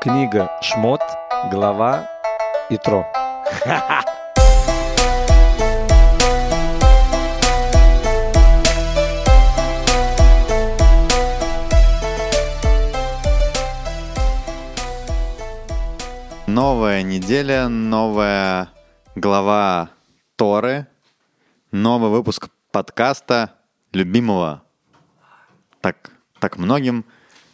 Книга 0.00 0.50
«Шмот», 0.62 1.02
глава 1.50 2.08
«Итро». 2.70 3.06
Новая 16.46 17.02
неделя, 17.02 17.68
новая 17.68 18.70
глава 19.14 19.90
Торы, 20.36 20.86
новый 21.72 22.10
выпуск 22.10 22.48
подкаста 22.72 23.52
любимого 23.92 24.62
так, 25.82 26.10
так 26.38 26.56
многим 26.56 27.04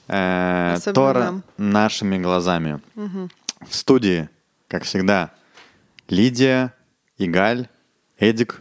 э, 0.08 0.72
Особенно 0.74 0.94
Тора 0.94 1.24
нам. 1.24 1.44
нашими 1.56 2.18
глазами. 2.18 2.80
В 2.94 3.74
студии, 3.74 4.28
как 4.68 4.84
всегда, 4.84 5.32
Лидия, 6.08 6.74
Игаль, 7.18 7.68
Эдик 8.18 8.60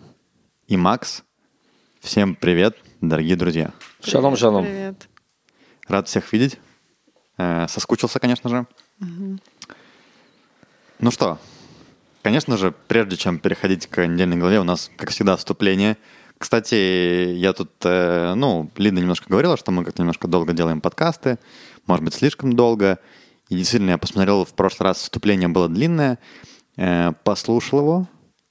и 0.67 0.77
Макс. 0.77 1.23
Всем 1.99 2.35
привет, 2.35 2.77
дорогие 3.01 3.35
друзья. 3.35 3.71
Шалом, 4.03 4.31
Привет, 4.33 4.39
шалом. 4.39 4.63
Привет. 4.65 5.09
Рад 5.87 6.07
всех 6.07 6.31
видеть. 6.33 6.57
Э, 7.37 7.67
соскучился, 7.67 8.19
конечно 8.19 8.49
же. 8.49 8.65
Ну 10.99 11.11
что, 11.11 11.37
конечно 12.23 12.57
же, 12.57 12.71
прежде 12.87 13.17
чем 13.17 13.39
переходить 13.39 13.87
к 13.87 14.05
недельной 14.07 14.37
главе, 14.37 14.59
у 14.59 14.63
нас, 14.63 14.89
как 14.97 15.09
всегда, 15.09 15.35
вступление. 15.35 15.97
Кстати, 16.45 17.33
я 17.33 17.53
тут, 17.53 17.71
э, 17.85 18.35
ну, 18.35 18.69
Лида 18.77 19.01
немножко 19.01 19.25
говорила, 19.27 19.57
что 19.57 19.71
мы 19.71 19.83
как-то 19.83 20.03
немножко 20.03 20.27
долго 20.27 20.53
делаем 20.53 20.79
подкасты, 20.79 21.39
может 21.87 22.05
быть, 22.05 22.13
слишком 22.13 22.53
долго. 22.53 22.99
И 23.49 23.55
действительно, 23.55 23.89
я 23.89 23.97
посмотрел, 23.97 24.45
в 24.45 24.53
прошлый 24.53 24.89
раз 24.89 24.97
вступление 24.97 25.47
было 25.49 25.67
длинное, 25.67 26.19
э, 26.77 27.13
послушал 27.23 27.79
его 27.79 28.07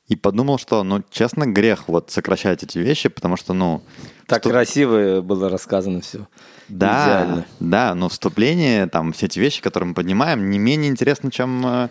и 0.09 0.17
подумал, 0.17 0.59
что, 0.59 0.83
ну, 0.83 1.05
честно, 1.09 1.47
грех 1.47 1.85
вот 1.87 2.11
сокращать 2.11 2.65
эти 2.65 2.79
вещи, 2.79 3.09
потому 3.09 3.37
что, 3.37 3.55
ну... 3.55 3.81
Так 4.27 4.43
вступ- 4.43 4.51
красиво 4.51 5.21
было 5.21 5.49
рассказано 5.49 6.01
все. 6.01 6.27
да, 6.69 7.05
Идеально. 7.05 7.47
да, 7.61 7.95
но 7.95 8.09
вступление, 8.09 8.89
там, 8.89 9.13
все 9.13 9.27
эти 9.27 9.39
вещи, 9.39 9.63
которые 9.63 9.91
мы 9.91 9.95
поднимаем, 9.95 10.51
не 10.51 10.59
менее 10.59 10.91
интересно, 10.91 11.31
чем... 11.31 11.65
э, 11.65 11.89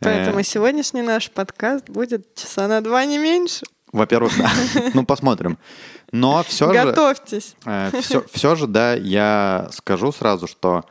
Поэтому 0.00 0.42
сегодняшний 0.42 1.00
наш 1.02 1.30
подкаст 1.30 1.88
будет 1.88 2.34
часа 2.34 2.68
на 2.68 2.82
два 2.82 3.06
не 3.06 3.16
меньше. 3.16 3.64
Во-первых, 3.92 4.32
да. 4.38 4.50
ну, 4.94 5.04
посмотрим. 5.04 5.58
Но 6.12 6.42
все 6.44 6.72
же... 6.72 6.84
Готовьтесь. 6.84 7.56
все, 8.00 8.24
все 8.32 8.54
же, 8.54 8.66
да, 8.66 8.94
я 8.94 9.68
скажу 9.72 10.12
сразу, 10.12 10.46
что 10.46 10.84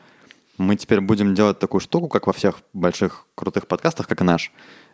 мы 0.58 0.75
теперь 0.75 1.00
будем 1.00 1.33
делать 1.36 1.59
такую 1.59 1.81
штуку, 1.81 2.09
как 2.09 2.28
во 2.28 2.33
всех 2.33 2.59
больших 2.73 3.25
крутых 3.36 3.67
подкастах, 3.67 4.08
как 4.08 4.22
и 4.22 4.23
наш. 4.25 4.52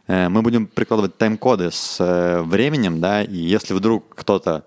Э, 0.08 0.30
Мы 0.30 0.42
будем 0.44 0.68
прикладывать 0.68 1.18
тайм-коды 1.18 1.72
с 1.72 1.98
э, 2.00 2.42
временем, 2.42 3.02
да, 3.02 3.24
и 3.24 3.36
если 3.36 3.74
вдруг 3.74 4.16
кто-то 4.16 4.64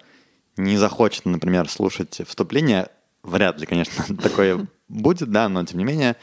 не 0.57 0.77
захочет, 0.77 1.25
например, 1.25 1.69
слушать 1.69 2.21
вступление, 2.27 2.89
вряд 3.23 3.61
ли, 3.61 3.67
конечно, 3.67 4.17
такое 4.23 4.67
будет, 4.89 5.31
да, 5.31 5.49
но 5.49 5.65
тем 5.65 5.79
не 5.79 5.85
менее, 5.85 6.17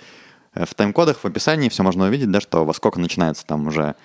э, 0.54 0.66
в 0.66 0.74
тайм-кодах 0.76 1.20
в 1.20 1.26
описании 1.26 1.70
все 1.70 1.82
можно 1.84 2.06
увидеть, 2.06 2.30
да, 2.30 2.42
что 2.42 2.66
во 2.66 2.74
сколько 2.74 3.00
начинается 3.00 3.46
там 3.46 3.68
уже 3.68 3.96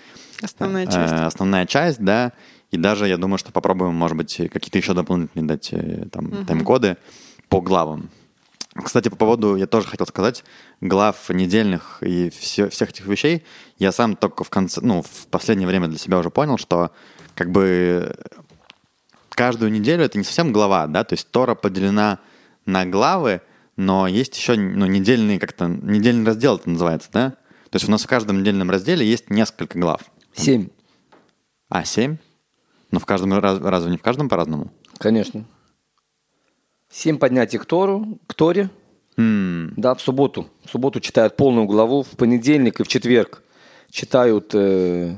Основная 0.40 0.86
э, 0.86 0.90
часть. 0.90 1.12
основная 1.12 1.66
часть, 1.66 1.98
да. 2.00 2.32
И 2.70 2.76
даже 2.76 3.08
я 3.08 3.16
думаю, 3.16 3.38
что 3.38 3.52
попробуем, 3.52 3.94
может 3.94 4.16
быть, 4.16 4.36
какие-то 4.36 4.78
еще 4.78 4.94
дополнительные 4.94 5.46
дать 5.46 5.72
э, 5.72 6.06
там 6.12 6.44
тайм-коды 6.46 6.96
по 7.48 7.60
главам. 7.60 8.10
Кстати, 8.74 9.08
по 9.08 9.16
поводу, 9.16 9.56
я 9.56 9.66
тоже 9.66 9.88
хотел 9.88 10.06
сказать, 10.06 10.44
глав 10.80 11.28
недельных 11.28 11.98
и 12.02 12.30
все, 12.30 12.68
всех 12.68 12.90
этих 12.90 13.06
вещей, 13.06 13.44
я 13.78 13.90
сам 13.90 14.14
только 14.14 14.44
в 14.44 14.50
конце, 14.50 14.80
ну, 14.80 15.02
в 15.02 15.26
последнее 15.26 15.66
время 15.66 15.88
для 15.88 15.98
себя 15.98 16.18
уже 16.18 16.30
понял, 16.30 16.56
что 16.56 16.92
как 17.34 17.50
бы 17.50 18.14
каждую 19.30 19.72
неделю 19.72 20.04
это 20.04 20.18
не 20.18 20.24
совсем 20.24 20.52
глава, 20.52 20.86
да, 20.86 21.02
то 21.02 21.14
есть 21.14 21.28
Тора 21.30 21.56
поделена 21.56 22.20
на 22.64 22.86
главы, 22.86 23.40
но 23.76 24.06
есть 24.06 24.36
еще 24.36 24.54
ну, 24.54 24.86
недельный 24.86 25.38
как-то 25.38 25.66
недельный 25.66 26.24
раздел 26.24 26.56
это 26.56 26.70
называется, 26.70 27.08
да? 27.12 27.30
То 27.70 27.76
есть 27.76 27.88
у 27.88 27.90
нас 27.90 28.04
в 28.04 28.06
каждом 28.06 28.40
недельном 28.40 28.70
разделе 28.70 29.06
есть 29.06 29.30
несколько 29.30 29.78
глав. 29.78 30.02
Семь, 30.34 30.68
А, 31.68 31.84
семь? 31.84 32.18
Но 32.90 32.98
в 32.98 33.06
каждом 33.06 33.32
раз, 33.38 33.58
разве 33.60 33.90
не 33.90 33.96
в 33.96 34.02
каждом 34.02 34.28
по-разному? 34.28 34.70
конечно. 34.98 35.44
Семь 36.92 37.18
поднятий 37.18 37.58
к 37.58 37.64
Тору, 37.66 38.18
к 38.26 38.34
Торе. 38.34 38.68
М, 39.16 39.72
Да, 39.76 39.94
в 39.94 40.00
субботу. 40.00 40.48
В 40.64 40.70
субботу 40.70 40.98
читают 41.00 41.36
полную 41.36 41.66
главу, 41.66 42.02
в 42.02 42.10
понедельник 42.16 42.80
и 42.80 42.82
в 42.82 42.88
четверг 42.88 43.42
читают 43.90 44.52
э, 44.54 45.16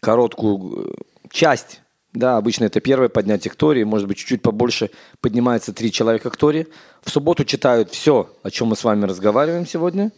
короткую 0.00 0.88
э, 0.88 0.92
часть. 1.30 1.80
Да, 2.12 2.38
обычно 2.38 2.64
это 2.64 2.80
первое 2.80 3.08
поднятие 3.08 3.52
к 3.52 3.56
Торе, 3.56 3.84
может 3.84 4.08
быть, 4.08 4.16
чуть-чуть 4.16 4.42
побольше 4.42 4.90
поднимается 5.20 5.72
три 5.72 5.92
человека 5.92 6.30
к 6.30 6.36
Торе. 6.36 6.66
В 7.02 7.10
субботу 7.10 7.44
читают 7.44 7.90
все, 7.90 8.30
о 8.42 8.50
чем 8.50 8.68
мы 8.68 8.76
с 8.76 8.82
вами 8.84 9.04
разговариваем 9.04 9.66
сегодня. 9.66 10.12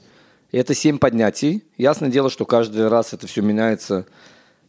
И 0.53 0.57
это 0.57 0.75
семь 0.75 0.99
поднятий. 0.99 1.65
Ясное 1.77 2.09
дело, 2.09 2.31
что 2.31 2.47
каждый 2.47 2.89
раз 2.89 3.13
это 3.13 3.27
все 3.27 3.43
меняется. 3.43 4.07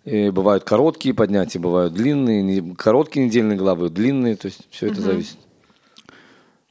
И 0.05 0.29
бывают 0.29 0.63
короткие 0.63 1.13
поднятия, 1.13 1.59
бывают 1.59 1.93
длинные, 1.93 2.41
не- 2.41 2.75
короткие 2.75 3.25
недельные 3.25 3.57
главы, 3.57 3.89
длинные, 3.89 4.35
то 4.35 4.47
есть 4.47 4.61
все 4.71 4.87
это 4.87 5.01
зависит. 5.01 5.37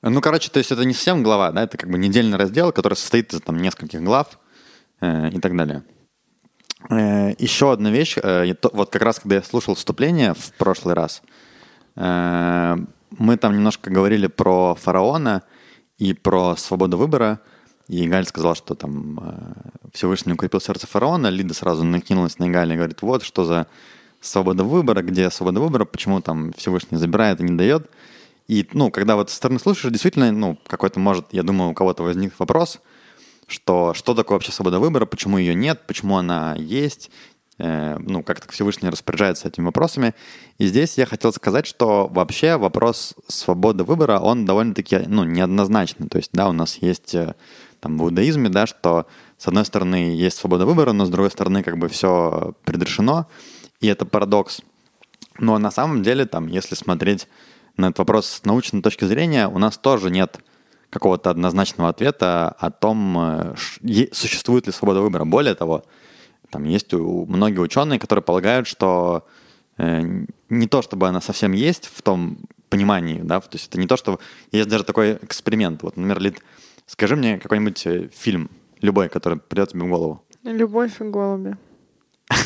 Ну, 0.02 0.20
короче, 0.20 0.50
то 0.50 0.58
есть 0.58 0.70
это 0.72 0.84
не 0.84 0.94
совсем 0.94 1.22
глава, 1.22 1.50
да, 1.52 1.64
это 1.64 1.76
как 1.76 1.90
бы 1.90 1.98
недельный 1.98 2.38
раздел, 2.38 2.72
который 2.72 2.94
состоит 2.94 3.32
из 3.34 3.40
там 3.40 3.58
нескольких 3.58 4.02
глав 4.02 4.38
э, 5.00 5.30
и 5.30 5.40
так 5.40 5.56
далее. 5.56 5.82
Э, 6.88 7.34
еще 7.38 7.72
одна 7.72 7.90
вещь, 7.90 8.16
э, 8.16 8.54
то- 8.54 8.70
вот 8.72 8.90
как 8.90 9.02
раз 9.02 9.18
когда 9.18 9.36
я 9.36 9.42
слушал 9.42 9.74
вступление 9.74 10.34
в 10.34 10.52
прошлый 10.56 10.94
раз, 10.94 11.22
э, 11.96 12.76
мы 13.18 13.36
там 13.36 13.54
немножко 13.54 13.90
говорили 13.90 14.28
про 14.28 14.74
фараона 14.74 15.42
и 15.98 16.12
про 16.14 16.56
свободу 16.56 16.96
выбора, 16.96 17.40
и 17.88 18.06
Галь 18.06 18.26
сказал, 18.26 18.54
что 18.54 18.74
там 18.74 19.18
э, 19.18 19.88
Всевышний 19.94 20.34
укрепил 20.34 20.60
сердце 20.60 20.86
фараона, 20.86 21.28
Лида 21.28 21.54
сразу 21.54 21.84
накинулась 21.84 22.38
на 22.38 22.48
Галя 22.50 22.74
и 22.74 22.76
говорит, 22.76 23.00
вот 23.02 23.22
что 23.22 23.44
за 23.44 23.66
свобода 24.20 24.62
выбора, 24.62 25.02
где 25.02 25.30
свобода 25.30 25.60
выбора, 25.60 25.84
почему 25.84 26.20
там 26.20 26.52
Всевышний 26.52 26.98
забирает 26.98 27.40
и 27.40 27.44
не 27.44 27.56
дает. 27.56 27.90
И, 28.46 28.66
ну, 28.72 28.90
когда 28.90 29.16
вот 29.16 29.30
со 29.30 29.36
стороны 29.36 29.58
слушаешь, 29.58 29.92
действительно, 29.92 30.32
ну, 30.32 30.58
какой-то, 30.66 31.00
может, 31.00 31.26
я 31.32 31.42
думаю, 31.42 31.70
у 31.70 31.74
кого-то 31.74 32.02
возник 32.02 32.38
вопрос, 32.38 32.80
что 33.46 33.94
что 33.94 34.14
такое 34.14 34.36
вообще 34.36 34.52
свобода 34.52 34.78
выбора, 34.78 35.06
почему 35.06 35.38
ее 35.38 35.54
нет, 35.54 35.86
почему 35.86 36.16
она 36.16 36.54
есть, 36.58 37.10
э, 37.58 37.96
ну, 37.98 38.22
как 38.22 38.40
так 38.40 38.52
Всевышний 38.52 38.88
распоряжается 38.88 39.48
этими 39.48 39.66
вопросами. 39.66 40.14
И 40.58 40.66
здесь 40.66 40.98
я 40.98 41.06
хотел 41.06 41.32
сказать, 41.32 41.66
что 41.66 42.06
вообще 42.08 42.56
вопрос 42.56 43.14
свободы 43.28 43.84
выбора, 43.84 44.18
он 44.18 44.44
довольно-таки, 44.44 45.00
ну, 45.06 45.24
неоднозначный. 45.24 46.08
То 46.08 46.18
есть, 46.18 46.30
да, 46.32 46.48
у 46.48 46.52
нас 46.52 46.76
есть 46.76 47.14
э, 47.14 47.34
там 47.80 47.98
в 47.98 48.02
иудаизме, 48.04 48.48
да, 48.48 48.66
что 48.66 49.06
с 49.36 49.46
одной 49.48 49.64
стороны 49.64 50.14
есть 50.16 50.38
свобода 50.38 50.66
выбора, 50.66 50.92
но 50.92 51.04
с 51.04 51.10
другой 51.10 51.30
стороны 51.30 51.62
как 51.62 51.78
бы 51.78 51.88
все 51.88 52.54
предрешено, 52.64 53.26
и 53.80 53.86
это 53.86 54.04
парадокс. 54.04 54.62
Но 55.38 55.58
на 55.58 55.70
самом 55.70 56.02
деле, 56.02 56.26
там, 56.26 56.48
если 56.48 56.74
смотреть 56.74 57.28
на 57.76 57.86
этот 57.86 57.98
вопрос 58.00 58.26
с 58.26 58.44
научной 58.44 58.82
точки 58.82 59.04
зрения, 59.04 59.48
у 59.48 59.58
нас 59.58 59.78
тоже 59.78 60.10
нет 60.10 60.40
какого-то 60.90 61.30
однозначного 61.30 61.90
ответа 61.90 62.48
о 62.58 62.70
том, 62.70 63.16
э, 63.18 63.54
существует 64.12 64.66
ли 64.66 64.72
свобода 64.72 65.00
выбора. 65.00 65.24
Более 65.24 65.54
того, 65.54 65.84
там 66.50 66.64
есть 66.64 66.92
у- 66.94 67.26
многие 67.26 67.60
ученые, 67.60 67.98
которые 67.98 68.22
полагают, 68.22 68.66
что 68.66 69.26
э, 69.80 70.24
не 70.48 70.66
то, 70.66 70.82
чтобы 70.82 71.06
она 71.06 71.20
совсем 71.20 71.52
есть 71.52 71.88
в 71.94 72.02
том 72.02 72.38
понимании, 72.68 73.20
да, 73.22 73.40
то 73.40 73.56
есть 73.56 73.68
это 73.68 73.78
не 73.78 73.86
то, 73.86 73.96
что 73.96 74.18
есть 74.50 74.68
даже 74.68 74.82
такой 74.82 75.18
эксперимент. 75.22 75.82
Вот, 75.82 75.96
например, 75.96 76.20
Лид, 76.20 76.42
скажи 76.88 77.14
мне 77.14 77.38
какой-нибудь 77.38 77.86
э, 77.86 78.08
фильм, 78.12 78.50
любой, 78.80 79.08
который 79.08 79.38
придет 79.38 79.70
тебе 79.70 79.84
в 79.84 79.88
голову. 79.88 80.24
Любовь 80.42 81.00
и 81.00 81.04
голуби. 81.04 81.56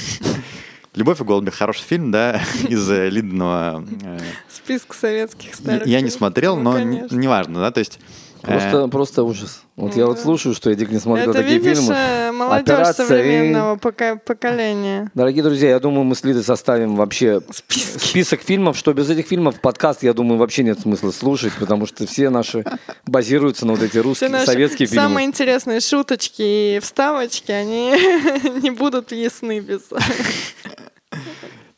«Любовь 0.95 1.21
и 1.23 1.25
голуби»— 1.25 1.49
хороший 1.53 1.85
фильм, 1.85 2.11
да, 2.11 2.43
из 2.69 2.91
э, 2.91 3.09
Лидного... 3.09 3.83
э, 4.03 4.19
Список 4.51 4.93
советских 4.93 5.55
старых. 5.55 5.87
Я 5.87 6.03
не 6.03 6.11
смотрел, 6.11 6.57
Ну, 6.57 6.73
но 6.73 6.81
не- 6.81 7.07
неважно, 7.11 7.61
да, 7.61 7.71
то 7.71 7.81
есть... 7.81 7.99
э, 8.43 8.47
Просто, 8.47 8.89
просто 8.89 9.23
ужас. 9.25 9.63
Вот 9.77 9.97
я 9.97 10.07
вот 10.07 10.19
слушаю, 10.19 10.55
что 10.55 10.71
Эдик 10.71 10.91
не 10.91 10.99
смотрел 10.99 11.31
Это 11.31 11.41
такие 11.43 11.59
видишь, 11.59 11.79
фильмы. 11.79 11.95
э, 11.95 12.33
молодежь 12.33 12.63
Операция 12.75 13.05
и- 13.05 13.09
современного 13.09 13.77
пока- 13.77 14.17
поколения. 14.17 15.11
Дорогие 15.15 15.43
друзья, 15.43 15.71
я 15.71 15.81
думаю, 15.81 16.05
мы 16.05 16.15
с 16.15 16.23
Лидой 16.25 16.43
составим 16.43 16.97
вообще 16.97 17.41
Списки. 17.51 17.99
список 17.99 18.41
фильмов, 18.43 18.77
что 18.77 18.93
без 18.93 19.09
этих 19.11 19.27
фильмов 19.27 19.61
подкаст, 19.61 20.03
я 20.03 20.13
думаю, 20.13 20.39
вообще 20.39 20.63
нет 20.65 20.81
смысла 20.81 21.11
слушать, 21.11 21.53
потому 21.59 21.87
что 21.87 22.07
все 22.07 22.31
наши 22.31 22.65
базируются 23.07 23.67
на 23.67 23.73
вот 23.73 23.83
эти 23.83 23.91
Все 23.93 24.01
русские, 24.03 24.31
наши 24.31 24.47
советские 24.47 24.89
фильмы. 24.89 25.03
самые 25.03 25.27
интересные 25.27 25.81
шуточки 25.81 26.43
и 26.77 26.81
вставочки, 26.83 27.51
они 27.53 27.91
не 28.63 28.71
будут 28.71 29.13
ясны 29.13 29.61
без... 29.61 29.83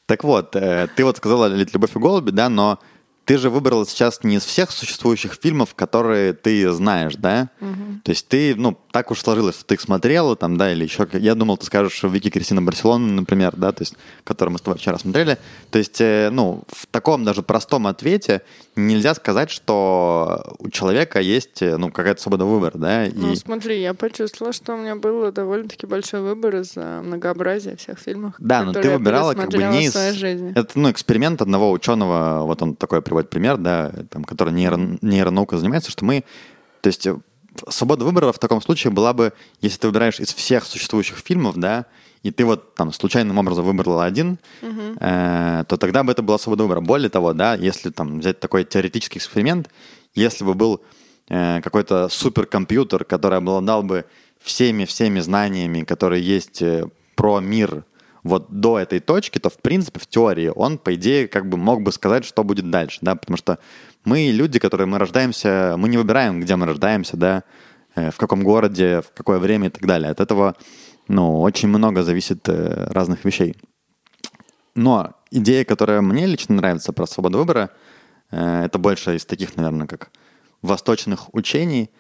Так 0.07 0.23
вот, 0.23 0.55
э, 0.55 0.89
ты 0.95 1.05
вот 1.05 1.17
сказала 1.17 1.47
«Любовь 1.47 1.97
и 1.97 1.99
голуби», 1.99 2.31
да, 2.31 2.49
но 2.51 2.79
ты 3.25 3.39
же 3.39 3.51
выбрала 3.51 3.87
сейчас 3.87 4.23
не 4.23 4.37
из 4.37 4.45
всех 4.45 4.71
существующих 4.71 5.39
фильмов, 5.41 5.75
которые 5.75 6.33
ты 6.35 6.71
знаешь, 6.73 7.15
да? 7.17 7.51
То 8.05 8.11
есть 8.11 8.29
ты, 8.29 8.55
ну, 8.55 8.79
так 8.91 9.11
уж 9.11 9.21
сложилось, 9.21 9.57
что 9.57 9.65
ты 9.65 9.75
их 9.75 9.81
смотрела 9.81 10.37
там, 10.37 10.57
да, 10.57 10.73
или 10.73 10.85
еще... 10.85 11.09
Я 11.15 11.35
думал, 11.35 11.57
ты 11.57 11.67
скажешь 11.67 12.03
Вики 12.05 12.31
Кристина 12.31 12.63
Барселона, 12.63 13.13
например, 13.13 13.55
да, 13.57 13.73
то 13.73 13.83
есть, 13.83 13.95
который 14.25 14.51
мы 14.51 14.59
с 14.59 14.63
тобой 14.63 14.79
вчера 14.79 14.99
смотрели. 14.99 15.39
То 15.71 15.79
есть, 15.79 16.01
э, 16.01 16.29
ну, 16.31 16.63
в 16.69 16.87
таком 16.87 17.25
даже 17.25 17.43
простом 17.43 17.87
ответе 17.87 18.43
нельзя 18.77 19.15
сказать, 19.15 19.51
что 19.51 20.55
у 20.59 20.69
человека 20.69 21.21
есть, 21.21 21.63
э, 21.63 21.77
ну, 21.77 21.91
какая-то 21.91 22.21
свобода 22.21 22.45
выбора, 22.45 22.77
да? 22.77 23.07
Ну, 23.13 23.33
И... 23.33 23.37
смотри, 23.37 23.81
я 23.81 23.95
почувствовала, 23.95 24.53
что 24.53 24.75
у 24.75 24.77
меня 24.77 24.97
был 24.97 25.33
довольно-таки 25.33 25.87
большой 25.87 26.21
выбор 26.21 26.57
из-за 26.57 27.01
многообразия 27.03 27.77
всех 27.77 27.99
фильмов. 27.99 28.35
Да, 28.39 28.63
но 28.63 28.73
ты 28.73 28.91
выбирала 28.91 29.35
как 29.35 29.51
бы 29.51 29.59
не 29.59 29.87
из... 29.87 29.95
жизни. 30.15 30.53
Это, 30.55 30.79
ну, 30.79 30.91
эксперимент 30.91 31.43
одного 31.43 31.73
ученого, 31.73 32.45
вот 32.45 32.63
он 32.63 32.77
такой 32.77 32.99
приводит 33.15 33.31
пример, 33.31 33.57
да, 33.59 33.93
там, 34.11 34.25
который 34.25 34.53
нейро... 34.53 34.77
нейронаука 35.01 35.57
занимается, 35.57 35.91
что 35.91 36.05
мы, 36.05 36.25
то 36.81 36.89
есть 36.89 37.07
э, 37.07 37.17
свобода 37.69 38.05
выбора 38.05 38.33
в 38.33 38.39
таком 38.39 38.61
случае 38.61 38.93
была 38.93 39.13
бы, 39.13 39.33
если 39.61 39.79
ты 39.79 39.87
выбираешь 39.87 40.19
из 40.19 40.35
всех 40.35 40.65
существующих 40.65 41.19
фильмов, 41.19 41.57
да, 41.57 41.87
и 42.23 42.31
ты 42.31 42.45
вот 42.45 42.75
там 42.75 42.93
случайным 42.93 43.39
образом 43.39 43.65
выбрала 43.65 44.05
один, 44.05 44.39
э, 44.63 45.65
то 45.69 45.77
тогда 45.77 46.03
бы 46.03 46.11
это 46.11 46.23
была 46.23 46.39
свобода 46.39 46.65
выбора. 46.65 46.81
Более 46.81 47.11
того, 47.11 47.33
да, 47.35 47.55
если 47.55 47.91
там 47.91 48.19
взять 48.19 48.41
такой 48.41 48.65
теоретический 48.65 49.19
эксперимент, 49.19 49.71
если 50.15 50.45
бы 50.45 50.55
был 50.55 50.81
э, 51.29 51.61
какой-то 51.61 52.09
суперкомпьютер, 52.09 53.05
который 53.05 53.39
обладал 53.39 53.83
бы 53.83 54.05
всеми-всеми 54.41 55.21
знаниями, 55.21 55.85
которые 55.85 56.23
есть 56.23 56.63
э, 56.63 56.89
про 57.15 57.41
мир 57.41 57.85
вот 58.25 58.47
до 58.49 58.79
этой 58.79 59.01
точки, 59.01 59.39
то 59.39 59.51
в 59.51 59.59
принципе 59.59 60.01
в 60.01 60.07
теории 60.07 60.51
он, 60.55 60.79
по 60.79 60.95
идее, 60.95 61.29
как 61.29 61.49
бы 61.49 61.59
мог 61.59 61.83
бы 61.83 61.93
сказать, 61.93 62.25
что 62.25 62.43
будет 62.43 62.71
дальше, 62.71 62.99
да, 63.03 63.15
потому 63.15 63.37
что 63.37 63.59
мы 64.05 64.31
люди, 64.33 64.59
которые 64.59 64.87
мы 64.87 64.99
рождаемся, 64.99 65.75
мы 65.77 65.89
не 65.89 65.99
выбираем, 65.99 66.41
где 66.41 66.57
мы 66.57 66.67
рождаемся, 66.67 67.17
да, 67.17 67.45
э, 67.95 68.11
в 68.11 68.17
каком 68.17 68.43
городе, 68.43 69.03
в 69.03 69.13
какое 69.15 69.39
время 69.39 69.69
и 69.69 69.71
так 69.71 69.87
далее. 69.87 70.11
От 70.11 70.21
этого, 70.21 70.57
ну, 71.07 71.41
очень 71.41 71.69
много 71.69 72.03
зависит 72.03 72.49
э, 72.49 72.87
разных 72.91 73.25
вещей. 73.25 73.57
Но 74.75 75.13
идея, 75.31 75.65
которая 75.65 76.01
мне 76.01 76.27
лично 76.27 76.55
нравится 76.55 76.93
про 76.93 77.07
свободу 77.07 77.39
выбора, 77.39 77.71
э, 78.31 78.65
это 78.65 78.79
больше 78.79 79.17
из 79.17 79.27
таких, 79.27 79.55
наверное, 79.57 79.87
как 79.87 80.11
восточных 80.63 81.33
учений. 81.35 81.91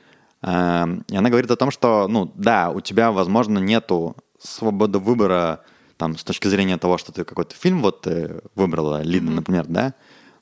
И 0.42 0.46
она 0.46 1.30
говорит 1.30 1.50
о 1.50 1.56
том, 1.56 1.70
что, 1.70 2.06
ну, 2.06 2.30
да, 2.34 2.70
у 2.70 2.82
тебя, 2.82 3.12
возможно, 3.12 3.58
нету 3.58 4.14
свободы 4.38 4.98
выбора 4.98 5.64
там, 5.96 6.16
с 6.16 6.24
точки 6.24 6.48
зрения 6.48 6.78
того, 6.78 6.98
что 6.98 7.12
ты 7.12 7.24
какой-то 7.24 7.54
фильм 7.54 7.82
вот 7.82 8.06
э, 8.06 8.40
выбрала, 8.54 9.02
Лида, 9.02 9.30
например, 9.30 9.66
да, 9.66 9.94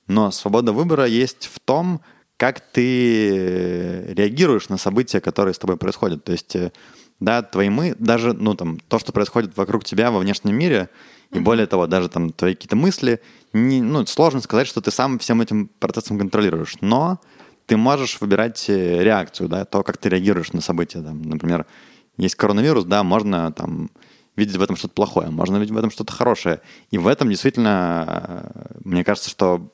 но 0.06 0.30
свобода 0.30 0.72
выбора 0.72 1.06
есть 1.06 1.50
в 1.52 1.60
том, 1.60 2.00
как 2.36 2.60
ты 2.60 3.30
э, 3.30 4.14
реагируешь 4.14 4.68
на 4.68 4.76
события, 4.76 5.20
которые 5.20 5.54
с 5.54 5.58
тобой 5.58 5.76
происходят. 5.76 6.24
То 6.24 6.32
есть, 6.32 6.56
э, 6.56 6.72
да, 7.20 7.42
твои 7.42 7.68
мы, 7.68 7.94
даже, 7.98 8.32
ну, 8.32 8.54
там, 8.54 8.80
то, 8.88 8.98
что 8.98 9.12
происходит 9.12 9.56
вокруг 9.56 9.84
тебя 9.84 10.10
во 10.10 10.18
внешнем 10.18 10.56
мире, 10.56 10.88
и 11.30 11.38
более 11.38 11.66
того, 11.66 11.86
даже 11.86 12.08
там 12.08 12.30
твои 12.30 12.54
какие-то 12.54 12.76
мысли, 12.76 13.20
не, 13.52 13.80
ну, 13.80 14.04
сложно 14.06 14.40
сказать, 14.40 14.66
что 14.66 14.80
ты 14.80 14.90
сам 14.90 15.18
всем 15.18 15.40
этим 15.40 15.68
процессом 15.78 16.18
контролируешь, 16.18 16.76
но 16.80 17.20
ты 17.66 17.76
можешь 17.76 18.20
выбирать 18.20 18.68
реакцию, 18.68 19.48
да, 19.48 19.64
то, 19.64 19.82
как 19.82 19.96
ты 19.98 20.08
реагируешь 20.08 20.52
на 20.52 20.60
события. 20.60 21.00
Там, 21.00 21.22
например, 21.22 21.66
есть 22.16 22.34
коронавирус, 22.34 22.84
да, 22.84 23.02
можно 23.02 23.52
там 23.52 23.90
видеть 24.36 24.56
в 24.56 24.62
этом 24.62 24.76
что-то 24.76 24.94
плохое, 24.94 25.30
можно 25.30 25.56
видеть 25.56 25.72
в 25.72 25.78
этом 25.78 25.90
что-то 25.90 26.12
хорошее. 26.12 26.60
И 26.90 26.98
в 26.98 27.06
этом 27.06 27.28
действительно, 27.28 28.44
э, 28.54 28.78
мне 28.84 29.04
кажется, 29.04 29.30
что 29.30 29.72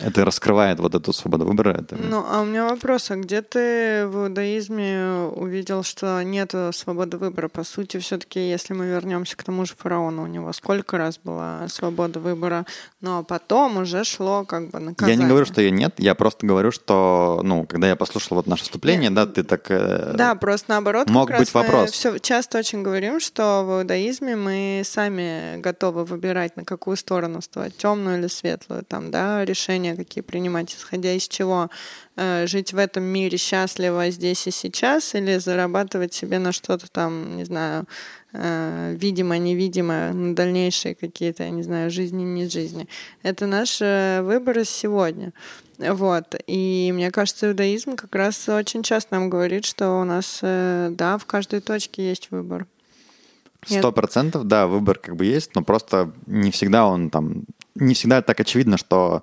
это 0.00 0.24
раскрывает 0.24 0.78
вот 0.80 0.94
эту 0.94 1.12
свободу 1.12 1.44
выбора. 1.44 1.70
Это... 1.80 1.96
Ну, 1.96 2.24
а 2.28 2.40
у 2.40 2.44
меня 2.44 2.68
вопрос, 2.68 3.10
а 3.10 3.16
где 3.16 3.42
ты 3.42 4.06
в 4.06 4.24
иудаизме 4.26 5.30
увидел, 5.34 5.82
что 5.82 6.22
нет 6.22 6.54
свободы 6.72 7.16
выбора? 7.18 7.48
По 7.48 7.64
сути, 7.64 7.98
все-таки, 7.98 8.40
если 8.50 8.74
мы 8.74 8.86
вернемся 8.86 9.36
к 9.36 9.42
тому 9.44 9.64
же 9.66 9.74
фараону, 9.76 10.22
у 10.22 10.26
него 10.26 10.52
сколько 10.52 10.98
раз 10.98 11.18
была 11.22 11.66
свобода 11.68 12.20
выбора, 12.20 12.66
но 13.00 13.22
потом 13.24 13.78
уже 13.78 14.04
шло 14.04 14.44
как 14.44 14.70
бы 14.70 14.78
наказание. 14.78 15.16
Я 15.16 15.22
не 15.22 15.28
говорю, 15.28 15.44
что 15.46 15.60
ее 15.60 15.70
нет, 15.70 15.94
я 15.98 16.14
просто 16.14 16.46
говорю, 16.46 16.70
что, 16.72 17.40
ну, 17.42 17.64
когда 17.66 17.88
я 17.88 17.96
послушал 17.96 18.36
вот 18.36 18.46
наше 18.46 18.64
вступление, 18.64 19.10
да, 19.10 19.26
ты 19.26 19.42
так... 19.42 19.70
э, 19.70 20.14
Да, 20.16 20.34
просто 20.34 20.70
наоборот, 20.70 21.08
мог 21.10 21.30
быть 21.30 21.52
вопрос. 21.54 21.90
всё- 21.90 22.18
часто 22.18 22.58
очень 22.58 22.82
говорим, 22.82 23.20
что 23.20 23.64
в 23.64 23.80
иудаизме 23.80 24.36
мы 24.36 24.82
сами 24.84 25.60
готовы 25.60 26.04
выбирать, 26.04 26.56
на 26.56 26.64
какую 26.64 26.96
сторону 26.96 27.40
вставать, 27.40 27.76
темную 27.76 28.18
или 28.18 28.26
светлую, 28.28 28.84
там, 28.84 29.10
да, 29.10 29.44
решения 29.82 29.96
какие 29.96 30.22
принимать, 30.22 30.74
исходя 30.74 31.12
из 31.12 31.28
чего 31.28 31.68
э, 32.16 32.46
жить 32.46 32.72
в 32.72 32.78
этом 32.78 33.02
мире 33.02 33.38
счастливо 33.38 34.10
здесь 34.10 34.46
и 34.46 34.50
сейчас, 34.50 35.14
или 35.14 35.38
зарабатывать 35.38 36.14
себе 36.14 36.38
на 36.38 36.52
что-то 36.52 36.86
там, 36.90 37.36
не 37.36 37.44
знаю, 37.44 37.86
э, 38.32 38.94
видимое, 38.98 39.38
невидимое, 39.38 40.12
на 40.12 40.34
дальнейшие 40.34 40.94
какие-то, 40.94 41.42
я 41.42 41.50
не 41.50 41.62
знаю, 41.62 41.90
жизни, 41.90 42.22
не 42.22 42.48
жизни. 42.48 42.86
Это 43.22 43.46
наш 43.46 43.78
э, 43.80 44.22
выбор 44.22 44.64
сегодня. 44.64 45.32
Вот. 45.78 46.36
И 46.46 46.92
мне 46.94 47.10
кажется, 47.10 47.48
иудаизм 47.48 47.96
как 47.96 48.14
раз 48.14 48.48
очень 48.48 48.82
часто 48.82 49.14
нам 49.14 49.30
говорит, 49.30 49.64
что 49.64 50.00
у 50.00 50.04
нас, 50.04 50.38
да, 50.42 51.18
в 51.18 51.24
каждой 51.26 51.60
точке 51.60 52.08
есть 52.08 52.30
выбор. 52.30 52.66
Сто 53.64 53.92
процентов, 53.92 54.44
да, 54.44 54.66
выбор 54.66 54.98
как 54.98 55.16
бы 55.16 55.24
есть, 55.24 55.54
но 55.54 55.62
просто 55.62 56.12
не 56.26 56.50
всегда 56.50 56.86
он 56.86 57.10
там... 57.10 57.44
Не 57.74 57.94
всегда 57.94 58.20
так 58.20 58.38
очевидно, 58.38 58.76
что 58.76 59.22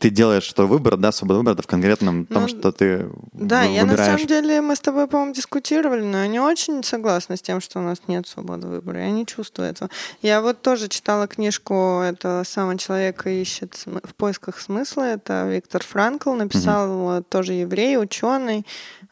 ты 0.00 0.08
делаешь 0.10 0.44
что 0.44 0.66
выбор, 0.66 0.96
да, 0.96 1.12
свобода 1.12 1.38
выбора 1.38 1.54
это 1.54 1.62
в 1.62 1.66
конкретном 1.66 2.24
том, 2.26 2.42
Ну, 2.42 2.48
что 2.48 2.72
ты 2.72 3.10
Да, 3.32 3.62
вы- 3.66 3.72
я 3.74 3.82
на 3.84 3.88
выбираешь. 3.90 4.14
самом 4.14 4.26
деле, 4.26 4.60
мы 4.62 4.74
с 4.74 4.80
тобой, 4.80 5.06
по-моему, 5.06 5.34
дискутировали, 5.34 6.02
но 6.02 6.22
я 6.22 6.26
не 6.26 6.40
очень 6.40 6.82
согласна 6.82 7.36
с 7.36 7.42
тем, 7.42 7.60
что 7.60 7.78
у 7.80 7.82
нас 7.82 7.98
нет 8.08 8.26
свободы 8.26 8.66
выбора. 8.66 9.00
Я 9.00 9.10
не 9.10 9.26
чувствую 9.26 9.68
этого. 9.68 9.90
Я 10.22 10.40
вот 10.40 10.62
тоже 10.62 10.88
читала 10.88 11.26
книжку 11.26 12.00
этого 12.02 12.44
самого 12.44 12.78
человека 12.78 13.28
ищет 13.28 13.74
в 13.86 14.14
поисках 14.14 14.58
смысла. 14.58 15.02
Это 15.02 15.46
Виктор 15.48 15.84
Франкл 15.84 16.32
написал, 16.32 17.18
э, 17.18 17.22
тоже 17.28 17.52
еврей, 17.52 17.98
ученый 17.98 18.64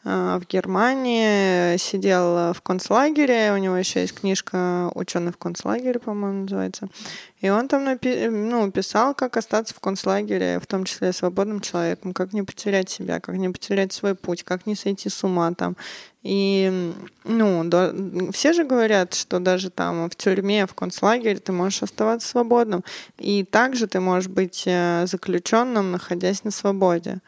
в 0.09 0.41
Германии, 0.47 1.77
сидел 1.77 2.53
в 2.53 2.61
концлагере. 2.61 3.53
У 3.53 3.57
него 3.57 3.75
еще 3.75 4.01
есть 4.01 4.13
книжка 4.13 4.91
«Ученый 4.95 5.31
в 5.31 5.37
концлагере», 5.37 5.99
по-моему, 5.99 6.43
называется. 6.43 6.89
И 7.41 7.49
он 7.49 7.67
там 7.67 7.87
напи- 7.87 8.29
ну, 8.29 8.69
писал, 8.71 9.13
как 9.13 9.37
остаться 9.37 9.73
в 9.73 9.79
концлагере, 9.79 10.59
в 10.59 10.67
том 10.67 10.83
числе 10.83 11.13
свободным 11.13 11.61
человеком, 11.61 12.13
как 12.13 12.33
не 12.33 12.43
потерять 12.43 12.89
себя, 12.89 13.19
как 13.19 13.35
не 13.35 13.49
потерять 13.49 13.93
свой 13.93 14.15
путь, 14.15 14.43
как 14.43 14.65
не 14.65 14.75
сойти 14.75 15.09
с 15.09 15.23
ума 15.23 15.53
там. 15.53 15.77
И, 16.21 16.93
ну, 17.23 17.63
да, 17.63 17.93
все 18.33 18.51
же 18.51 18.65
говорят, 18.65 19.13
что 19.13 19.39
даже 19.39 19.69
там 19.69 20.09
в 20.09 20.15
тюрьме, 20.17 20.65
в 20.65 20.73
концлагере 20.73 21.37
ты 21.37 21.53
можешь 21.53 21.83
оставаться 21.83 22.27
свободным. 22.27 22.83
И 23.17 23.45
также 23.45 23.87
ты 23.87 24.01
можешь 24.01 24.29
быть 24.29 24.63
э, 24.65 25.05
заключенным, 25.07 25.91
находясь 25.91 26.43
на 26.43 26.51
свободе. 26.51 27.19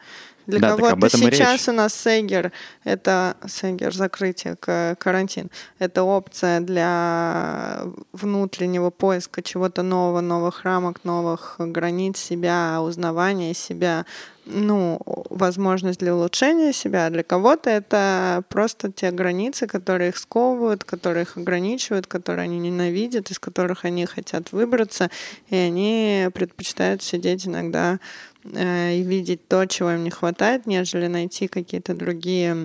Для 0.46 0.58
Да, 0.58 0.76
кого-то 0.76 1.08
сейчас 1.08 1.68
у 1.68 1.72
нас 1.72 1.94
Сегер, 1.94 2.52
это 2.84 3.36
Сегер, 3.46 3.94
закрытие, 3.94 4.56
карантин, 4.56 5.50
это 5.78 6.02
опция 6.02 6.60
для 6.60 7.84
внутреннего 8.12 8.90
поиска 8.90 9.42
чего-то 9.42 9.82
нового, 9.82 10.20
новых 10.20 10.64
рамок, 10.64 11.04
новых 11.04 11.56
границ 11.58 12.18
себя, 12.18 12.80
узнавания 12.82 13.54
себя, 13.54 14.04
ну, 14.44 15.00
возможность 15.30 16.00
для 16.00 16.14
улучшения 16.14 16.72
себя. 16.72 17.10
Для 17.10 17.22
кого-то 17.22 17.70
это 17.70 18.42
просто 18.48 18.90
те 18.90 19.10
границы, 19.10 19.66
которые 19.66 20.10
их 20.10 20.16
сковывают, 20.16 20.84
которые 20.84 21.22
их 21.22 21.36
ограничивают, 21.36 22.06
которые 22.06 22.44
они 22.44 22.58
ненавидят, 22.58 23.30
из 23.30 23.38
которых 23.38 23.84
они 23.84 24.06
хотят 24.06 24.52
выбраться, 24.52 25.10
и 25.48 25.56
они 25.56 26.28
предпочитают 26.34 27.02
сидеть 27.02 27.46
иногда 27.46 28.00
э, 28.44 28.94
и 28.96 29.02
видеть 29.02 29.46
то, 29.46 29.66
чего 29.66 29.92
им 29.92 30.04
не 30.04 30.10
хватает, 30.10 30.66
нежели 30.66 31.06
найти 31.06 31.46
какие-то 31.46 31.94
другие 31.94 32.56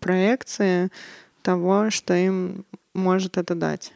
проекции 0.00 0.90
того, 1.42 1.90
что 1.90 2.14
им 2.14 2.64
может 2.94 3.36
это 3.36 3.54
дать. 3.54 3.92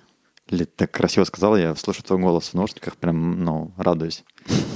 Ли, 0.51 0.65
так 0.65 0.91
красиво 0.93 1.25
сказал, 1.25 1.57
я 1.59 1.75
слышу 1.75 2.03
твой 2.03 2.19
голос 2.19 2.49
в 2.51 2.55
наушниках, 2.55 2.97
прям, 2.97 3.45
ну, 3.45 3.73
радуюсь. 3.77 4.25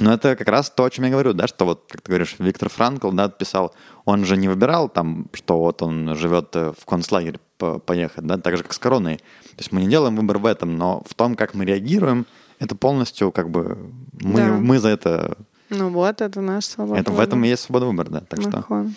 Но 0.00 0.12
это 0.12 0.36
как 0.36 0.48
раз 0.48 0.68
то, 0.70 0.84
о 0.84 0.90
чем 0.90 1.06
я 1.06 1.10
говорю, 1.10 1.32
да, 1.32 1.46
что 1.46 1.64
вот, 1.64 1.86
как 1.90 2.02
ты 2.02 2.10
говоришь, 2.12 2.36
Виктор 2.38 2.68
Франкл, 2.68 3.10
да, 3.10 3.28
писал, 3.30 3.74
он 4.04 4.26
же 4.26 4.36
не 4.36 4.48
выбирал 4.48 4.90
там, 4.90 5.28
что 5.32 5.58
вот 5.58 5.80
он 5.80 6.14
живет 6.14 6.54
э, 6.56 6.74
в 6.78 6.84
концлагерь 6.84 7.38
по- 7.56 7.78
поехать, 7.78 8.26
да, 8.26 8.36
так 8.36 8.58
же, 8.58 8.64
как 8.64 8.74
с 8.74 8.78
короной. 8.78 9.16
То 9.16 9.58
есть 9.58 9.72
мы 9.72 9.80
не 9.80 9.88
делаем 9.88 10.14
выбор 10.16 10.36
в 10.38 10.44
этом, 10.46 10.76
но 10.76 11.02
в 11.06 11.14
том, 11.14 11.34
как 11.36 11.54
мы 11.54 11.64
реагируем, 11.64 12.26
это 12.58 12.74
полностью 12.76 13.32
как 13.32 13.48
бы 13.48 13.78
мы, 14.12 14.40
Да. 14.40 14.48
мы 14.52 14.78
за 14.78 14.88
это, 14.90 15.38
Ну 15.70 15.88
вот, 15.88 16.20
это 16.20 16.42
наш 16.42 16.66
свобода. 16.66 17.00
это 17.00 17.12
в 17.12 17.18
этом 17.20 17.42
и 17.44 17.48
есть 17.48 17.62
свобода 17.62 17.86
выбора, 17.86 18.10
да, 18.10 18.20
так 18.20 18.42
что... 18.42 18.50
Нахон. 18.50 18.94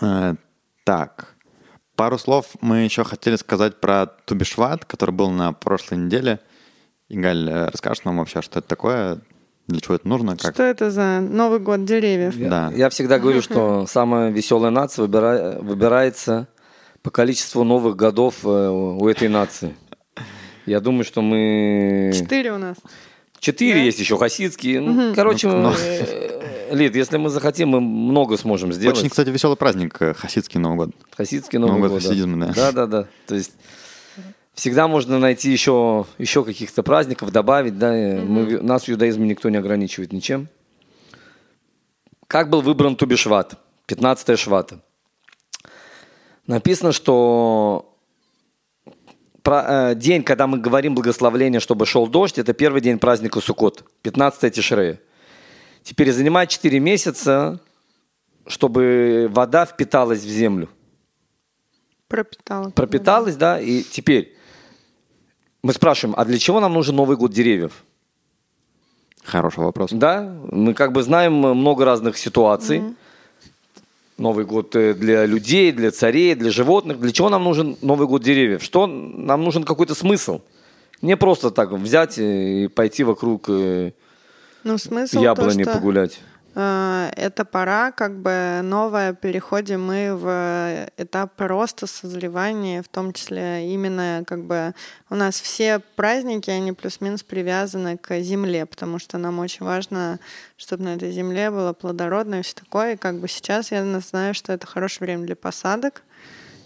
Э, 0.00 0.34
так, 0.84 1.35
пару 1.96 2.18
слов 2.18 2.46
мы 2.60 2.78
еще 2.84 3.04
хотели 3.04 3.36
сказать 3.36 3.80
про 3.80 4.06
Тубишват, 4.06 4.84
который 4.84 5.10
был 5.10 5.30
на 5.30 5.52
прошлой 5.52 5.98
неделе. 5.98 6.38
Игаль, 7.08 7.48
э, 7.48 7.68
расскажешь 7.70 8.04
нам 8.04 8.18
вообще, 8.18 8.42
что 8.42 8.58
это 8.60 8.68
такое? 8.68 9.20
для 9.68 9.80
чего 9.80 9.96
это 9.96 10.06
нужно, 10.06 10.36
как... 10.36 10.54
Что 10.54 10.62
это 10.62 10.90
за 10.92 11.20
Новый 11.20 11.58
год 11.58 11.84
деревьев? 11.84 12.36
Я, 12.36 12.48
Да. 12.48 12.72
я 12.74 12.88
всегда 12.88 13.18
говорю, 13.18 13.42
что 13.42 13.84
самая 13.88 14.30
веселая 14.30 14.70
нация 14.70 15.04
выбира- 15.06 15.60
выбирается 15.60 16.46
по 17.02 17.10
количеству 17.10 17.64
новых 17.64 17.96
годов 17.96 18.44
э, 18.44 18.48
у 18.48 19.08
этой 19.08 19.28
нации. 19.28 19.74
Я 20.66 20.80
думаю, 20.80 21.04
что 21.04 21.20
мы... 21.20 22.12
Четыре 22.14 22.52
у 22.52 22.58
нас. 22.58 22.76
Четыре 23.38 23.84
есть 23.84 23.98
еще 23.98 24.16
хасидские. 24.16 24.80
Ну, 24.80 25.14
Короче, 25.14 25.48
Ну, 25.48 25.72
э, 25.76 26.35
Лид, 26.70 26.96
если 26.96 27.16
мы 27.16 27.30
захотим, 27.30 27.68
мы 27.70 27.80
много 27.80 28.36
сможем 28.36 28.72
сделать. 28.72 28.98
Очень, 28.98 29.10
кстати, 29.10 29.28
веселый 29.28 29.56
праздник, 29.56 29.96
э, 30.00 30.14
хасидский 30.14 30.58
Новый 30.60 30.86
год. 30.86 30.90
Хасидский 31.16 31.58
Новый 31.58 31.74
Новый 31.74 31.88
год. 31.90 32.00
год 32.00 32.02
хасидизма, 32.02 32.46
да. 32.46 32.52
да. 32.54 32.72
Да, 32.72 32.86
да, 32.86 33.08
То 33.26 33.34
есть 33.34 33.52
всегда 34.54 34.88
можно 34.88 35.18
найти 35.18 35.50
еще, 35.52 36.06
еще 36.18 36.44
каких-то 36.44 36.82
праздников, 36.82 37.30
добавить. 37.32 37.78
Да. 37.78 37.92
Мы, 37.92 38.60
нас 38.62 38.84
в 38.84 38.88
иудаизме 38.90 39.28
никто 39.28 39.48
не 39.48 39.56
ограничивает 39.56 40.12
ничем. 40.12 40.48
Как 42.26 42.50
был 42.50 42.60
выбран 42.60 42.96
Тубишват, 42.96 43.58
15 43.86 44.38
швата? 44.38 44.80
Написано, 46.46 46.92
что 46.92 47.96
про- 49.42 49.90
э, 49.90 49.94
день, 49.94 50.22
когда 50.22 50.46
мы 50.46 50.58
говорим 50.58 50.94
благословление, 50.94 51.60
чтобы 51.60 51.86
шел 51.86 52.06
дождь, 52.06 52.38
это 52.38 52.52
первый 52.52 52.80
день 52.80 52.98
праздника 52.98 53.40
Суккот, 53.40 53.84
15 54.02 54.50
Тишрея. 54.50 55.00
Теперь 55.86 56.10
занимает 56.10 56.48
4 56.48 56.80
месяца, 56.80 57.60
чтобы 58.48 59.28
вода 59.30 59.64
впиталась 59.64 60.18
в 60.18 60.28
землю. 60.28 60.68
Пропитала. 62.08 62.70
Пропиталась, 62.70 63.36
да, 63.36 63.60
и 63.60 63.84
теперь 63.84 64.34
мы 65.62 65.72
спрашиваем, 65.72 66.18
а 66.18 66.24
для 66.24 66.38
чего 66.40 66.58
нам 66.58 66.72
нужен 66.72 66.96
Новый 66.96 67.16
год 67.16 67.32
деревьев? 67.32 67.84
Хороший 69.22 69.60
вопрос. 69.60 69.90
Да, 69.92 70.36
мы 70.50 70.74
как 70.74 70.90
бы 70.90 71.04
знаем 71.04 71.34
много 71.34 71.84
разных 71.84 72.18
ситуаций. 72.18 72.82
Новый 74.18 74.44
год 74.44 74.74
э, 74.74 74.92
для 74.92 75.24
людей, 75.24 75.70
для 75.70 75.92
царей, 75.92 76.34
для 76.34 76.50
животных. 76.50 76.98
Для 76.98 77.12
чего 77.12 77.28
нам 77.28 77.44
нужен 77.44 77.76
Новый 77.80 78.08
год 78.08 78.24
деревьев? 78.24 78.60
Что 78.60 78.88
нам 78.88 79.44
нужен 79.44 79.62
какой-то 79.62 79.94
смысл? 79.94 80.40
Не 81.00 81.16
просто 81.16 81.52
так 81.52 81.70
взять 81.70 82.18
и 82.18 82.68
пойти 82.74 83.04
вокруг 83.04 83.44
э, 83.48 83.92
Ну, 84.66 84.78
смысл 84.78 85.20
яблони 85.20 85.62
то, 85.62 85.70
что 85.70 85.78
погулять. 85.78 86.20
э, 86.56 87.10
это 87.14 87.44
пора, 87.44 87.92
как 87.92 88.18
бы 88.18 88.58
новая, 88.64 89.12
переходим 89.12 89.86
мы 89.86 90.16
в 90.16 90.88
этап 90.96 91.40
роста, 91.40 91.86
созревания, 91.86 92.82
в 92.82 92.88
том 92.88 93.12
числе 93.12 93.72
именно 93.72 94.24
как 94.26 94.42
бы 94.42 94.74
у 95.08 95.14
нас 95.14 95.40
все 95.40 95.78
праздники, 95.94 96.50
они 96.50 96.72
плюс-минус 96.72 97.22
привязаны 97.22 97.96
к 97.96 98.18
земле, 98.22 98.66
потому 98.66 98.98
что 98.98 99.18
нам 99.18 99.38
очень 99.38 99.64
важно, 99.64 100.18
чтобы 100.56 100.82
на 100.82 100.94
этой 100.96 101.12
земле 101.12 101.52
было 101.52 101.72
плодородно 101.72 102.40
и 102.40 102.42
все 102.42 102.56
такое. 102.56 102.94
И 102.94 102.96
как 102.96 103.20
бы 103.20 103.28
сейчас 103.28 103.70
я 103.70 103.84
знаю, 104.00 104.34
что 104.34 104.52
это 104.52 104.66
хорошее 104.66 105.06
время 105.06 105.26
для 105.26 105.36
посадок, 105.36 106.02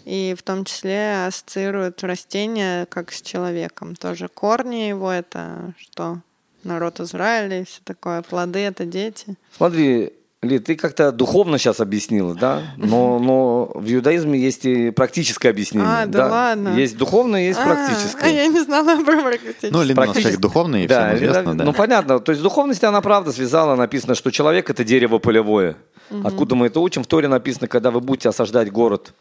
и 0.05 0.35
в 0.35 0.41
том 0.41 0.65
числе 0.65 1.27
ассоциируют 1.27 2.03
растения 2.03 2.87
как 2.87 3.11
с 3.11 3.21
человеком. 3.21 3.95
Тоже 3.95 4.27
корни 4.27 4.87
его— 4.87 5.11
это 5.11 5.75
что? 5.77 6.21
Народ 6.63 6.99
Израиля 6.99 7.61
и 7.61 7.65
все 7.65 7.79
такое. 7.83 8.21
Плоды— 8.21 8.59
это 8.59 8.85
дети. 8.85 9.35
Смотри, 9.57 10.13
Ли, 10.43 10.57
ты 10.57 10.75
как-то 10.75 11.11
духовно 11.11 11.59
сейчас 11.59 11.79
объяснила, 11.81 12.33
да? 12.33 12.63
Но, 12.75 13.19
но 13.19 13.71
в 13.75 13.93
иудаизме 13.93 14.39
есть 14.39 14.65
и 14.65 14.89
практическое 14.89 15.49
объяснение. 15.49 15.87
А, 15.87 16.05
да 16.07 16.27
ладно? 16.27 16.69
Есть 16.69 16.97
духовное, 16.97 17.41
есть 17.47 17.59
А, 17.59 17.63
практическое. 17.63 18.25
А, 18.25 18.27
я 18.29 18.47
не 18.47 18.59
знала 18.61 19.03
про 19.03 19.21
практическое. 19.21 19.69
Ну, 19.71 19.83
Лина 19.83 20.01
у 20.01 20.05
нас 20.05 20.13
Практически- 20.13 20.41
духовный, 20.41 20.87
Да, 20.87 21.09
всем 21.09 21.17
известно, 21.17 21.57
да. 21.57 21.63
Ну, 21.63 21.73
понятно. 21.73 22.19
То 22.19 22.31
есть 22.31 22.41
духовность, 22.41 22.83
она 22.83 23.01
правда 23.01 23.31
связала, 23.31 23.75
написано, 23.75 24.15
что 24.15 24.31
человек– 24.31 24.67
это 24.71 24.83
дерево 24.83 25.19
полевое. 25.19 25.75
Откуда 26.23 26.55
мы 26.55 26.65
это 26.67 26.79
учим? 26.79 27.03
В 27.03 27.07
Торе 27.07 27.27
написано, 27.27 27.67
когда 27.67 27.91
вы 27.91 28.01
будете 28.01 28.29
осаждать 28.29 28.71
город, 28.71 29.13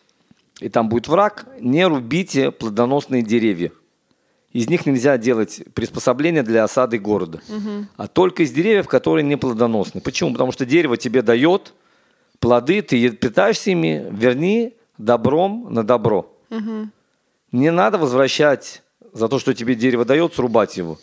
и 0.61 0.71
там 0.71 0.89
будет 0.89 1.07
враг, 1.07 1.45
не 1.61 1.87
рубите 1.87 2.51
плодоносные 2.51 3.23
деревья. 3.23 3.73
Из 4.53 4.69
них 4.69 4.85
нельзя 4.85 5.17
делать 5.17 5.63
приспособления 5.75 6.43
для 6.43 6.65
осады 6.65 6.99
города. 6.99 7.41
А 7.97 8.09
только 8.09 8.43
из 8.43 8.53
деревьев, 8.53 8.89
которые 8.89 9.25
не 9.25 9.37
плодоносны. 9.37 10.01
Почему? 10.01 10.33
Потому 10.33 10.53
что 10.53 10.67
дерево 10.67 10.97
тебе 10.97 11.23
дает 11.23 11.73
плоды, 12.41 12.83
ты 12.83 13.11
питаешься 13.11 13.71
ими, 13.71 14.07
верни 14.11 14.75
добром 14.99 15.69
на 15.71 15.85
добро. 15.85 16.33
Не 17.53 17.71
надо 17.71 17.99
возвращать 17.99 18.83
за 19.13 19.29
то, 19.29 19.39
что 19.39 19.55
тебе 19.55 19.75
дерево 19.75 20.05
дает, 20.05 20.35
срубать 20.35 20.77
его. 20.77 20.99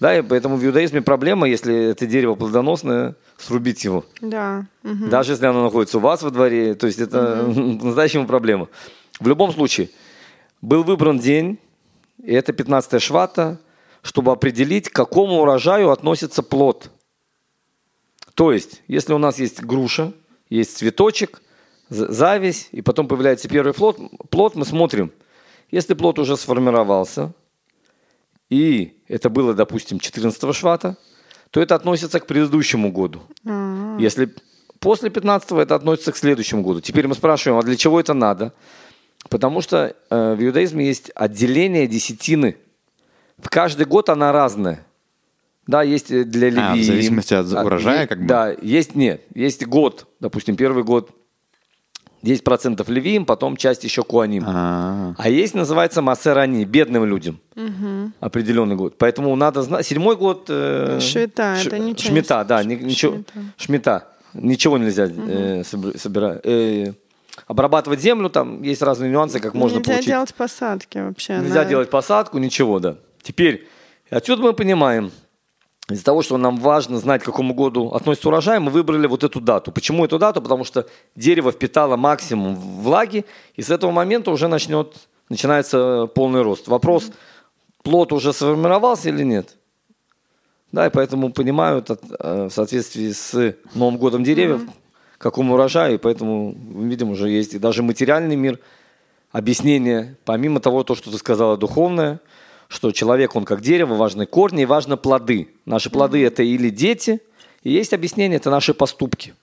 Да, 0.00 0.18
и 0.18 0.22
поэтому 0.22 0.56
в 0.56 0.64
иудаизме 0.64 1.00
проблема, 1.00 1.48
если 1.48 1.90
это 1.90 2.06
дерево 2.06 2.34
плодоносное, 2.34 3.14
срубить 3.38 3.84
его. 3.84 4.04
Да. 4.20 4.66
мгм. 4.82 5.10
Даже 5.10 5.32
если 5.32 5.46
оно 5.46 5.62
находится 5.62 5.98
у 5.98 6.00
вас 6.00 6.22
во 6.22 6.30
дворе, 6.30 6.74
то 6.74 6.88
есть 6.88 6.98
это 6.98 7.46
настоящая 7.46 8.24
проблема. 8.24 8.68
В 9.20 9.28
любом 9.28 9.52
случае, 9.52 9.90
был 10.60 10.82
выбран 10.82 11.20
день, 11.20 11.58
и 12.22 12.32
это 12.32 12.52
15 12.52 13.02
швата, 13.02 13.60
чтобы 14.02 14.32
определить, 14.32 14.88
к 14.88 14.94
какому 14.94 15.40
урожаю 15.40 15.90
относится 15.90 16.42
плод. 16.42 16.90
То 18.34 18.52
есть, 18.52 18.82
если 18.88 19.12
у 19.12 19.18
нас 19.18 19.38
есть 19.38 19.62
груша, 19.62 20.12
есть 20.48 20.76
цветочек, 20.76 21.42
зависть, 21.88 22.68
и 22.72 22.80
потом 22.80 23.06
появляется 23.08 23.48
первый 23.48 23.74
плод, 23.74 23.98
плод 24.30 24.54
мы 24.54 24.64
смотрим. 24.64 25.12
Если 25.70 25.94
плод 25.94 26.18
уже 26.18 26.36
сформировался, 26.36 27.32
и 28.48 29.02
это 29.08 29.30
было, 29.30 29.54
допустим, 29.54 29.98
14 29.98 30.54
швата, 30.54 30.96
то 31.50 31.60
это 31.60 31.74
относится 31.74 32.20
к 32.20 32.26
предыдущему 32.26 32.92
году. 32.92 33.22
Если 33.98 34.34
после 34.78 35.10
15 35.10 35.52
это 35.52 35.74
относится 35.74 36.12
к 36.12 36.16
следующему 36.16 36.62
году. 36.62 36.80
Теперь 36.80 37.06
мы 37.06 37.14
спрашиваем, 37.14 37.58
а 37.58 37.62
для 37.62 37.76
чего 37.76 38.00
это 38.00 38.14
надо? 38.14 38.52
Потому 39.28 39.60
что 39.62 39.94
э, 40.10 40.34
в 40.34 40.42
иудаизме 40.44 40.86
есть 40.86 41.10
отделение 41.14 41.86
десятины. 41.86 42.56
В 43.38 43.48
каждый 43.48 43.86
год 43.86 44.08
она 44.08 44.30
разная. 44.32 44.84
Да, 45.66 45.82
есть 45.82 46.10
э, 46.10 46.24
для 46.24 46.48
Леви. 46.50 46.60
А, 46.60 46.74
в 46.74 46.82
зависимости 46.82 47.34
от 47.34 47.46
урожая, 47.52 48.06
как 48.06 48.20
бы? 48.20 48.26
Да, 48.26 48.50
есть 48.62 48.94
нет. 48.94 49.22
Есть 49.34 49.64
год, 49.66 50.06
допустим, 50.20 50.56
первый 50.56 50.84
год 50.84 51.10
10% 52.24 52.88
левиим, 52.92 53.24
потом 53.24 53.56
часть 53.56 53.82
еще 53.84 54.02
куаним. 54.04 54.44
А, 54.46 55.14
А 55.18 55.28
есть, 55.28 55.54
называется 55.54 56.02
массерани, 56.02 56.64
бедным 56.64 57.04
людям. 57.04 57.40
Определенный 58.20 58.76
год. 58.76 58.96
Поэтому 58.98 59.34
надо 59.34 59.62
знать. 59.62 59.86
Седьмой 59.86 60.16
год... 60.16 60.46
э, 60.48 60.98
Шмита, 61.00 61.56
ш- 61.56 61.68
это 61.68 61.78
ничего 61.78 62.12
не 62.12 62.20
Шмита, 62.20 62.44
да. 62.44 62.62
ни- 62.62 62.74
ничего, 62.76 63.14
Шмита. 63.14 63.32
шмита. 63.56 64.08
Ничего 64.34 64.78
нельзя 64.78 65.04
э, 65.06 65.62
собр- 65.62 65.96
собира- 65.96 66.40
э, 66.44 66.92
обрабатывать 67.46 68.00
землю, 68.00 68.28
там 68.30 68.62
есть 68.62 68.82
разные 68.82 69.10
нюансы, 69.10 69.40
как 69.40 69.54
можно 69.54 69.76
Нельзя 69.78 69.90
получить. 69.92 70.06
делать 70.06 70.34
посадки 70.34 70.98
вообще. 70.98 71.38
Нельзя 71.38 71.62
на- 71.62 71.68
делать 71.68 71.90
посадку, 71.90 72.38
ничего, 72.38 72.78
да. 72.78 72.96
Теперь, 73.22 73.66
отсюда 74.10 74.42
мы 74.42 74.52
понимаем, 74.52 75.10
из-за 75.90 76.04
того, 76.04 76.22
что 76.22 76.36
нам 76.38 76.56
важно 76.58 76.98
знать, 76.98 77.22
к 77.22 77.24
какому 77.24 77.54
году 77.54 77.88
относится 77.90 78.28
урожай, 78.28 78.58
мы 78.60 78.70
выбрали 78.70 79.06
вот 79.06 79.24
эту 79.24 79.40
дату. 79.40 79.72
Почему 79.72 80.04
эту 80.04 80.18
дату? 80.18 80.40
Потому 80.40 80.64
что 80.64 80.86
дерево 81.16 81.50
впитало 81.52 81.96
максимум 81.96 82.54
влаги, 82.54 83.24
и 83.56 83.62
с 83.62 83.70
этого 83.70 83.90
момента 83.90 84.30
уже 84.30 84.48
начнет, 84.48 84.94
начинается 85.28 86.06
полный 86.14 86.42
рост. 86.42 86.68
Вопрос, 86.68 87.10
плод 87.82 88.12
уже 88.12 88.32
сформировался 88.32 89.08
или 89.08 89.24
нет? 89.24 89.56
Да, 90.70 90.86
и 90.86 90.90
поэтому 90.90 91.32
понимают 91.32 91.90
от- 91.90 92.02
э, 92.18 92.44
в 92.48 92.50
соответствии 92.50 93.10
с 93.10 93.54
Новым 93.74 93.98
годом 93.98 94.24
деревьев, 94.24 94.62
к 94.64 94.81
какому 95.22 95.54
урожаю, 95.54 95.94
и 95.94 95.98
поэтому, 95.98 96.52
мы 96.52 96.88
видим, 96.88 97.10
уже 97.10 97.30
есть 97.30 97.54
и 97.54 97.58
даже 97.58 97.82
материальный 97.82 98.36
мир, 98.36 98.58
объяснение, 99.30 100.16
помимо 100.24 100.60
того, 100.60 100.82
то, 100.82 100.94
что 100.94 101.10
ты 101.10 101.16
сказала, 101.16 101.56
духовное, 101.56 102.20
что 102.68 102.90
человек, 102.90 103.36
он 103.36 103.44
как 103.44 103.60
дерево, 103.60 103.94
важны 103.94 104.26
корни 104.26 104.62
и 104.62 104.66
важны 104.66 104.96
плоды. 104.96 105.48
Наши 105.64 105.90
плоды 105.90 106.24
это 106.24 106.42
или 106.42 106.70
дети, 106.70 107.20
и 107.62 107.70
есть 107.70 107.92
объяснение, 107.92 108.36
это 108.36 108.50
наши 108.50 108.74
поступки. 108.74 109.34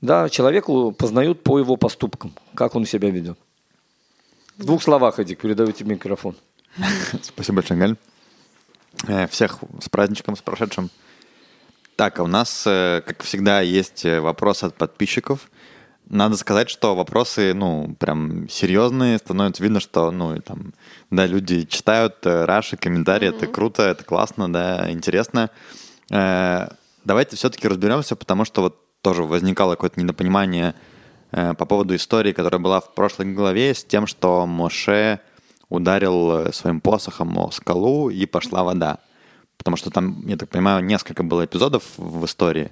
Да, 0.00 0.28
человеку 0.28 0.92
познают 0.92 1.42
по 1.42 1.58
его 1.58 1.76
поступкам, 1.76 2.32
как 2.54 2.74
он 2.74 2.86
себя 2.86 3.10
ведет. 3.10 3.38
В 4.56 4.64
двух 4.64 4.82
словах, 4.82 5.18
Эдик, 5.18 5.40
передаю 5.40 5.72
тебе 5.72 5.94
микрофон. 5.94 6.34
Спасибо 7.22 7.56
большое, 7.56 7.78
Галь. 7.78 7.96
Э, 9.06 9.26
Всех 9.28 9.58
с 9.80 9.88
праздничком, 9.88 10.36
с 10.36 10.42
прошедшим. 10.42 10.90
Так, 12.02 12.18
а 12.18 12.24
у 12.24 12.26
нас, 12.26 12.64
э, 12.66 13.00
как 13.06 13.22
всегда, 13.22 13.60
есть 13.60 14.04
э, 14.04 14.18
вопрос 14.18 14.64
от 14.64 14.74
подписчиков. 14.74 15.48
Надо 16.08 16.36
сказать, 16.36 16.68
что 16.68 16.96
вопросы, 16.96 17.54
ну, 17.54 17.94
прям 17.96 18.48
серьезные, 18.48 19.18
становится 19.18 19.62
видно, 19.62 19.78
что, 19.78 20.10
ну, 20.10 20.36
там, 20.40 20.74
да, 21.12 21.26
люди 21.26 21.62
читают 21.64 22.16
э, 22.26 22.44
раши, 22.44 22.76
комментарии, 22.76 23.28
это 23.28 23.46
круто, 23.46 23.84
это 23.84 24.02
классно, 24.02 24.52
да, 24.52 24.90
интересно. 24.90 25.50
Давайте 26.08 27.36
все-таки 27.36 27.68
разберемся, 27.68 28.16
потому 28.16 28.44
что 28.46 28.62
вот 28.62 28.80
тоже 29.00 29.22
возникало 29.22 29.76
какое-то 29.76 30.00
недопонимание 30.00 30.74
по 31.30 31.64
поводу 31.66 31.94
истории, 31.94 32.32
которая 32.32 32.60
была 32.60 32.80
в 32.80 32.94
прошлой 32.94 33.32
главе, 33.32 33.76
с 33.76 33.84
тем, 33.84 34.08
что 34.08 34.44
Моше 34.44 35.20
ударил 35.68 36.52
своим 36.52 36.80
посохом 36.80 37.38
о 37.38 37.52
скалу 37.52 38.10
и 38.10 38.26
пошла 38.26 38.64
вода. 38.64 38.98
Потому 39.62 39.76
что 39.76 39.90
там, 39.90 40.26
я 40.26 40.36
так 40.36 40.48
понимаю, 40.48 40.84
несколько 40.84 41.22
было 41.22 41.44
эпизодов 41.44 41.84
в 41.96 42.24
истории. 42.24 42.70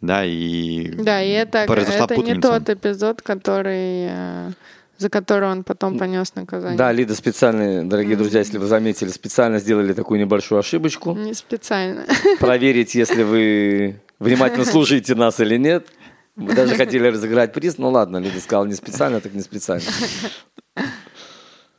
Да, 0.00 0.24
и 0.24 0.88
Да, 0.92 1.22
и 1.22 1.30
это, 1.30 1.66
произошла 1.66 2.06
это 2.06 2.16
не 2.16 2.34
тот 2.34 2.68
эпизод, 2.68 3.20
который, 3.20 4.08
э, 4.10 4.50
за 4.96 5.10
который 5.10 5.48
он 5.48 5.62
потом 5.62 5.98
понес 5.98 6.34
наказание. 6.34 6.78
Да, 6.78 6.90
Лида 6.90 7.14
специально, 7.14 7.86
дорогие 7.88 8.16
друзья, 8.16 8.40
если 8.40 8.56
вы 8.56 8.66
заметили, 8.66 9.10
специально 9.10 9.58
сделали 9.58 9.92
такую 9.92 10.18
небольшую 10.18 10.58
ошибочку. 10.58 11.12
Не 11.12 11.34
специально. 11.34 12.06
Проверить, 12.40 12.94
если 12.94 13.22
вы 13.22 14.00
внимательно 14.18 14.64
слушаете 14.64 15.14
нас 15.14 15.38
или 15.38 15.58
нет. 15.58 15.86
Мы 16.34 16.54
даже 16.54 16.76
хотели 16.76 17.06
разыграть 17.06 17.52
приз, 17.52 17.76
ну 17.76 17.90
ладно, 17.90 18.16
Лида 18.16 18.40
сказала 18.40 18.64
не 18.64 18.74
специально, 18.74 19.20
так 19.20 19.34
не 19.34 19.42
специально. 19.42 19.84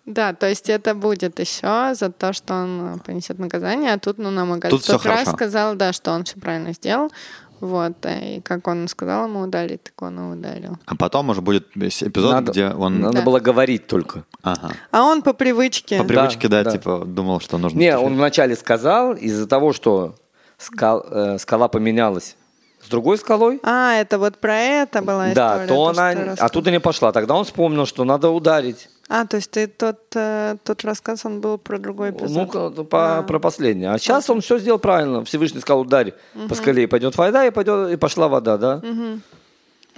Да, 0.05 0.33
то 0.33 0.47
есть 0.49 0.69
это 0.69 0.95
будет 0.95 1.39
еще 1.39 1.93
за 1.93 2.11
то, 2.11 2.33
что 2.33 2.53
он 2.55 2.99
понесет 3.05 3.37
наказание, 3.39 3.93
а 3.93 3.99
тут 3.99 4.17
ну, 4.17 4.31
нам 4.31 4.51
Агаль 4.51 4.71
Тут 4.71 4.83
в 4.83 4.87
тот 4.87 4.99
всё 5.01 5.09
раз 5.09 5.19
хорошо. 5.19 5.37
сказал, 5.37 5.75
да, 5.75 5.93
что 5.93 6.11
он 6.11 6.23
все 6.23 6.39
правильно 6.39 6.73
сделал. 6.73 7.11
Вот, 7.59 8.03
э, 8.07 8.37
и 8.37 8.41
как 8.41 8.67
он 8.67 8.87
сказал 8.87 9.27
ему 9.27 9.41
удалить, 9.41 9.83
так 9.83 10.01
он 10.01 10.19
и 10.19 10.33
удалил. 10.33 10.77
А 10.87 10.95
потом 10.95 11.29
уже 11.29 11.41
будет 11.41 11.67
весь 11.75 12.01
эпизод, 12.01 12.31
Надо, 12.31 12.51
где 12.51 12.69
он... 12.69 12.99
надо 12.99 13.17
Да. 13.19 13.21
было 13.21 13.39
говорить 13.39 13.85
только. 13.85 14.23
Ага. 14.41 14.71
А 14.89 15.03
он 15.03 15.21
по 15.21 15.33
привычке. 15.33 15.99
По 15.99 16.03
привычке, 16.03 16.47
да, 16.47 16.63
да. 16.63 16.71
типа, 16.71 17.03
думал, 17.05 17.39
что 17.39 17.59
нужно... 17.59 17.77
Не, 17.77 17.95
он 17.95 18.15
вначале 18.15 18.55
сказал, 18.55 19.13
из-за 19.13 19.45
того, 19.47 19.73
что 19.73 20.15
скал- 20.57 21.05
э, 21.11 21.37
скала 21.37 21.67
поменялась 21.67 22.35
с 22.83 22.89
другой 22.89 23.19
скалой, 23.19 23.59
А, 23.61 23.93
это 23.93 24.17
вот 24.17 24.39
про 24.39 24.55
это 24.57 25.03
была 25.03 25.29
история. 25.31 25.35
да, 25.35 25.67
то 25.67 25.93
что 25.93 26.01
она 26.01 26.33
оттуда 26.39 26.71
не 26.71 26.79
пошла. 26.79 27.11
Тогда 27.11 27.35
он 27.35 27.45
вспомнил, 27.45 27.85
что 27.85 28.03
надо 28.05 28.29
ударить. 28.31 28.89
А, 29.13 29.25
то 29.25 29.35
есть 29.37 29.51
ты 29.51 29.67
тот, 29.67 29.99
э, 30.15 30.55
тот 30.63 30.85
рассказ, 30.85 31.25
он 31.25 31.41
был 31.41 31.57
про 31.57 31.77
другой 31.77 32.11
Ну, 32.11 32.17
эпизод. 32.19 32.51
ка- 32.51 32.83
по- 32.85 33.23
про 33.23 33.39
последнее. 33.39 33.91
А 33.91 33.97
сейчас 33.99 34.29
он 34.29 34.39
все 34.39 34.57
сделал 34.57 34.79
правильно. 34.79 35.25
Всевышний 35.25 35.59
сказал, 35.59 35.81
ударь 35.81 36.13
по 36.47 36.55
скале, 36.55 36.83
и 36.83 36.87
пойдет 36.87 37.17
вода, 37.17 37.45
и, 37.45 37.51
пойдет, 37.51 37.91
и 37.91 37.97
пошла 37.97 38.29
вода, 38.29 38.57
да? 38.57 38.81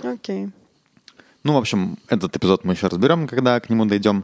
Окей. 0.03 0.49
Ну, 1.43 1.53
в 1.53 1.57
общем, 1.57 1.97
этот 2.07 2.35
эпизод 2.35 2.63
мы 2.63 2.73
еще 2.73 2.87
разберем, 2.87 3.27
когда 3.27 3.59
к 3.59 3.69
нему 3.69 3.85
дойдем. 3.85 4.23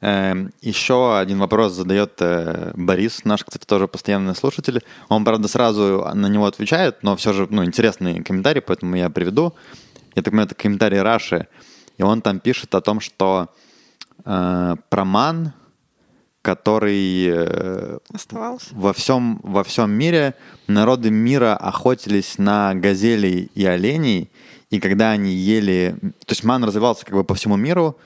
Эм, 0.00 0.50
еще 0.62 1.16
один 1.18 1.38
вопрос 1.38 1.72
задает 1.72 2.12
э, 2.20 2.72
Борис, 2.74 3.24
наш, 3.24 3.44
кстати, 3.44 3.66
тоже 3.66 3.86
постоянный 3.86 4.34
слушатель. 4.34 4.80
Он, 5.10 5.24
правда, 5.24 5.46
сразу 5.46 6.08
на 6.14 6.26
него 6.28 6.46
отвечает, 6.46 7.02
но 7.02 7.16
все 7.16 7.32
же, 7.34 7.46
ну, 7.50 7.64
интересный 7.64 8.22
комментарий, 8.24 8.62
поэтому 8.62 8.96
я 8.96 9.10
приведу. 9.10 9.52
Я 10.16 10.22
так 10.22 10.32
понимаю, 10.32 10.46
это 10.46 10.54
комментарий 10.54 11.02
Раши. 11.02 11.46
И 11.98 12.02
он 12.02 12.22
там 12.22 12.40
пишет 12.40 12.74
о 12.74 12.80
том, 12.80 12.98
что 13.00 13.48
э, 14.24 14.76
про 14.88 15.04
ман, 15.04 15.52
который 16.42 17.26
э, 17.26 17.98
Оставался? 18.12 18.66
во 18.72 18.92
всем, 18.92 19.40
во 19.42 19.62
всем 19.62 19.90
мире 19.92 20.34
народы 20.66 21.10
мира 21.10 21.56
охотились 21.56 22.38
на 22.38 22.74
газелей 22.74 23.50
и 23.54 23.64
оленей, 23.64 24.30
и 24.70 24.80
когда 24.80 25.10
они 25.10 25.32
ели... 25.32 25.96
То 26.00 26.32
есть 26.32 26.44
ман 26.44 26.64
развивался 26.64 27.04
как 27.04 27.14
бы 27.14 27.24
по 27.24 27.34
всему 27.34 27.56
миру, 27.56 27.96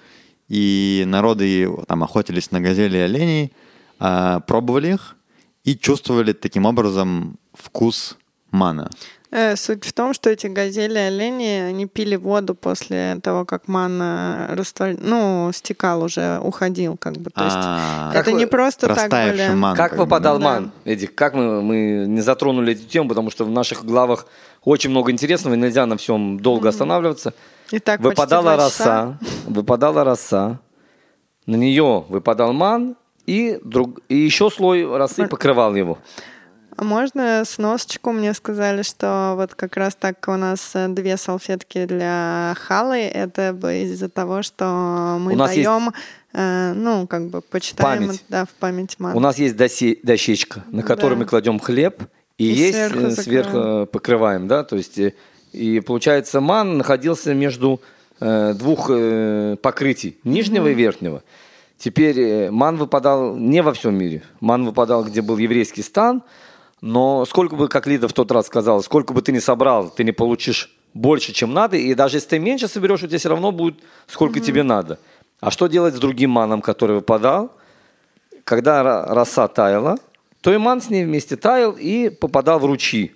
и 0.49 1.05
народы 1.07 1.69
там 1.87 2.03
охотились 2.03 2.51
на 2.51 2.61
газелей 2.61 3.01
и 3.01 3.05
оленей, 3.05 3.53
а, 3.99 4.41
пробовали 4.41 4.95
их 4.95 5.17
и 5.65 5.77
чувствовали 5.77 6.33
таким 6.33 6.67
образом 6.67 7.39
вкус 7.55 8.17
мана. 8.51 8.91
Э, 9.33 9.56
суть 9.56 9.85
в 9.85 9.92
том, 9.92 10.14
что 10.14 10.30
эти 10.30 10.47
газели 10.47 10.99
олени, 10.99 11.61
они 11.68 11.87
пили 11.87 12.16
воду 12.16 12.54
после 12.54 13.18
того, 13.23 13.45
как 13.45 13.66
манна 13.68 14.49
раствор... 14.52 14.95
ну, 14.99 15.50
стекал 15.52 16.02
уже, 16.02 16.38
уходил 16.42 16.97
как 16.97 17.14
бы. 17.14 17.30
То 17.30 17.45
есть 17.45 17.56
А, 17.59 18.11
это 18.14 18.25
Как 18.25 18.35
не 18.35 18.45
вы- 18.45 18.50
просто 18.50 18.95
так 18.95 19.11
были. 19.11 19.49
ман. 19.54 19.76
Как 19.76 19.97
выпадал 19.97 20.38
да. 20.38 20.45
ман, 20.45 20.71
Эдик? 20.85 21.14
Как 21.14 21.35
мы, 21.35 21.61
мы 21.61 22.04
не 22.06 22.21
затронули 22.21 22.73
эту 22.75 22.85
тему, 22.85 23.09
потому 23.09 23.30
что 23.30 23.45
в 23.45 23.50
наших 23.50 23.85
главах 23.85 24.26
очень 24.64 24.90
много 24.90 25.11
интересного, 25.11 25.54
и 25.54 25.59
нельзя 25.59 25.87
на 25.87 25.97
всем 25.97 26.38
долго 26.40 26.68
останавливаться. 26.68 27.35
И 27.73 27.80
так 27.80 28.00
почти 28.00 28.09
выпадала 28.21 28.56
роса, 28.56 29.18
выпадала 29.47 30.04
роса, 30.04 30.61
на 31.47 31.56
нее 31.56 32.04
выпадал 32.09 32.52
ман, 32.52 32.97
и, 33.26 33.59
друг, 33.64 33.99
и 34.09 34.16
еще 34.16 34.50
слой 34.50 34.87
росы 34.97 35.26
покрывал 35.26 35.75
его. 35.75 35.98
А 36.77 36.85
можно 36.85 37.43
сносочку? 37.47 38.12
Мне 38.12 38.35
сказали, 38.35 38.83
что 38.83 39.35
вот 39.37 39.55
как 39.55 39.77
раз 39.77 39.95
так 39.95 40.23
у 40.29 40.37
нас 40.37 40.73
э, 40.75 40.89
две 40.89 41.17
салфетки 41.17 41.87
для 41.87 42.55
халы. 42.59 42.99
Это 42.99 43.51
из-за 43.83 44.11
того, 44.11 44.43
что 44.43 45.17
мы 45.19 45.33
У 45.33 45.37
нас 45.37 45.55
есть 45.55 45.67
даем, 45.67 45.93
э, 46.35 46.73
ну, 46.75 47.07
как 47.07 47.29
бы 47.29 47.41
почитаем, 47.41 48.07
память. 48.07 48.25
да, 48.29 48.45
в 48.45 48.51
память 48.51 48.97
маны. 48.99 49.17
У 49.17 49.21
нас 49.21 49.39
есть 49.39 49.57
досе- 49.57 49.99
дощечка, 50.03 50.65
на 50.71 50.83
которой 50.83 51.15
Да. 51.15 51.21
мы 51.21 51.25
кладем 51.25 51.59
хлеб, 51.59 52.03
и, 52.37 52.45
И 52.45 52.53
есть 52.53 52.75
сверху 52.75 52.99
э, 52.99 53.11
закрываем. 53.11 53.23
сверху 53.53 53.87
покрываем, 53.87 54.47
да, 54.49 54.62
то 54.62 54.77
есть 54.77 54.99
э, 54.99 55.15
и 55.53 55.81
получается 55.81 56.43
ман 56.43 56.77
находился 56.77 57.33
между 57.33 57.81
э, 58.21 58.53
двух 58.53 58.91
э, 58.93 59.57
покрытий, 59.62 60.19
нижнего 60.25 60.69
и 60.69 60.75
верхнего. 60.75 61.23
Теперь 61.79 62.51
ман 62.51 62.77
выпадал 62.77 63.35
не 63.37 63.62
во 63.62 63.73
всем 63.73 63.95
мире, 63.97 64.23
ман 64.41 64.65
выпадал, 64.67 65.05
где 65.05 65.23
был 65.23 65.39
еврейский 65.39 65.83
стан, 65.83 66.23
но 66.81 67.25
сколько 67.27 67.57
бы, 67.57 67.69
как 67.69 67.87
Лида 67.87 68.09
в 68.09 68.12
тот 68.12 68.31
раз 68.31 68.47
сказала, 68.47 68.81
сколько 68.81 69.12
бы 69.12 69.23
ты 69.23 69.33
ни 69.33 69.39
собрал, 69.39 69.91
ты 69.91 70.05
не 70.05 70.12
получишь 70.12 70.75
больше, 70.95 71.33
чем 71.33 71.53
надо, 71.53 71.77
и 71.77 71.95
даже 71.95 72.17
если 72.17 72.31
ты 72.31 72.39
меньше 72.39 72.69
соберешь, 72.69 73.03
у 73.03 73.07
тебя 73.07 73.19
все 73.19 73.29
равно 73.29 73.53
будет 73.53 73.77
сколько 74.07 74.41
тебе 74.41 74.62
надо. 74.62 74.99
А 75.41 75.51
что 75.51 75.67
делать 75.67 75.95
с 75.95 75.99
другим 75.99 76.31
маном, 76.31 76.62
который 76.62 76.97
выпадал? 76.97 77.51
когда 78.47 78.83
ро- 78.83 79.12
роса 79.12 79.49
таяла, 79.49 79.99
то 80.41 80.55
и 80.55 80.57
ман 80.57 80.81
с 80.81 80.89
ней 80.89 81.05
вместе 81.05 81.37
таял 81.37 81.73
и 81.73 82.09
попадал 82.09 82.61
в 82.61 82.65
ручьи. 82.65 83.12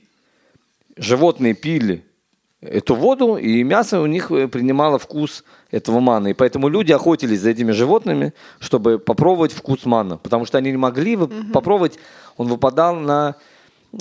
Животные 0.97 1.55
пили 1.55 2.05
эту 2.63 2.95
воду, 2.95 3.37
и 3.37 3.63
мясо 3.63 4.01
у 4.01 4.07
них 4.07 4.31
э, 4.31 4.47
принимало 4.49 4.99
вкус 4.99 5.45
этого 5.71 6.01
мана. 6.01 6.29
И 6.29 6.35
поэтому 6.35 6.69
люди 6.69 6.93
охотились 6.93 7.41
за 7.41 7.51
этими 7.51 7.73
животными, 7.73 8.33
чтобы 8.59 8.99
попробовать 8.99 9.53
вкус 9.53 9.87
мана. 9.87 10.17
Потому 10.19 10.45
что 10.47 10.59
они 10.59 10.71
не 10.71 10.77
могли 10.77 11.17
вы- 11.17 11.29
попробовать, 11.53 11.99
он 12.37 12.49
выпадал 12.49 12.97
на 12.97 13.35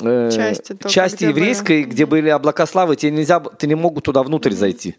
э, 0.04 0.30
Части 0.32 0.74
только, 0.74 0.90
части 0.90 1.16
где 1.18 1.28
были. 1.28 1.40
еврейской, 1.40 1.84
где 1.84 2.06
были 2.06 2.30
облака 2.30 2.66
славы, 2.66 2.96
тебе 2.96 3.12
нельзя, 3.12 3.40
ты 3.40 3.66
не 3.68 3.76
мог 3.76 4.02
туда 4.02 4.24
внутрь 4.24 4.52
зайти. 4.52 4.96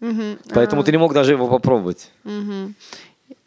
Мгм. 0.00 0.38
Поэтому 0.52 0.82
А, 0.82 0.84
ты 0.84 0.90
не 0.92 0.98
мог 0.98 1.14
даже 1.14 1.32
его 1.32 1.48
попробовать. 1.48 2.10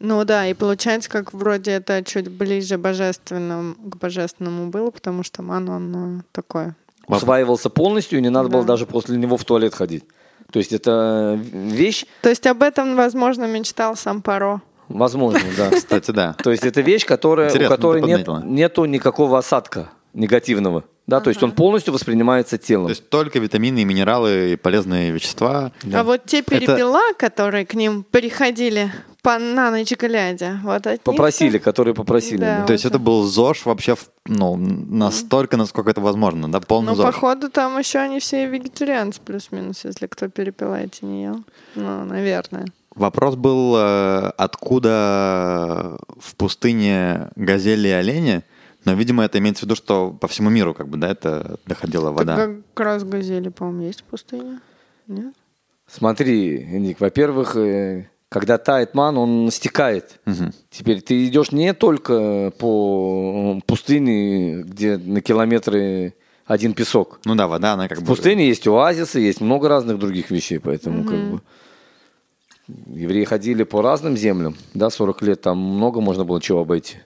Ну 0.00 0.24
да, 0.24 0.46
и 0.46 0.54
получается, 0.54 1.10
как 1.10 1.32
вроде 1.32 1.72
это 1.72 2.02
чуть 2.04 2.28
ближе 2.28 2.78
божественному, 2.78 3.74
к 3.74 3.96
божественному 3.96 4.70
было, 4.70 4.90
потому 4.90 5.22
что 5.22 5.42
ман, 5.42 5.68
он 5.68 6.18
э, 6.18 6.22
такой. 6.32 6.72
Усваивался 7.08 7.70
полностью, 7.70 8.18
и 8.18 8.22
не 8.22 8.30
надо 8.30 8.48
было 8.48 8.62
Да. 8.62 8.68
даже 8.68 8.86
после 8.86 9.16
него 9.16 9.36
в 9.36 9.44
туалет 9.44 9.74
ходить. 9.74 10.04
То 10.52 10.58
есть 10.58 10.72
это 10.72 11.38
вещь, 11.52 12.06
То 12.22 12.28
есть 12.30 12.46
об 12.46 12.62
этом, 12.62 12.96
возможно, 12.96 13.44
мечтал 13.46 13.96
сам 13.96 14.22
Паро. 14.22 14.62
возможно, 14.88 15.40
да. 15.56 15.70
Кстати, 15.70 16.10
да. 16.10 16.34
То 16.42 16.50
есть 16.50 16.64
это 16.64 16.80
вещь, 16.80 17.04
которая, 17.04 17.50
у 17.54 17.68
которой 17.68 18.02
нет, 18.02 18.26
нету 18.44 18.84
никакого 18.86 19.38
осадка 19.38 19.90
негативного. 20.14 20.84
Да, 21.06 21.20
то 21.20 21.30
есть 21.30 21.42
он 21.42 21.52
полностью 21.52 21.94
воспринимается 21.94 22.58
телом. 22.58 22.86
То 22.86 22.90
есть 22.90 23.08
только 23.08 23.38
витамины 23.38 23.78
и 23.78 23.84
минералы 23.84 24.52
и 24.52 24.56
полезные 24.56 25.10
вещества. 25.10 25.72
А 25.90 26.04
вот 26.04 26.24
те 26.26 26.40
Это- 26.40 26.50
перепела, 26.50 27.14
которые 27.16 27.64
к 27.64 27.72
ним 27.72 28.04
приходили 28.04 28.92
по 29.22 29.38
на 29.38 29.70
ночь 29.70 29.90
глядя, 29.92 30.60
вот 30.62 30.86
от 30.86 31.00
Попросили, 31.00 31.58
которые 31.58 31.94
попросили. 31.94 32.40
Да. 32.40 32.58
да. 32.60 32.66
То 32.66 32.72
есть 32.74 32.84
это 32.84 32.98
был 32.98 33.24
ЗОЖ 33.24 33.64
вообще 33.64 33.96
ну, 34.26 34.56
настолько, 34.56 35.56
насколько 35.56 35.90
это 35.90 36.00
возможно, 36.02 36.50
да, 36.52 36.60
полный 36.60 36.90
Ну, 36.90 36.94
ЗОЖ. 36.94 37.06
походу, 37.06 37.50
там 37.50 37.78
еще 37.78 37.98
они 38.00 38.20
все 38.20 38.46
вегетарианцы, 38.46 39.20
плюс-минус, 39.24 39.84
если 39.84 40.06
кто 40.06 40.28
перепела 40.28 40.76
эти 40.80 41.04
не 41.04 41.24
ел. 41.24 41.44
Ну, 41.74 42.04
наверное. 42.04 42.66
Вопрос 42.94 43.34
был, 43.36 43.74
э, 43.76 44.32
откуда 44.36 45.98
в 46.20 46.34
пустыне 46.36 47.28
газели 47.36 47.88
и 47.88 47.92
олени, 47.92 48.42
но, 48.84 48.94
видимо, 48.94 49.24
это 49.24 49.38
имеется 49.38 49.60
в 49.60 49.62
виду, 49.64 49.74
что 49.74 50.10
по 50.10 50.28
всему 50.28 50.50
миру 50.50 50.74
как 50.74 50.88
бы, 50.88 50.96
да, 50.96 51.10
это 51.10 51.58
доходила 51.66 52.10
вода. 52.10 52.36
Так 52.36 52.50
как 52.74 52.86
раз 52.86 53.04
газели, 53.04 53.48
по-моему, 53.48 53.82
есть 53.82 54.00
в 54.00 54.04
пустыне. 54.04 54.60
Нет? 55.06 55.34
Смотри, 55.86 56.64
Ник, 56.64 57.00
во-первых, 57.00 57.56
э, 57.56 58.08
когда 58.28 58.58
тает 58.58 58.94
ман, 58.94 59.16
он 59.16 59.50
стекает. 59.50 60.20
Мгм. 60.26 60.52
Теперь 60.70 61.00
ты 61.00 61.26
идешь 61.26 61.50
не 61.50 61.72
только 61.72 62.52
по 62.58 63.60
пустыне, 63.66 64.62
где 64.62 64.98
на 64.98 65.20
километры 65.22 66.14
один 66.44 66.74
песок. 66.74 67.20
Ну 67.24 67.34
да, 67.34 67.46
вода, 67.46 67.72
она 67.72 67.88
как 67.88 67.98
В 67.98 68.00
бы... 68.02 68.06
пустыне 68.08 68.48
есть 68.48 68.66
оазисы, 68.66 69.20
есть 69.20 69.40
много 69.40 69.68
разных 69.68 69.98
других 69.98 70.30
вещей, 70.30 70.58
поэтому 70.58 71.04
как 71.04 71.18
бы 71.30 71.40
евреи 72.86 73.24
ходили 73.24 73.62
по 73.64 73.82
разным 73.82 74.16
землям, 74.16 74.56
да, 74.74 74.90
40 74.90 75.22
лет, 75.22 75.40
там 75.40 75.58
много 75.58 76.00
можно 76.00 76.24
было 76.24 76.40
чего 76.40 76.60
обойти. 76.60 76.98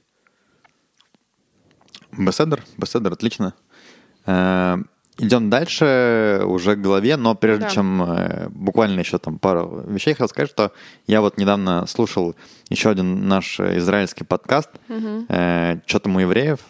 Беседер, 2.16 2.62
беседер, 2.76 3.12
отлично. 3.12 3.54
Э, 4.26 4.76
Идем 5.18 5.50
дальше 5.50 6.40
уже 6.46 6.74
к 6.74 6.80
главе, 6.80 7.16
но 7.18 7.34
прежде 7.34 7.64
Да. 7.64 7.70
чем 7.70 8.02
э, 8.02 8.48
буквально 8.48 9.00
еще 9.00 9.18
там 9.18 9.38
пару 9.38 9.84
вещей 9.86 10.14
хотел 10.14 10.28
сказать, 10.28 10.48
что 10.50 10.72
я 11.06 11.20
вот 11.20 11.36
недавно 11.36 11.86
слушал 11.86 12.34
еще 12.70 12.88
один 12.90 13.28
наш 13.28 13.60
израильский 13.60 14.24
подкаст, 14.24 14.70
э, 14.88 15.76
«Чё 15.84 15.98
там 15.98 16.16
у 16.16 16.20
евреев?», 16.20 16.60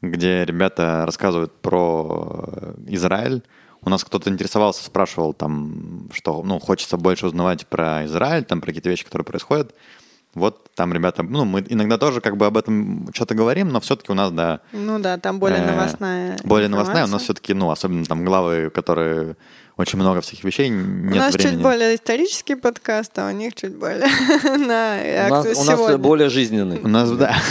где 0.00 0.44
ребята 0.46 1.04
рассказывают 1.04 1.52
про 1.60 2.44
э, 2.56 2.74
Израиль. 2.88 3.42
У 3.82 3.90
нас 3.90 4.04
кто-то 4.04 4.30
интересовался, 4.30 4.82
спрашивал 4.84 5.34
там, 5.34 6.08
что, 6.14 6.42
ну, 6.42 6.58
хочется 6.60 6.96
больше 6.96 7.26
узнавать 7.26 7.66
про 7.66 8.06
Израиль, 8.06 8.44
там, 8.44 8.62
про 8.62 8.68
какие-то 8.68 8.88
вещи, 8.88 9.04
которые 9.04 9.26
происходят. 9.26 9.74
Вот 10.34 10.70
там 10.74 10.94
ребята, 10.94 11.22
ну, 11.22 11.44
мы 11.44 11.64
иногда 11.68 11.98
тоже 11.98 12.20
как 12.22 12.38
бы 12.38 12.46
об 12.46 12.56
этом 12.56 13.08
что-то 13.12 13.34
говорим, 13.34 13.68
но 13.68 13.80
все-таки 13.80 14.10
у 14.10 14.14
нас, 14.14 14.30
да... 14.30 14.60
Ну 14.72 14.98
да, 14.98 15.18
там 15.18 15.38
более 15.38 15.58
э, 15.58 15.70
новостная 15.70 16.38
Более 16.42 16.68
новостная, 16.68 17.04
у 17.04 17.08
нас 17.08 17.22
все-таки, 17.22 17.52
ну, 17.52 17.70
особенно 17.70 18.06
там 18.06 18.24
главы, 18.24 18.70
которые 18.70 19.36
очень 19.76 19.98
много 19.98 20.20
всяких 20.20 20.44
вещей, 20.44 20.68
нет 20.70 21.14
у 21.14 21.18
нас 21.18 21.34
времени. 21.34 21.54
чуть 21.54 21.62
более 21.62 21.94
исторический 21.94 22.54
подкаст, 22.54 23.18
а 23.18 23.28
у 23.28 23.32
них 23.32 23.54
чуть 23.54 23.76
более 23.76 24.06
на 24.44 25.28
У 25.28 25.30
нас, 25.30 25.58
у 25.58 25.64
нас 25.64 25.96
более 25.96 26.30
жизненный. 26.30 26.80
У 26.80 26.88
нас, 26.88 27.10
да. 27.10 27.36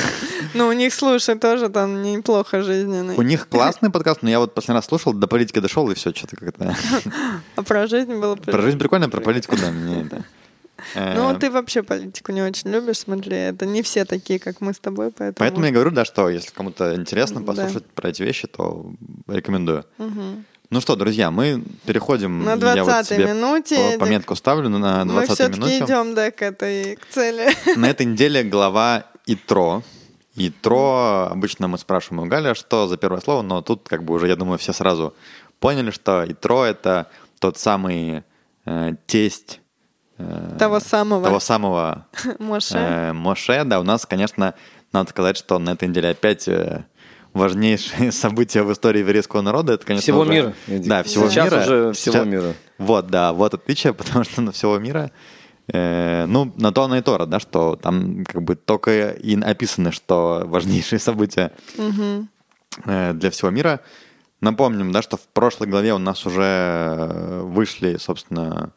Ну, 0.54 0.68
у 0.68 0.74
них, 0.74 0.94
слушай, 0.94 1.36
тоже 1.36 1.70
там 1.70 2.02
неплохо 2.02 2.62
жизненный. 2.62 3.16
У 3.16 3.22
них 3.22 3.48
классный 3.48 3.90
подкаст, 3.90 4.22
но 4.22 4.30
я 4.30 4.40
вот 4.40 4.54
последний 4.54 4.76
раз 4.76 4.86
слушал, 4.86 5.14
до 5.14 5.28
политики 5.28 5.60
дошел, 5.60 5.90
и 5.90 5.94
все, 5.94 6.14
что-то 6.14 6.36
как-то... 6.36 6.76
А 7.56 7.64
про 7.64 7.88
жизнь 7.88 8.14
было... 8.20 8.36
Про 8.36 8.62
жизнь 8.62 8.78
прикольно, 8.78 9.08
про 9.08 9.22
политику, 9.22 9.56
да, 9.56 9.72
мне 9.72 10.02
это... 10.02 10.26
э, 10.96 11.16
Ну, 11.16 11.38
ты 11.38 11.50
вообще 11.50 11.84
политику 11.84 12.32
не 12.32 12.42
очень 12.42 12.70
любишь, 12.72 13.00
смотри. 13.00 13.38
Это 13.38 13.66
не 13.66 13.82
все 13.82 14.06
такие, 14.06 14.40
как 14.40 14.62
мы 14.62 14.74
с 14.74 14.80
тобой, 14.80 15.12
поэтому... 15.12 15.36
Поэтому 15.38 15.66
я 15.66 15.72
говорю, 15.72 15.92
да, 15.92 16.06
что 16.06 16.30
если 16.30 16.52
кому-то 16.52 16.96
интересно 16.96 17.42
послушать 17.42 17.86
про 17.86 18.10
эти 18.10 18.24
вещи, 18.24 18.48
то 18.48 18.92
рекомендую. 19.28 19.84
Ну 20.72 20.80
что, 20.80 20.96
друзья, 20.96 21.32
мы 21.32 21.64
переходим... 21.86 22.46
На 22.46 22.52
я 22.52 22.84
вот 22.86 22.94
20-й 22.94 23.04
себе 23.04 23.26
минуте, 23.34 23.98
по-. 24.00 24.06
Пометку 24.06 24.36
ставлю 24.36 24.70
на 24.70 25.04
Мы 25.04 25.24
20-й 25.24 25.26
все-таки 25.26 25.60
минуте. 25.60 25.84
идем, 25.84 26.16
да, 26.16 26.32
к 26.32 26.42
этой, 26.42 26.96
к 26.96 27.06
цели. 27.10 27.50
На 27.78 27.90
этой 27.90 28.06
неделе 28.06 28.42
глава 28.44 29.04
ИТРО. 29.26 29.84
ИТРО, 30.38 31.28
обычно 31.30 31.68
мы 31.68 31.78
спрашиваем 31.78 32.24
у 32.24 32.30
Галя, 32.30 32.56
что 32.56 32.88
за 32.88 32.96
первое 32.96 33.20
слово, 33.20 33.42
но 33.42 33.62
тут, 33.62 33.90
как 33.90 34.04
бы 34.06 34.14
уже, 34.14 34.30
я 34.30 34.38
думаю, 34.38 34.58
все 34.60 34.72
сразу 34.72 35.14
поняли, 35.60 35.92
что 35.92 36.24
ИТРО— 36.26 36.64
это 36.66 37.08
тот 37.40 37.58
самый 37.58 38.24
э, 38.66 38.92
тесть 39.08 39.61
э, 40.22 40.58
Того 40.60 40.80
самого 40.80 41.24
того 41.26 41.40
самого 41.40 42.06
Моше. 42.40 42.78
э, 42.78 43.14
Моше. 43.14 43.64
Да, 43.66 43.80
у 43.80 43.84
нас, 43.84 44.06
конечно, 44.06 44.54
надо 44.94 45.10
сказать, 45.10 45.38
что 45.38 45.60
на 45.60 45.72
этой 45.72 45.88
неделе 45.88 46.10
опять 46.10 46.48
э, 46.48 46.84
важнейшие 47.34 48.12
события 48.24 48.64
в 48.64 48.72
истории 48.72 49.00
еврейского 49.00 49.42
народа. 49.42 49.74
Это, 49.74 49.86
конечно, 49.86 50.04
Всего 50.04 50.22
уже- 50.22 50.32
мира. 50.32 50.54
Да, 50.68 51.04
всего 51.04 51.30
Сейчас 51.30 51.46
мира. 51.52 51.62
уже 51.62 51.94
всего 51.94 52.14
Сейчас- 52.14 52.28
мира. 52.28 52.54
Вот, 52.78 53.08
да, 53.08 53.34
вот 53.34 53.54
отличие, 53.54 53.94
потому 54.02 54.24
что 54.24 54.42
на 54.42 54.52
всего 54.52 54.78
мира. 54.80 55.12
э, 55.74 56.26
ну, 56.28 56.52
на 56.58 56.72
то 56.74 56.84
оно 56.84 56.98
и 56.98 57.02
Тора, 57.02 57.26
да, 57.26 57.40
что 57.40 57.76
там 57.76 58.26
как 58.26 58.42
бы 58.42 58.56
только 58.56 59.12
и 59.12 59.40
описаны, 59.42 59.92
что 59.92 60.42
важнейшие 60.46 61.00
события 61.00 61.52
э, 62.86 63.14
для 63.14 63.30
всего 63.32 63.50
мира. 63.52 63.80
Напомним, 64.42 64.92
да, 64.92 65.02
что 65.02 65.18
в 65.18 65.28
прошлой 65.28 65.68
главе 65.68 65.94
у 65.94 66.00
нас 66.00 66.26
уже 66.26 66.42
э, 66.44 67.42
вышли, 67.44 67.98
собственно, 67.98 68.72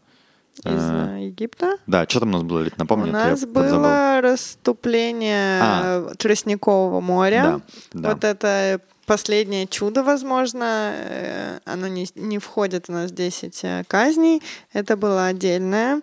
Из 0.63 0.71
э, 0.73 1.19
Египта. 1.27 1.77
да, 1.87 2.05
что 2.09 2.21
там 2.21 2.29
у 2.31 2.33
нас 2.33 2.43
было, 2.43 2.61
Лид, 2.61 2.79
напомни, 2.79 3.11
У 3.11 3.15
а 3.15 3.19
я 3.19 3.31
нас 3.31 3.41
подзабыл. 3.41 3.63
было 3.79 4.21
расступление 4.23 5.61
А. 5.63 6.13
Тростникового 6.17 7.01
моря. 7.01 7.61
Да, 7.93 8.01
да. 8.01 8.09
Вот 8.11 8.25
это 8.25 8.81
последнее 9.07 9.67
чудо, 9.67 10.03
возможно. 10.03 10.93
Э, 10.95 11.59
Оно 11.65 11.89
не, 11.89 12.07
не 12.15 12.39
входит 12.39 12.89
у 12.89 12.93
нас 12.93 13.11
в 13.11 13.15
10 13.15 13.61
э, 13.65 13.85
казней. 13.89 14.43
Это 14.73 14.97
было 14.97 15.27
отдельное. 15.27 16.01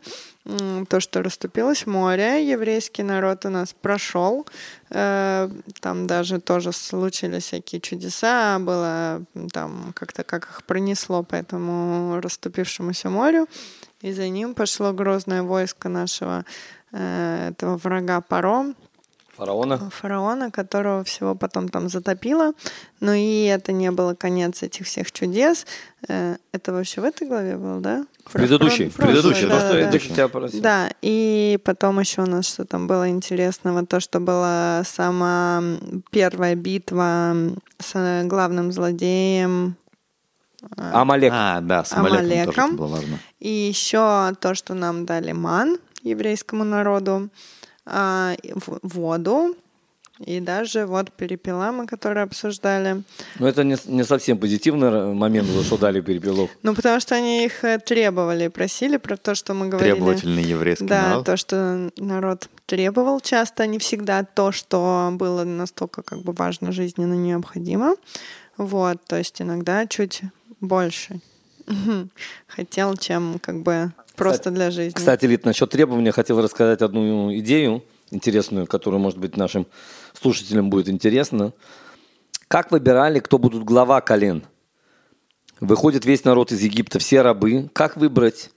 То, 0.89 0.99
что 0.99 1.21
расступилось 1.21 1.85
море, 1.85 2.47
еврейский 2.49 3.03
народ 3.03 3.45
у 3.45 3.49
нас 3.49 3.73
прошел. 3.79 4.45
Э, 4.89 5.49
Там 5.81 6.07
даже 6.07 6.39
тоже 6.39 6.71
случились 6.73 7.43
всякие 7.45 7.79
чудеса. 7.81 8.59
Было 8.59 9.23
там 9.53 9.93
как-то 9.95 10.23
как 10.23 10.43
их 10.45 10.63
пронесло 10.65 11.23
по 11.23 11.35
этому 11.35 12.19
расступившемуся 12.21 13.09
морю. 13.09 13.47
И 14.01 14.11
за 14.13 14.27
ним 14.29 14.53
пошло 14.55 14.93
грозное 14.93 15.43
войско 15.43 15.89
нашего 15.89 16.43
э, 16.91 17.49
этого 17.49 17.77
врага 17.77 18.21
Паро, 18.21 18.73
Фараона. 19.37 19.89
фараона, 19.91 20.51
которого 20.51 21.03
всего 21.03 21.35
потом 21.35 21.69
там 21.69 21.87
затопило. 21.89 22.53
Но 22.99 23.13
и 23.13 23.43
это 23.45 23.71
не 23.71 23.89
было 23.91 24.13
конец 24.13 24.61
этих 24.63 24.85
всех 24.85 25.11
чудес. 25.11 25.65
Э, 26.07 26.35
Это 26.51 26.73
вообще 26.73 27.01
в 27.01 27.03
этой 27.05 27.27
главе 27.27 27.57
было, 27.57 27.79
да? 27.79 28.05
В 28.25 28.33
предыдущей. 28.33 28.89
Про- 28.89 29.03
прошлой, 29.05 29.13
предыдущей, 29.13 29.47
да, 29.47 29.49
Просто 29.51 29.73
да, 29.79 29.91
да. 29.91 29.99
тебя 29.99 30.27
просил. 30.27 30.61
Да, 30.61 30.89
и 31.01 31.59
потом 31.63 31.99
еще 31.99 32.21
у 32.23 32.25
нас 32.27 32.45
что 32.47 32.65
там 32.65 32.87
было 32.87 33.09
интересного, 33.09 33.85
то, 33.85 33.99
что 33.99 34.19
была 34.19 34.83
сама 34.85 35.63
первая 36.11 36.55
битва 36.55 37.35
с 37.79 38.23
главным 38.25 38.71
злодеем. 38.71 39.75
Амалек. 40.77 41.31
А, 41.33 41.61
да, 41.61 41.83
с 41.83 41.93
Амалеком 41.93 42.19
тоже 42.27 42.33
Амалеком. 42.35 42.65
это 42.69 42.77
было 42.77 42.87
важно. 42.87 43.19
И 43.41 43.49
еще 43.49 44.33
то, 44.39 44.55
что 44.55 44.75
нам 44.75 45.05
дали 45.05 45.33
ман 45.33 45.77
еврейскому 46.03 46.63
народу, 46.63 47.29
а, 47.85 48.35
воду, 48.83 49.55
и 50.19 50.39
даже 50.39 50.85
вот 50.85 51.11
перепела 51.11 51.71
мы, 51.71 51.87
которые 51.87 52.23
обсуждали. 52.23 53.01
Но 53.39 53.47
это 53.47 53.63
не, 53.63 53.75
не 53.87 54.03
совсем 54.03 54.37
позитивный 54.37 55.13
момент, 55.15 55.49
был, 55.49 55.63
что 55.63 55.77
дали 55.77 56.01
перепелов. 56.01 56.51
Ну, 56.61 56.75
потому 56.75 56.99
что 56.99 57.15
они 57.15 57.45
их 57.45 57.63
э, 57.63 57.79
требовали, 57.79 58.47
просили 58.47 58.97
про 58.97 59.17
то, 59.17 59.33
что 59.33 59.55
мы 59.55 59.69
говорили. 59.69 59.93
Требовательный 59.93 60.43
еврейский 60.43 60.85
Да, 60.85 61.09
народ. 61.09 61.25
то, 61.25 61.37
что 61.37 61.91
народ 61.97 62.49
требовал 62.67 63.19
часто, 63.19 63.65
не 63.65 63.79
всегда 63.79 64.23
то, 64.23 64.51
что 64.51 65.09
было 65.13 65.43
настолько 65.43 66.03
как 66.03 66.21
бы 66.21 66.33
важно, 66.33 66.71
жизненно 66.71 67.15
необходимо. 67.15 67.95
Вот, 68.57 69.03
то 69.07 69.17
есть 69.17 69.41
иногда 69.41 69.87
чуть 69.87 70.21
больше 70.59 71.19
хотел, 72.47 72.95
чем 72.97 73.39
как 73.39 73.61
бы 73.63 73.91
просто 74.15 74.51
для 74.51 74.71
жизни. 74.71 74.95
Кстати, 74.95 75.25
Лид, 75.25 75.45
насчет 75.45 75.69
требования 75.69 76.11
хотел 76.11 76.41
рассказать 76.41 76.81
одну 76.81 77.33
идею 77.37 77.83
интересную, 78.11 78.67
которую, 78.67 78.99
может 78.99 79.19
быть, 79.19 79.37
нашим 79.37 79.67
слушателям 80.19 80.69
будет 80.69 80.89
интересно. 80.89 81.53
Как 82.47 82.71
выбирали, 82.71 83.19
кто 83.19 83.37
будут 83.37 83.63
глава 83.63 84.01
колен? 84.01 84.43
Выходит 85.59 86.05
весь 86.05 86.25
народ 86.25 86.51
из 86.51 86.61
Египта, 86.61 86.99
все 86.99 87.21
рабы. 87.21 87.69
Как 87.73 87.95
выбрать? 87.97 88.49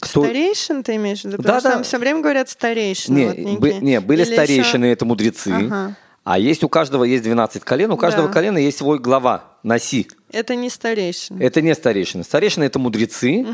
Кто... 0.00 0.24
Старейшин 0.24 0.82
ты 0.82 0.96
имеешь 0.96 1.22
в 1.22 1.24
виду? 1.26 1.36
Да, 1.38 1.42
Потому 1.42 1.60
что 1.60 1.68
да. 1.68 1.74
там 1.76 1.82
все 1.84 1.98
время 1.98 2.20
говорят 2.20 2.48
старейшины. 2.48 3.16
Не, 3.18 3.26
вот 3.26 3.36
некие. 3.38 3.58
бы- 3.58 3.72
не, 3.74 4.00
были 4.00 4.22
Или 4.24 4.32
старейшины, 4.32 4.84
еще- 4.86 4.92
это 4.92 5.04
мудрецы. 5.04 5.50
Ага. 5.52 5.96
А 6.24 6.38
есть 6.38 6.64
у 6.64 6.68
каждого 6.68 7.04
есть 7.04 7.22
12 7.22 7.62
колен, 7.62 7.90
у 7.92 7.96
каждого 7.96 8.26
Да. 8.26 8.34
колена 8.34 8.58
есть 8.58 8.78
свой 8.78 8.98
глава, 8.98 9.55
носи. 9.66 10.08
Это 10.30 10.54
не 10.54 10.70
старейшин. 10.70 11.40
Это 11.42 11.60
не 11.60 11.74
старейшины. 11.74 12.22
Старейшины 12.24 12.64
это 12.64 12.78
мудрецы, 12.78 13.44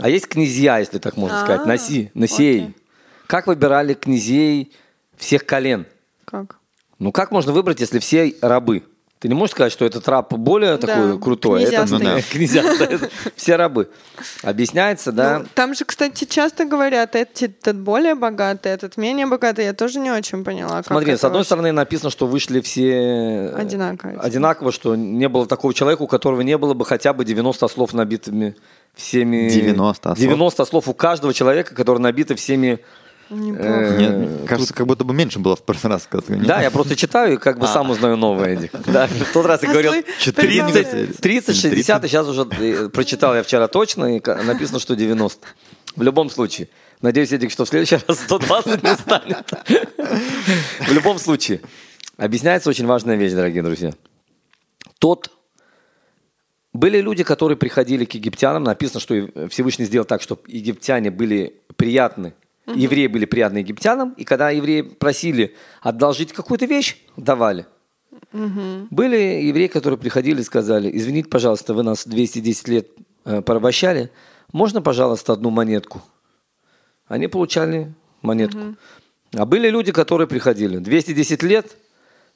а 0.00 0.08
есть 0.08 0.26
князья, 0.26 0.78
если 0.78 0.98
так 0.98 1.16
можно 1.16 1.40
сказать, 1.40 1.62
А, 1.64 1.66
носи, 1.66 2.10
носей. 2.14 2.62
окей. 2.64 2.74
Как 3.28 3.46
выбирали 3.46 3.94
князей 3.94 4.72
всех 5.16 5.46
колен? 5.46 5.86
Как? 6.24 6.58
Ну 6.98 7.12
как 7.12 7.30
можно 7.30 7.52
выбрать, 7.52 7.80
если 7.80 7.98
все 8.00 8.34
рабы? 8.42 8.82
Ты 9.22 9.28
не 9.28 9.34
можешь 9.34 9.52
сказать, 9.52 9.70
что 9.70 9.84
этот 9.84 10.08
раб 10.08 10.34
более 10.34 10.78
Да, 10.78 10.86
такой 10.88 11.16
крутой, 11.20 11.64
а 11.64 11.68
это. 11.68 11.86
Ну 11.88 12.00
да. 12.00 12.18
это 12.18 13.08
все 13.36 13.54
рабы. 13.54 13.88
Объясняется, 14.42 15.12
да? 15.12 15.38
Ну, 15.38 15.44
там 15.54 15.76
же, 15.76 15.84
кстати, 15.84 16.24
часто 16.24 16.64
говорят, 16.64 17.14
этот, 17.14 17.40
этот 17.40 17.78
более 17.78 18.16
богатый, 18.16 18.72
этот 18.72 18.96
менее 18.96 19.26
богатый. 19.26 19.64
Я 19.64 19.74
тоже 19.74 20.00
не 20.00 20.10
очень 20.10 20.42
поняла. 20.42 20.82
Смотри, 20.82 21.14
с 21.14 21.22
одной 21.22 21.38
вообще. 21.38 21.44
стороны 21.46 21.70
написано, 21.70 22.10
что 22.10 22.26
вышли 22.26 22.60
все 22.62 23.54
Одинаково. 23.56 24.20
одинаково, 24.20 24.72
что 24.72 24.96
не 24.96 25.28
было 25.28 25.46
такого 25.46 25.72
человека, 25.72 26.02
у 26.02 26.08
которого 26.08 26.40
не 26.40 26.58
было 26.58 26.74
бы 26.74 26.84
хотя 26.84 27.12
бы 27.12 27.24
90 27.24 27.68
слов 27.68 27.92
набитыми 27.92 28.56
всеми... 28.92 29.50
90 29.50 30.02
слов? 30.02 30.18
90 30.18 30.64
слов 30.64 30.88
у 30.88 30.94
каждого 30.94 31.32
человека, 31.32 31.76
который 31.76 32.00
набиты 32.00 32.34
всеми... 32.34 32.80
Неплохо. 33.32 33.68
э, 33.68 34.46
кажется, 34.46 34.74
как 34.74 34.86
будто 34.86 35.04
бы 35.04 35.14
меньше 35.14 35.38
было 35.38 35.56
в 35.56 35.62
прошлый 35.62 35.92
раз. 35.94 36.08
Да, 36.28 36.60
я 36.62 36.70
просто 36.70 36.96
читаю 36.96 37.34
и 37.34 37.36
как 37.38 37.58
бы 37.58 37.66
сам 37.66 37.90
узнаю 37.90 38.16
новое. 38.16 38.68
Да, 38.86 39.06
в 39.06 39.32
тот 39.32 39.46
раз 39.46 39.62
я 39.62 39.70
А 39.70 39.72
говорил 39.72 39.92
слы- 39.92 40.02
30, 40.02 40.34
прибавляется. 40.36 41.22
30, 41.22 41.56
60, 41.56 42.04
и 42.04 42.08
сейчас 42.08 42.26
уже 42.28 42.46
э, 42.60 42.88
прочитал 42.90 43.34
я 43.34 43.42
вчера 43.42 43.68
точно, 43.68 44.16
и 44.16 44.20
написано, 44.44 44.78
что 44.78 44.94
90. 44.94 45.46
В 45.96 46.02
любом 46.02 46.30
случае. 46.30 46.68
Надеюсь, 47.00 47.32
Эдик, 47.32 47.50
что 47.50 47.64
в 47.64 47.68
следующий 47.68 47.96
раз 48.06 48.20
120 48.20 48.82
не 48.82 48.94
станет. 48.94 49.50
В 50.86 50.92
любом 50.92 51.18
случае. 51.18 51.60
Объясняется 52.16 52.68
очень 52.70 52.86
важная 52.86 53.16
вещь, 53.16 53.32
дорогие 53.32 53.62
друзья. 53.62 53.92
Тот 54.98 55.30
были 56.72 57.00
люди, 57.00 57.24
которые 57.24 57.56
приходили 57.58 58.04
к 58.04 58.12
египтянам. 58.14 58.62
Написано, 58.64 59.00
что 59.00 59.48
Всевышний 59.48 59.84
сделал 59.84 60.04
так, 60.04 60.22
чтобы 60.22 60.42
египтяне 60.46 61.10
были 61.10 61.56
приятны, 61.76 62.34
евреи 62.66 63.06
были 63.06 63.24
приятны 63.24 63.58
египтянам. 63.58 64.14
И 64.16 64.24
когда 64.24 64.50
евреи 64.50 64.82
просили 64.82 65.54
одолжить 65.80 66.32
какую-то 66.32 66.66
вещь, 66.66 66.96
давали. 67.16 67.66
Были 68.32 69.16
евреи, 69.16 69.66
которые 69.66 69.98
приходили 69.98 70.40
и 70.40 70.44
сказали, 70.44 70.90
извините, 70.92 71.28
пожалуйста, 71.28 71.74
вы 71.74 71.82
нас 71.82 72.06
210 72.06 72.68
лет 72.68 72.88
э, 73.24 73.42
порабощали, 73.42 74.10
можно, 74.52 74.82
пожалуйста, 74.82 75.32
одну 75.32 75.50
монетку? 75.50 76.02
Они 77.06 77.28
получали 77.28 77.92
монетку. 78.22 78.76
А 79.34 79.46
были 79.46 79.68
люди, 79.68 79.92
которые 79.92 80.28
приходили, 80.28 80.78
210 80.78 81.42
лет, 81.42 81.76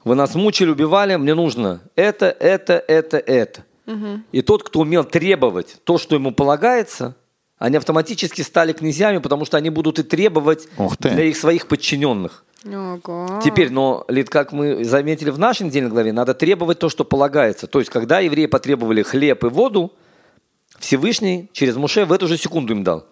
вы 0.03 0.15
нас 0.15 0.35
мучили, 0.35 0.69
убивали, 0.69 1.15
мне 1.15 1.33
нужно 1.33 1.81
это, 1.95 2.27
это, 2.27 2.83
это, 2.87 3.17
это. 3.17 3.65
И 4.31 4.41
тот, 4.41 4.63
кто 4.63 4.81
умел 4.81 5.03
требовать 5.03 5.77
то, 5.83 5.97
что 5.97 6.15
ему 6.15 6.31
полагается, 6.31 7.15
они 7.59 7.77
автоматически 7.77 8.41
стали 8.41 8.73
князьями, 8.73 9.17
потому 9.17 9.45
что 9.45 9.57
они 9.57 9.69
будут 9.69 9.99
и 9.99 10.03
требовать 10.03 10.67
Ух 10.77 10.97
ты. 10.97 11.09
для 11.09 11.23
их 11.25 11.37
своих 11.37 11.67
подчиненных. 11.67 12.43
Ого. 12.65 13.39
Теперь, 13.43 13.69
но, 13.71 14.03
Лид, 14.07 14.29
как 14.29 14.51
мы 14.51 14.83
заметили 14.83 15.29
в 15.29 15.39
нашей 15.39 15.63
недельной 15.67 15.89
главе, 15.89 16.11
надо 16.11 16.33
требовать 16.33 16.79
то, 16.79 16.89
что 16.89 17.03
полагается. 17.05 17.67
То 17.67 17.79
есть, 17.79 17.89
когда 17.91 18.19
евреи 18.19 18.45
потребовали 18.47 19.03
хлеб 19.03 19.43
и 19.43 19.47
воду, 19.47 19.91
Всевышний 20.79 21.49
через 21.53 21.75
Муше 21.75 22.05
в 22.05 22.11
эту 22.11 22.27
же 22.27 22.37
секунду 22.37 22.73
им 22.73 22.83
дал. 22.83 23.05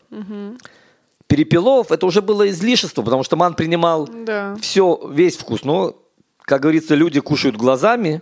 Перепелов 1.28 1.92
это 1.92 2.06
уже 2.06 2.22
было 2.22 2.48
излишество, 2.50 3.02
потому 3.02 3.24
что 3.24 3.36
ман 3.36 3.56
принимал 3.56 4.08
Да. 4.08 4.56
все, 4.62 5.10
весь 5.12 5.38
вкус. 5.38 5.64
Но, 5.64 5.96
как 6.42 6.62
говорится, 6.62 6.94
люди 6.94 7.20
кушают 7.20 7.56
глазами, 7.58 8.22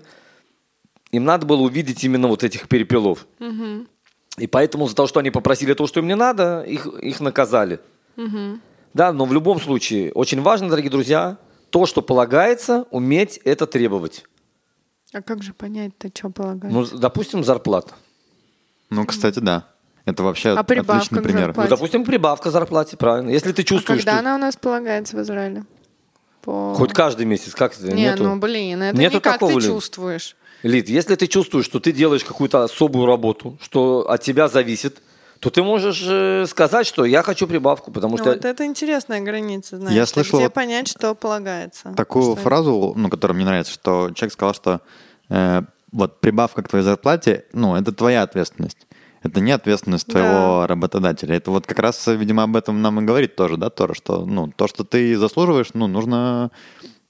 им 1.12 1.25
надо 1.25 1.45
было 1.45 1.62
увидеть 1.62 2.03
именно 2.03 2.27
вот 2.27 2.43
этих 2.43 2.67
перепелов. 2.69 3.27
И 4.38 4.48
поэтому 4.48 4.88
за 4.88 4.96
то, 4.96 5.08
что 5.08 5.19
они 5.19 5.30
попросили 5.30 5.74
то, 5.74 5.86
что 5.88 6.00
им 6.00 6.08
не 6.08 6.15
надо, 6.15 6.63
их, 6.63 6.88
их 6.88 7.19
наказали. 7.19 7.80
Да, 8.93 9.12
но 9.12 9.26
в 9.26 9.34
любом 9.34 9.60
случае, 9.60 10.12
очень 10.13 10.41
важно, 10.41 10.69
дорогие 10.69 10.91
друзья, 10.91 11.38
то, 11.72 11.86
что 11.86 12.02
полагается, 12.02 12.86
уметь 12.91 13.38
это 13.43 13.65
требовать. 13.65 14.24
А 15.13 15.22
как 15.22 15.41
же 15.43 15.54
понять-то, 15.54 16.10
что 16.13 16.30
полагается? 16.30 16.93
Ну, 16.93 17.00
допустим, 17.00 17.43
зарплата. 17.43 17.93
Ну, 18.89 19.06
кстати, 19.06 19.39
да. 19.39 19.67
Это 20.06 20.22
вообще 20.22 20.50
А 20.50 20.60
отличный 20.60 21.22
пример. 21.22 21.54
Ну, 21.56 21.67
допустим, 21.67 22.04
прибавка 22.04 22.50
к 22.50 22.52
зарплате, 22.52 22.98
правильно. 22.98 23.30
Если 23.30 23.52
ты 23.52 23.62
а 23.62 23.65
чувствуешь, 23.65 24.02
когда 24.02 24.13
что 24.13 24.19
она 24.19 24.36
у 24.36 24.38
нас 24.38 24.56
полагается 24.56 25.15
в 25.15 25.22
Израиле? 25.22 25.63
По... 26.41 26.74
хоть 26.76 26.91
каждый 26.91 27.26
месяц, 27.26 27.56
как 27.56 27.74
это? 27.74 27.93
Не, 27.93 28.04
нету? 28.04 28.24
ну 28.24 28.36
блин, 28.36 28.82
это 28.82 28.98
Нету 28.98 29.15
не 29.15 29.22
как 29.22 29.34
такого, 29.34 29.54
ты 29.54 29.60
Лид. 29.60 29.65
чувствуешь. 29.65 30.36
Лид, 30.63 30.89
если 30.89 31.15
ты 31.15 31.28
чувствуешь, 31.28 31.65
что 31.65 31.80
ты 31.80 31.91
делаешь 31.91 32.23
какую-то 32.23 32.63
особую 32.63 33.06
работу, 33.06 33.58
что 33.62 34.10
от 34.10 34.21
тебя 34.21 34.47
зависит, 34.47 35.02
то 35.39 35.49
ты 35.49 35.62
можешь 35.62 36.02
э, 36.08 36.45
сказать, 36.47 36.88
что 36.88 37.04
я 37.04 37.21
хочу 37.21 37.47
прибавку, 37.47 37.91
потому 37.91 38.13
Ну, 38.13 38.17
что 38.17 38.30
вот 38.34 38.45
это 38.45 38.65
интересная 38.65 39.19
граница, 39.19 39.78
знаешь. 39.78 39.93
Я 39.95 40.06
слышал 40.06 40.39
Где 40.39 40.45
вот 40.47 40.54
понять, 40.54 40.88
что 40.88 41.13
полагается? 41.15 41.93
Такую 41.97 42.23
Что- 42.23 42.36
фразу, 42.38 42.93
ну, 42.95 43.10
которая 43.10 43.36
мне 43.36 43.45
нравится, 43.45 43.73
что 43.73 44.12
человек 44.15 44.32
сказал, 44.34 44.54
что 44.54 44.80
э, 45.30 45.63
вот 45.91 46.21
прибавка 46.21 46.63
к 46.63 46.69
твоей 46.69 46.86
зарплате, 46.86 47.43
ну, 47.52 47.76
это 47.76 47.91
твоя 47.91 48.23
ответственность. 48.23 48.78
Это 49.21 49.39
не 49.41 49.52
ответственность 49.52 50.08
твоего 50.08 50.62
Да. 50.62 50.67
работодателя. 50.67 51.36
Это 51.36 51.52
вот 51.52 51.65
как 51.65 51.80
раз, 51.80 52.08
видимо, 52.08 52.43
об 52.43 52.56
этом 52.56 52.82
нам 52.82 52.99
и 53.02 53.04
говорит 53.06 53.36
тоже, 53.36 53.58
да, 53.58 53.69
Тора, 53.69 53.93
что, 53.93 54.26
ну, 54.26 54.49
то, 54.56 54.67
что 54.67 54.84
ты 54.86 55.17
заслуживаешь, 55.17 55.69
ну, 55.73 55.88
нужно, 55.88 56.52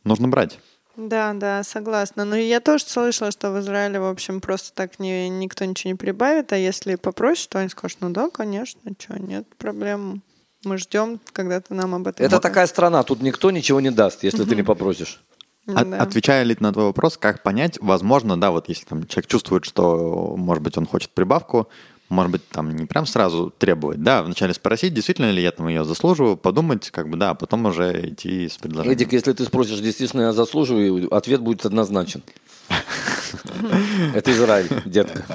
нужно 0.04 0.28
брать. 0.28 0.60
Да, 0.96 1.34
да, 1.34 1.64
согласна. 1.64 2.24
Но 2.24 2.36
я 2.36 2.60
тоже 2.60 2.84
слышала, 2.86 3.32
что 3.32 3.52
в 3.52 3.60
Израиле, 3.60 4.00
в 4.00 4.06
общем, 4.06 4.42
просто 4.42 4.74
так 4.74 5.00
не, 5.00 5.28
никто 5.28 5.66
ничего 5.66 5.92
не 5.92 5.96
прибавит, 5.98 6.54
а 6.54 6.58
если 6.58 6.96
попросишь, 6.96 7.48
то 7.48 7.60
они 7.60 7.70
скажут, 7.70 7.98
ну 8.02 8.10
да, 8.12 8.30
конечно, 8.30 8.80
что, 9.00 9.20
нет 9.20 9.48
проблем. 9.58 10.22
Мы 10.64 10.78
ждем, 10.78 11.20
когда 11.34 11.60
ты 11.60 11.74
нам 11.74 11.96
об 11.96 12.08
этом 12.08 12.24
это 12.26 12.36
скажешь». 12.38 12.42
такая 12.42 12.68
страна, 12.68 13.04
тут 13.04 13.22
никто 13.22 13.52
ничего 13.52 13.82
не 13.82 13.90
даст, 13.92 14.24
если 14.24 14.44
ты 14.44 14.56
не 14.56 14.64
попросишь. 14.64 15.22
От- 15.68 15.90
Да. 15.90 16.02
Отвечая 16.02 16.44
ли 16.44 16.56
на 16.60 16.72
твой 16.74 16.86
вопрос, 16.86 17.18
как 17.18 17.42
понять, 17.42 17.78
возможно, 17.82 18.40
да, 18.40 18.52
вот 18.52 18.70
если 18.70 18.86
там 18.86 19.08
человек 19.08 19.28
чувствует, 19.28 19.66
что, 19.66 20.36
может 20.38 20.62
быть, 20.62 20.78
он 20.78 20.86
хочет 20.86 21.12
прибавку, 21.12 21.70
может 22.14 22.32
быть, 22.32 22.48
там 22.48 22.76
не 22.76 22.86
прям 22.86 23.06
сразу 23.06 23.54
требовать, 23.58 24.02
да, 24.02 24.24
вначале 24.24 24.54
спросить, 24.54 24.94
действительно 24.94 25.32
ли 25.32 25.42
я 25.42 25.52
там 25.52 25.68
ее 25.68 25.84
заслуживаю, 25.84 26.38
подумать, 26.38 26.90
как 26.92 27.10
бы, 27.10 27.18
да, 27.18 27.32
а 27.32 27.34
потом 27.34 27.66
уже 27.66 28.10
идти 28.10 28.48
с 28.48 28.58
предложением. 28.58 28.98
Эдик, 28.98 29.14
если 29.14 29.34
ты 29.34 29.44
спросишь, 29.44 29.80
действительно 29.80 30.22
я 30.22 30.34
заслуживаю, 30.34 31.14
ответ 31.14 31.42
будет 31.42 31.66
однозначен. 31.66 32.24
Это 34.16 34.32
Израиль, 34.32 34.70
детка. 34.86 35.26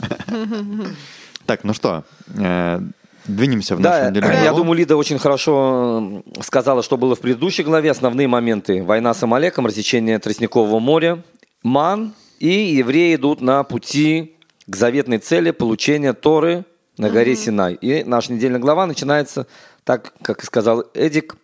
Так, 1.46 1.64
ну 1.64 1.74
что, 1.74 2.04
э, 2.36 2.80
двинемся 3.26 3.76
в 3.76 3.80
Да, 3.80 3.90
нашу 3.90 4.10
недельную 4.10 4.42
я 4.44 4.52
думаю, 4.52 4.74
Лида 4.74 4.96
очень 4.96 5.18
хорошо 5.18 6.22
сказала, 6.42 6.82
что 6.82 6.96
было 6.96 7.14
в 7.14 7.20
предыдущей 7.20 7.62
главе. 7.62 7.90
Основные 7.90 8.28
моменты. 8.28 8.82
Война 8.82 9.14
с 9.14 9.22
Амалеком, 9.22 9.66
рассечение 9.66 10.18
Тростникового 10.18 10.78
моря, 10.78 11.22
Ман. 11.62 12.14
И 12.38 12.76
евреи 12.76 13.16
идут 13.16 13.40
на 13.40 13.64
пути 13.64 14.36
к 14.68 14.76
заветной 14.76 15.18
цели 15.18 15.50
получения 15.50 16.12
Торы 16.12 16.64
на 16.98 17.08
горе 17.08 17.34
Синай. 17.34 17.74
И 17.74 18.04
наша 18.04 18.32
недельная 18.32 18.60
глава 18.60 18.86
начинается, 18.86 19.46
так, 19.82 20.12
как 20.22 20.42
и 20.42 20.46
сказал 20.46 20.84
Эдик, 20.94 21.36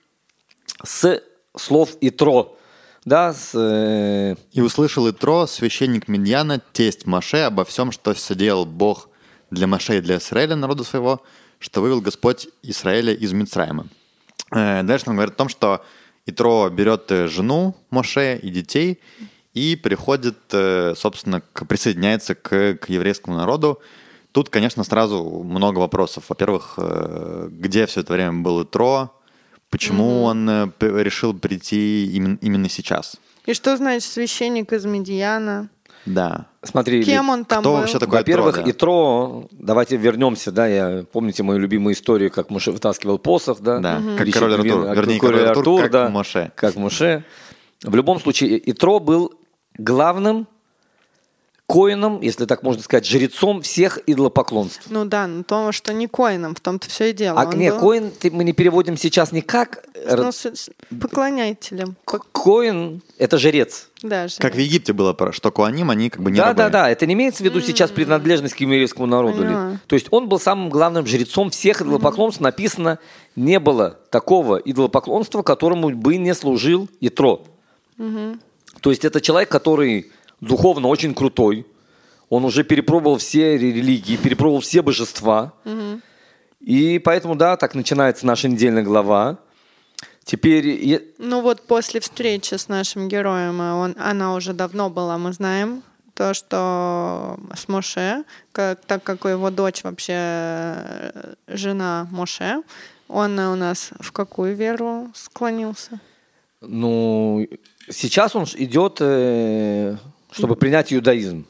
с 0.85 1.23
слов 1.57 1.97
Итро. 2.03 2.57
Да, 3.07 3.33
с, 3.33 3.53
э, 3.55 4.35
«И 4.53 4.61
услышал 4.61 5.11
Итро, 5.11 5.47
священник 5.47 6.09
Медьяна, 6.09 6.61
тесть 6.73 7.07
Маше, 7.07 7.39
обо 7.39 7.65
всем, 7.65 7.93
что 7.93 8.15
соделал 8.15 8.65
Бог 8.67 9.09
для 9.51 9.67
Маше 9.67 9.99
и 9.99 10.01
для 10.01 10.19
Израиля, 10.19 10.57
народа 10.57 10.85
своего, 10.85 11.23
что 11.59 11.81
вывел 11.81 12.01
Господь 12.01 12.49
Израиля 12.63 13.15
из 13.15 13.33
Мицраима». 13.33 13.89
Э, 14.51 14.83
Дальше 14.83 15.05
он 15.09 15.17
говорит 15.17 15.35
о 15.35 15.39
том, 15.39 15.49
что 15.49 15.85
Итро 16.27 16.69
берет 16.71 17.11
э, 17.11 17.29
жену 17.29 17.77
Моше 17.91 18.39
и 18.43 18.51
детей 18.51 19.01
и 19.55 19.77
приходит, 19.77 20.37
э, 20.53 20.95
собственно, 20.97 21.41
к, 21.53 21.67
присоединяется 21.67 22.35
к, 22.35 22.75
к 22.75 22.89
еврейскому 22.89 23.37
народу. 23.37 23.81
Тут, 24.33 24.51
конечно, 24.51 24.83
сразу 24.83 25.23
много 25.45 25.79
вопросов. 25.79 26.25
Во-первых, 26.29 26.75
э, 26.77 27.49
где 27.51 27.87
все 27.87 28.01
это 28.01 28.13
время 28.13 28.43
был 28.43 28.65
Итро, 28.65 29.13
почему 29.71 30.25
он 30.25 30.49
э, 30.51 30.69
решил 30.81 31.33
прийти 31.35 32.07
именно, 32.13 32.37
именно 32.41 32.69
сейчас. 32.69 33.17
И 33.47 33.55
что 33.55 33.77
значит 33.77 34.11
священник 34.11 34.73
из 34.73 34.85
Медиана? 34.85 35.69
Да. 36.07 36.47
смотри, 36.63 37.03
Кем 37.03 37.31
он 37.31 37.45
там 37.47 37.61
Кто 37.63 37.71
был? 37.71 37.79
вообще 37.79 37.99
такой 37.99 38.19
Во-первых, 38.19 38.57
Итро, 38.59 38.65
да? 38.65 38.71
Итро, 38.71 39.49
давайте 39.53 39.97
вернемся, 39.97 40.53
да, 40.53 40.67
я, 40.67 41.05
помните 41.11 41.43
мою 41.43 41.59
любимую 41.61 41.95
историю, 41.95 42.31
как 42.31 42.51
Муше 42.51 42.73
вытаскивал 42.73 43.19
посох, 43.19 43.61
да? 43.61 43.79
Да, 43.79 44.01
Мгм. 44.01 44.17
как 44.19 44.31
король 44.31 44.53
Артур. 44.55 44.67
«Вин», 44.67 44.93
Вернее, 44.93 45.19
король 45.19 45.37
король 45.39 45.49
Артур, 45.51 45.83
как 45.83 45.91
да, 45.93 46.09
Моше. 46.11 46.53
Как 46.57 46.77
Муше. 46.77 47.25
В 47.83 47.95
любом 47.95 48.21
случае, 48.21 48.71
Итро 48.71 48.99
был 49.01 49.33
главным 49.79 50.47
коином, 51.67 52.21
если 52.21 52.45
так 52.45 52.63
можно 52.63 52.83
сказать, 52.83 53.07
жрецом 53.07 53.63
всех 53.63 53.99
идолопоклонств. 54.07 54.83
Ну 54.91 55.07
да, 55.07 55.27
но 55.27 55.43
то, 55.45 55.73
что 55.73 55.95
не 55.95 56.07
коином, 56.09 56.55
в 56.55 56.61
том-то 56.61 56.91
все 56.91 57.09
и 57.11 57.13
дело. 57.15 57.41
А 57.41 57.47
Он 57.47 57.57
не, 57.59 57.71
был, 57.73 57.81
коин 57.81 58.11
ты- 58.11 58.31
мы 58.31 58.45
не 58.45 58.53
переводим 58.53 58.99
сейчас 58.99 59.33
не 59.33 59.41
как... 59.41 59.83
ну, 60.07 60.31
с- 60.31 60.45
с- 60.45 60.71
поклоняйтелем. 61.01 61.97
К- 62.05 62.21
Коин– 62.33 63.01
это 63.19 63.39
жрец. 63.39 63.89
Даже. 64.03 64.37
Как 64.37 64.55
в 64.55 64.59
Египте 64.59 64.93
было, 64.93 65.15
про- 65.15 65.33
что 65.33 65.51
Куаним, 65.51 65.89
они 65.89 66.11
как 66.11 66.21
бы 66.23 66.31
не 66.31 66.37
да, 66.37 66.49
рабы. 66.49 66.57
да, 66.59 66.69
да. 66.69 66.91
Это 66.91 67.07
не 67.07 67.15
имеется 67.15 67.43
в 67.43 67.47
виду 67.47 67.63
сейчас 67.63 67.91
принадлежность 67.91 68.55
к 68.55 68.61
еврейскому 68.61 69.07
народу. 69.07 69.39
ли. 69.41 69.47
Поняла. 69.49 69.81
То 69.87 69.95
есть 69.97 70.09
он 70.11 70.29
был 70.29 70.39
самым 70.39 70.69
главным 70.69 71.07
жрецом 71.07 71.49
всех 71.49 71.81
идолопоклонств. 71.81 72.43
Написано, 72.43 72.99
не 73.37 73.59
было 73.59 73.99
такого 74.11 74.57
идолопоклонства, 74.59 75.41
которому 75.43 75.89
бы 75.89 76.19
не 76.19 76.35
служил 76.35 76.91
Итро. 77.01 77.43
То 78.85 78.91
есть 78.91 79.03
это 79.03 79.23
человек, 79.23 79.49
который 79.49 80.13
духовно 80.43 80.89
очень 80.89 81.15
крутой. 81.15 81.67
Он 82.29 82.45
уже 82.45 82.65
перепробовал 82.65 83.17
все 83.17 83.57
религии, 83.57 84.19
перепробовал 84.19 84.61
все 84.61 84.83
божества. 84.83 85.55
И 86.61 86.99
поэтому, 86.99 87.35
да, 87.35 87.57
так 87.57 87.75
начинается 87.75 88.27
наша 88.27 88.47
недельная 88.47 88.83
глава. 88.83 89.39
Теперь 90.23 91.15
Ну 91.17 91.41
вот 91.41 91.63
после 91.63 91.99
встречи 92.01 92.57
с 92.57 92.69
нашим 92.69 93.09
героем, 93.09 93.59
а 93.63 93.75
он, 93.77 93.97
она 93.99 94.35
уже 94.35 94.53
давно 94.53 94.91
была, 94.91 95.17
мы 95.17 95.33
знаем, 95.33 95.83
то, 96.13 96.35
что 96.35 97.39
с 97.57 97.69
Моше, 97.69 98.25
как, 98.53 98.85
так 98.85 99.03
как 99.03 99.25
его 99.25 99.49
дочь 99.49 99.83
вообще 99.83 100.13
э, 100.15 101.35
жена 101.49 102.07
Моше, 102.11 102.63
он 103.09 103.39
у 103.39 103.57
нас 103.57 103.93
в 103.99 104.13
какую 104.13 104.55
веру 104.55 105.11
склонился? 105.15 106.01
Ну, 106.61 107.47
сейчас 107.91 108.35
он 108.37 108.45
идет, 108.57 108.99
э, 109.01 109.97
чтобы 110.33 110.57
принять 110.57 110.93
иудаизм. 110.93 111.45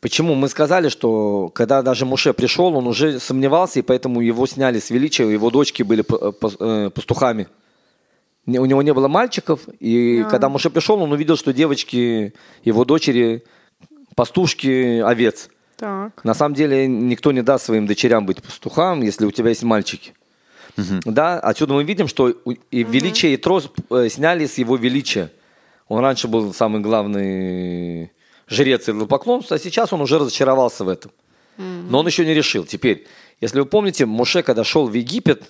Почему? 0.00 0.34
Мы 0.34 0.48
сказали, 0.48 0.88
что 0.88 1.50
когда 1.54 1.82
даже 1.82 2.06
Муше 2.06 2.32
пришел, 2.32 2.74
он 2.74 2.86
уже 2.86 3.20
сомневался, 3.20 3.78
и 3.80 3.82
поэтому 3.82 4.20
его 4.22 4.46
сняли 4.46 4.78
с 4.80 4.90
величия, 4.90 5.28
его 5.30 5.50
дочки 5.50 5.82
были 5.82 6.02
п- 6.02 6.32
э, 6.60 6.90
пастухами. 6.94 7.46
У 8.46 8.64
него 8.66 8.82
не 8.82 8.94
было 8.94 9.08
мальчиков, 9.08 9.60
и 9.78 10.24
когда 10.30 10.48
Муше 10.48 10.70
пришел, 10.70 11.00
он 11.02 11.12
увидел, 11.12 11.36
что 11.36 11.52
девочки, 11.52 12.32
его 12.64 12.84
дочери, 12.84 13.44
пастушки 14.16 15.00
овец. 15.00 15.50
Так. 15.76 16.24
На 16.24 16.34
самом 16.34 16.54
деле 16.54 16.86
никто 16.86 17.32
не 17.32 17.42
даст 17.42 17.66
своим 17.66 17.86
дочерям 17.86 18.26
быть 18.26 18.42
пастухам, 18.42 19.02
если 19.02 19.26
у 19.26 19.30
тебя 19.30 19.50
есть 19.50 19.62
мальчики. 19.62 20.12
Да, 21.04 21.38
отсюда 21.40 21.74
мы 21.74 21.84
видим, 21.84 22.08
что 22.08 22.30
и 22.30 22.82
величие 22.84 23.34
и 23.34 23.36
трос 23.36 23.70
э, 23.90 24.08
сняли 24.08 24.46
с 24.46 24.56
его 24.58 24.76
величия. 24.76 25.30
Он 25.90 25.98
раньше 25.98 26.28
был 26.28 26.54
самый 26.54 26.80
главный 26.80 28.12
жрец 28.46 28.88
идолопоклонства, 28.88 29.56
а 29.56 29.58
сейчас 29.58 29.92
он 29.92 30.00
уже 30.00 30.18
разочаровался 30.20 30.84
в 30.84 30.88
этом. 30.88 31.10
Но 31.58 31.98
он 31.98 32.06
еще 32.06 32.24
не 32.24 32.32
решил. 32.32 32.64
Теперь, 32.64 33.06
если 33.40 33.58
вы 33.60 33.66
помните, 33.66 34.06
Моше, 34.06 34.42
когда 34.42 34.62
шел 34.64 34.86
в 34.86 34.94
Египет, 34.94 35.42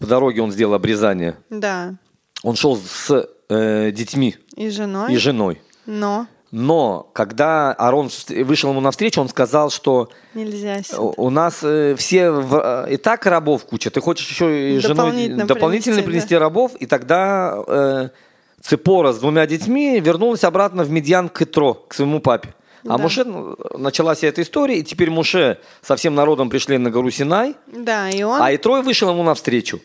по 0.00 0.06
дороге 0.06 0.42
он 0.42 0.50
сделал 0.52 0.74
обрезание, 0.74 1.36
Да. 1.48 1.94
он 2.42 2.56
шел 2.56 2.76
с 2.76 3.26
э, 3.48 3.90
детьми 3.92 4.34
И 4.56 4.68
женой? 4.68 5.14
и 5.14 5.16
женой. 5.16 5.62
Но 5.86 6.26
Но 6.50 7.08
когда 7.14 7.72
Арон 7.72 8.10
вышел 8.28 8.70
ему 8.70 8.80
навстречу, 8.80 9.20
он 9.20 9.28
сказал, 9.28 9.70
что 9.70 10.10
нельзя 10.34 10.82
сюда. 10.82 11.00
у 11.00 11.30
нас 11.30 11.60
э, 11.62 11.94
все 11.96 12.30
в- 12.30 12.84
э, 12.88 12.94
и 12.94 12.96
так 12.96 13.24
рабов 13.26 13.64
куча, 13.64 13.90
ты 13.90 14.00
хочешь 14.00 14.28
еще 14.28 14.74
и 14.76 14.78
женой 14.80 15.28
Дополнительно 15.44 15.46
принести, 15.96 16.02
принести 16.02 16.36
рабов, 16.36 16.74
и 16.80 16.86
тогда 16.86 17.54
э, 17.66 18.08
Цепора 18.60 19.12
с 19.12 19.18
двумя 19.18 19.46
детьми 19.46 20.00
вернулась 20.00 20.44
обратно 20.44 20.82
в 20.84 20.90
Медьян 20.90 21.28
к 21.28 21.42
Итро, 21.42 21.74
к 21.74 21.94
своему 21.94 22.20
папе. 22.20 22.54
А 22.84 22.96
Да. 22.96 22.98
Муше, 22.98 23.24
ну, 23.24 23.56
началась 23.76 24.22
эта 24.24 24.42
история, 24.42 24.78
и 24.78 24.82
теперь 24.82 25.10
Муше 25.10 25.58
со 25.82 25.96
всем 25.96 26.14
народом 26.14 26.50
пришли 26.50 26.78
на 26.78 26.90
гору 26.90 27.10
Синай, 27.10 27.54
Да, 27.66 28.10
и 28.10 28.22
он... 28.22 28.40
а 28.40 28.54
Итрой 28.54 28.82
вышел 28.82 29.10
ему 29.10 29.22
навстречу. 29.22 29.80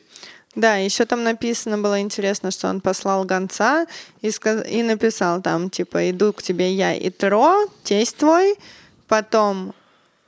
Да, 0.56 0.76
еще 0.76 1.06
там 1.06 1.24
написано 1.24 1.78
было 1.78 2.02
интересно, 2.02 2.52
что 2.52 2.68
он 2.68 2.82
послал 2.82 3.24
гонца 3.24 3.86
и, 4.22 4.28
сказ- 4.30 4.68
и 4.70 4.84
написал 4.84 5.42
там, 5.42 5.70
типа, 5.70 6.10
иду 6.10 6.34
к 6.34 6.44
тебе 6.44 6.74
я 6.74 6.94
и 6.94 7.10
Тро, 7.10 7.68
тесть 7.84 8.18
твой, 8.18 8.56
потом 9.08 9.74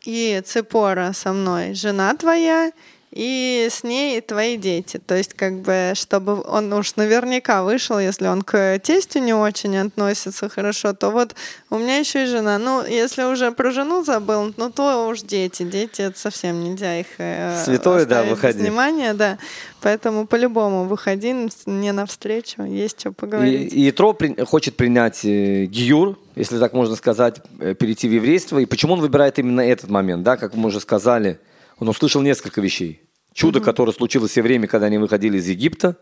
и 0.06 0.42
Цепора 0.46 1.12
со 1.14 1.34
мной, 1.34 1.74
жена 1.74 2.16
твоя, 2.16 2.72
и 3.16 3.68
с 3.70 3.84
ней 3.84 4.20
твои 4.22 4.58
дети. 4.58 4.98
То 5.06 5.16
есть, 5.16 5.34
как 5.36 5.62
бы, 5.62 5.92
чтобы 5.94 6.42
он 6.42 6.74
уж 6.74 6.96
наверняка 6.96 7.64
вышел, 7.64 8.00
если 8.00 8.28
он 8.28 8.42
к 8.42 8.80
тестю 8.80 9.20
не 9.20 9.34
очень 9.34 9.78
относится 9.78 10.50
хорошо, 10.50 10.94
то 10.94 11.12
вот 11.12 11.36
у 11.70 11.78
меня 11.78 11.98
еще 11.98 12.24
и 12.24 12.26
жена. 12.26 12.58
Ну, 12.58 12.84
если 12.86 13.24
уже 13.24 13.52
про 13.52 13.72
жену 13.72 14.04
забыл, 14.04 14.54
ну, 14.58 14.72
то 14.72 15.08
уж 15.08 15.22
дети. 15.22 15.62
Дети, 15.64 16.02
это 16.02 16.18
совсем 16.18 16.64
нельзя 16.64 17.00
их 17.00 17.06
э, 17.20 17.62
Святое, 17.64 18.06
да, 18.06 18.24
выходи. 18.24 18.60
внимания, 18.60 19.14
да. 19.14 19.38
Поэтому 19.82 20.26
по-любому 20.26 20.86
выходи 20.86 21.36
мне 21.68 21.92
навстречу, 21.92 22.64
есть 22.64 23.00
что 23.00 23.10
И, 23.10 23.14
поговорить. 23.14 23.74
и 23.74 23.90
Итро 23.90 24.14
при- 24.14 24.44
хочет 24.44 24.76
принять 24.76 25.24
э, 25.24 25.66
Гиюр, 25.66 26.18
если 26.36 26.58
так 26.58 26.74
можно 26.74 26.96
сказать, 26.96 27.42
э, 27.60 27.76
перейти 27.76 28.08
в 28.08 28.12
еврейство. 28.12 28.58
И 28.58 28.66
почему 28.66 28.94
он 28.94 29.02
выбирает 29.02 29.38
именно 29.38 29.62
этот 29.62 29.90
момент? 29.92 30.24
Да, 30.24 30.36
как 30.38 30.56
мы 30.56 30.68
уже 30.70 30.80
сказали, 30.80 31.38
он 31.80 31.90
услышал 31.90 32.22
несколько 32.22 32.60
вещей. 32.62 33.02
Чудо, 33.34 33.60
которое 33.62 33.92
случилось 33.94 34.32
все 34.32 34.42
время, 34.42 34.68
когда 34.68 34.88
они 34.88 34.98
выходили 34.98 35.38
из 35.38 35.48
Египта, 35.48 35.96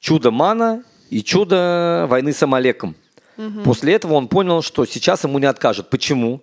чудо 0.00 0.30
мана 0.30 0.82
и 1.10 1.22
чудо 1.22 2.06
войны 2.08 2.32
с 2.32 2.42
Амалеком. 2.42 2.94
После 3.64 3.94
этого 3.94 4.14
он 4.14 4.28
понял, 4.28 4.62
что 4.62 4.84
сейчас 4.86 5.24
ему 5.24 5.38
не 5.38 5.46
откажут. 5.46 5.90
Почему? 5.90 6.40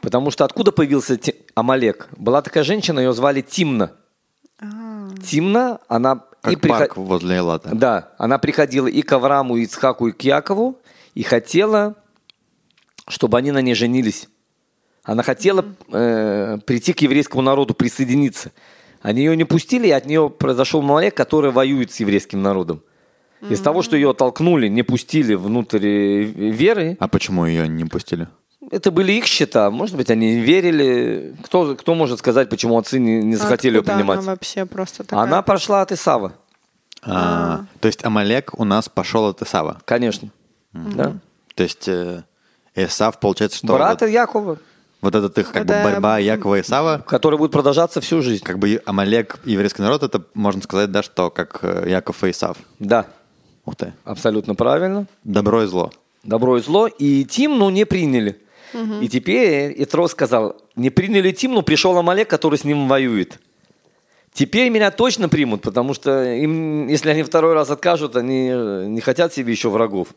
Потому 0.00 0.30
что 0.30 0.44
откуда 0.44 0.70
появился 0.70 1.16
Ти- 1.16 1.34
Амалек? 1.54 2.08
Была 2.16 2.42
такая 2.42 2.62
женщина, 2.62 3.00
ее 3.00 3.12
звали 3.14 3.40
Тимна. 3.40 3.92
А, 4.60 5.08
Тимна, 5.24 5.78
она 5.88 6.22
Как 6.42 6.52
и 6.52 6.56
приход- 6.56 6.78
парк 6.78 6.96
возле 6.96 7.38
Элата. 7.38 7.70
да, 7.72 8.12
она 8.18 8.38
приходила 8.38 8.86
и 8.86 9.02
к 9.02 9.10
Аврааму, 9.12 9.56
и 9.56 9.62
Ицхаку, 9.62 10.08
и 10.08 10.12
к 10.12 10.20
Якову, 10.22 10.78
и 11.14 11.22
хотела, 11.22 11.94
чтобы 13.08 13.38
они 13.38 13.50
на 13.50 13.62
ней 13.62 13.74
женились. 13.74 14.28
Она 15.04 15.22
хотела 15.22 15.64
э, 15.90 16.58
прийти 16.66 16.92
к 16.92 17.00
еврейскому 17.00 17.42
народу, 17.42 17.72
присоединиться. 17.74 18.52
Они 19.04 19.20
ее 19.20 19.36
не 19.36 19.44
пустили, 19.44 19.86
и 19.88 19.90
от 19.90 20.06
нее 20.06 20.30
произошел 20.30 20.80
Малек, 20.80 21.14
который 21.14 21.50
воюет 21.50 21.92
с 21.92 22.00
еврейским 22.00 22.40
народом. 22.40 22.82
Из 23.50 23.60
того, 23.60 23.82
что 23.82 23.96
ее 23.96 24.12
оттолкнули, 24.12 24.68
не 24.68 24.82
пустили 24.82 25.34
внутрь 25.34 25.86
э, 25.86 26.22
веры, 26.24 26.96
А 26.98 27.06
почему 27.08 27.44
ее 27.44 27.68
не 27.68 27.84
пустили? 27.84 28.26
это 28.70 28.90
были 28.90 29.12
их 29.12 29.26
счета. 29.26 29.70
Может 29.70 29.96
быть, 29.96 30.10
они 30.10 30.36
верили. 30.40 31.36
Кто, 31.44 31.74
кто 31.76 31.94
может 31.94 32.18
сказать, 32.20 32.48
почему 32.48 32.78
отцы 32.78 32.98
не, 32.98 33.22
не 33.22 33.36
захотели 33.36 33.74
ее 33.74 33.80
откуда 33.80 33.96
принимать? 33.96 34.18
Она 34.20 34.26
вообще 34.28 34.64
просто 34.64 35.04
такая. 35.04 35.22
Она 35.22 35.42
прошла 35.42 35.82
от 35.82 35.92
Исава, 35.92 36.32
А, 37.02 37.66
То 37.80 37.88
есть 37.88 38.02
Амалек 38.06 38.58
у 38.58 38.64
нас 38.64 38.88
пошел 38.88 39.26
от 39.26 39.42
Исава. 39.42 39.82
конечно. 39.84 40.30
Да. 40.72 41.18
То 41.54 41.62
есть 41.62 41.86
э, 41.88 42.24
Исав, 42.74 43.20
получается, 43.20 43.58
что 43.58 43.66
Брата 43.66 44.06
вот, 44.06 44.12
Якова. 44.12 44.58
Вот 45.04 45.14
этот 45.14 45.38
их 45.38 45.52
как 45.52 45.66
бы 45.66 45.74
Это- 45.74 45.84
борьба 45.84 46.18
Якова 46.18 46.56
и 46.56 46.62
Исава, 46.62 47.04
который 47.06 47.38
будет 47.38 47.52
продолжаться 47.52 48.00
всю 48.00 48.22
жизнь. 48.22 48.42
как 48.42 48.58
бы 48.58 48.80
Амалек, 48.86 49.38
еврейский 49.44 49.82
народ, 49.82 50.02
это 50.02 50.24
можно 50.34 50.62
сказать, 50.62 50.90
да, 50.90 51.02
что 51.02 51.30
как 51.30 51.60
э, 51.62 51.86
Яков 51.88 52.24
и 52.24 52.30
Исав. 52.30 52.56
Да, 52.78 53.06
Ух 53.64 53.76
ты. 53.76 53.92
абсолютно 54.04 54.54
правильно. 54.54 55.06
Добро 55.22 55.62
и 55.62 55.66
зло. 55.66 55.92
Добро 56.24 56.56
и 56.58 56.60
зло. 56.62 56.86
И 56.88 57.24
Тимну 57.24 57.70
не 57.70 57.84
приняли. 57.86 58.40
И 59.00 59.08
теперь 59.08 59.72
Итро 59.84 60.08
сказал, 60.08 60.56
не 60.74 60.90
приняли 60.90 61.30
Тимну, 61.30 61.62
пришел 61.62 61.96
Амалек, 61.96 62.28
который 62.28 62.58
с 62.58 62.64
ним 62.64 62.88
воюет. 62.88 63.38
Теперь 64.32 64.68
меня 64.68 64.90
точно 64.90 65.28
примут, 65.28 65.62
потому 65.62 65.94
что 65.94 66.24
им, 66.24 66.88
если 66.88 67.10
они 67.10 67.22
второй 67.22 67.54
раз 67.54 67.70
откажут, 67.70 68.16
они 68.16 68.48
э, 68.52 68.86
не 68.88 69.00
хотят 69.00 69.32
себе 69.32 69.52
еще 69.52 69.68
врагов. 69.68 70.08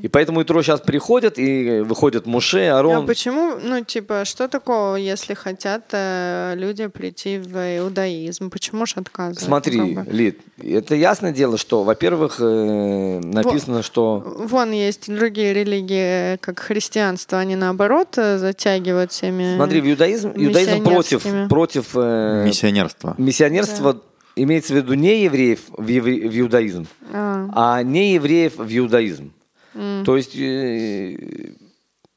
И 0.00 0.08
поэтому 0.08 0.42
Итро 0.42 0.62
сейчас 0.62 0.80
приходят, 0.80 1.38
и 1.38 1.80
выходят 1.80 2.26
Муше, 2.26 2.66
А 2.68 2.78
Арон. 2.78 3.06
почему, 3.06 3.56
ну, 3.62 3.84
типа, 3.84 4.24
что 4.24 4.48
такого, 4.48 4.96
если 4.96 5.34
хотят 5.34 5.84
э, 5.92 6.54
люди 6.56 6.86
прийти 6.86 7.38
в 7.38 7.54
иудаизм? 7.78 8.50
Почему 8.50 8.86
же 8.86 8.94
отказывают? 8.96 9.40
Смотри, 9.40 9.94
как 9.94 10.06
бы. 10.06 10.12
Лид, 10.12 10.40
это 10.58 10.94
ясное 10.94 11.32
дело, 11.32 11.58
что, 11.58 11.84
во-первых, 11.84 12.36
э, 12.40 13.20
написано, 13.22 13.82
что... 13.82 14.22
Вон 14.38 14.72
есть 14.72 15.12
другие 15.14 15.52
религии, 15.52 16.36
как 16.38 16.58
христианство, 16.58 17.38
они 17.38 17.54
наоборот 17.56 18.16
э, 18.16 18.38
затягивают 18.38 19.12
всеми 19.12 19.54
Смотри, 19.56 19.80
в 19.80 19.88
иудаизм, 19.90 20.32
иудаизм 20.34 20.82
против, 20.82 21.48
против 21.48 21.90
э, 21.94 22.44
Миссионерство. 22.46 23.14
миссионерство 23.18 24.00
имеется 24.34 24.72
в 24.72 24.76
виду 24.76 24.94
не 24.94 25.24
евреев 25.24 25.60
в, 25.76 25.86
евре- 25.86 26.26
в 26.28 26.40
иудаизм, 26.40 26.86
А, 27.12 27.48
а 27.78 27.82
не 27.82 28.14
евреев 28.14 28.56
в 28.56 28.78
иудаизм. 28.78 29.30
То 29.74 30.16
есть 30.16 30.36
э, 30.36 31.54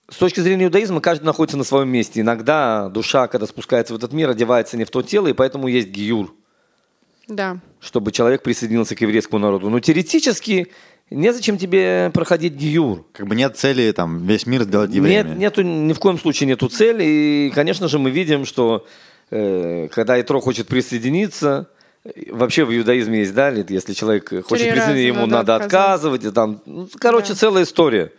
с 0.09 0.17
точки 0.17 0.39
зрения 0.39 0.65
иудаизма 0.65 1.01
каждый 1.01 1.25
находится 1.25 1.57
на 1.57 1.63
своем 1.63 1.89
месте. 1.89 2.21
Иногда 2.21 2.89
душа, 2.89 3.27
когда 3.27 3.47
спускается 3.47 3.93
в 3.93 3.97
этот 3.97 4.13
мир, 4.13 4.29
одевается 4.29 4.77
не 4.77 4.83
в 4.83 4.91
то 4.91 5.01
тело, 5.01 5.27
и 5.27 5.33
поэтому 5.33 5.67
есть 5.67 5.89
гиюр, 5.89 6.33
да. 7.27 7.59
чтобы 7.79 8.11
человек 8.11 8.43
присоединился 8.43 8.95
к 8.95 9.01
еврейскому 9.01 9.39
народу. 9.39 9.69
Но 9.69 9.79
теоретически 9.79 10.67
незачем 11.09 11.57
тебе 11.57 12.11
проходить 12.13 12.53
гиюр. 12.53 13.05
Как 13.13 13.27
бы 13.27 13.35
нет 13.35 13.57
цели 13.57 13.91
там 13.91 14.25
весь 14.25 14.45
мир 14.45 14.63
сделать 14.63 14.91
евреями. 14.93 15.29
Нет, 15.29 15.37
нету, 15.37 15.61
ни 15.61 15.93
в 15.93 15.99
коем 15.99 16.19
случае 16.19 16.47
нету 16.47 16.67
цели. 16.67 17.03
И, 17.03 17.51
конечно 17.53 17.87
же, 17.87 17.97
мы 17.97 18.11
видим, 18.11 18.45
что 18.45 18.85
э, 19.31 19.87
когда 19.91 20.19
Итро 20.19 20.39
хочет 20.39 20.67
присоединиться, 20.67 21.69
вообще 22.31 22.65
в 22.65 22.75
иудаизме 22.75 23.19
есть, 23.19 23.33
да, 23.33 23.49
если 23.49 23.93
человек 23.93 24.29
хочет 24.45 24.67
раза 24.67 24.71
присоединиться, 24.71 25.07
ему 25.07 25.25
надо 25.25 25.53
надо 25.53 25.55
отказывать. 25.65 26.23
И 26.25 26.31
там, 26.31 26.61
ну, 26.65 26.87
короче, 26.99 27.29
Да. 27.29 27.35
целая 27.39 27.63
история. 27.63 28.11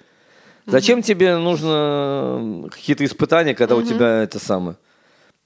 Зачем 0.67 1.03
тебе 1.03 1.37
нужно 1.39 2.69
какие-то 2.73 3.05
испытания, 3.05 3.55
когда 3.55 3.77
у 3.77 3.83
тебя 3.83 4.23
это 4.23 4.39
самое, 4.41 4.77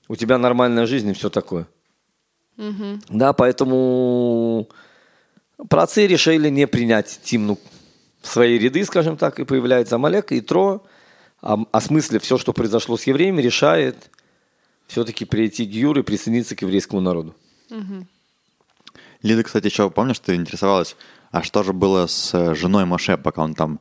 у 0.09 0.17
тебя 0.17 0.39
нормальная 0.39 0.87
жизнь 0.87 1.11
и 1.11 1.13
все 1.13 1.29
такое. 1.29 1.67
Да, 3.09 3.33
поэтому 3.33 4.69
праотцы 5.69 6.07
решили 6.07 6.49
не 6.49 6.67
принять 6.67 7.21
Тимну 7.23 7.59
в 8.23 8.27
свои 8.27 8.59
ряды, 8.59 8.85
скажем 8.85 9.17
так, 9.17 9.41
и 9.41 9.45
появляется 9.45 9.95
Амалек, 9.97 10.33
и 10.33 10.41
Тро, 10.41 10.83
ом- 11.43 11.69
осмыслив 11.73 12.23
все, 12.23 12.37
что 12.39 12.53
произошло 12.53 12.97
с 12.99 13.05
евреями, 13.05 13.41
решает 13.43 13.97
все-таки 14.89 15.25
прийти 15.25 15.67
к 15.67 15.71
Юру 15.71 16.01
и 16.01 16.03
присоединиться 16.03 16.55
к 16.57 16.63
еврейскому 16.63 17.01
народу. 17.01 17.35
Лида, 19.23 19.43
кстати, 19.43 19.67
еще 19.67 19.91
помнишь, 19.91 20.19
ты 20.19 20.35
интересовалась, 20.35 20.97
а 21.31 21.43
что 21.43 21.63
же 21.63 21.73
было 21.73 22.07
с 22.07 22.33
э, 22.35 22.55
женой 22.55 22.85
Моше, 22.85 23.17
пока 23.17 23.43
он 23.43 23.55
там 23.55 23.81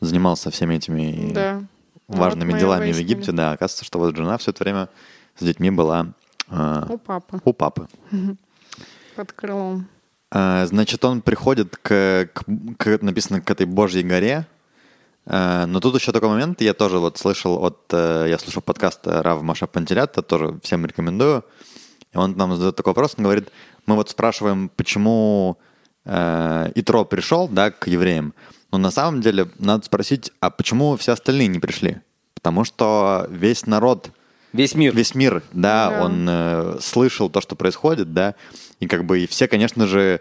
занимался 0.00 0.50
всеми 0.50 0.74
этими 0.76 1.32
Да. 1.32 1.62
важными 2.08 2.52
Вот 2.52 2.60
делами 2.60 2.92
в. 2.92 2.98
Египте? 2.98 3.32
Да, 3.32 3.52
оказывается, 3.52 3.84
что 3.84 3.98
вот 3.98 4.16
жена 4.16 4.36
все 4.38 4.50
это 4.50 4.64
время 4.64 4.88
с 5.38 5.44
детьми 5.44 5.70
была 5.70 6.08
э, 6.50 6.82
У 6.88 6.98
папы 6.98 7.40
у 7.44 7.52
папы. 7.52 7.86
под 9.16 9.32
крылом. 9.32 9.86
Э, 10.32 10.66
Значит, 10.66 11.04
он 11.04 11.22
приходит 11.22 11.76
к, 11.76 12.28
к- 12.32 12.44
к- 12.78 13.02
написано, 13.02 13.40
к 13.40 13.50
этой 13.50 13.66
Божьей 13.66 14.02
горе. 14.02 14.46
Э, 15.26 15.66
Но 15.66 15.80
тут 15.80 15.94
еще 15.94 16.12
такой 16.12 16.28
момент, 16.30 16.60
я 16.60 16.74
тоже 16.74 16.98
вот 16.98 17.18
слышал 17.18 17.64
от, 17.64 17.78
э, 17.92 18.26
я 18.28 18.38
слушал 18.38 18.62
подкаст 18.62 19.00
Рав 19.06 19.42
Маша 19.42 19.66
Пантелята, 19.66 20.22
тоже 20.22 20.58
всем 20.62 20.84
рекомендую. 20.86 21.44
И 22.12 22.16
он 22.18 22.32
нам 22.36 22.56
задает 22.56 22.74
такой 22.74 22.90
вопрос, 22.90 23.14
он 23.18 23.24
говорит, 23.24 23.50
мы 23.90 23.96
вот 23.96 24.08
спрашиваем, 24.08 24.70
почему 24.76 25.58
э, 26.04 26.70
Итро 26.76 27.04
пришел, 27.04 27.48
да, 27.48 27.70
к 27.72 27.88
евреям. 27.88 28.34
Но 28.70 28.78
на 28.78 28.92
самом 28.92 29.20
деле 29.20 29.48
надо 29.58 29.84
спросить, 29.84 30.30
а 30.38 30.50
почему 30.50 30.96
все 30.96 31.12
остальные 31.12 31.48
не 31.48 31.58
пришли? 31.58 31.98
Потому 32.34 32.62
что 32.64 33.26
весь 33.30 33.66
народ 33.66 34.10
Весь 34.52 34.74
мир. 34.76 34.94
весь 34.94 35.14
мир, 35.16 35.42
да, 35.52 35.90
Да. 35.90 36.04
он 36.04 36.26
э, 36.28 36.78
слышал 36.80 37.28
то, 37.30 37.40
что 37.40 37.56
происходит, 37.56 38.12
да, 38.14 38.34
и 38.78 38.86
как 38.86 39.04
бы 39.04 39.18
и 39.20 39.26
все, 39.26 39.48
конечно 39.48 39.86
же, 39.88 40.20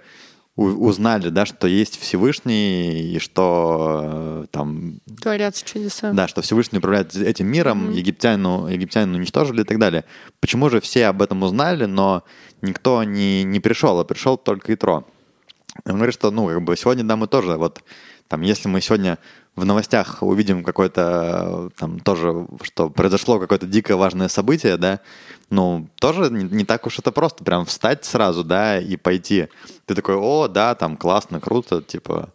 узнали, 0.59 1.29
да, 1.29 1.45
что 1.45 1.67
есть 1.67 1.99
Всевышний 1.99 3.13
и 3.13 3.19
что 3.19 4.43
э, 4.43 4.45
там, 4.51 4.99
Творятся 5.21 5.65
чудеса. 5.65 6.11
да, 6.11 6.27
что 6.27 6.41
Всевышний 6.41 6.79
управляет 6.79 7.15
этим 7.15 7.47
миром, 7.47 7.91
египтянину, 7.91 8.67
египтянину 8.67 9.17
уничтожили 9.17 9.61
и 9.61 9.63
так 9.63 9.79
далее. 9.79 10.03
Почему 10.41 10.69
же 10.69 10.81
все 10.81 11.07
об 11.07 11.21
этом 11.21 11.43
узнали, 11.43 11.85
но 11.85 12.23
никто 12.61 13.03
не, 13.03 13.43
не 13.43 13.59
пришел, 13.59 13.99
а 13.99 14.03
пришел 14.03 14.37
только 14.37 14.73
Итро? 14.73 15.05
Он 15.85 15.95
говорит, 15.95 16.13
что, 16.13 16.29
ну, 16.31 16.47
как 16.47 16.61
бы 16.61 16.75
сегодня, 16.75 17.03
да, 17.03 17.15
мы 17.15 17.27
тоже 17.27 17.55
вот 17.55 17.81
там, 18.27 18.41
если 18.41 18.67
мы 18.67 18.81
сегодня 18.81 19.17
в 19.55 19.65
новостях 19.65 20.21
увидим 20.21 20.63
какое-то 20.63 21.69
там 21.77 21.99
тоже, 21.99 22.47
что 22.63 22.89
произошло 22.89 23.39
какое-то 23.39 23.65
дикое 23.65 23.95
важное 23.95 24.27
событие, 24.27 24.77
да, 24.77 24.99
ну, 25.49 25.87
тоже 25.99 26.29
не, 26.29 26.43
не 26.43 26.65
так 26.65 26.85
уж 26.85 26.99
это 26.99 27.11
просто, 27.11 27.43
прям 27.43 27.65
встать 27.65 28.05
сразу, 28.05 28.43
да, 28.43 28.79
и 28.79 28.95
пойти. 28.97 29.47
Ты 29.85 29.95
такой, 29.95 30.15
о, 30.15 30.47
да, 30.47 30.75
там 30.75 30.95
классно, 30.95 31.39
круто, 31.39 31.81
типа, 31.81 32.29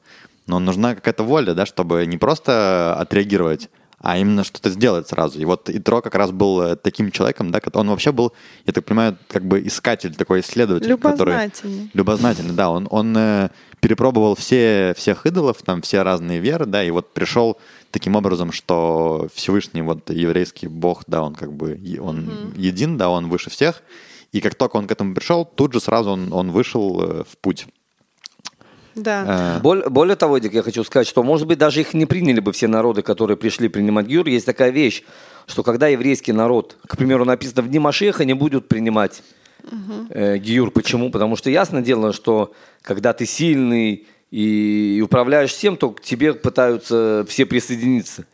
но 0.47 0.59
нужна 0.59 0.95
какая-то 0.95 1.23
воля, 1.23 1.55
да, 1.55 1.65
чтобы 1.65 2.05
не 2.07 2.19
просто 2.19 2.95
отреагировать, 2.99 3.71
а 4.05 4.19
именно 4.19 4.45
что-то 4.45 4.69
сделать 4.69 5.09
сразу. 5.09 5.41
И 5.41 5.45
вот 5.47 5.71
Итро 5.71 6.03
как 6.03 6.15
раз 6.15 6.31
был 6.31 6.61
э, 6.61 6.77
таким 6.77 7.11
человеком, 7.11 7.51
да, 7.51 7.61
он 7.73 7.89
вообще 7.89 8.13
был, 8.13 8.35
я 8.67 8.73
так 8.75 8.85
понимаю, 8.85 9.17
как 9.29 9.47
бы 9.47 9.67
искатель, 9.67 10.15
такой 10.15 10.41
исследователь. 10.41 10.89
Любознательный. 10.89 11.49
Который, 11.49 11.91
любознательный, 11.95 12.55
да. 12.55 12.69
Он, 12.69 12.87
он 12.91 13.17
э, 13.17 13.49
перепробовал 13.85 14.35
все, 14.35 14.95
всех 14.97 15.27
идолов, 15.27 15.59
там 15.63 15.83
все 15.83 16.01
разные 16.03 16.41
веры, 16.41 16.65
да, 16.65 16.83
и 16.83 16.91
вот 16.91 17.13
пришел 17.13 17.59
таким 17.91 18.17
образом, 18.17 18.51
что 18.51 19.29
Всевышний, 19.35 19.83
вот 19.83 20.09
еврейский 20.09 20.69
бог, 20.69 21.03
да, 21.07 21.23
он 21.23 21.35
как 21.35 21.53
бы, 21.53 21.79
он 22.01 22.21
mm-hmm. 22.21 22.53
един, 22.57 22.97
да, 22.97 23.11
он 23.11 23.29
выше 23.29 23.51
всех. 23.51 23.83
И 24.33 24.41
как 24.41 24.55
только 24.55 24.77
он 24.79 24.87
к 24.87 24.93
этому 24.93 25.15
пришел, 25.15 25.45
тут 25.45 25.75
же 25.75 25.81
сразу 25.81 26.13
он, 26.13 26.33
он 26.33 26.51
вышел 26.51 26.99
э, 27.03 27.25
в 27.25 27.37
путь. 27.37 27.67
Да. 28.95 29.59
Э, 29.59 29.61
более, 29.61 29.91
более 29.91 30.17
того, 30.17 30.39
Дик, 30.39 30.55
я 30.55 30.63
хочу 30.63 30.83
сказать, 30.83 31.07
что, 31.07 31.23
может 31.23 31.47
быть, 31.47 31.59
даже 31.59 31.83
их 31.83 31.93
не 31.93 32.07
приняли 32.07 32.41
бы 32.41 32.53
все 32.53 32.69
народы, 32.69 33.03
которые 33.03 33.37
пришли 33.37 33.69
принимать 33.69 34.07
Гюр. 34.07 34.27
Есть 34.29 34.47
такая 34.47 34.71
вещь, 34.71 35.03
что 35.47 35.63
когда 35.63 35.89
еврейский 35.89 36.33
народ, 36.33 36.79
к 36.87 36.97
примеру, 36.97 37.27
написано 37.27 37.61
в 37.61 37.69
дни 37.69 37.79
Машеха, 37.79 38.25
не 38.25 38.33
будут 38.33 38.67
принимать 38.67 39.23
угу. 39.71 40.07
э, 40.11 40.39
Гюр. 40.39 40.71
Почему? 40.71 41.11
Потому 41.11 41.37
что 41.37 41.51
ясно 41.51 41.83
дело, 41.83 42.13
что 42.13 42.53
когда 42.83 43.13
ты 43.13 43.27
сильный 43.27 44.07
и, 44.31 44.97
и 44.99 45.01
управляешь 45.01 45.51
всем, 45.53 45.77
то 45.77 45.91
к 45.91 46.01
тебе 46.01 46.35
пытаются 46.35 47.25
все 47.29 47.47
присоединиться. 47.47 48.27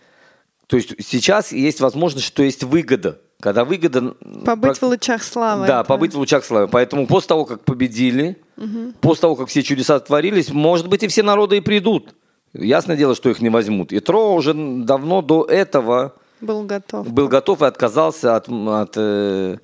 То 0.66 0.76
есть 0.76 0.94
сейчас 1.04 1.52
есть 1.52 1.80
возможность, 1.80 2.26
что 2.26 2.42
есть 2.42 2.62
выгода. 2.62 3.18
Когда 3.40 3.64
выгода... 3.64 4.14
Побыть 4.44 4.78
в 4.78 4.82
лучах 4.82 5.22
славы. 5.22 5.66
Да, 5.66 5.80
это. 5.80 5.88
побыть 5.88 6.14
в 6.14 6.18
лучах 6.18 6.44
славы. 6.44 6.68
Поэтому 6.68 7.06
после 7.06 7.28
того, 7.28 7.44
как 7.44 7.64
победили, 7.64 8.36
угу. 8.56 8.92
после 9.00 9.22
того, 9.22 9.36
как 9.36 9.48
все 9.48 9.62
чудеса 9.62 9.98
творились, 9.98 10.50
может 10.50 10.88
быть, 10.88 11.02
и 11.02 11.08
все 11.08 11.22
народы 11.22 11.56
и 11.56 11.60
придут. 11.60 12.14
Ясное 12.52 12.96
дело, 12.96 13.14
что 13.14 13.30
их 13.30 13.40
не 13.40 13.48
возьмут. 13.48 13.92
И 13.92 14.00
Тро 14.00 14.34
уже 14.34 14.54
давно 14.54 15.22
до 15.22 15.44
этого 15.44 16.14
был 16.40 16.62
готов. 16.64 17.08
Был 17.10 17.28
готов 17.28 17.62
и 17.62 17.66
отказался 17.66 18.36
от, 18.36 18.48
от 18.48 18.92
э, 18.96 19.58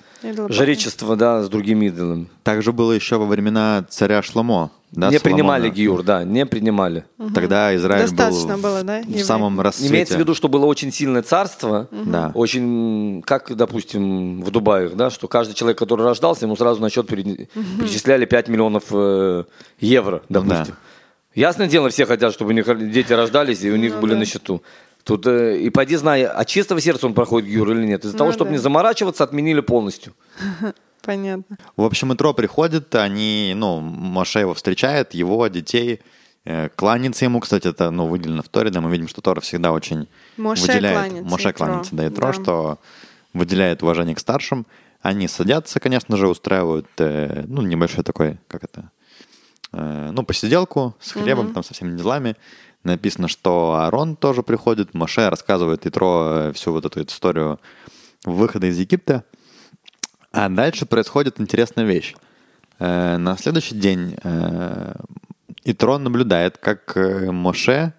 жречества 0.49 1.17
да, 1.17 1.43
с 1.43 1.49
другими 1.49 1.87
идолами. 1.87 2.27
Также 2.43 2.73
было 2.73 2.93
еще 2.93 3.17
во 3.17 3.27
времена 3.27 3.85
царя 3.89 4.23
Шломо. 4.23 4.71
Да, 4.93 5.11
не 5.11 5.19
Соломона. 5.19 5.21
принимали 5.21 5.71
Гиюр, 5.71 6.03
да, 6.03 6.25
не 6.25 6.47
принимали. 6.47 7.05
Угу. 7.19 7.35
Тогда 7.35 7.75
Израиль 7.75 8.09
Достаточно 8.09 8.55
был 8.55 8.63
было, 8.63 8.83
да, 8.83 9.03
в 9.03 9.19
самом 9.21 9.61
расцвете. 9.61 9.93
Имеется 9.93 10.17
в 10.17 10.21
виду, 10.21 10.35
что 10.35 10.49
было 10.49 10.65
очень 10.65 10.93
сильное 10.93 11.23
царство, 11.23 11.89
угу. 11.91 12.11
да. 12.11 12.31
очень, 12.35 13.23
как, 13.27 13.55
допустим, 13.55 14.43
в 14.43 14.51
Дубае, 14.51 14.89
да, 14.91 15.11
что 15.11 15.29
каждый 15.29 15.55
человек, 15.55 15.79
который 15.79 16.05
рождался, 16.05 16.47
ему 16.47 16.57
сразу 16.57 16.81
на 16.81 16.89
счет 16.89 17.09
перечисляли 17.09 18.27
5 18.27 18.49
миллионов 18.49 18.85
э, 18.93 19.45
евро, 19.81 20.23
допустим. 20.29 20.67
Да. 20.67 20.77
Ясное 21.35 21.67
дело, 21.67 21.91
все 21.91 22.07
хотят, 22.07 22.33
чтобы 22.33 22.53
у 22.53 22.55
них 22.55 22.67
дети 22.91 23.13
рождались, 23.13 23.63
и 23.63 23.71
у 23.71 23.77
них 23.77 23.95
ну, 23.95 24.01
были 24.01 24.13
да. 24.13 24.21
на 24.21 24.25
счету. 24.25 24.63
Тут 25.07 25.25
э, 25.29 25.61
и 25.61 25.71
пойди 25.71 25.95
знай, 25.95 26.25
от 26.25 26.49
чистого 26.49 26.81
сердца 26.81 27.07
он 27.07 27.15
проходит 27.15 27.49
Гюр 27.49 27.71
или 27.71 27.87
нет. 27.87 28.05
Из-за 28.05 28.15
ну, 28.15 28.19
того, 28.19 28.33
чтобы 28.33 28.51
да. 28.51 28.57
не 28.57 28.59
заморачиваться, 28.59 29.23
отменили 29.23 29.61
полностью. 29.61 30.15
Понятно. 31.03 31.57
В 31.77 31.85
общем, 31.85 32.13
Итро 32.13 32.35
приходит, 32.35 32.93
они, 32.97 33.53
ну, 33.55 33.79
Моше 33.79 34.41
его 34.41 34.53
встречает, 34.53 35.15
его 35.15 35.47
детей, 35.47 36.01
э, 36.45 36.71
кланяется 36.75 37.25
ему, 37.25 37.39
кстати, 37.39 37.69
это, 37.69 37.93
ну, 37.93 38.09
выделено 38.09 38.43
в 38.43 38.49
Торе, 38.49 38.71
да, 38.71 38.81
мы 38.81 38.91
видим, 38.91 39.07
что 39.07 39.21
Тора 39.21 39.41
всегда 39.41 39.71
очень 39.71 40.09
Моше 40.37 40.63
выделяет. 40.63 40.99
Кланяется, 40.99 41.31
Моше 41.31 41.53
кланяется, 41.53 41.95
да, 41.95 42.09
Итро, 42.09 42.27
да. 42.27 42.33
что 42.33 42.79
выделяет 43.33 43.85
уважение 43.85 44.17
к 44.17 44.19
старшим. 44.19 44.67
Они 45.03 45.29
садятся, 45.29 45.79
конечно 45.79 46.17
же, 46.17 46.27
устраивают, 46.27 46.89
э, 46.99 47.45
ну, 47.47 47.63
небольшой 47.63 48.03
такой, 48.03 48.39
как 48.49 48.65
это, 48.65 48.91
э, 49.73 50.11
ну, 50.11 50.25
посиделку 50.25 50.97
с 50.99 51.13
хлебом, 51.13 51.47
mm-hmm. 51.47 51.53
там, 51.53 51.63
со 51.63 51.75
всеми 51.75 51.97
делами 51.97 52.35
написано, 52.87 53.29
что 53.29 53.75
Аарон 53.75 54.17
тоже 54.17 54.43
приходит, 54.43 54.95
Моше 54.95 55.29
рассказывает 55.29 55.87
Итро 55.87 56.53
всю 56.55 56.73
вот 56.73 56.85
эту 56.87 57.03
историю 57.03 57.61
выхода 58.25 58.67
из 58.67 58.79
Египта. 58.79 59.25
А 60.33 60.49
дальше 60.49 60.87
происходит 60.87 61.41
интересная 61.41 61.85
вещь. 61.85 62.15
Э, 62.79 63.17
на 63.17 63.37
следующий 63.37 63.75
день 63.75 64.17
э, 64.23 64.95
Итро 65.65 65.99
наблюдает, 65.99 66.59
как 66.59 66.97
э, 66.97 67.31
Моше 67.31 67.93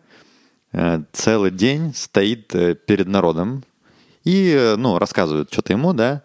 целый 1.14 1.50
день 1.50 1.96
стоит 1.96 2.50
перед 2.86 3.08
народом 3.08 3.64
и, 4.26 4.76
ну, 4.78 5.00
рассказывает 5.00 5.52
что-то 5.52 5.74
ему, 5.74 5.94
да. 5.94 6.22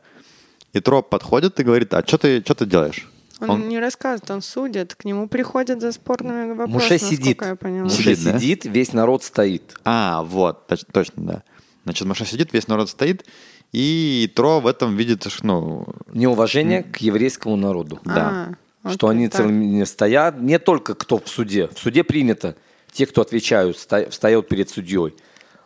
Итро 0.74 1.00
подходит 1.00 1.58
и 1.60 1.62
говорит, 1.62 1.94
а 1.94 2.04
что 2.06 2.18
ты, 2.18 2.40
что 2.40 2.56
ты 2.56 2.66
делаешь? 2.66 3.08
Он, 3.42 3.50
он 3.50 3.68
не 3.68 3.78
рассказывает, 3.80 4.30
он 4.30 4.40
судит. 4.40 4.94
К 4.94 5.04
нему 5.04 5.28
приходят 5.28 5.80
за 5.80 5.92
спорными 5.92 6.52
вопросами, 6.52 6.72
Муше 6.72 6.98
сидит. 6.98 7.42
я 7.42 7.56
поняла. 7.56 7.84
Муше 7.84 8.14
сидит, 8.14 8.24
да? 8.24 8.38
сидит, 8.38 8.64
весь 8.64 8.92
народ 8.92 9.24
стоит. 9.24 9.74
А, 9.84 10.22
вот, 10.22 10.66
точ, 10.68 10.80
точно, 10.92 11.22
да. 11.24 11.42
Значит, 11.84 12.06
Муше 12.06 12.24
сидит, 12.24 12.52
весь 12.52 12.68
народ 12.68 12.88
стоит, 12.88 13.26
и 13.72 14.30
Тро 14.34 14.60
в 14.60 14.66
этом 14.66 14.96
видит, 14.96 15.26
ну... 15.42 15.86
Неуважение 16.12 16.84
к 16.84 16.98
еврейскому 16.98 17.56
народу. 17.56 18.00
Да. 18.04 18.54
А, 18.82 18.92
что 18.92 19.08
они 19.08 19.28
целыми 19.28 19.82
стоят. 19.84 20.40
Не 20.40 20.58
только 20.58 20.94
кто 20.94 21.18
в 21.18 21.28
суде. 21.28 21.68
В 21.68 21.78
суде 21.78 22.04
принято. 22.04 22.56
Те, 22.92 23.06
кто 23.06 23.22
отвечают, 23.22 23.76
встают 23.76 24.48
перед 24.48 24.68
судьей. 24.68 25.14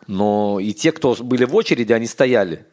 Но 0.07 0.59
и 0.61 0.73
те, 0.73 0.91
кто 0.91 1.15
были 1.15 1.43
в 1.43 1.53
очереди, 1.55 1.91
они 1.91 2.07
стояли. 2.07 2.65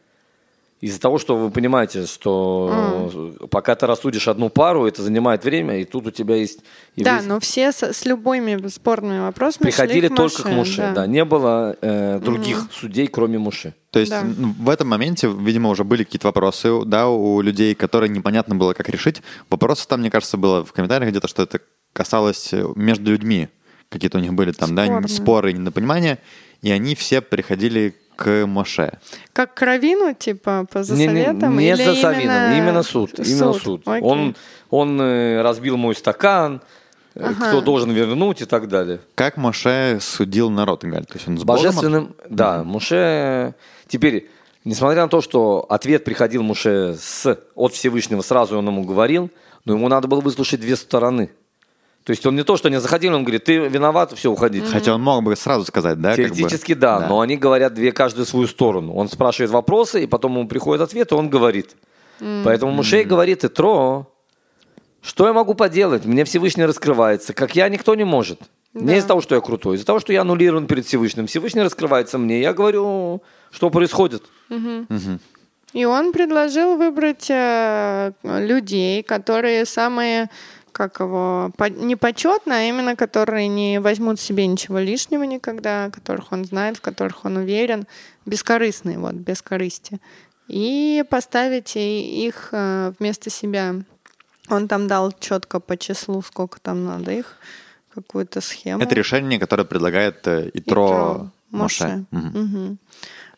Из-за 0.85 0.99
того, 0.99 1.17
что 1.17 1.35
вы 1.35 1.49
понимаете, 1.49 2.05
что 2.05 3.09
mm. 3.11 3.47
пока 3.47 3.73
ты 3.73 3.87
рассудишь 3.87 4.27
одну 4.27 4.49
пару, 4.49 4.85
это 4.85 5.01
занимает 5.01 5.43
время, 5.43 5.79
и 5.79 5.83
тут 5.83 6.05
у 6.05 6.11
тебя 6.11 6.35
есть... 6.35 6.59
Да, 6.95 7.17
весь... 7.17 7.25
но 7.25 7.39
все 7.39 7.71
с, 7.71 7.81
с 7.81 8.05
любыми 8.05 8.67
спорными 8.67 9.21
вопросами 9.21 9.63
Приходили 9.63 10.09
к 10.09 10.15
только 10.15 10.43
Муше, 10.43 10.43
к 10.43 10.55
Муше, 10.55 10.77
да. 10.77 10.93
да. 10.93 11.07
Не 11.07 11.25
было 11.25 11.75
э, 11.81 12.19
других 12.23 12.57
mm. 12.57 12.69
судей, 12.71 13.07
кроме 13.07 13.39
Муши. 13.39 13.73
То 13.89 13.97
есть 13.97 14.11
да. 14.11 14.23
в 14.23 14.69
этом 14.69 14.89
моменте, 14.89 15.27
видимо, 15.27 15.69
уже 15.69 15.83
были 15.83 16.03
какие-то 16.03 16.27
вопросы, 16.27 16.69
да, 16.85 17.09
у 17.09 17.41
людей, 17.41 17.73
которые 17.73 18.11
непонятно 18.11 18.53
было, 18.53 18.73
как 18.73 18.87
решить. 18.87 19.23
Вопросы 19.49 19.87
там, 19.87 20.01
мне 20.01 20.11
кажется, 20.11 20.37
было 20.37 20.63
в 20.63 20.71
комментариях 20.71 21.09
где-то, 21.09 21.27
что 21.27 21.41
это 21.41 21.61
касалось 21.93 22.53
э, 22.53 22.63
между 22.75 23.09
людьми. 23.09 23.47
Какие-то 23.89 24.19
у 24.19 24.21
них 24.21 24.33
были 24.33 24.51
там, 24.51 24.69
Спорные. 24.69 25.01
да, 25.01 25.07
споры 25.07 25.49
и 25.49 25.53
недопонимания. 25.53 26.19
И 26.61 26.69
они 26.69 26.93
все 26.93 27.21
приходили 27.21 27.95
к 28.15 28.45
Моше. 28.45 28.99
Как 29.33 29.53
к 29.53 29.61
Равину, 29.61 30.13
типа, 30.13 30.65
по 30.71 30.83
за 30.83 30.95
советом? 30.95 31.57
Не, 31.57 31.71
не, 31.71 31.71
не 31.71 31.75
за 31.75 32.11
именно... 32.11 32.57
именно 32.57 32.83
суд. 32.83 33.11
суд. 33.11 33.27
Именно 33.27 33.53
суд. 33.53 33.87
Он, 33.87 34.35
он 34.69 35.01
э, 35.01 35.41
разбил 35.41 35.77
мой 35.77 35.95
стакан, 35.95 36.61
э, 37.13 37.21
ага. 37.23 37.47
кто 37.49 37.61
должен 37.61 37.91
вернуть 37.91 38.41
и 38.41 38.45
так 38.45 38.67
далее. 38.67 38.99
Как 39.15 39.37
Моше 39.37 39.99
судил 40.01 40.49
народ, 40.49 40.83
Галь? 40.83 41.05
То 41.05 41.15
есть 41.15 41.27
он 41.27 41.37
с 41.37 41.43
Божественным, 41.43 42.05
Богом? 42.05 42.15
да, 42.29 42.63
Моше... 42.63 43.53
Теперь, 43.87 44.29
несмотря 44.63 45.03
на 45.03 45.09
то, 45.09 45.21
что 45.21 45.65
ответ 45.69 46.03
приходил 46.03 46.43
Моше 46.43 46.95
с, 46.99 47.39
от 47.55 47.73
Всевышнего, 47.73 48.21
сразу 48.21 48.57
он 48.57 48.67
ему 48.67 48.83
говорил, 48.83 49.29
но 49.65 49.73
ему 49.73 49.87
надо 49.89 50.07
было 50.07 50.21
выслушать 50.21 50.61
две 50.61 50.75
стороны. 50.75 51.29
То 52.05 52.11
есть 52.11 52.23
он 52.27 52.35
не 52.35 52.43
то, 52.43 52.55
что 52.55 52.69
не 52.69 52.79
заходил, 52.79 53.15
он 53.15 53.23
говорит, 53.23 53.45
ты 53.45 53.57
виноват, 53.57 54.13
все, 54.15 54.31
уходи. 54.31 54.61
Хотя 54.61 54.93
он 54.93 55.01
мог 55.01 55.23
бы 55.23 55.35
сразу 55.35 55.65
сказать, 55.65 55.99
да? 55.99 56.15
Теоретически 56.15 56.73
как 56.73 56.77
бы? 56.77 56.81
да, 56.81 56.99
да, 56.99 57.07
но 57.07 57.19
они 57.19 57.35
говорят 57.35 57.73
две 57.73 57.91
каждую 57.91 58.27
свою 58.27 58.45
сторону. 58.45 58.93
Он 58.93 59.09
спрашивает 59.09 59.49
вопросы, 59.49 60.03
и 60.03 60.07
потом 60.07 60.33
ему 60.33 60.47
приходит 60.47 60.83
ответ, 60.83 61.11
и 61.11 61.15
он 61.15 61.31
говорит. 61.31 61.75
Mm. 62.19 62.43
Поэтому 62.43 62.71
Мушей 62.71 63.03
mm. 63.03 63.07
говорит, 63.07 63.43
Итро, 63.43 64.07
что 65.01 65.25
я 65.25 65.33
могу 65.33 65.55
поделать? 65.55 66.05
Мне 66.05 66.25
Всевышний 66.25 66.65
раскрывается, 66.65 67.33
как 67.33 67.55
я 67.55 67.67
никто 67.69 67.95
не 67.95 68.03
может. 68.03 68.39
Да. 68.75 68.81
Не 68.81 68.97
из-за 68.97 69.07
того, 69.07 69.21
что 69.21 69.33
я 69.33 69.41
крутой, 69.41 69.77
из-за 69.77 69.85
того, 69.87 69.99
что 69.99 70.13
я 70.13 70.21
аннулирован 70.21 70.67
перед 70.67 70.85
Всевышним. 70.85 71.25
Всевышний 71.25 71.63
раскрывается 71.63 72.19
мне, 72.19 72.39
я 72.39 72.53
говорю, 72.53 73.23
что 73.49 73.71
происходит. 73.71 74.21
Mm-hmm. 74.51 74.87
Mm-hmm. 74.89 75.19
И 75.73 75.85
он 75.85 76.11
предложил 76.11 76.77
выбрать 76.77 77.31
э, 77.31 78.11
людей, 78.21 79.01
которые 79.01 79.65
самые 79.65 80.29
как 80.75 80.99
его, 80.99 81.53
непочетно, 81.69 82.57
а 82.57 82.63
именно 82.63 82.97
которые 82.97 83.47
не 83.47 83.79
возьмут 83.79 84.19
себе 84.19 84.45
ничего 84.45 84.77
лишнего 84.77 85.23
никогда, 85.23 85.89
которых 85.89 86.33
он 86.33 86.43
знает, 86.43 86.77
в 86.77 86.81
которых 86.81 87.23
он 87.23 87.37
уверен, 87.37 87.87
бескорыстные, 88.25 88.99
вот, 88.99 89.13
без 89.13 89.41
корысти. 89.41 90.01
И 90.49 91.05
поставить 91.09 91.77
их 91.77 92.49
э, 92.51 92.91
вместо 92.99 93.29
себя. 93.29 93.75
Он 94.49 94.67
там 94.67 94.89
дал 94.89 95.13
четко 95.13 95.61
по 95.61 95.77
числу, 95.77 96.21
сколько 96.21 96.59
там 96.59 96.83
надо 96.85 97.11
их, 97.13 97.37
какую-то 97.93 98.41
схему. 98.41 98.83
Это 98.83 98.95
решение, 98.95 99.39
которое 99.39 99.63
предлагает 99.63 100.27
э, 100.27 100.51
Итро, 100.53 100.87
Итро 100.87 101.31
Моше. 101.51 102.05
Моше. 102.11 102.27
Угу. 102.27 102.39
Угу. 102.39 102.77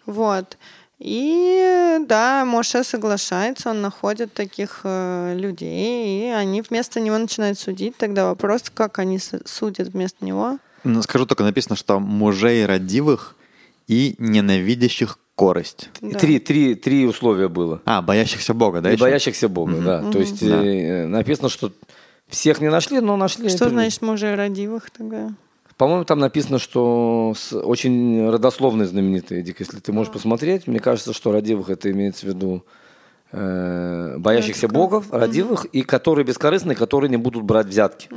Вот. 0.08 0.58
И 1.00 1.98
да, 2.08 2.44
Моше 2.46 2.84
соглашается, 2.84 3.70
он 3.70 3.82
находит 3.82 4.34
таких 4.34 4.82
э, 4.84 5.36
людей, 5.38 6.28
и 6.28 6.32
они 6.32 6.62
вместо 6.62 7.00
него 7.00 7.18
начинают 7.18 7.60
судить. 7.60 7.96
Тогда 7.98 8.26
вопрос, 8.26 8.64
как 8.74 8.98
они 8.98 9.20
судят 9.20 9.90
вместо 9.90 10.26
него? 10.26 10.58
Ну, 10.84 11.02
Скажу 11.04 11.26
только, 11.26 11.44
написано, 11.44 11.76
что 11.76 12.00
мужей 12.00 12.66
родивых 12.66 13.36
и 13.88 14.16
ненавидящих 14.18 15.20
корость. 15.36 15.90
Да. 16.02 16.18
Три, 16.18 16.40
три, 16.40 16.74
три 16.74 17.06
условия 17.06 17.48
было. 17.48 17.82
А, 17.86 18.02
боящихся 18.02 18.56
Бога, 18.56 18.82
да? 18.82 18.90
и 18.90 18.94
еще? 18.94 19.02
боящихся 19.02 19.48
Бога, 19.48 19.78
да. 19.80 20.12
То 20.12 20.18
есть 20.18 20.48
Да. 20.48 20.64
э, 20.66 21.06
написано, 21.06 21.50
что 21.50 21.72
всех 22.28 22.60
не 22.60 22.72
нашли, 22.72 23.00
но 23.02 23.16
нашли. 23.18 23.50
Что 23.50 23.70
значит 23.70 24.02
мужей 24.02 24.34
родивых 24.34 24.90
тогда? 24.90 25.32
По-моему, 25.78 26.06
там 26.06 26.20
написано, 26.20 26.58
что 26.60 27.34
с- 27.38 27.56
очень 27.56 28.30
родословный 28.30 28.86
знаменитый, 28.86 29.40
Эдик, 29.42 29.60
если 29.60 29.80
ты 29.80 29.92
можешь 29.94 30.12
посмотреть. 30.12 30.66
Мне 30.68 30.80
кажется, 30.80 31.14
что 31.14 31.32
родивых 31.32 31.70
это 31.70 31.92
имеется 31.92 32.26
в 32.26 32.30
виду 32.30 32.66
э, 33.32 34.16
боящихся 34.18 34.68
богов, 34.68 35.06
родивых, 35.12 35.66
и 35.66 35.82
которые 35.84 36.26
бескорыстные, 36.26 36.76
которые 36.76 37.10
не 37.10 37.18
будут 37.18 37.44
брать 37.44 37.68
взятки. 37.68 38.10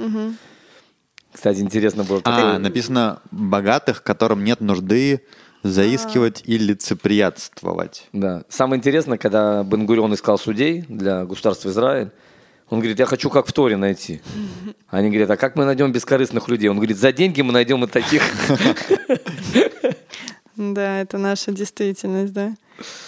Кстати, 1.32 1.60
интересно 1.60 2.04
было. 2.04 2.20
А, 2.24 2.58
написано 2.58 3.20
богатых, 3.30 4.02
которым 4.02 4.42
нет 4.42 4.60
нужды 4.60 5.22
заискивать 5.62 6.42
и 6.46 6.56
лицеприятствовать. 6.58 8.08
Да. 8.12 8.44
Самое 8.48 8.78
интересное, 8.78 9.18
когда 9.18 9.62
Бенгурион 9.62 10.14
искал 10.14 10.38
судей 10.38 10.82
для 10.88 11.24
государства 11.26 11.68
Израиль, 11.68 12.10
он 12.70 12.78
говорит, 12.78 12.98
я 12.98 13.06
хочу 13.06 13.30
как 13.30 13.46
в 13.46 13.52
Торе 13.52 13.76
найти. 13.76 14.20
Они 14.88 15.08
говорят, 15.10 15.30
а 15.30 15.36
как 15.36 15.56
мы 15.56 15.64
найдем 15.64 15.92
бескорыстных 15.92 16.48
людей? 16.48 16.68
Он 16.68 16.76
говорит, 16.76 16.96
за 16.96 17.12
деньги 17.12 17.42
мы 17.42 17.52
найдем 17.52 17.84
и 17.84 17.86
таких. 17.86 18.22
Да, 20.56 21.00
это 21.00 21.18
наша 21.18 21.52
действительность, 21.52 22.32
да. 22.32 22.54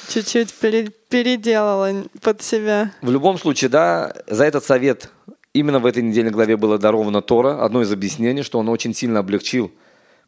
Чуть-чуть 0.09 0.53
пере- 0.55 0.91
переделала 1.09 2.05
под 2.21 2.43
себя. 2.43 2.93
В 3.03 3.11
любом 3.11 3.39
случае, 3.39 3.69
да, 3.69 4.13
за 4.27 4.45
этот 4.45 4.65
совет 4.65 5.11
именно 5.53 5.79
в 5.79 5.87
этой 5.87 6.03
недельной 6.03 6.31
главе 6.31 6.57
было 6.57 6.79
даровано 6.79 7.21
Тора. 7.21 7.63
Одно 7.65 7.83
из 7.83 7.93
объяснений, 7.93 8.43
что 8.43 8.59
он 8.59 8.69
очень 8.69 8.95
сильно 8.95 9.21
облегчил 9.21 9.71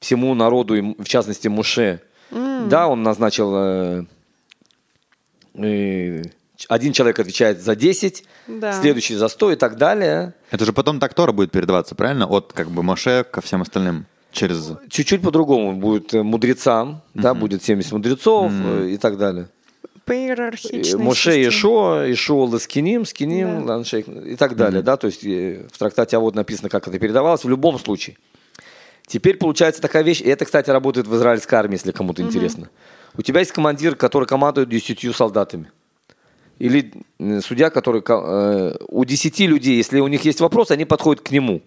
всему 0.01 0.35
народу, 0.35 0.75
и 0.75 0.81
в 1.03 1.05
частности 1.09 1.49
Муше. 1.49 2.01
Да, 2.31 2.89
он 2.89 3.03
назначил... 3.03 3.53
э, 3.55 4.05
э, 5.55 6.23
один 6.69 6.93
человек 6.93 7.19
отвечает 7.19 7.61
за 7.61 7.75
10, 7.75 8.25
Да. 8.47 8.73
следующий 8.81 9.15
за 9.17 9.29
100 9.29 9.53
и 9.53 9.57
так 9.57 9.77
далее. 9.77 10.35
Это 10.51 10.65
же 10.65 10.73
потом 10.73 11.01
так 11.01 11.15
Тора 11.15 11.33
будет 11.33 11.51
передаваться, 11.51 11.95
правильно? 11.95 12.27
От 12.27 12.53
как 12.53 12.71
бы 12.71 12.83
Моше 12.83 13.25
ко 13.25 13.41
всем 13.41 13.63
остальным. 13.63 14.07
Через... 14.33 14.73
Чуть-чуть 14.91 15.23
по-другому 15.23 15.75
будет 15.77 16.13
э, 16.13 16.23
мудрецам, 16.23 17.03
да, 17.15 17.35
будет 17.35 17.63
70 17.63 17.93
мудрецов 17.93 18.51
э, 18.53 18.91
и 18.91 18.97
так 18.97 19.17
далее. 19.17 19.49
По 20.05 20.13
иерархичной 20.13 21.01
Моше 21.01 21.31
системе. 21.31 21.49
Ишо, 21.49 22.13
Ишо 22.13 22.45
Ласкиним, 22.45 23.05
Скиним, 23.07 23.65
Да. 23.65 23.75
Ланшейх 23.75 24.09
и 24.09 24.37
так 24.37 24.57
далее, 24.57 24.83
да, 24.83 24.97
то 24.97 25.07
есть 25.07 25.25
э, 25.25 25.67
в 25.73 25.79
трактате 25.79 26.17
а 26.17 26.21
вот 26.21 26.35
написано, 26.35 26.69
как 26.69 26.87
это 26.89 26.99
передавалось, 26.99 27.45
в 27.45 27.49
любом 27.49 27.79
случае. 27.79 28.17
Теперь 29.07 29.37
получается 29.37 29.81
такая 29.81 30.03
вещь, 30.03 30.21
и 30.21 30.29
это, 30.29 30.45
кстати, 30.45 30.71
работает 30.71 31.07
в 31.07 31.15
израильской 31.15 31.59
армии, 31.59 31.75
если 31.75 31.93
кому-то 31.93 32.23
интересно. 32.23 32.69
У 33.17 33.23
тебя 33.23 33.41
есть 33.41 33.53
командир, 33.53 33.95
который 33.95 34.27
командует 34.27 34.69
десятью 34.69 35.13
солдатами. 35.13 35.71
Или 36.59 36.93
судья, 37.43 37.71
который 37.71 38.01
ко- 38.03 38.23
э, 38.25 38.77
у 38.89 39.05
десяти 39.05 39.47
людей, 39.47 39.77
если 39.77 40.01
у 40.01 40.07
них 40.09 40.25
есть 40.25 40.41
вопрос, 40.41 40.71
они 40.71 40.85
подходят 40.85 41.23
к 41.23 41.31
нему. 41.31 41.63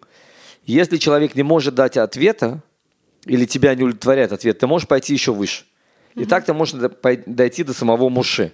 Если 0.66 0.98
человек 0.98 1.36
не 1.36 1.44
может 1.44 1.76
дать 1.76 1.98
ответа, 1.98 2.62
или 3.26 3.46
тебя 3.46 3.76
не 3.76 3.84
удовлетворяет 3.84 4.32
ответ, 4.32 4.60
ты 4.60 4.68
можешь 4.68 4.88
пойти 4.88 5.14
еще 5.14 5.34
выше. 5.34 5.66
И 6.16 6.26
так 6.26 6.46
ты 6.46 6.54
можешь 6.54 6.76
дойти 7.26 7.64
до 7.64 7.74
самого 7.74 8.10
Муше. 8.10 8.52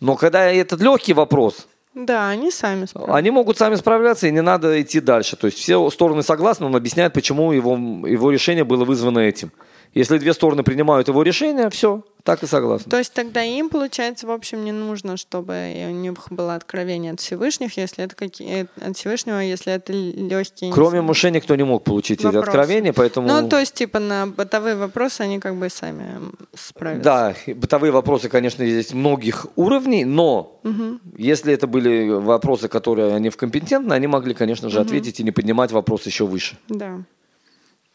Но 0.00 0.16
когда 0.16 0.50
этот 0.50 0.80
легкий 0.80 1.12
вопрос, 1.12 1.66
Да, 1.94 2.28
они 2.30 2.50
сами 2.50 2.86
справятся. 2.86 3.14
они 3.14 3.30
могут 3.30 3.58
сами 3.58 3.74
справляться, 3.76 4.26
и 4.26 4.30
не 4.32 4.42
надо 4.42 4.80
идти 4.80 5.00
дальше. 5.00 5.36
То 5.36 5.46
есть 5.46 5.58
все 5.58 5.88
стороны 5.90 6.22
согласны, 6.22 6.66
он 6.66 6.74
объясняет, 6.76 7.12
почему 7.12 7.52
его, 7.52 7.74
его 8.08 8.30
решение 8.30 8.64
было 8.64 8.84
вызвано 8.84 9.18
этим. 9.20 9.52
Если 9.94 10.18
две 10.18 10.32
стороны 10.32 10.62
принимают 10.62 11.08
его 11.08 11.22
решение, 11.22 11.70
все, 11.70 12.02
так 12.22 12.42
и 12.42 12.46
согласны. 12.46 12.90
То 12.90 12.98
есть 12.98 13.12
тогда 13.14 13.42
им, 13.42 13.70
получается, 13.70 14.26
в 14.26 14.30
общем, 14.30 14.64
не 14.64 14.72
нужно, 14.72 15.16
чтобы 15.16 15.74
у 15.88 15.92
них 15.92 16.14
было 16.30 16.54
откровение 16.54 17.12
от 17.12 17.20
Всевышних, 17.20 17.76
если 17.76 18.04
это 18.04 18.14
какие 18.14 18.66
от 18.80 18.96
Всевышнего, 18.96 19.38
если 19.38 19.72
это 19.72 19.92
легкие. 19.92 20.72
Кроме 20.72 21.00
Муше 21.00 21.30
никто 21.30 21.54
не 21.56 21.64
мог 21.64 21.84
получить 21.84 22.20
эти 22.20 22.26
Вопросы. 22.26 22.48
откровения, 22.48 22.92
поэтому... 22.92 23.28
Ну, 23.28 23.48
то 23.48 23.58
есть, 23.58 23.74
типа, 23.74 23.98
на 23.98 24.26
бытовые 24.26 24.76
вопросы 24.76 25.22
они 25.22 25.40
как 25.40 25.56
бы 25.56 25.70
сами 25.70 26.06
справятся. 26.54 27.04
Да, 27.04 27.34
бытовые 27.54 27.90
вопросы, 27.90 28.28
конечно, 28.28 28.62
есть 28.62 28.92
многих 28.92 29.46
уровней, 29.56 30.04
но 30.04 30.60
если 31.16 31.52
это 31.54 31.66
были 31.66 32.10
вопросы, 32.10 32.68
которые 32.68 33.14
они 33.14 33.30
в 33.30 33.36
компетентны, 33.36 33.94
они 33.94 34.06
могли, 34.06 34.34
конечно 34.34 34.68
же, 34.68 34.80
ответить 34.80 35.18
и 35.20 35.22
не 35.22 35.30
поднимать 35.30 35.72
вопрос 35.72 36.04
еще 36.04 36.26
выше. 36.26 36.58
Да. 36.68 36.98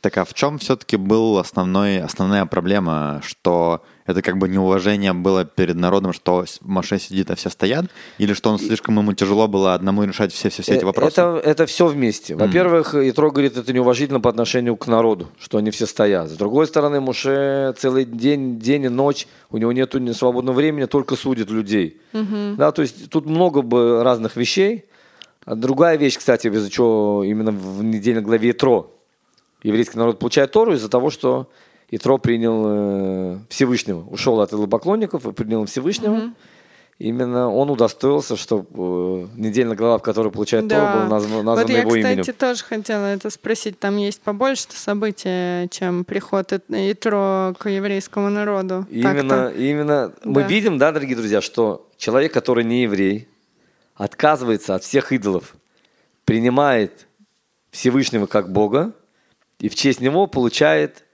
Так 0.03 0.17
а 0.17 0.25
в 0.25 0.33
чем 0.33 0.59
все-таки 0.59 0.97
был 0.97 1.37
основной, 1.37 2.01
основная 2.01 2.45
проблема, 2.45 3.21
что 3.23 3.85
это 4.05 4.21
как 4.21 4.37
бы 4.37 4.49
неуважение 4.49 5.13
было 5.13 5.45
перед 5.45 5.77
народом, 5.77 6.11
что 6.11 6.43
Моше 6.59 6.99
сидит, 6.99 7.31
а 7.31 7.35
все 7.35 7.49
стоят? 7.49 7.85
Или 8.17 8.33
что 8.33 8.49
он 8.49 8.59
слишком 8.59 8.99
ему 8.99 9.13
тяжело 9.13 9.47
было 9.47 9.73
одному 9.73 10.03
решать 10.03 10.33
все-все-все 10.33 10.73
эти 10.73 10.83
Э, 10.83 10.87
вопросы? 10.87 11.21
Это, 11.21 11.41
это 11.45 11.65
все 11.67 11.87
вместе. 11.87 12.35
Во-первых, 12.35 12.95
Итро 12.95 13.31
говорит, 13.31 13.55
это 13.55 13.71
неуважительно 13.71 14.19
по 14.19 14.29
отношению 14.29 14.75
к 14.75 14.87
народу, 14.87 15.29
что 15.39 15.57
они 15.57 15.71
все 15.71 15.85
стоят. 15.85 16.29
С 16.29 16.33
другой 16.33 16.67
стороны, 16.67 16.99
Муше 16.99 17.73
целый 17.77 18.03
день, 18.03 18.59
день 18.59 18.83
и 18.83 18.89
ночь, 18.89 19.25
у 19.51 19.57
него 19.57 19.71
нет 19.71 19.95
свободного 20.17 20.57
времени, 20.57 20.83
только 20.83 21.15
судит 21.15 21.49
людей. 21.49 22.01
Да, 22.11 22.73
то 22.73 22.81
есть 22.81 23.09
тут 23.09 23.25
много 23.25 23.61
бы 23.61 24.03
разных 24.03 24.35
вещей. 24.35 24.83
А 25.45 25.55
другая 25.55 25.97
вещь, 25.97 26.17
кстати, 26.17 26.47
из-за 26.47 26.69
чего 26.69 27.23
именно 27.23 27.51
в 27.51 27.81
недельной 27.85 28.21
главе 28.21 28.51
Итро 28.51 28.92
еврейский 29.63 29.97
народ 29.97 30.19
получает 30.19 30.51
Тору 30.51 30.73
из-за 30.73 30.89
того, 30.89 31.09
что 31.09 31.49
Итро 31.89 32.17
принял 32.17 32.63
э, 32.65 33.37
Всевышнего, 33.49 34.01
ушел 34.09 34.39
от 34.41 34.49
идолопоклонников 34.51 35.25
и 35.27 35.31
принял 35.31 35.65
Всевышнего. 35.65 36.33
Именно 36.99 37.49
он 37.51 37.69
удостоился, 37.71 38.37
что 38.37 38.65
э, 38.71 39.27
недельная 39.39 39.75
глава, 39.75 39.97
в 39.97 40.01
которой 40.03 40.31
получает 40.31 40.69
Тору, 40.69 40.81
была 40.81 41.05
назва- 41.07 41.41
названа 41.41 41.55
вот 41.61 41.69
я, 41.69 41.79
его 41.79 41.89
кстати, 41.89 42.13
именем. 42.13 42.33
тоже 42.33 42.63
хотела 42.63 43.05
это 43.07 43.29
спросить. 43.31 43.79
Там 43.79 43.97
есть 43.97 44.21
побольше 44.21 44.67
событий, 44.69 45.67
чем 45.69 46.03
приход 46.05 46.53
Итро 46.69 47.55
к 47.57 47.67
еврейскому 47.69 48.29
народу. 48.29 48.85
Именно, 48.91 49.49
именно 49.49 50.13
мы 50.23 50.41
Да. 50.41 50.47
видим, 50.47 50.77
да, 50.77 50.91
дорогие 50.91 51.15
друзья, 51.17 51.41
что 51.41 51.89
человек, 51.97 52.31
который 52.31 52.63
не 52.63 52.83
еврей, 52.83 53.27
отказывается 53.95 54.75
от 54.75 54.83
всех 54.83 55.11
идолов, 55.11 55.55
принимает 56.25 57.07
Всевышнего 57.71 58.27
как 58.27 58.51
Бога, 58.51 58.93
и 59.63 59.69
в 59.69 59.75
честь 59.75 60.01
него 60.01 60.27
получает 60.27 61.05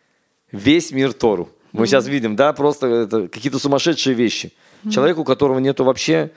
весь 0.52 0.91
мир 0.91 1.14
Тору. 1.14 1.50
Мы 1.72 1.86
сейчас 1.86 2.08
видим, 2.08 2.36
да, 2.36 2.52
просто 2.54 2.88
это 2.88 3.28
какие-то 3.28 3.60
сумасшедшие 3.60 4.16
вещи. 4.16 4.52
Человек, 4.91 5.20
у 5.20 5.24
которого 5.24 5.60
нету 5.60 5.84
вообще 5.84 6.32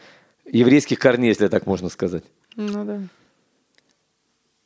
еврейских 0.44 0.98
корней, 0.98 1.28
если 1.28 1.48
так 1.48 1.66
можно 1.66 1.88
сказать. 1.88 2.24
Ну 2.56 2.84
да. 2.84 3.00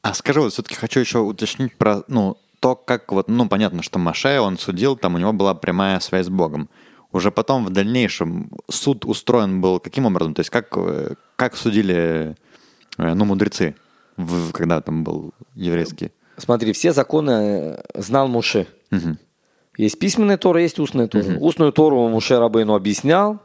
А 0.03 0.15
скажи, 0.15 0.41
вот 0.41 0.53
все-таки 0.53 0.75
хочу 0.75 0.99
еще 0.99 1.19
уточнить 1.21 1.77
про, 1.77 2.03
ну, 2.09 2.37
то, 2.59 2.75
как 2.75 3.13
вот, 3.13 3.29
ну, 3.29 3.49
понятно, 3.49 3.83
что 3.83 4.01
Маше, 4.01 4.41
он 4.41 4.59
судил, 4.59 4.97
там 4.97 5.15
у 5.15 5.19
него 5.19 5.33
была 5.33 5.55
прямая 5.55 6.01
связь 6.01 6.27
с 6.27 6.31
Богом. 6.31 6.69
Уже 7.13 7.31
потом, 7.31 7.65
в 7.65 7.71
дальнейшем, 7.71 8.51
суд 8.69 9.05
устроен 9.05 9.61
был 9.61 9.79
каким 9.79 10.07
образом? 10.07 10.35
То 10.35 10.41
есть 10.41 10.51
как, 10.51 10.67
э, 10.77 11.15
как 11.37 11.57
судили, 11.57 12.35
э, 12.99 13.15
ну, 13.15 13.25
мудрецы, 13.25 13.77
в- 14.17 14.51
когда 14.51 14.81
там 14.81 15.05
был 15.05 15.33
еврейский? 15.55 16.11
Смотри, 16.39 16.73
все 16.73 16.93
законы 16.93 17.31
э, 17.31 17.83
знал 17.95 18.29
Муше. 18.29 18.67
Есть 19.77 19.99
письменная 19.99 20.39
Тора, 20.39 20.63
есть 20.63 20.79
устная 20.79 21.07
Тора. 21.07 21.25
Устную 21.39 21.73
Тору 21.73 22.09
Муше 22.09 22.39
Рабейну 22.39 22.75
объяснял, 22.75 23.41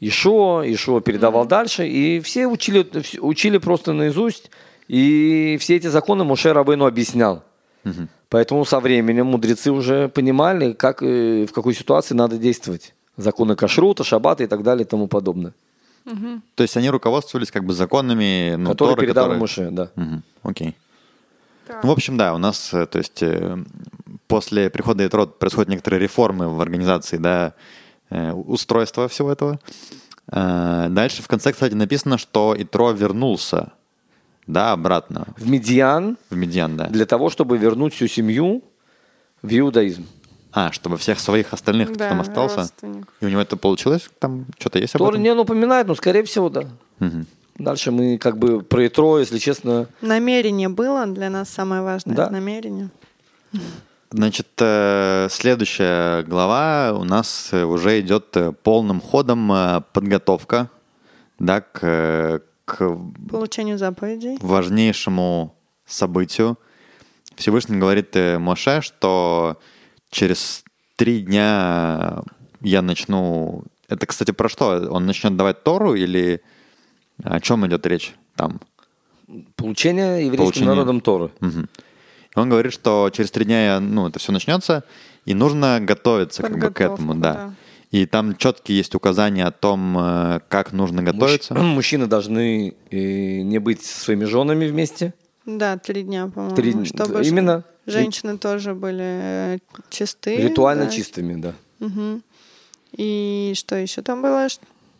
Ишо, 0.00 0.62
Ишо 0.64 1.00
передавал 1.00 1.46
дальше, 1.46 1.88
и 1.88 2.20
все 2.20 2.46
учили, 2.46 2.86
учили 3.20 3.58
просто 3.58 3.92
наизусть, 3.92 4.50
и 4.88 5.56
все 5.60 5.76
эти 5.76 5.86
законы 5.88 6.24
Муше 6.24 6.52
Рабейну 6.52 6.86
объяснял. 6.86 7.42
Поэтому 8.28 8.64
со 8.66 8.78
временем 8.80 9.26
мудрецы 9.26 9.70
уже 9.72 10.08
понимали, 10.08 10.72
как, 10.72 11.02
э, 11.02 11.46
в 11.46 11.52
какой 11.52 11.74
ситуации 11.74 12.14
надо 12.14 12.36
действовать. 12.36 12.94
Законы 13.16 13.56
кашрута, 13.56 14.04
шаббата 14.04 14.44
и 14.44 14.46
так 14.46 14.62
далее 14.62 14.84
и 14.84 14.88
тому 14.88 15.08
подобное. 15.08 15.54
То 16.54 16.62
есть 16.62 16.76
они 16.76 16.90
руководствовались 16.90 17.50
как 17.50 17.64
бы 17.64 17.72
законами, 17.72 18.54
ну, 18.56 18.70
которые 18.70 18.94
Торы, 18.96 19.06
передал 19.06 19.24
которые- 19.24 19.38
Муше, 19.40 19.68
да. 19.70 19.90
Мгм, 19.96 20.22
Окей. 20.42 20.74
Ну, 21.82 21.88
в 21.88 21.92
общем, 21.92 22.16
да, 22.16 22.34
у 22.34 22.38
нас, 22.38 22.72
э, 22.72 22.86
то 22.86 22.98
есть, 22.98 23.22
э, 23.22 23.58
после 24.26 24.70
прихода 24.70 25.06
Итро 25.06 25.26
происходят 25.26 25.68
некоторые 25.68 26.00
реформы 26.00 26.48
в 26.48 26.60
организации, 26.60 27.16
да, 27.16 27.54
э, 28.10 28.32
устройства 28.32 29.08
всего 29.08 29.30
этого. 29.30 29.58
Дальше 30.30 31.22
в 31.22 31.26
конце, 31.28 31.52
кстати, 31.52 31.72
написано, 31.72 32.18
что 32.18 32.54
Итро 32.58 32.90
вернулся, 32.92 33.72
да, 34.46 34.72
обратно 34.72 35.28
В 35.38 35.48
Медиан 35.48 36.18
в 36.28 36.36
Медиан, 36.36 36.76
да. 36.76 36.86
для 36.88 37.06
того, 37.06 37.30
чтобы 37.30 37.56
вернуть 37.56 37.94
всю 37.94 38.08
семью 38.08 38.62
в 39.40 39.58
иудаизм. 39.58 40.06
А, 40.52 40.70
чтобы 40.72 40.96
всех 40.98 41.20
своих 41.20 41.52
остальных, 41.54 41.88
кто 41.90 41.98
Да, 41.98 42.08
там 42.10 42.20
остался. 42.20 42.68
И 43.20 43.24
у 43.24 43.28
него 43.28 43.40
это 43.40 43.56
получилось? 43.56 44.10
Там 44.18 44.46
что-то 44.58 44.78
есть 44.78 44.94
об 44.94 44.98
Тора 44.98 45.12
этом? 45.12 45.22
не 45.22 45.34
напоминает, 45.34 45.86
но 45.86 45.94
скорее 45.94 46.24
всего, 46.24 46.48
да. 46.50 46.64
Мгм. 46.98 47.26
Дальше 47.58 47.90
мы 47.90 48.18
как 48.18 48.38
бы 48.38 48.62
про 48.62 48.86
Итро, 48.86 49.18
если 49.18 49.38
честно, 49.38 49.88
Намерение 50.00 50.68
было 50.68 51.06
для 51.06 51.28
нас 51.28 51.48
самое 51.48 51.82
важное. 51.82 52.14
Да. 52.14 52.30
Намерение. 52.30 52.90
Значит, 54.10 54.48
э, 54.58 55.28
следующая 55.30 56.22
глава 56.22 56.92
у 56.94 57.04
нас 57.04 57.52
уже 57.52 58.00
идет 58.00 58.34
э, 58.36 58.52
полным 58.52 59.02
ходом 59.02 59.52
э, 59.52 59.82
подготовка 59.92 60.70
да, 61.38 61.60
к, 61.60 62.42
к 62.64 62.98
Получению 63.30 63.76
заповедей. 63.76 64.38
важнейшему 64.40 65.54
событию. 65.84 66.58
Всевышний 67.36 67.76
говорит 67.76 68.16
Моше, 68.38 68.80
что 68.80 69.60
через 70.10 70.64
три 70.96 71.20
дня 71.20 72.22
я 72.60 72.82
начну... 72.82 73.64
Это, 73.88 74.06
кстати, 74.06 74.30
про 74.30 74.48
что? 74.48 74.88
Он 74.90 75.06
начнет 75.06 75.36
давать 75.36 75.62
Тору 75.62 75.94
или 75.94 76.42
о 77.22 77.40
чем 77.40 77.66
идет 77.66 77.86
речь 77.86 78.14
там? 78.36 78.60
Получение 79.56 80.24
еврейским 80.24 80.36
Получение. 80.36 80.68
народом 80.68 81.00
Торы. 81.00 81.30
Мгм. 81.40 81.68
И 82.34 82.38
он 82.38 82.48
говорит, 82.48 82.72
что 82.72 83.10
через 83.12 83.30
три 83.30 83.44
дня 83.44 83.80
ну, 83.80 84.08
это 84.08 84.18
все 84.18 84.32
начнется, 84.32 84.84
и 85.24 85.34
нужно 85.34 85.80
готовиться 85.80 86.42
как 86.42 86.58
бы 86.58 86.70
к 86.70 86.80
этому, 86.80 87.14
да. 87.14 87.34
да. 87.34 87.54
И 87.90 88.04
там 88.04 88.36
четкие 88.36 88.78
есть 88.78 88.94
указания 88.94 89.46
о 89.46 89.50
том, 89.50 89.96
э, 89.98 90.40
как 90.48 90.72
нужно 90.72 91.02
готовиться. 91.02 91.54
Мужч- 91.54 91.62
Мужчины 91.74 92.06
должны 92.06 92.74
э, 92.90 93.40
не 93.40 93.58
быть 93.58 93.84
со 93.84 93.98
своими 94.00 94.24
женами 94.24 94.66
вместе. 94.66 95.14
Да, 95.46 95.78
три 95.78 96.02
дня, 96.02 96.28
по-моему. 96.28 96.54
Три- 96.54 96.84
Чтобы 96.84 97.24
именно. 97.24 97.64
женщины 97.86 98.36
тоже 98.36 98.74
были 98.74 99.54
э, 99.54 99.58
чисты. 99.88 100.36
Ритуально 100.36 100.84
да. 100.84 100.90
чистыми, 100.90 101.40
да. 101.40 101.54
Мгм. 101.78 102.22
И 102.92 103.52
что 103.56 103.76
еще 103.76 104.02
там 104.02 104.20
было? 104.20 104.48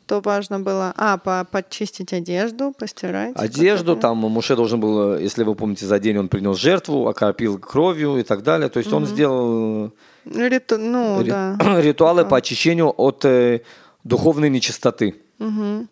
Что 0.09 0.23
важно 0.25 0.59
было? 0.59 0.95
А, 0.97 1.19
по 1.19 1.45
подчистить 1.45 2.15
одежду, 2.15 2.73
постирать. 2.79 3.33
Одежду, 3.37 3.95
там 3.95 4.17
Муше 4.17 4.57
должен 4.57 4.81
был, 4.81 5.13
э, 5.17 5.23
если 5.23 5.45
вы 5.45 5.55
помните, 5.55 5.85
за 5.85 5.99
день 5.99 6.17
он 6.17 6.29
принес 6.29 6.57
жертву, 6.57 7.07
окропил 7.09 7.59
кровью 7.59 8.17
и 8.17 8.23
так 8.23 8.43
далее. 8.43 8.71
То 8.71 8.79
есть 8.79 8.91
он 8.91 9.05
сделал 9.05 9.93
Риту- 10.25 10.79
Ну, 10.79 11.21
ри- 11.21 11.29
да. 11.31 11.59
ритуалы 11.83 12.25
по 12.25 12.39
очищению 12.39 12.89
от 12.97 13.27
э, 13.27 13.61
духовной 14.03 14.49
нечистоты. 14.49 15.15
Мгм. 15.39 15.91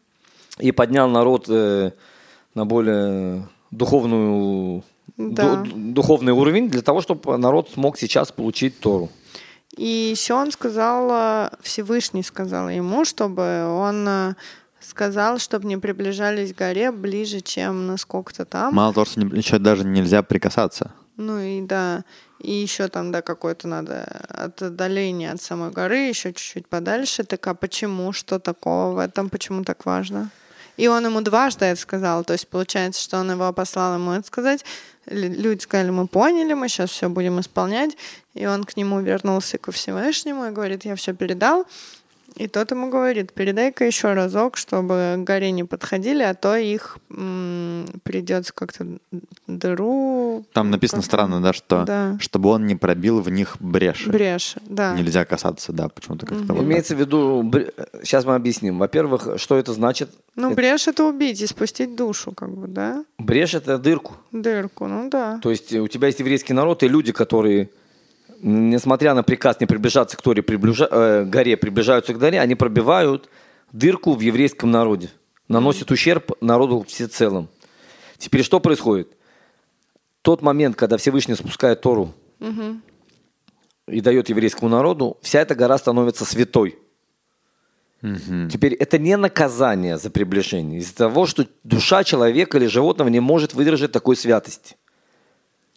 И 0.61 0.73
поднял 0.73 1.11
народ 1.11 1.45
э, 1.51 1.91
на 2.55 2.65
более 2.65 3.47
духовную, 3.71 4.83
Да. 5.19 5.57
ду- 5.57 5.71
духовный 5.75 6.33
уровень 6.33 6.71
для 6.71 6.81
того, 6.81 7.03
чтобы 7.03 7.37
народ 7.37 7.69
смог 7.75 7.99
сейчас 7.99 8.33
получить 8.33 8.81
Тору. 8.81 9.11
И 9.77 9.87
еще 10.11 10.35
он 10.35 10.51
сказал, 10.53 11.09
э, 11.11 11.51
Всевышний 11.61 12.23
сказал 12.23 12.69
ему, 12.71 13.05
чтобы 13.05 13.65
он 13.69 14.09
э, 14.09 14.35
сказал, 14.81 15.39
чтобы 15.39 15.67
не 15.67 15.77
приближались 15.77 16.55
к 16.55 16.59
горе 16.59 16.91
ближе, 16.93 17.41
чем 17.41 17.87
на 17.87 17.97
сколько-то 17.99 18.45
там. 18.45 18.75
Мало 18.75 18.95
того, 18.95 19.05
что 19.07 19.21
не- 19.21 19.37
еще 19.37 19.59
даже 19.59 19.85
нельзя 19.85 20.23
прикасаться. 20.23 20.93
Ну 21.19 21.39
и 21.41 21.61
да, 21.63 22.05
и 22.41 22.53
еще 22.53 22.89
там, 22.89 23.11
да, 23.13 23.23
какое-то 23.23 23.69
надо 23.69 24.05
отдаление 24.29 25.33
от 25.33 25.41
самой 25.43 25.71
горы, 25.71 25.97
еще 26.09 26.33
чуть-чуть 26.33 26.67
подальше. 26.69 27.25
Так 27.25 27.47
а 27.47 27.55
почему? 27.55 28.13
Что 28.13 28.39
такого 28.39 28.93
в 28.95 28.99
этом? 28.99 29.31
Почему 29.31 29.65
так 29.65 29.87
важно? 29.87 30.31
И 30.77 30.89
он 30.89 31.07
ему 31.07 31.23
дважды 31.23 31.65
это 31.65 31.81
сказал. 31.81 32.23
То 32.25 32.35
есть 32.35 32.49
получается, 32.49 33.03
что 33.03 33.19
он 33.19 33.31
его 33.31 33.51
послал 33.55 33.95
ему 33.95 34.13
это 34.13 34.27
сказать. 34.27 34.63
Лю- 35.07 35.33
Люди 35.35 35.63
сказали, 35.63 35.89
мы 35.91 36.07
поняли, 36.07 36.53
мы 36.53 36.69
сейчас 36.69 36.91
все 36.91 37.09
будем 37.09 37.41
исполнять. 37.41 37.97
И 38.37 38.47
он 38.47 38.65
к 38.65 38.77
нему 38.77 39.01
вернулся 39.01 39.59
ко 39.59 39.73
Всевышнему 39.73 40.45
и 40.47 40.51
говорит, 40.51 40.85
я 40.85 40.95
все 40.95 41.13
передал. 41.15 41.65
И 42.37 42.49
тот 42.49 42.71
ему 42.71 42.91
говорит, 42.91 43.33
передай-ка 43.33 43.87
еще 43.87 44.13
разок, 44.13 44.59
чтобы 44.59 45.15
к 45.17 45.25
горе 45.25 45.51
не 45.53 45.65
подходили, 45.65 46.23
а 46.23 46.35
то 46.35 46.55
их 46.55 46.99
м, 47.11 47.87
придется 48.05 48.53
как-то 48.53 48.87
дыру... 49.47 50.45
Там 50.53 50.71
написано 50.71 51.01
как-то- 51.03 51.17
странно, 51.17 51.41
да, 51.41 51.53
что 51.55 51.85
Да. 51.87 52.19
чтобы 52.21 52.51
он 52.51 52.67
не 52.67 52.77
пробил 52.77 53.21
в 53.21 53.31
них 53.31 53.57
бреши. 53.61 54.11
Брешь, 54.11 54.57
да. 54.67 54.95
Нельзя 54.95 55.25
касаться, 55.25 55.73
да, 55.73 55.89
почему-то 55.89 56.27
как-то 56.27 56.45
вот 56.53 56.57
так. 56.59 56.63
Имеется 56.67 56.95
в 56.95 57.01
виду, 57.01 57.51
сейчас 58.03 58.27
мы 58.27 58.35
объясним. 58.35 58.79
Во-первых, 58.79 59.29
что 59.39 59.57
это 59.57 59.73
значит? 59.73 60.11
Ну, 60.35 60.55
брешь— 60.55 60.89
это 60.89 61.05
убить 61.05 61.41
и 61.41 61.47
спустить 61.47 61.97
душу, 61.97 62.33
как 62.33 62.51
бы, 62.51 62.67
да? 62.67 63.05
Брешь– 63.19 63.55
это 63.55 63.79
дырку. 63.79 64.15
Дырку, 64.33 64.87
ну 64.89 65.09
да. 65.09 65.39
То 65.43 65.51
есть 65.51 65.73
у 65.73 65.89
тебя 65.89 66.09
есть 66.09 66.19
еврейский 66.21 66.53
народ 66.53 66.83
и 66.83 66.89
люди, 66.89 67.13
которые, 67.13 67.71
несмотря 68.41 69.15
на 69.15 69.23
приказ 69.23 69.61
не 69.61 69.67
приближаться 69.67 70.17
к 70.17 70.23
Торе, 70.23 70.43
приближа- 70.43 70.89
э, 70.91 71.25
горе, 71.25 71.57
приближаются 71.57 72.15
к 72.15 72.19
горе, 72.19 72.41
они 72.41 72.55
пробивают 72.55 73.29
дырку 73.73 74.15
в 74.15 74.21
еврейском 74.21 74.71
народе, 74.71 75.11
наносят 75.49 75.91
ущерб 75.91 76.33
народу 76.41 76.85
всецелом. 76.89 77.49
Теперь 78.19 78.43
что 78.43 78.61
происходит? 78.61 79.09
Тот 80.23 80.43
момент, 80.43 80.77
когда 80.77 80.97
Всевышний 80.97 81.35
спускает 81.35 81.81
Тору 81.83 82.15
и 83.89 84.01
дает 84.01 84.29
еврейскому 84.29 84.69
народу, 84.69 85.17
вся 85.23 85.41
эта 85.41 85.55
гора 85.55 85.79
становится 85.79 86.25
святой. 86.25 86.79
Теперь 88.51 88.75
это 88.75 88.99
не 88.99 89.17
наказание 89.17 89.97
за 89.99 90.11
приближение. 90.11 90.81
Из-за 90.81 90.95
того, 90.95 91.27
что 91.27 91.47
душа 91.65 92.05
человека 92.05 92.59
или 92.59 92.67
животного 92.67 93.09
не 93.09 93.21
может 93.21 93.55
выдержать 93.55 93.93
такой 93.93 94.17
святости. 94.17 94.77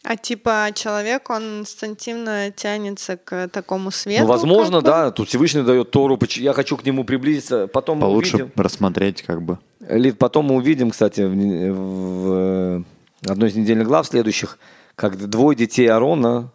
А 0.02 0.16
типа 0.16 0.70
человек, 0.74 1.28
он 1.28 1.60
инстинктивно 1.60 2.50
тянется 2.50 3.16
к 3.18 3.48
такому 3.48 3.90
свету. 3.90 4.22
Ну, 4.22 4.28
возможно, 4.28 4.80
да. 4.80 5.10
Тут 5.10 5.28
Всевышний 5.28 5.62
дает 5.62 5.90
Тору, 5.90 6.18
я 6.36 6.52
хочу 6.54 6.76
к 6.76 6.84
нему 6.84 7.04
приблизиться. 7.04 7.66
Потом 7.66 7.98
мы 7.98 8.06
Получше 8.06 8.36
увидим. 8.36 8.52
рассмотреть 8.56 9.22
как 9.22 9.42
бы. 9.42 9.58
Лид, 9.80 10.18
потом 10.18 10.46
мы 10.46 10.56
увидим, 10.56 10.90
кстати, 10.90 11.20
в, 11.20 12.82
в, 12.82 12.84
одной 13.28 13.50
из 13.50 13.54
недельных 13.56 13.86
глав 13.86 14.06
следующих, 14.06 14.58
как 14.94 15.16
двое 15.28 15.56
детей 15.56 15.86
Аарона, 15.86 16.50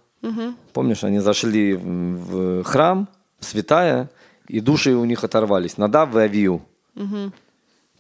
помнишь, 0.74 1.04
они 1.04 1.20
зашли 1.20 1.74
в, 1.74 2.64
храм, 2.64 3.08
в 3.40 3.46
святая, 3.46 4.10
и 4.48 4.60
души 4.60 4.96
у 4.96 5.06
них 5.06 5.24
оторвались. 5.24 5.78
Надав 5.78 6.16
и 6.16 6.20
Авию. 6.20 6.62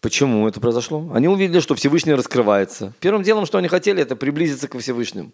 Почему 0.06 0.48
это 0.48 0.60
произошло? 0.60 1.10
Они 1.16 1.28
увидели, 1.28 1.60
что 1.60 1.74
Всевышний 1.74 2.14
раскрывается. 2.14 2.94
Первым 3.00 3.24
делом, 3.24 3.48
что 3.48 3.58
они 3.58 3.68
хотели, 3.68 4.04
это 4.04 4.16
приблизиться 4.16 4.68
к 4.68 4.78
Всевышнему. 4.78 5.32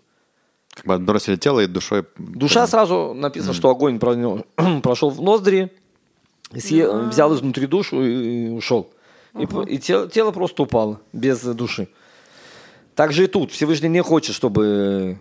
Как 0.73 0.85
бы 0.85 0.93
отбросили 0.93 1.35
тело 1.35 1.59
и 1.59 1.67
душой... 1.67 2.05
Душа 2.17 2.65
сразу 2.67 3.13
написано, 3.13 3.51
что 3.53 3.69
огонь 3.69 3.99
про- 3.99 4.45
прошел 4.81 5.09
в 5.09 5.21
ноздри, 5.21 5.73
и 6.53 6.59
съе- 6.59 7.09
взял 7.09 7.35
изнутри 7.35 7.67
душу 7.67 8.01
и, 8.01 8.45
и 8.45 8.49
ушел. 8.49 8.89
И, 9.37 9.45
по- 9.45 9.63
и 9.63 9.77
те- 9.77 10.07
тело 10.07 10.31
просто 10.31 10.63
упало 10.63 11.01
без 11.11 11.41
души. 11.41 11.89
Так 12.95 13.11
же 13.11 13.25
и 13.25 13.27
тут. 13.27 13.51
Всевышний 13.51 13.89
не 13.89 14.01
хочет, 14.01 14.33
чтобы 14.33 15.17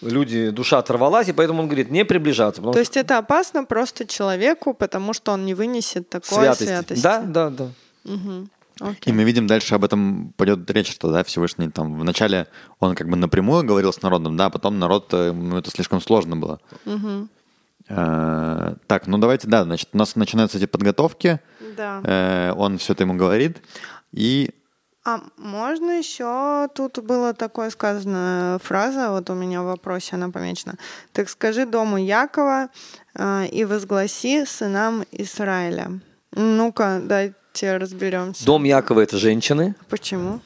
люди, 0.00 0.48
душа 0.48 0.78
оторвалась, 0.78 1.28
и 1.28 1.32
поэтому 1.34 1.60
он 1.60 1.66
говорит, 1.66 1.90
не 1.90 2.06
приближаться. 2.06 2.62
То 2.62 2.78
есть 2.78 2.96
это 2.96 3.18
опасно 3.18 3.64
просто 3.66 4.06
человеку, 4.06 4.72
потому 4.72 5.12
что 5.12 5.32
он 5.32 5.44
не 5.44 5.52
вынесет 5.52 6.08
такой 6.08 6.38
святости. 6.38 6.64
святости. 6.64 7.02
Да, 7.02 7.20
да, 7.20 7.50
да. 7.50 7.68
И 9.04 9.12
мы 9.12 9.24
видим 9.24 9.46
дальше 9.46 9.74
об 9.74 9.84
этом 9.84 10.32
пойдет 10.36 10.70
речь, 10.70 10.90
что 10.92 11.10
да, 11.10 11.22
Всевышний 11.22 11.70
там 11.70 11.98
вначале 11.98 12.46
он 12.78 12.94
как 12.94 13.08
бы 13.08 13.16
напрямую 13.16 13.64
говорил 13.64 13.92
с 13.92 14.02
народом, 14.02 14.36
да, 14.36 14.46
а 14.46 14.50
потом 14.50 14.78
народ, 14.78 15.12
э, 15.12 15.28
ему 15.28 15.56
это 15.56 15.70
слишком 15.70 16.00
сложно 16.00 16.36
было. 16.36 16.60
Э, 17.88 18.74
Так, 18.86 19.06
ну 19.06 19.18
давайте, 19.18 19.48
да, 19.48 19.64
значит, 19.64 19.88
у 19.92 19.98
нас 19.98 20.16
начинаются 20.16 20.58
эти 20.58 20.66
подготовки, 20.66 21.40
Да. 21.76 22.00
Э, 22.04 22.52
он 22.56 22.78
все 22.78 22.92
это 22.92 23.04
ему 23.04 23.14
говорит, 23.14 23.62
и 24.12 24.50
А 25.04 25.20
можно 25.38 25.98
еще, 25.98 26.68
тут 26.74 26.98
было 26.98 27.32
такое 27.32 27.70
сказано 27.70 28.58
фраза, 28.62 29.10
вот 29.10 29.30
у 29.30 29.34
меня 29.34 29.62
в 29.62 29.66
вопросе 29.66 30.16
она 30.16 30.28
помечена. 30.28 30.74
Так 31.12 31.28
скажи 31.30 31.64
дому 31.64 31.96
Якова 31.96 32.68
э, 33.14 33.46
и 33.46 33.64
возгласи 33.64 34.44
сынам 34.44 35.04
Израиля. 35.10 36.00
Ну-ка, 36.32 37.00
дайте 37.60 37.78
разберемся. 37.78 38.44
Дом 38.44 38.64
Якова– 38.64 39.00
это 39.02 39.16
женщины. 39.16 39.74
Почему? 39.88 40.40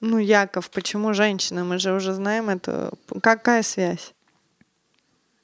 Ну, 0.00 0.18
Яков, 0.18 0.68
почему 0.70 1.14
женщина? 1.14 1.64
Мы 1.64 1.78
же 1.78 1.92
уже 1.92 2.12
знаем 2.12 2.48
это. 2.50 2.90
Какая 3.20 3.62
связь? 3.62 4.12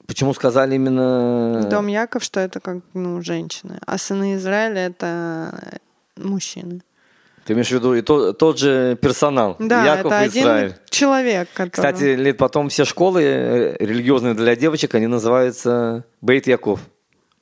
Почему 0.06 0.34
сказали 0.34 0.74
именно... 0.74 1.66
Дом 1.70 1.86
Яков, 1.88 2.24
что 2.24 2.40
это 2.40 2.60
как, 2.60 2.78
ну, 2.94 3.22
женщины. 3.22 3.78
А 3.86 3.98
сыны 3.98 4.34
Израиля— 4.36 4.86
это 4.88 5.80
мужчины. 6.16 6.80
Ты 7.44 7.52
имеешь 7.54 7.68
в 7.68 7.72
виду 7.72 7.94
и 7.94 8.02
то- 8.02 8.32
тот 8.32 8.58
же 8.58 8.96
персонал, 9.00 9.56
Да, 9.58 9.84
Яков 9.96 10.12
это 10.12 10.24
и 10.24 10.40
Израиль. 10.40 10.66
один 10.66 10.76
человек, 10.90 11.48
который... 11.54 11.70
Кстати, 11.70 12.14
лет 12.16 12.36
потом 12.36 12.68
все 12.68 12.84
школы 12.84 13.22
э, 13.22 13.76
религиозные 13.80 14.34
для 14.34 14.54
девочек, 14.56 14.94
они 14.94 15.06
называются 15.06 16.04
Бейт 16.20 16.46
Яков. 16.46 16.80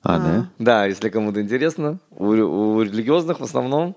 А, 0.08 0.18
да? 0.18 0.46
Да, 0.58 0.86
если 0.86 1.08
кому-то 1.08 1.40
интересно. 1.40 1.98
У, 2.10 2.26
у 2.26 2.82
религиозных 2.82 3.40
в 3.40 3.44
основном. 3.44 3.96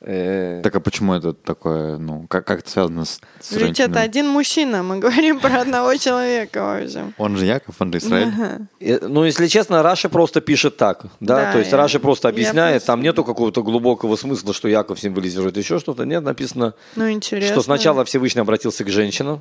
э, 0.00 0.60
Так 0.62 0.76
а 0.76 0.80
почему 0.80 1.14
это 1.14 1.32
такое, 1.32 1.98
ну, 1.98 2.26
как, 2.28 2.46
как 2.46 2.60
это 2.60 2.70
связано 2.70 3.04
с, 3.04 3.20
с 3.40 3.50
Ведь 3.52 3.60
женщиной? 3.60 3.90
это 3.90 4.00
один 4.00 4.28
мужчина, 4.28 4.82
мы 4.84 4.98
говорим 4.98 5.40
про 5.40 5.60
одного 5.62 5.96
человека, 5.96 6.58
в 6.58 6.84
общем. 6.84 7.14
Он 7.18 7.36
же 7.36 7.46
Яков, 7.46 7.74
он 7.80 7.92
же 7.92 7.98
Израиль. 7.98 8.32
э, 8.80 8.98
ну, 9.08 9.24
если 9.24 9.48
честно, 9.48 9.82
Раши 9.82 10.08
просто 10.08 10.40
пишет 10.40 10.76
так. 10.76 11.02
Да, 11.20 11.36
Да, 11.46 11.52
то 11.52 11.58
есть 11.58 11.72
я- 11.72 11.76
Раши 11.78 11.98
просто 11.98 12.28
объясняет, 12.28 12.74
просто- 12.74 12.86
там 12.86 13.02
нету 13.02 13.24
какого-то 13.24 13.62
глубокого 13.62 14.14
смысла, 14.16 14.54
что 14.54 14.68
Яков 14.68 15.00
символизирует 15.00 15.56
еще 15.56 15.78
что-то. 15.80 16.04
Нет, 16.04 16.22
написано, 16.22 16.74
Ну, 16.96 17.10
интересно. 17.10 17.52
что 17.54 17.62
сначала 17.62 18.04
Всевышний 18.04 18.40
обратился 18.42 18.84
к 18.84 18.88
женщинам. 18.88 19.40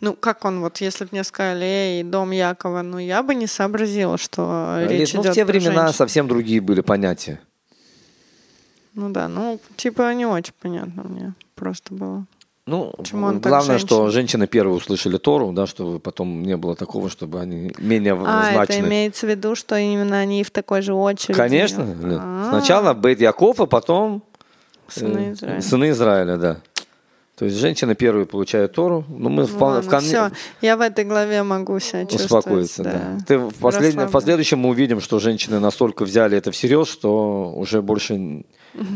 Ну, 0.00 0.14
как 0.14 0.44
он, 0.44 0.60
вот, 0.60 0.80
если 0.80 1.04
бы 1.04 1.10
мне 1.12 1.24
сказали, 1.24 1.64
эй, 1.64 2.02
дом 2.04 2.30
Якова, 2.30 2.82
ну, 2.82 2.98
я 2.98 3.22
бы 3.22 3.34
не 3.34 3.46
сообразила, 3.48 4.16
что 4.16 4.78
речь 4.88 5.12
ну, 5.14 5.22
идет 5.22 5.32
в 5.32 5.34
те 5.34 5.44
времена 5.44 5.82
женщин. 5.82 5.94
совсем 5.94 6.28
другие 6.28 6.60
были 6.60 6.82
понятия. 6.82 7.40
Ну 8.94 9.10
да, 9.10 9.28
ну, 9.28 9.60
типа, 9.76 10.12
не 10.14 10.26
очень 10.26 10.54
понятно 10.60 11.02
мне 11.04 11.34
просто 11.54 11.94
было. 11.94 12.24
Ну, 12.66 12.92
Почему 12.98 13.26
он 13.26 13.40
главное, 13.40 13.78
что 13.78 14.04
женщин? 14.10 14.12
женщины 14.12 14.46
первые 14.46 14.76
услышали 14.76 15.16
Тору, 15.16 15.52
да, 15.52 15.66
чтобы 15.66 15.98
потом 16.00 16.42
не 16.42 16.56
было 16.56 16.76
такого, 16.76 17.08
чтобы 17.08 17.40
они 17.40 17.72
менее 17.78 18.12
А, 18.14 18.50
это 18.50 18.72
значны. 18.72 18.86
имеется 18.86 19.26
в 19.26 19.30
виду, 19.30 19.54
что 19.54 19.76
именно 19.76 20.18
они 20.18 20.44
в 20.44 20.50
такой 20.50 20.82
же 20.82 20.92
очереди? 20.92 21.32
Конечно. 21.32 21.96
А, 22.20 22.48
Сначала 22.50 22.92
Бейт 22.92 23.20
Яков, 23.20 23.60
а 23.60 23.66
потом 23.66 24.22
Сыны 24.88 25.18
э, 25.18 25.32
Израиля. 25.32 25.60
сыны 25.62 25.90
Израиля, 25.90 26.36
да. 26.36 26.56
То 27.38 27.44
есть 27.44 27.56
женщины 27.56 27.94
первые 27.94 28.26
получают 28.26 28.72
Тору. 28.72 29.04
Ну, 29.08 29.28
мы 29.28 29.42
Ну, 29.42 29.46
вполне, 29.46 29.82
в 29.82 29.84
ладно, 29.84 29.90
кон- 29.90 30.00
всё, 30.00 30.30
я 30.60 30.76
в 30.76 30.80
этой 30.80 31.04
главе 31.04 31.42
могу 31.44 31.78
себя 31.78 32.04
чувствовать. 32.04 32.44
успокоиться, 32.46 32.82
да. 32.82 32.90
да. 32.92 33.18
Ты 33.26 33.38
в, 33.38 33.54
последнем, 33.54 34.06
в 34.08 34.10
последующем 34.10 34.58
мы 34.58 34.70
увидим, 34.70 35.00
что 35.00 35.18
женщины 35.20 35.60
настолько 35.60 36.04
взяли 36.04 36.36
это 36.36 36.50
всерьез, 36.50 36.88
что 36.88 37.52
уже 37.54 37.80
больше 37.80 38.44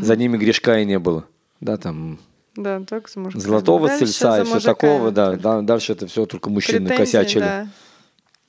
за 0.01 0.15
ними 0.17 0.37
грешка 0.37 0.79
и 0.79 0.85
не 0.85 0.99
было. 0.99 1.23
Да, 1.61 1.77
там 1.77 2.19
Да, 2.55 2.81
только 2.81 3.09
за 3.09 3.19
мужиками. 3.21 3.41
золотого 3.41 3.87
Дальше 3.87 4.03
и 4.03 4.07
все 4.07 4.59
такого, 4.59 5.11
да, 5.11 5.31
да. 5.37 5.61
Дальше 5.61 5.93
это 5.93 6.07
все 6.07 6.25
только 6.25 6.49
мужчины 6.49 6.89
Претензии, 6.89 6.97
косячили. 7.17 7.39
да. 7.41 7.67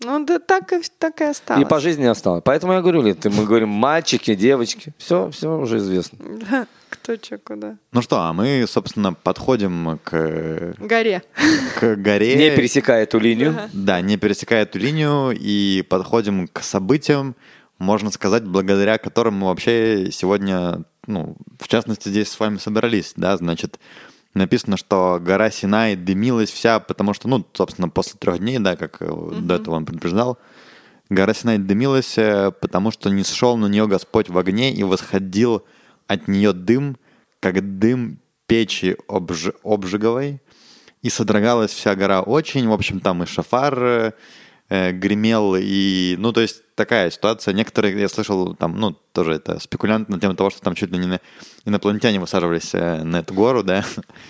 Ну, 0.01 0.25
да 0.25 0.39
так 0.41 0.73
и, 0.73 0.83
так 0.99 1.21
и 1.21 1.25
осталось. 1.25 1.63
И 1.63 1.65
по 1.67 1.79
жизни 1.79 2.05
осталось. 2.05 2.43
Поэтому 2.45 2.73
я 2.73 2.81
говорю, 2.83 3.01
Лид, 3.03 3.25
мы 3.27 3.45
говорим 3.47 3.69
мальчики, 3.69 4.35
девочки. 4.35 4.93
Все, 4.99 5.31
все 5.31 5.57
уже 5.57 5.79
известно. 5.79 6.19
Да, 6.51 6.67
кто 6.95 7.17
что 7.17 7.39
куда. 7.39 7.77
Ну 7.93 8.03
что, 8.03 8.21
а 8.21 8.33
мы, 8.33 8.65
собственно, 8.69 9.13
подходим 9.13 9.99
к, 10.03 10.75
Горе. 10.79 11.23
к 11.79 11.97
горе. 11.97 12.37
Не 12.37 12.57
пересекая 12.57 13.03
эту 13.03 13.19
линию. 13.19 13.57
Да, 13.73 14.01
не 14.01 14.17
пересекая 14.17 14.63
эту 14.63 14.79
линию 14.79 15.37
и 15.39 15.83
подходим 15.83 16.49
к 16.49 16.63
событиям, 16.63 17.37
можно 17.79 18.11
сказать, 18.11 18.45
благодаря 18.45 18.99
которым 18.99 19.35
мы 19.35 19.49
вообще 19.49 20.11
сегодня, 20.13 20.85
ну, 21.07 21.37
в 21.59 21.69
частности, 21.69 22.09
здесь 22.09 22.29
с 22.29 22.39
вами 22.39 22.59
собрались, 22.59 23.13
да, 23.17 23.37
значит, 23.37 23.79
написано, 24.35 24.77
что 24.77 25.19
гора 25.21 25.51
Синай 25.51 25.97
дымилась 25.97 26.51
вся, 26.51 26.81
потому 26.81 27.15
что, 27.15 27.29
ну, 27.29 27.45
собственно, 27.53 27.89
после 27.89 28.19
трех 28.19 28.39
дней, 28.39 28.59
да, 28.59 28.77
как 28.77 28.99
э, 29.01 29.31
до 29.41 29.57
этого 29.57 29.75
он 29.75 29.87
предупреждал, 29.87 30.39
гора 31.11 31.35
Синай 31.35 31.59
дымилась, 31.59 32.17
э, 32.17 32.53
потому 32.61 32.91
что 32.91 33.11
не 33.11 33.25
сшел 33.25 33.57
на 33.57 33.67
нее 33.67 33.87
Господь 33.87 34.29
в 34.29 34.39
огне 34.39 34.73
и 34.73 34.83
восходил 34.83 35.65
от 36.07 36.29
нее 36.29 36.53
дым, 36.53 36.97
как 37.41 37.79
дым 37.79 38.19
печи 38.47 38.97
обж- 39.09 39.55
обжиговой, 39.63 40.41
и 41.03 41.11
содрогалась 41.11 41.73
вся 41.73 41.95
гора 41.95 42.23
очень. 42.23 42.67
В 42.69 42.73
общем, 42.73 43.01
там 43.01 43.23
и 43.23 43.27
шафар 43.27 43.79
э, 43.83 44.13
э, 44.69 44.93
гремел, 44.93 45.55
и, 45.59 46.17
ну, 46.19 46.33
то 46.33 46.41
есть 46.41 46.63
такая 46.75 47.11
ситуация. 47.11 47.55
Некоторые, 47.55 47.99
я 48.01 48.09
слышал, 48.09 48.55
там, 48.55 48.79
ну, 48.79 48.93
тоже 49.13 49.35
это 49.35 49.59
спекулянт 49.61 50.09
на 50.09 50.19
тему 50.19 50.35
того, 50.35 50.51
что 50.51 50.61
там 50.63 50.75
чуть 50.75 50.91
ли 50.91 50.99
не 50.99 51.21
инопланетяне 51.65 52.21
высаживались 52.21 52.75
э, 52.75 53.03
на 53.03 53.19
эту 53.19 53.35
гору, 53.35 53.63
да. 53.63 53.85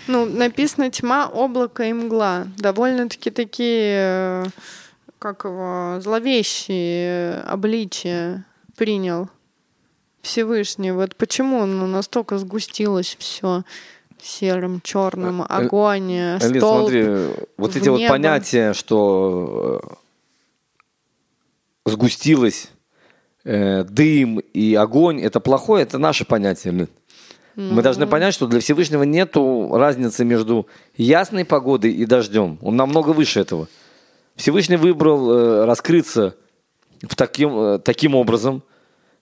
Ну, 0.07 0.25
написано 0.25 0.89
тьма, 0.91 1.27
облако 1.27 1.83
и 1.83 1.93
мгла. 1.93 2.47
Довольно-таки 2.57 3.31
такие, 3.31 3.97
э, 3.97 4.45
как 5.19 5.45
его, 5.45 5.99
зловещие 6.01 7.41
обличия 7.41 8.45
принял 8.75 9.29
Всевышний. 10.25 10.91
Вот 10.91 11.15
почему 11.15 11.65
ну, 11.65 11.87
настолько 11.87 12.37
сгустилось 12.37 13.15
все 13.19 13.63
серым, 14.21 14.81
черным, 14.83 15.43
Э, 15.43 15.45
огонь, 15.47 16.11
э, 16.11 16.39
Лиз, 16.41 16.57
столб. 16.57 16.89
смотри, 16.89 17.07
вот 17.57 17.75
эти 17.75 17.89
вот 17.89 17.99
небо. 17.99 18.13
понятия, 18.13 18.73
что 18.73 19.81
э, 21.85 21.91
сгустилось 21.91 22.69
э, 23.43 23.83
дым 23.83 24.39
и 24.39 24.73
огонь, 24.75 25.21
это 25.21 25.39
плохое, 25.39 25.83
это 25.83 25.97
наше 25.97 26.25
понятие. 26.25 26.73
Лин. 26.73 26.89
Мы 27.55 27.81
должны 27.81 28.05
понять, 28.05 28.33
что 28.33 28.47
для 28.47 28.59
Всевышнего 28.59 29.03
нету 29.03 29.69
разницы 29.71 30.25
между 30.25 30.67
ясной 30.97 31.45
погодой 31.45 31.91
и 31.91 32.05
дождем. 32.05 32.57
Он 32.61 32.75
намного 32.75 33.11
выше 33.11 33.39
этого. 33.39 33.69
Всевышний 34.35 34.75
выбрал 34.75 35.31
э, 35.31 35.65
раскрыться 35.65 36.35
в 37.01 37.15
таким, 37.15 37.57
э, 37.57 37.79
таким 37.79 38.15
образом. 38.15 38.63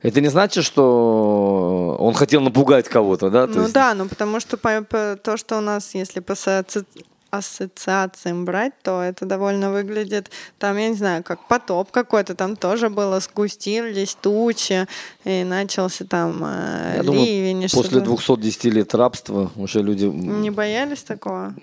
Это 0.03 0.21
не 0.21 0.27
значит, 0.29 0.63
что 0.65 1.95
он 1.99 2.13
хотел 2.13 2.41
напугать 2.41 2.87
кого-то, 2.89 3.29
да? 3.29 3.47
То 3.47 3.53
Ну 3.53 3.61
есть- 3.63 3.73
да, 3.73 3.93
ну 3.95 4.07
потому 4.07 4.39
что 4.39 4.57
по- 4.57 4.81
по- 4.83 5.17
то, 5.21 5.37
что 5.37 5.57
у 5.57 5.61
нас, 5.61 5.95
если 5.95 6.19
по 6.19 6.33
асоци- 6.33 6.85
ассоциациям 7.31 8.45
брать, 8.45 8.73
то 8.83 9.01
это 9.01 9.25
довольно 9.25 9.71
выглядит, 9.71 10.29
там, 10.59 10.77
я 10.77 10.89
не 10.89 10.95
знаю, 10.95 11.23
как 11.23 11.47
потоп 11.47 11.89
какой-то, 11.91 12.35
там 12.35 12.55
тоже 12.55 12.89
было, 12.89 13.19
сгустились 13.19 14.15
тучи, 14.21 14.87
и 15.25 15.43
начался 15.43 16.05
там 16.05 16.43
э, 16.45 16.93
Я 16.97 17.03
думаю, 17.03 17.25
ливень. 17.25 17.63
и 17.63 17.67
после 17.67 17.89
что-то. 18.01 18.05
210 18.05 18.65
лет 18.65 18.93
рабства 18.93 19.51
уже 19.55 19.81
люди... 19.81 20.05
Не 20.05 20.51
боялись 20.51 21.01
такого? 21.03 21.53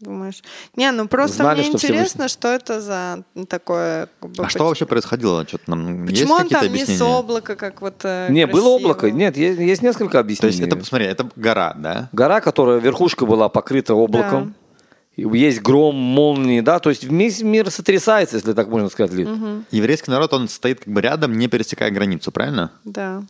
Думаешь? 0.00 0.42
Не, 0.76 0.90
ну 0.92 1.08
просто 1.08 1.36
Знали, 1.38 1.60
мне 1.60 1.68
что 1.68 1.76
интересно, 1.76 2.28
что 2.28 2.48
это 2.48 2.80
за 2.80 3.22
такое... 3.48 4.08
как 4.20 4.30
бы, 4.30 4.44
А 4.44 4.48
что 4.48 4.64
вообще 4.64 4.86
происходило? 4.86 5.46
Что-то 5.46 5.70
нам 5.70 6.04
есть 6.06 6.12
Почему 6.22 6.34
он 6.34 6.42
какие-то 6.44 6.64
там 6.64 6.72
не 6.72 6.82
объяснения? 6.82 6.98
с 6.98 7.02
облака, 7.02 7.54
как 7.56 7.82
вот 7.82 7.94
э, 8.04 8.28
Не, 8.30 8.46
было 8.46 8.60
красиво? 8.62 8.76
облако. 8.76 9.10
Нет, 9.10 9.36
есть, 9.36 9.60
есть 9.60 9.82
несколько 9.82 10.12
То 10.12 10.20
объяснений. 10.20 10.56
есть 10.56 10.72
это, 10.72 10.82
смотри, 10.84 11.06
это 11.06 11.28
гора, 11.36 11.74
да? 11.76 12.08
Гора, 12.12 12.40
которая 12.40 12.78
верхушка 12.78 13.26
была 13.26 13.48
покрыта 13.50 13.94
облаком. 13.94 14.54
И 15.16 15.22
Есть 15.36 15.60
гром, 15.60 15.96
молнии, 15.96 16.60
да, 16.62 16.78
то 16.78 16.88
есть 16.88 17.04
весь 17.04 17.42
мир 17.42 17.70
сотрясается, 17.70 18.36
если 18.36 18.54
так 18.54 18.68
можно 18.68 18.88
сказать. 18.88 19.12
Лид. 19.12 19.28
Еврейский 19.70 20.10
народ, 20.10 20.32
он 20.32 20.48
стоит 20.48 20.80
как 20.84 20.94
бы 20.94 21.02
рядом, 21.02 21.36
не 21.36 21.46
пересекая 21.48 21.90
границу, 21.90 22.32
правильно? 22.32 22.70
Да. 22.84 23.22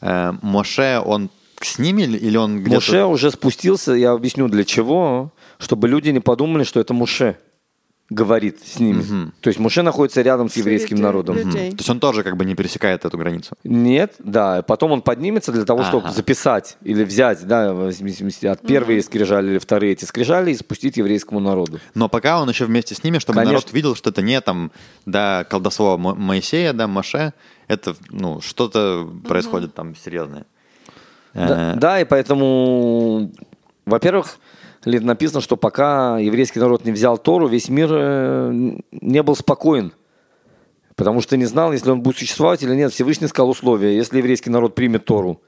Э, 0.00 0.32
Моше, 0.40 1.02
он 1.04 1.28
с 1.60 1.78
ними 1.78 2.02
или 2.02 2.36
он 2.38 2.60
где-то... 2.60 2.74
Муше 2.76 3.04
уже 3.04 3.30
спустился, 3.30 3.92
я 3.92 4.12
объясню 4.12 4.48
для 4.48 4.64
чего, 4.64 5.32
чтобы 5.58 5.88
люди 5.88 6.10
не 6.10 6.20
подумали, 6.20 6.64
что 6.64 6.80
это 6.80 6.94
Муше 6.94 7.36
говорит 8.10 8.58
с 8.62 8.78
ними. 8.78 9.30
То 9.40 9.48
есть 9.48 9.58
Муше 9.58 9.80
находится 9.82 10.20
рядом 10.20 10.50
с 10.50 10.56
еврейским 10.56 10.88
Среди 10.98 11.02
народом. 11.02 11.36
людей. 11.38 11.70
То 11.70 11.78
есть 11.78 11.88
он 11.88 12.00
тоже 12.00 12.22
как 12.22 12.36
бы 12.36 12.44
не 12.44 12.54
пересекает 12.54 13.06
эту 13.06 13.16
границу. 13.16 13.54
Нет, 13.64 14.14
да, 14.18 14.60
потом 14.60 14.92
он 14.92 15.00
поднимется 15.00 15.52
для 15.52 15.64
того, 15.64 15.84
чтобы 15.84 16.04
Ага. 16.08 16.12
записать 16.14 16.76
или 16.82 17.02
взять, 17.02 17.46
да, 17.46 17.70
от 17.70 18.60
первые 18.66 19.02
скрижали 19.02 19.52
или 19.52 19.58
вторые 19.58 19.92
эти 19.94 20.04
скрижали 20.04 20.50
и 20.50 20.54
спустить 20.54 20.98
еврейскому 20.98 21.40
народу. 21.40 21.80
Но 21.94 22.10
пока 22.10 22.42
он 22.42 22.48
еще 22.50 22.66
вместе 22.66 22.94
с 22.94 23.02
ними, 23.02 23.18
чтобы 23.18 23.36
Конечно. 23.38 23.54
народ 23.54 23.72
видел, 23.72 23.94
что 23.94 24.10
это 24.10 24.20
не 24.20 24.38
там, 24.42 24.70
да, 25.06 25.44
колдовство 25.44 25.96
Мо- 25.96 26.14
Моисея, 26.14 26.74
да, 26.74 26.86
Моше, 26.86 27.32
это, 27.68 27.96
ну, 28.10 28.42
что-то 28.42 29.08
происходит 29.26 29.74
там 29.74 29.96
серьезное. 29.96 30.44
Да, 31.32 31.72
Э, 31.72 31.76
да, 31.76 32.00
и 32.00 32.04
поэтому, 32.04 33.32
во-первых, 33.86 34.36
написано, 34.84 35.40
что 35.40 35.56
пока 35.56 36.18
еврейский 36.18 36.60
народ 36.60 36.84
не 36.84 36.92
взял 36.92 37.18
Тору, 37.18 37.48
весь 37.48 37.68
мир 37.68 37.88
э, 37.90 38.78
не 38.92 39.22
был 39.22 39.36
спокоен. 39.36 39.92
Потому 40.96 41.20
что 41.20 41.36
не 41.36 41.46
знал, 41.46 41.72
если 41.72 41.90
он 41.90 42.02
будет 42.02 42.18
существовать 42.18 42.62
или 42.62 42.74
нет. 42.74 42.92
Всевышний 42.92 43.26
сказал 43.26 43.50
условия. 43.50 43.96
Если 43.96 44.18
еврейский 44.18 44.50
народ 44.50 44.74
примет 44.74 45.04
Тору, 45.04 45.40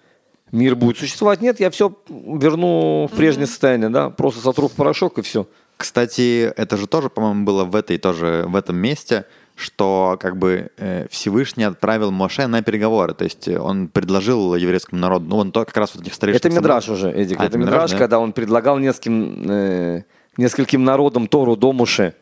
мир 0.50 0.74
будет 0.74 0.98
существовать. 0.98 1.40
Нет, 1.40 1.60
я 1.60 1.70
все 1.70 1.92
верну 2.08 3.08
в 3.10 3.16
прежнее 3.16 3.46
состояние, 3.46 3.90
да, 3.90 4.10
просто 4.10 4.40
сотру 4.40 4.68
в 4.68 4.72
порошок 4.72 5.18
и 5.18 5.22
все. 5.22 5.46
Кстати, 5.76 6.52
это 6.56 6.76
же 6.76 6.86
тоже, 6.86 7.10
по-моему, 7.10 7.44
было 7.44 7.64
в 7.64 7.76
этой 7.76 7.98
тоже 7.98 8.44
в 8.48 8.56
этом 8.56 8.76
месте, 8.76 9.26
что 9.56 10.18
как 10.20 10.36
бы 10.36 10.70
э, 10.76 11.06
Всевышний 11.10 11.64
отправил 11.64 12.10
Моше 12.10 12.46
на 12.46 12.62
переговоры, 12.62 13.14
то 13.14 13.24
есть 13.24 13.48
э, 13.48 13.58
он 13.58 13.88
предложил 13.88 14.54
еврейскому 14.54 15.00
народу, 15.00 15.26
ну 15.28 15.38
он 15.38 15.50
то 15.50 15.64
как 15.64 15.76
раз 15.78 15.94
вот 15.94 16.02
этих 16.04 16.14
старейшин. 16.14 16.38
Это. 16.38 16.50
Мидраш 16.50 16.88
уже, 16.90 17.10
Эдик. 17.10 17.40
А, 17.40 17.44
это 17.44 17.56
это 17.56 17.58
Мидраш, 17.58 17.90
да? 17.92 17.98
когда 17.98 18.18
он 18.18 18.32
предлагал 18.32 18.78
нескольким, 18.78 19.50
э, 19.50 20.02
нескольким 20.36 20.84
народам 20.84 21.26
Тору 21.26 21.56
до 21.56 21.72
Муше. 21.72 22.14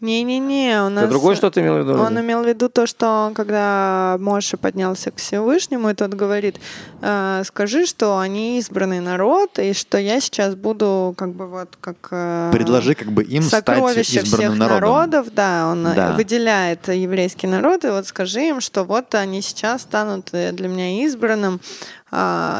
Не-не-не, 0.00 0.82
у 0.84 0.90
нас... 0.90 1.08
другое 1.08 1.36
что 1.36 1.50
ты 1.50 1.60
имел 1.60 1.76
в 1.76 1.78
виду, 1.78 1.94
Он 1.98 2.20
имел 2.20 2.42
в 2.42 2.46
виду 2.46 2.68
то, 2.68 2.86
что 2.86 3.32
когда 3.34 4.16
Моше 4.20 4.58
поднялся 4.58 5.10
к 5.10 5.16
Всевышнему, 5.16 5.88
и 5.88 5.94
тот 5.94 6.12
говорит, 6.12 6.60
«Э, 7.00 7.42
скажи, 7.46 7.86
что 7.86 8.18
они 8.18 8.58
избранный 8.58 9.00
народ, 9.00 9.58
и 9.58 9.72
что 9.72 9.96
я 9.96 10.20
сейчас 10.20 10.54
буду 10.54 11.14
как 11.16 11.32
бы 11.32 11.46
вот 11.46 11.78
как... 11.80 11.96
э, 12.10 12.50
Предложи 12.52 12.94
как 12.94 13.10
бы 13.10 13.24
им 13.24 13.42
стать 13.42 13.64
сокровище 13.64 14.20
избранным 14.20 14.52
всех 14.52 14.58
народом. 14.58 14.90
народов, 14.90 15.34
да, 15.34 15.68
он 15.70 15.84
Да. 15.94 16.12
выделяет 16.12 16.88
еврейский 16.88 17.46
народ, 17.46 17.86
и 17.86 17.88
вот 17.88 18.06
скажи 18.06 18.42
им, 18.48 18.60
что 18.60 18.84
вот 18.84 19.14
они 19.14 19.40
сейчас 19.40 19.80
станут 19.80 20.28
э, 20.32 20.52
для 20.52 20.68
меня 20.68 21.04
избранным, 21.04 21.60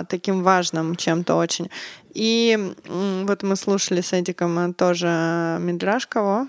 таким 0.09 0.43
важным 0.43 0.97
чем-то 0.97 1.37
очень. 1.37 1.71
И 2.13 2.75
вот 2.89 3.43
мы 3.45 3.55
слушали 3.57 4.01
с 4.01 4.13
Эдиком 4.13 4.75
тоже 4.75 5.59
Мидраш 5.61 6.07
кого? 6.09 6.49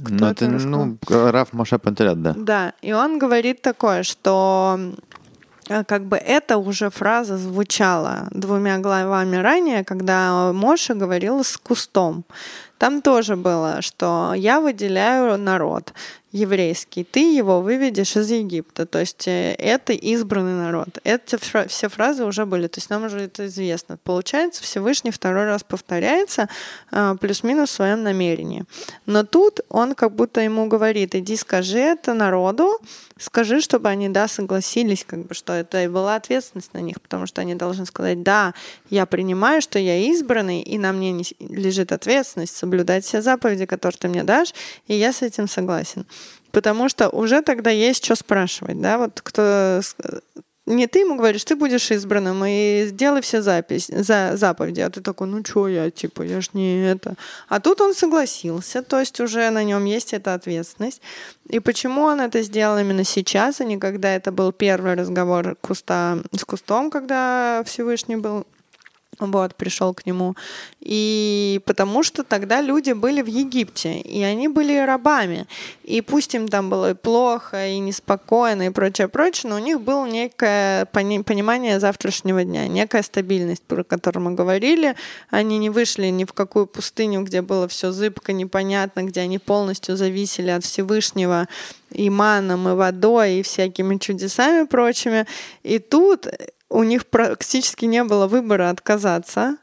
Ну, 0.00 0.26
это, 0.26 0.46
это 0.46 0.66
ну, 0.66 0.98
Раф 1.08 1.52
Моше 1.52 1.78
Пантелят, 1.78 2.22
да. 2.22 2.34
Да, 2.36 2.72
и 2.80 2.92
он 2.92 3.18
говорит 3.18 3.60
такое, 3.60 4.02
что 4.02 4.78
э, 5.68 5.84
как 5.84 6.06
бы 6.06 6.16
эта 6.16 6.56
уже 6.56 6.88
фраза 6.90 7.36
звучала 7.36 8.28
двумя 8.30 8.78
главами 8.78 9.36
ранее, 9.36 9.84
когда 9.84 10.52
Моша 10.52 10.94
говорил 10.94 11.44
с 11.44 11.56
кустом. 11.56 12.24
там 12.78 13.02
тоже 13.02 13.36
было, 13.36 13.82
что 13.82 14.32
я 14.34 14.60
выделяю 14.60 15.38
народ 15.38 15.92
еврейский, 16.32 17.04
ты 17.04 17.34
его 17.36 17.60
выведешь 17.60 18.16
из 18.16 18.30
Египта. 18.30 18.86
То 18.86 19.00
есть 19.00 19.28
э, 19.28 19.54
это 19.58 19.92
избранный 19.92 20.54
народ. 20.54 20.88
Эти 21.04 21.36
все 21.68 21.88
фразы 21.88 22.24
уже 22.24 22.46
были, 22.46 22.66
то 22.68 22.78
есть 22.78 22.90
нам 22.90 23.04
уже 23.04 23.20
это 23.20 23.46
известно. 23.46 23.98
Получается, 24.02 24.62
Всевышний 24.62 25.10
второй 25.10 25.44
раз 25.44 25.62
повторяется 25.62 26.48
э, 26.90 27.16
плюс-минус 27.20 27.70
в 27.70 27.72
своем 27.74 28.02
намерении. 28.02 28.64
Но 29.04 29.24
тут 29.24 29.60
он 29.68 29.94
как 29.94 30.14
будто 30.14 30.40
ему 30.40 30.66
говорит, 30.66 31.14
иди 31.14 31.36
скажи 31.36 31.78
это 31.78 32.14
народу, 32.14 32.80
скажи, 33.18 33.60
чтобы 33.60 33.90
они, 33.90 34.08
да, 34.08 34.26
согласились, 34.26 35.04
как 35.06 35.26
бы, 35.26 35.34
что 35.34 35.52
это 35.52 35.84
и 35.84 35.88
была 35.88 36.16
ответственность 36.16 36.72
на 36.72 36.78
них, 36.78 37.00
потому 37.00 37.26
что 37.26 37.42
они 37.42 37.54
должны 37.54 37.84
сказать, 37.84 38.22
да, 38.22 38.54
я 38.88 39.04
принимаю, 39.04 39.60
что 39.60 39.78
я 39.78 39.98
избранный, 39.98 40.62
и 40.62 40.78
на 40.78 40.92
мне 40.92 41.22
лежит 41.40 41.92
ответственность 41.92 42.56
соблюдать 42.56 43.04
все 43.04 43.20
заповеди, 43.20 43.66
которые 43.66 43.98
ты 43.98 44.08
мне 44.08 44.24
дашь, 44.24 44.54
и 44.86 44.94
я 44.94 45.12
с 45.12 45.20
этим 45.20 45.46
согласен 45.46 46.06
потому 46.52 46.88
что 46.88 47.08
уже 47.08 47.42
тогда 47.42 47.70
есть 47.70 48.04
что 48.04 48.14
спрашивать, 48.14 48.80
да, 48.80 48.98
вот 48.98 49.20
кто 49.20 49.80
не 50.66 50.86
ты 50.86 51.00
ему 51.00 51.16
говоришь, 51.16 51.44
ты 51.44 51.56
будешь 51.56 51.90
избранным 51.90 52.44
и 52.44 52.84
сделай 52.86 53.20
все 53.20 53.42
запись, 53.42 53.88
за, 53.88 54.32
заповеди. 54.34 54.80
А 54.80 54.90
ты 54.90 55.00
такой, 55.00 55.26
ну 55.26 55.44
что 55.44 55.66
я, 55.66 55.90
типа, 55.90 56.22
я 56.22 56.40
ж 56.40 56.50
не 56.52 56.86
это. 56.86 57.14
А 57.48 57.58
тут 57.58 57.80
он 57.80 57.94
согласился, 57.94 58.82
то 58.82 59.00
есть 59.00 59.20
уже 59.20 59.50
на 59.50 59.64
нем 59.64 59.84
есть 59.84 60.12
эта 60.12 60.34
ответственность. 60.34 61.02
И 61.48 61.58
почему 61.58 62.02
он 62.02 62.20
это 62.20 62.42
сделал 62.42 62.78
именно 62.78 63.04
сейчас, 63.04 63.60
а 63.60 63.64
не 63.64 63.78
когда 63.78 64.14
это 64.14 64.30
был 64.30 64.52
первый 64.52 64.94
разговор 64.94 65.56
куста, 65.60 66.18
с 66.32 66.44
кустом, 66.44 66.90
когда 66.90 67.62
Всевышний 67.66 68.16
был 68.16 68.46
вот, 69.30 69.54
пришел 69.54 69.94
к 69.94 70.06
нему. 70.06 70.34
И 70.80 71.60
потому 71.64 72.02
что 72.02 72.24
тогда 72.24 72.60
люди 72.60 72.92
были 72.92 73.22
в 73.22 73.26
Египте, 73.26 74.00
и 74.00 74.22
они 74.22 74.48
были 74.48 74.76
рабами. 74.78 75.46
И 75.84 76.00
пусть 76.00 76.34
им 76.34 76.48
там 76.48 76.70
было 76.70 76.90
и 76.90 76.94
плохо, 76.94 77.68
и 77.68 77.78
неспокойно, 77.78 78.66
и 78.66 78.70
прочее, 78.70 79.08
прочее, 79.08 79.50
но 79.50 79.56
у 79.56 79.60
них 79.60 79.80
было 79.80 80.06
некое 80.06 80.86
понимание 80.86 81.78
завтрашнего 81.78 82.44
дня, 82.44 82.66
некая 82.66 83.02
стабильность, 83.02 83.62
про 83.62 83.84
которую 83.84 84.24
мы 84.24 84.32
говорили. 84.32 84.96
Они 85.30 85.58
не 85.58 85.70
вышли 85.70 86.06
ни 86.06 86.24
в 86.24 86.32
какую 86.32 86.66
пустыню, 86.66 87.22
где 87.22 87.42
было 87.42 87.68
все 87.68 87.92
зыбко, 87.92 88.32
непонятно, 88.32 89.02
где 89.04 89.20
они 89.20 89.38
полностью 89.38 89.96
зависели 89.96 90.50
от 90.50 90.64
Всевышнего 90.64 91.48
и 91.90 92.10
маном, 92.10 92.68
и 92.68 92.74
водой, 92.74 93.34
и 93.34 93.42
всякими 93.42 93.98
чудесами 93.98 94.66
прочими. 94.66 95.26
И 95.62 95.78
тут 95.78 96.26
у 96.72 96.82
них 96.82 97.06
практически 97.06 97.84
не 97.84 98.02
было 98.02 98.26
выбора 98.26 98.70
отказаться. 98.70 99.56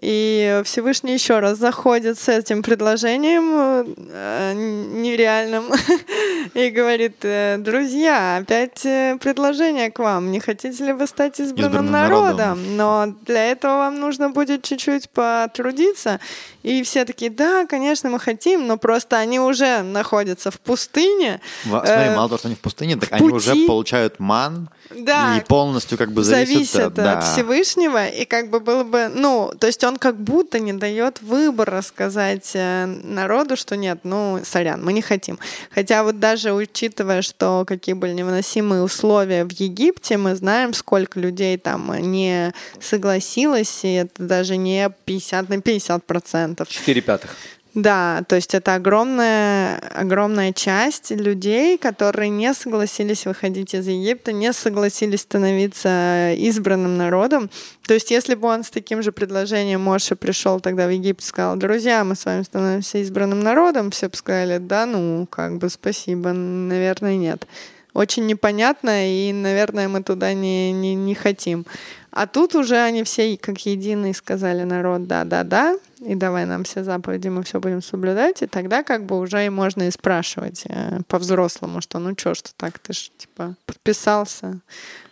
И 0.00 0.62
Всевышний 0.64 1.12
еще 1.12 1.38
раз 1.40 1.58
заходит 1.58 2.18
с 2.18 2.26
этим 2.26 2.62
предложением 2.62 3.84
э, 4.10 4.52
нереальным 4.54 5.64
и 6.54 6.70
говорит, 6.70 7.16
«Э, 7.24 7.58
друзья, 7.58 8.38
опять 8.38 8.86
э, 8.86 9.18
предложение 9.20 9.90
к 9.90 9.98
вам. 9.98 10.30
Не 10.30 10.40
хотите 10.40 10.82
ли 10.86 10.92
вы 10.94 11.06
стать 11.06 11.38
избранным, 11.40 11.72
избранным 11.72 11.92
народом? 11.92 12.36
народом? 12.38 12.76
Но 12.76 13.14
для 13.26 13.50
этого 13.52 13.72
вам 13.72 14.00
нужно 14.00 14.30
будет 14.30 14.62
чуть-чуть 14.62 15.10
потрудиться. 15.10 16.20
И 16.62 16.82
все 16.82 17.04
такие, 17.04 17.30
да, 17.30 17.66
конечно, 17.66 18.08
мы 18.08 18.20
хотим, 18.20 18.66
но 18.66 18.76
просто 18.76 19.16
они 19.18 19.40
уже 19.40 19.82
находятся 19.82 20.50
в 20.50 20.60
пустыне. 20.60 21.40
Смотри, 21.64 21.90
э, 21.90 22.16
мало 22.16 22.28
того, 22.28 22.38
что 22.38 22.48
они 22.48 22.54
в 22.54 22.60
пустыне, 22.60 22.96
так 22.96 23.10
в 23.10 23.12
они 23.14 23.30
уже 23.30 23.66
получают 23.66 24.20
ман 24.20 24.68
да, 24.90 25.38
и 25.38 25.44
полностью 25.44 25.98
как 25.98 26.12
бы 26.12 26.22
зависят, 26.22 26.72
зависят 26.72 26.94
да. 26.94 27.18
от 27.18 27.24
Всевышнего. 27.24 28.06
И 28.06 28.24
как 28.24 28.50
бы 28.50 28.60
было 28.60 28.84
бы, 28.84 29.10
ну, 29.12 29.52
то 29.58 29.66
есть 29.66 29.82
он 29.82 29.96
как 29.96 30.16
будто 30.16 30.60
не 30.60 30.72
дает 30.72 31.20
выбора 31.20 31.82
сказать 31.82 32.52
э, 32.54 32.86
народу, 32.86 33.56
что 33.56 33.76
нет, 33.76 34.00
ну, 34.04 34.40
сорян, 34.44 34.84
мы 34.84 34.92
не 34.92 35.02
хотим. 35.02 35.38
Хотя 35.74 36.04
вот 36.04 36.20
даже 36.20 36.52
учитывая, 36.52 37.22
что 37.22 37.64
какие 37.66 37.94
были 37.94 38.12
невыносимые 38.12 38.82
условия 38.82 39.44
в 39.44 39.50
Египте, 39.52 40.16
мы 40.16 40.36
знаем, 40.36 40.74
сколько 40.74 41.18
людей 41.18 41.58
там 41.58 41.92
не 41.98 42.52
согласилось, 42.80 43.84
и 43.84 43.94
это 43.94 44.22
даже 44.22 44.56
не 44.56 44.88
50 45.04 45.48
на 45.48 45.60
50 45.60 46.04
процентов 46.04 46.51
процентов. 46.52 46.68
Четыре 46.68 47.00
пятых. 47.00 47.36
Да, 47.74 48.22
то 48.28 48.36
есть 48.36 48.54
это 48.54 48.74
огромная, 48.74 49.78
огромная 49.78 50.52
часть 50.52 51.10
людей, 51.10 51.78
которые 51.78 52.28
не 52.28 52.52
согласились 52.52 53.24
выходить 53.24 53.72
из 53.72 53.86
Египта, 53.88 54.30
не 54.30 54.52
согласились 54.52 55.20
становиться 55.20 56.34
избранным 56.36 56.98
народом. 56.98 57.48
То 57.86 57.94
есть 57.94 58.10
если 58.10 58.34
бы 58.34 58.48
он 58.48 58.62
с 58.62 58.68
таким 58.68 59.02
же 59.02 59.10
предложением 59.10 59.80
Моше 59.80 60.16
пришел 60.16 60.60
тогда 60.60 60.86
в 60.86 60.90
Египет 60.90 61.22
и 61.22 61.26
сказал, 61.26 61.56
друзья, 61.56 62.04
мы 62.04 62.14
с 62.14 62.26
вами 62.26 62.42
становимся 62.42 62.98
избранным 62.98 63.40
народом, 63.40 63.90
все 63.90 64.10
бы 64.10 64.16
сказали, 64.16 64.58
да 64.58 64.84
ну, 64.84 65.26
как 65.30 65.56
бы 65.56 65.70
спасибо, 65.70 66.32
наверное, 66.32 67.16
нет. 67.16 67.46
Очень 67.94 68.26
непонятно, 68.26 69.10
и, 69.10 69.32
наверное, 69.32 69.88
мы 69.88 70.02
туда 70.02 70.34
не, 70.34 70.72
не, 70.72 70.94
не 70.94 71.14
хотим. 71.14 71.66
А 72.12 72.26
тут 72.26 72.54
уже 72.54 72.76
они 72.76 73.04
все 73.04 73.38
как 73.38 73.58
единый 73.64 74.14
сказали 74.14 74.64
народ 74.64 75.06
да-да-да, 75.06 75.78
и 76.04 76.14
давай 76.14 76.44
нам 76.44 76.64
все 76.64 76.84
заповеди, 76.84 77.28
мы 77.28 77.42
все 77.42 77.58
будем 77.58 77.80
соблюдать, 77.80 78.42
и 78.42 78.46
тогда 78.46 78.82
как 78.82 79.06
бы 79.06 79.18
уже 79.18 79.46
и 79.46 79.48
можно 79.48 79.84
и 79.84 79.90
спрашивать 79.90 80.64
э, 80.68 81.00
по-взрослому, 81.08 81.80
что 81.80 81.98
ну 81.98 82.14
чё, 82.14 82.34
что 82.34 82.50
так, 82.54 82.78
ты 82.78 82.92
ж 82.92 83.10
типа 83.16 83.54
подписался. 83.64 84.60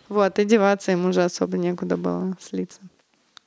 Вот, 0.09 0.37
и 0.37 0.45
деваться 0.45 0.91
им 0.91 1.05
уже 1.05 1.23
особо 1.23 1.57
некуда 1.57 1.97
было 1.97 2.35
слиться. 2.39 2.79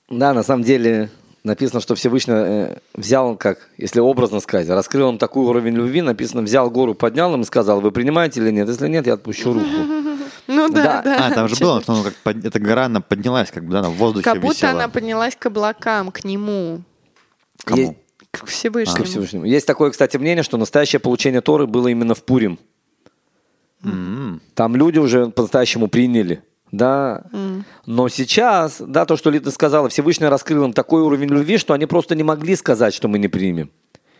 Да, 0.09 0.35
на 0.35 0.43
самом 0.43 0.65
деле 0.65 1.11
написано, 1.45 1.81
что 1.81 1.95
Всевышний 1.95 2.35
э, 2.35 2.79
взял, 2.95 3.37
как, 3.37 3.69
если 3.77 4.01
образно 4.01 4.41
сказать, 4.41 4.69
раскрыл 4.69 5.11
им 5.11 5.19
такой 5.19 5.45
уровень 5.45 5.75
любви, 5.75 6.03
написано, 6.03 6.43
взял 6.43 6.71
гору, 6.71 6.95
поднял 6.95 7.33
им 7.35 7.43
и 7.43 7.45
сказал, 7.45 7.81
вы 7.81 7.93
принимаете 7.93 8.41
или 8.41 8.51
нет? 8.51 8.69
Если 8.69 8.89
нет, 8.89 9.07
я 9.07 9.15
отпущу 9.15 9.53
руку. 9.53 10.14
Ну 10.47 10.69
да, 10.69 11.03
да. 11.03 11.27
А, 11.27 11.31
там 11.31 11.49
же 11.49 11.57
было, 11.57 11.81
что 11.81 12.03
как 12.03 12.37
эта 12.45 12.59
гора, 12.59 12.87
она 12.87 13.01
поднялась, 13.01 13.51
как 13.51 13.65
бы, 13.65 13.73
да, 13.73 13.79
она 13.81 13.91
в 13.91 13.95
воздухе 13.95 14.25
Как 14.25 14.41
будто 14.41 14.71
она 14.71 14.89
поднялась 14.89 15.37
к 15.37 15.47
облакам, 15.47 16.11
к 16.11 16.25
нему. 16.25 16.83
Кому? 17.65 17.81
Есть, 17.81 17.95
к 18.31 18.47
Всевышнему. 18.47 18.99
А. 18.99 19.03
К 19.03 19.07
Всевышнему. 19.07 19.45
Есть 19.45 19.67
такое, 19.67 19.91
кстати, 19.91 20.17
мнение, 20.17 20.43
что 20.43 20.59
настоящее 20.59 21.01
получение 21.01 21.41
Торы 21.41 21.67
было 21.67 21.89
именно 21.89 22.15
в 22.15 22.23
Пурим. 22.25 22.59
Mm-hmm. 23.83 24.41
Там 24.55 24.77
люди 24.77 24.99
уже 24.99 25.29
по-настоящему 25.29 25.89
приняли. 25.89 26.43
Да. 26.73 27.23
Mm. 27.33 27.63
Но 27.87 28.09
сейчас, 28.09 28.81
да, 28.81 29.05
то, 29.07 29.17
что 29.17 29.31
Лита 29.31 29.53
сказала, 29.53 29.89
Всевышний 29.89 30.27
раскрыл 30.27 30.65
им 30.65 30.73
такой 30.73 31.03
уровень 31.03 31.29
любви, 31.29 31.57
что 31.57 31.73
они 31.73 31.87
просто 31.87 32.17
не 32.17 32.25
могли 32.25 32.57
сказать, 32.57 32.93
что 32.93 33.07
мы 33.07 33.19
не 33.19 33.29
примем. 33.29 33.71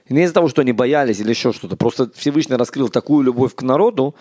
Не 0.09 0.23
из-за 0.23 0.35
того, 0.35 0.49
что 0.49 0.61
они 0.61 0.73
боялись 0.73 1.19
или 1.19 1.31
еще 1.31 1.53
что-то. 1.53 1.77
Просто 1.77 2.11
Всевышний 2.15 2.57
раскрыл 2.57 2.89
такую 2.91 3.25
любовь 3.25 3.55
к 3.55 3.63
народу, 3.63 4.15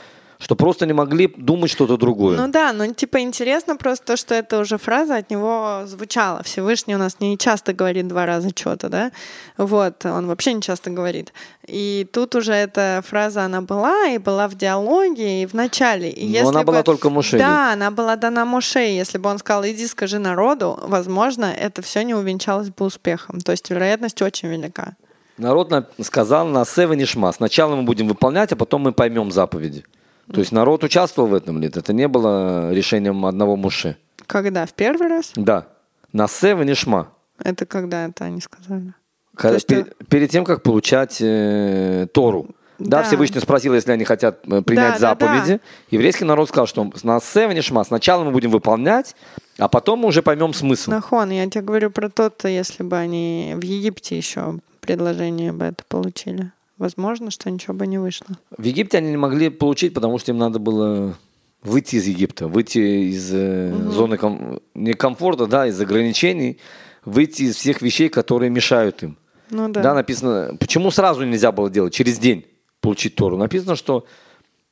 что 0.43 0.55
просто 0.55 0.85
не 0.85 0.91
могли 0.91 1.33
думать 1.37 1.71
что-то 1.71 1.95
другое. 1.95 2.37
Ну 2.37 2.49
да, 2.49 2.73
ну 2.73 2.93
типа 2.93 3.21
интересно 3.21 3.77
просто 3.77 4.05
то, 4.05 4.17
что 4.17 4.35
эта 4.35 4.59
уже 4.59 4.77
фраза 4.77 5.15
от 5.15 5.31
него 5.31 5.83
звучала. 5.85 6.43
Всевышний 6.43 6.95
у 6.95 6.97
нас 6.97 7.21
не 7.21 7.37
часто 7.37 7.71
говорит 7.71 8.09
два 8.09 8.25
раза 8.25 8.49
что-то, 8.49 8.89
да? 8.89 9.11
Вот, 9.57 10.05
он 10.05 10.27
вообще 10.27 10.51
не 10.51 10.61
часто 10.61 10.89
говорит. 10.89 11.31
И 11.65 12.05
тут 12.11 12.35
уже 12.35 12.51
эта 12.51 13.01
фраза, 13.07 13.43
она 13.43 13.61
была, 13.61 14.07
и 14.07 14.17
была 14.17 14.49
в 14.49 14.55
диалоге, 14.55 15.43
и 15.43 15.45
в 15.45 15.53
начале. 15.53 16.09
И 16.09 16.41
Но 16.41 16.49
она 16.49 16.59
бы... 16.59 16.73
была 16.73 16.83
только 16.83 17.09
Моше. 17.09 17.37
Да, 17.37 17.71
она 17.71 17.89
была 17.89 18.17
дана 18.17 18.43
Моше. 18.43 18.79
Если 18.79 19.17
бы 19.17 19.29
он 19.29 19.37
сказал, 19.37 19.65
иди 19.65 19.87
скажи 19.87 20.19
народу, 20.19 20.77
возможно, 20.83 21.45
это 21.45 21.81
все 21.81 22.03
не 22.03 22.13
увенчалось 22.13 22.69
бы 22.69 22.85
успехом. 22.85 23.39
То 23.39 23.53
есть 23.53 23.69
вероятность 23.69 24.21
очень 24.21 24.49
велика. 24.49 24.97
Народ 25.37 25.71
сказал 26.01 26.45
на 26.47 26.65
Сева 26.65 26.93
Нишма. 26.93 27.31
Сначала 27.31 27.77
мы 27.77 27.83
будем 27.83 28.09
выполнять, 28.09 28.51
а 28.51 28.57
потом 28.57 28.81
мы 28.81 28.91
поймем 28.91 29.31
заповеди. 29.31 29.85
То 30.33 30.39
есть 30.39 30.51
народ 30.51 30.83
участвовал 30.83 31.29
в 31.29 31.33
этом 31.35 31.61
ли? 31.61 31.67
Это 31.67 31.93
не 31.93 32.07
было 32.07 32.73
решением 32.73 33.25
одного 33.25 33.55
муши. 33.55 33.97
Когда? 34.25 34.65
В 34.65 34.73
первый 34.73 35.07
раз? 35.07 35.31
Да. 35.35 35.67
На 36.11 36.27
Сева 36.27 36.63
Нишма. 36.63 37.09
Это 37.37 37.67
когда 37.67 38.07
это 38.07 38.25
они 38.25 38.41
сказали? 38.41 38.93
Когда, 39.35 39.55
есть, 39.55 39.67
пер, 39.67 39.93
перед 40.09 40.31
тем, 40.31 40.43
как 40.43 40.63
получать 40.63 41.17
э, 41.21 42.07
Тору. 42.13 42.47
Да, 42.79 43.01
да, 43.01 43.03
Всевышний 43.03 43.41
спросил, 43.41 43.75
если 43.75 43.91
они 43.91 44.05
хотят 44.05 44.39
э, 44.47 44.63
принять 44.63 44.93
да, 44.93 44.99
заповеди. 44.99 45.53
Да, 45.53 45.57
да. 45.57 45.59
Еврейский 45.91 46.25
народ 46.25 46.49
сказал, 46.49 46.65
что 46.65 46.91
на 47.03 47.19
Сева 47.19 47.51
Нишма 47.51 47.83
сначала 47.83 48.23
мы 48.23 48.31
будем 48.31 48.49
выполнять, 48.49 49.15
а 49.59 49.67
потом 49.67 49.99
мы 49.99 50.07
уже 50.07 50.23
поймем 50.23 50.53
смысл. 50.53 50.89
Нахон, 50.89 51.29
я 51.29 51.47
тебе 51.47 51.61
говорю 51.61 51.91
про 51.91 52.09
то, 52.09 52.31
если 52.47 52.81
бы 52.81 52.97
они 52.97 53.53
в 53.55 53.63
Египте 53.63 54.17
еще 54.17 54.59
предложение 54.81 55.51
бы 55.51 55.65
это 55.65 55.83
получили 55.87 56.51
возможно, 56.83 57.31
что 57.31 57.49
ничего 57.49 57.73
бы 57.73 57.87
не 57.87 57.97
вышло. 57.97 58.27
В 58.57 58.63
Египте 58.63 58.97
они 58.97 59.11
не 59.11 59.17
могли 59.17 59.49
получить, 59.49 59.93
потому 59.93 60.19
что 60.19 60.31
им 60.31 60.37
надо 60.37 60.59
было 60.59 61.17
выйти 61.63 61.95
из 61.95 62.05
Египта, 62.07 62.47
выйти 62.49 63.09
из 63.09 63.33
угу. 63.33 63.91
зоны 63.91 64.17
ком... 64.17 64.59
не 64.75 64.93
комфорта, 64.93 65.47
да, 65.47 65.65
из 65.65 65.79
ограничений, 65.79 66.59
выйти 67.05 67.43
из 67.43 67.55
всех 67.55 67.81
вещей, 67.81 68.09
которые 68.09 68.49
мешают 68.49 69.01
им. 69.01 69.17
Ну 69.49 69.69
да. 69.69 69.81
Да, 69.81 69.93
написано, 69.93 70.57
почему 70.59 70.91
сразу 70.91 71.23
нельзя 71.23 71.53
было 71.53 71.69
делать, 71.69 71.93
через 71.93 72.19
день 72.19 72.45
получить 72.81 73.15
Тору. 73.15 73.37
Написано, 73.37 73.77
что 73.77 74.05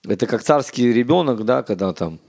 это 0.06 0.28
как 0.28 0.44
царский 0.44 0.92
ребенок, 0.92 1.46
да, 1.46 1.64
когда 1.64 1.94
там 1.94 2.20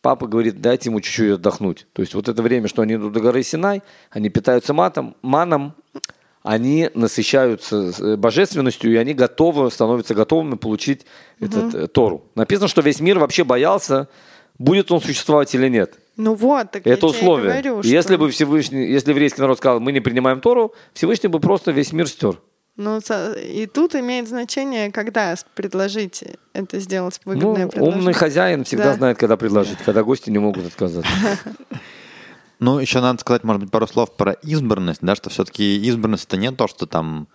папа 0.00 0.26
говорит, 0.26 0.62
дайте 0.62 0.88
ему 0.88 1.02
чуть-чуть 1.02 1.32
отдохнуть. 1.32 1.86
То 1.92 2.00
есть 2.00 2.14
вот 2.14 2.28
это 2.28 2.42
время, 2.42 2.66
что 2.68 2.80
они 2.80 2.94
идут 2.94 3.12
до 3.12 3.20
горы 3.20 3.42
Синай, 3.42 3.82
они 4.10 4.30
питаются 4.30 4.72
матом, 4.72 5.16
маном, 5.20 5.74
они 6.42 6.90
насыщаются 6.94 7.92
э, 7.98 8.16
божественностью, 8.16 8.92
и 8.92 8.96
они 8.96 9.14
готовы, 9.14 9.70
становятся 9.70 10.14
готовыми 10.14 10.54
получить 10.56 11.04
этот 11.40 11.74
э, 11.74 11.86
Тору. 11.88 12.24
Написано, 12.34 12.68
что 12.68 12.80
весь 12.82 13.00
мир 13.00 13.18
вообще 13.18 13.44
боялся, 13.44 14.08
будет 14.58 14.90
он 14.90 15.00
существовать 15.00 15.54
или 15.54 15.68
нет. 15.68 15.98
Ну 16.16 16.34
вот, 16.34 16.70
так 16.72 16.84
я 16.86 16.94
Это 16.94 17.06
и 17.06 17.10
условие. 17.10 17.50
говорю, 17.50 17.80
И 17.80 17.88
Если 17.88 18.14
что- 18.14 18.18
бы 18.18 18.30
Всевышний, 18.30 18.86
если 18.90 19.10
еврейский 19.10 19.40
народ 19.40 19.58
сказал, 19.58 19.78
мы 19.80 19.92
не 19.92 20.00
принимаем 20.00 20.40
Тору, 20.40 20.74
Всевышний 20.94 21.28
бы 21.28 21.38
просто 21.40 21.70
весь 21.70 21.92
мир 21.92 22.08
стер. 22.08 22.40
Ну, 22.76 23.00
и 23.42 23.66
тут 23.66 23.96
имеет 23.96 24.28
значение, 24.28 24.92
когда 24.92 25.34
предложить 25.56 26.22
это 26.52 26.78
сделать 26.78 27.20
Ну, 27.24 27.32
выгодное 27.32 27.66
предложение. 27.66 27.98
умный 28.00 28.12
хозяин 28.12 28.62
всегда 28.64 28.84
Да. 28.84 28.94
знает, 28.94 29.18
когда 29.18 29.36
предложить, 29.36 29.78
когда 29.84 30.04
гости 30.04 30.30
не 30.30 30.38
могут 30.38 30.66
отказаться. 30.66 31.10
Ну, 32.60 32.78
еще 32.80 33.00
надо 33.00 33.20
сказать, 33.20 33.44
может 33.44 33.62
быть, 33.62 33.70
пару 33.70 33.86
слов 33.86 34.16
про 34.16 34.32
избранность, 34.32 35.00
да, 35.02 35.14
что 35.14 35.30
все-таки 35.30 35.76
избранность 35.86 36.24
это 36.24 36.36
не 36.36 36.50
то, 36.50 36.66
что 36.66 36.86
там 36.86 37.28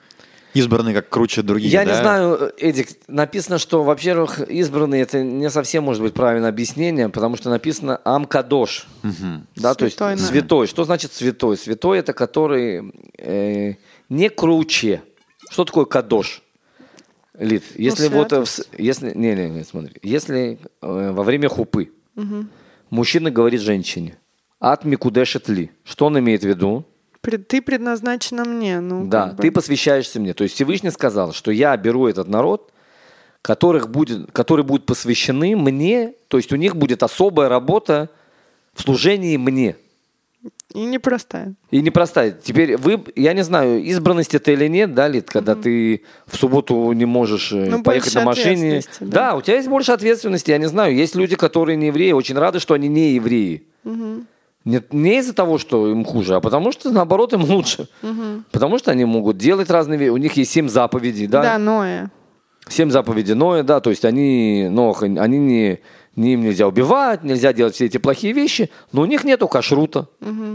избранный 0.53 0.93
как 0.93 1.09
круче 1.09 1.41
других. 1.41 1.71
Я 1.71 1.85
да? 1.85 1.91
не 1.91 1.97
знаю, 1.97 2.53
Эдик, 2.57 2.89
написано, 3.07 3.57
что, 3.57 3.83
во-первых, 3.83 4.39
избранный 4.39 5.01
это 5.01 5.23
не 5.23 5.49
совсем 5.49 5.83
может 5.83 6.03
быть 6.03 6.13
правильное 6.13 6.49
объяснение, 6.49 7.09
потому 7.09 7.37
что 7.37 7.49
написано 7.49 7.99
Амкадош. 8.03 8.87
Да, 9.55 9.73
то 9.73 9.85
есть 9.85 9.97
Святой. 10.27 10.67
Что 10.67 10.83
значит 10.83 11.13
святой? 11.13 11.57
Святой 11.57 11.99
это 11.99 12.13
который 12.13 12.93
э, 13.17 13.75
не 14.09 14.29
круче. 14.29 15.01
Что 15.49 15.65
такое 15.65 15.85
кадош? 15.85 16.41
Лид, 17.37 17.63
если 17.75 18.09
вот 18.09 18.31
э, 18.31 18.41
в 18.41 18.45
с- 18.45 18.67
если 18.77 19.11
не 19.15 19.33
не 19.35 19.49
не 19.49 19.63
смотри, 19.63 19.95
если 20.03 20.59
э, 20.81 21.11
во 21.11 21.23
время 21.23 21.49
хупы 21.49 21.91
мужчина 22.91 23.31
говорит 23.31 23.59
женщине 23.61 24.17
от 24.71 24.85
микудешет 24.85 25.49
ли, 25.49 25.71
что 25.83 26.05
он 26.05 26.17
имеет 26.19 26.41
в 26.43 26.47
виду? 26.47 26.85
Ты 27.21 27.61
предназначена 27.61 28.45
мне. 28.45 28.79
Ну, 28.79 29.05
Да, 29.07 29.27
как 29.27 29.35
бы. 29.35 29.41
ты 29.43 29.51
посвящаешься 29.51 30.19
мне. 30.19 30.33
То 30.33 30.43
есть 30.43 30.55
Всевышний 30.55 30.89
сказал, 30.91 31.33
что 31.33 31.51
я 31.51 31.75
беру 31.77 32.07
этот 32.07 32.27
народ, 32.27 32.71
которых 33.41 33.89
будет, 33.89 34.31
которые 34.31 34.65
будут 34.65 34.85
посвящены 34.85 35.55
мне, 35.55 36.13
то 36.29 36.37
есть 36.37 36.51
у 36.53 36.55
них 36.55 36.75
будет 36.75 37.03
особая 37.03 37.49
работа 37.49 38.09
в 38.73 38.81
служении 38.81 39.35
мне. 39.37 39.75
И 40.73 40.83
непростая. 40.85 41.53
И 41.71 41.81
непростая. 41.81 42.31
Теперь 42.31 42.77
вы, 42.77 43.03
я 43.15 43.33
не 43.33 43.43
знаю, 43.43 43.81
избранность 43.83 44.33
это 44.33 44.51
или 44.51 44.67
нет, 44.67 44.93
да, 44.93 45.07
Лид, 45.07 45.29
когда 45.29 45.55
ты 45.55 46.03
в 46.25 46.35
субботу 46.35 46.91
не 46.93 47.05
можешь 47.05 47.51
э, 47.53 47.69
Ну, 47.69 47.83
поехать 47.83 48.15
на 48.15 48.23
машине. 48.23 48.81
да. 48.99 49.07
Да. 49.31 49.35
у 49.35 49.41
тебя 49.41 49.57
есть 49.57 49.67
больше 49.69 49.91
ответственности, 49.91 50.51
я 50.51 50.57
не 50.57 50.67
знаю. 50.67 50.95
Есть 50.95 51.15
люди, 51.15 51.35
которые 51.35 51.75
не 51.75 51.87
евреи, 51.87 52.11
очень 52.13 52.37
рады, 52.37 52.59
что 52.59 52.73
они 52.73 52.87
не 52.87 53.13
евреи. 53.13 53.63
Нет, 54.65 54.93
не 54.93 55.19
из-за 55.19 55.33
того, 55.33 55.57
что 55.57 55.89
им 55.91 56.05
хуже, 56.05 56.35
а 56.35 56.39
потому 56.39 56.71
что, 56.71 56.89
наоборот, 56.89 57.33
им 57.33 57.43
лучше. 57.43 57.87
Потому 58.51 58.79
что 58.79 58.91
они 58.91 59.05
могут 59.05 59.37
делать 59.37 59.69
разные 59.69 59.99
вещи. 59.99 60.09
У 60.09 60.17
них 60.17 60.33
есть 60.33 60.51
семь 60.51 60.69
заповедей, 60.69 61.27
да? 61.27 61.41
Да, 61.41 61.57
Ноя. 61.57 62.11
Семь 62.69 62.89
заповедей 62.89 63.33
Ноя, 63.33 63.63
да, 63.63 63.81
то 63.81 63.89
есть 63.89 64.05
они, 64.05 64.69
Нох, 64.69 65.03
они 65.03 65.37
не, 65.37 65.79
им 66.15 66.41
нельзя 66.41 66.67
убивать, 66.67 67.23
нельзя 67.23 67.53
делать 67.53 67.73
все 67.75 67.85
эти 67.85 67.97
плохие 67.97 68.33
вещи, 68.33 68.69
но 68.91 69.01
у 69.01 69.05
них 69.05 69.23
нету 69.23 69.47
кашрута, 69.47 70.07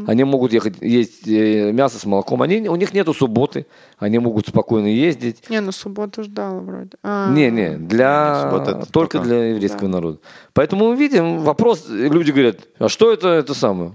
они 0.07 0.25
могут 0.25 0.53
ехать 0.53 0.75
есть 0.81 1.27
э, 1.27 1.73
мясо 1.73 1.99
с 1.99 2.05
молоком, 2.07 2.43
они, 2.43 2.69
у 2.69 2.77
них 2.77 2.95
нету 2.95 3.13
субботы, 3.13 3.67
они 3.99 4.19
могут 4.19 4.47
спокойно 4.49 4.87
ездить. 4.87 5.51
Не, 5.51 5.61
ну 5.61 5.73
субботу 5.73 6.23
ждала 6.23 6.61
вроде. 6.61 6.91
А, 7.03 7.33
Не, 7.33 7.51
не, 7.51 7.77
для 7.77 8.43
Суббота 8.51 8.71
это 8.73 8.93
только 8.93 9.19
только- 9.19 9.21
для 9.21 9.45
еврейского 9.51 9.89
народа. 9.89 10.19
Поэтому 10.53 10.91
мы 10.91 10.97
видим 10.97 11.41
вопрос, 11.41 11.87
люди 11.89 12.31
говорят, 12.31 12.59
а 12.79 12.89
что 12.89 13.13
это 13.13 13.29
это 13.29 13.55
самое? 13.55 13.93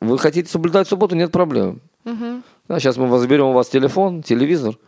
Вы 0.00 0.18
хотите 0.18 0.50
соблюдать 0.50 0.88
субботу, 0.88 1.14
нет 1.16 1.30
проблем. 1.30 1.80
Да, 2.68 2.78
сейчас 2.78 2.96
мы 2.96 3.18
заберем 3.18 3.46
у 3.46 3.52
вас 3.52 3.68
телефон, 3.68 4.22
телевизор. 4.22 4.78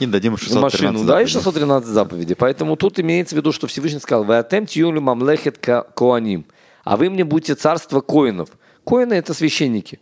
И 0.00 0.06
дадим 0.06 0.36
613 0.36 0.62
машину, 0.62 1.04
да, 1.04 1.20
и 1.20 1.26
заповедей. 1.26 1.32
613 1.32 1.88
заповедей. 1.88 2.34
Поэтому 2.36 2.76
тут 2.76 2.98
имеется 2.98 3.34
в 3.34 3.38
виду, 3.38 3.52
что 3.52 3.66
Всевышний 3.66 4.00
сказал, 4.00 4.24
вы 4.24 4.36
атем 4.36 4.66
тюлю 4.66 5.00
мамлехет 5.00 5.58
коаним, 5.58 6.46
а 6.84 6.96
вы 6.96 7.10
мне 7.10 7.24
будете 7.24 7.54
царство 7.54 8.00
коинов. 8.00 8.48
Коины 8.84 9.14
это 9.14 9.34
священники. 9.34 10.00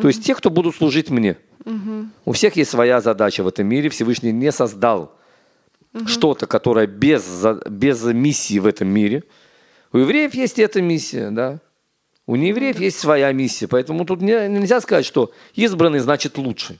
То 0.00 0.08
есть 0.08 0.24
те, 0.24 0.34
кто 0.34 0.50
будут 0.50 0.76
служить 0.76 1.10
мне. 1.10 1.36
У 2.24 2.32
всех 2.32 2.56
есть 2.56 2.70
своя 2.70 3.00
задача 3.00 3.42
в 3.42 3.48
этом 3.48 3.66
мире. 3.66 3.88
Всевышний 3.88 4.32
не 4.32 4.52
создал 4.52 5.16
что-то, 6.06 6.46
которое 6.46 6.86
без, 6.86 7.44
без 7.68 8.02
миссии 8.04 8.58
в 8.58 8.66
этом 8.66 8.88
мире. 8.88 9.24
У 9.92 9.98
евреев 9.98 10.34
есть 10.34 10.58
эта 10.58 10.80
миссия, 10.80 11.30
да. 11.30 11.60
У 12.30 12.36
неевреев 12.36 12.78
есть 12.78 12.96
своя 13.00 13.32
миссия. 13.32 13.66
Поэтому 13.66 14.04
тут 14.04 14.22
не- 14.22 14.48
нельзя 14.48 14.80
сказать, 14.80 15.04
что 15.04 15.32
избранный 15.56 15.98
значит 15.98 16.38
лучше. 16.38 16.78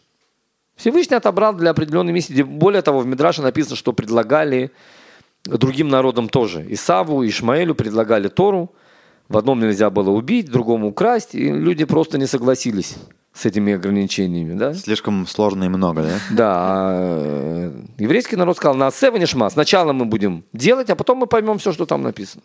Всевышний 0.77 1.17
отобрал 1.17 1.55
для 1.55 1.71
определенной 1.71 2.13
миссии. 2.13 2.43
Более 2.43 2.83
того, 2.83 3.01
в 3.01 3.07
Мидраше 3.07 3.43
написано, 3.43 3.75
что 3.75 3.93
предлагали 3.93 4.71
другим 5.45 5.89
народам 5.89 6.29
тоже. 6.29 6.65
Исаву, 6.69 7.27
Ишмаэлю 7.27 7.75
предлагали 7.75 8.29
Тору. 8.29 8.71
В 9.29 9.37
одном 9.37 9.59
нельзя 9.59 9.91
было 9.91 10.11
убить, 10.11 10.49
в 10.49 10.53
другом 10.53 10.85
украсть. 10.85 11.35
И 11.35 11.51
люди 11.51 11.85
просто 11.85 12.17
не 12.17 12.27
согласились 12.27 12.95
с 13.33 13.45
этими 13.45 13.73
ограничениями. 13.73 14.57
Да, 14.57 14.73
Слишком 14.75 15.27
сложно 15.27 15.65
и 15.65 15.69
много, 15.69 16.03
да? 16.03 16.19
да 16.31 16.55
а, 16.55 17.71
э, 17.73 17.73
еврейский 17.99 18.37
народ 18.37 18.57
сказал, 18.57 18.77
на 18.77 18.93
Севанишма, 18.93 19.51
сначала 19.51 19.93
мы 19.93 20.05
будем 20.05 20.45
делать, 20.53 20.91
а 20.91 20.95
потом 20.95 21.19
мы 21.19 21.27
поймем 21.27 21.59
все, 21.59 21.73
что 21.73 21.87
там 21.87 22.03
написано. 22.03 22.43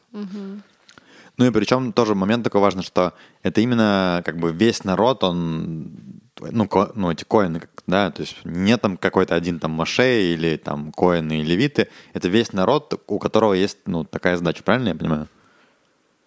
Ну 1.37 1.45
и 1.45 1.51
причем 1.51 1.91
тоже 1.91 2.15
момент 2.15 2.43
такой 2.43 2.61
важный, 2.61 2.83
что 2.83 3.13
это 3.43 3.59
именно 3.61 4.21
как 4.25 4.37
бы 4.37 4.51
весь 4.53 4.83
народ, 4.85 5.23
он, 5.23 5.91
ну, 6.39 6.67
ко- 6.67 6.91
ну 6.95 7.11
эти 7.11 7.25
коины, 7.25 7.59
как- 7.59 7.83
да, 7.87 8.09
то 8.11 8.21
есть 8.21 8.37
не 8.45 8.77
там 8.77 8.95
какой-то 8.97 9.35
один 9.35 9.59
там 9.59 9.71
Маше 9.71 10.33
или 10.33 10.55
там 10.57 10.91
коины 10.93 11.41
и 11.41 11.43
левиты, 11.43 11.89
это 12.13 12.29
весь 12.29 12.53
народ, 12.53 13.01
у 13.07 13.19
которого 13.19 13.53
есть, 13.53 13.79
ну, 13.85 14.05
такая 14.05 14.37
задача, 14.37 14.63
правильно 14.63 14.89
я 14.89 14.95
понимаю? 14.95 15.27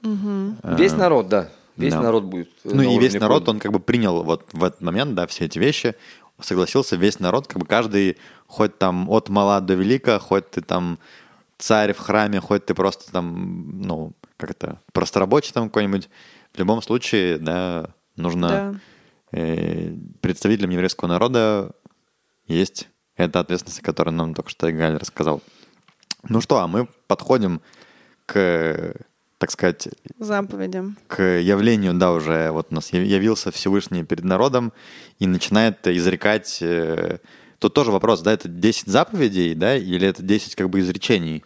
Весь 0.03 0.93
народ, 0.93 1.29
да. 1.29 1.49
Весь 1.77 1.95
да. 1.95 2.03
народ 2.03 2.25
будет. 2.25 2.49
э, 2.65 2.71
Ну 2.71 2.83
на 2.83 2.95
и 2.95 2.99
весь 2.99 3.15
народ, 3.15 3.45
коина. 3.45 3.51
он 3.57 3.61
как 3.61 3.73
бы 3.73 3.79
принял 3.81 4.23
вот 4.25 4.45
в 4.53 4.65
этот 4.65 4.81
момент, 4.81 5.15
да, 5.15 5.27
все 5.27 5.45
эти 5.47 5.59
вещи, 5.59 5.95
согласился 6.41 6.97
весь 6.97 7.19
народ, 7.21 7.47
как 7.47 7.59
бы 7.59 7.67
каждый, 7.67 8.17
хоть 8.47 8.77
там 8.79 9.09
от 9.09 9.29
мала 9.29 9.61
до 9.61 9.75
велика, 9.75 10.19
хоть 10.19 10.51
ты 10.51 10.61
там 10.61 10.99
царь 11.57 11.93
в 11.93 11.99
храме, 11.99 12.41
хоть 12.41 12.67
ты 12.67 12.75
просто 12.75 13.11
там, 13.13 13.81
ну, 13.81 14.13
как 14.39 14.51
это, 14.53 14.80
просто 14.93 15.20
рабочий 15.20 15.53
там 15.53 15.68
какой-нибудь, 15.68 16.09
в 16.55 16.59
любом 16.59 16.80
случае, 16.80 17.36
да, 17.39 17.91
нужно 18.16 18.49
Да. 18.49 19.39
э, 19.39 19.93
представителям 20.22 20.70
еврейского 20.70 21.09
народа 21.09 21.72
есть 22.47 22.89
эта 23.16 23.41
ответственность, 23.41 23.82
которую 23.82 24.14
нам 24.14 24.34
только 24.34 24.49
что 24.49 24.70
Игаль 24.70 24.97
рассказал. 24.97 25.43
Ну 26.28 26.41
что, 26.41 26.59
а 26.59 26.66
мы 26.66 26.89
подходим 27.07 27.61
к, 28.26 28.95
так 29.39 29.51
сказать, 29.51 29.89
Заповедям. 30.18 30.97
к 31.09 31.22
явлению, 31.22 31.95
да, 31.95 32.12
уже 32.12 32.51
вот 32.51 32.68
у 32.70 32.74
нас 32.74 32.93
яв- 32.93 33.05
явился 33.05 33.51
Всевышний 33.51 34.05
перед 34.05 34.24
народом 34.24 34.72
и 35.18 35.26
начинает 35.26 35.86
изрекать... 35.86 36.59
э, 36.62 37.18
Тут 37.59 37.74
тоже 37.74 37.91
вопрос, 37.91 38.20
да, 38.20 38.32
это 38.32 38.47
10 38.49 38.86
заповедей, 38.86 39.53
да, 39.57 39.76
или 39.76 40.07
это 40.07 40.22
10 40.22 40.55
как 40.55 40.70
бы 40.70 40.78
изречений? 40.78 41.45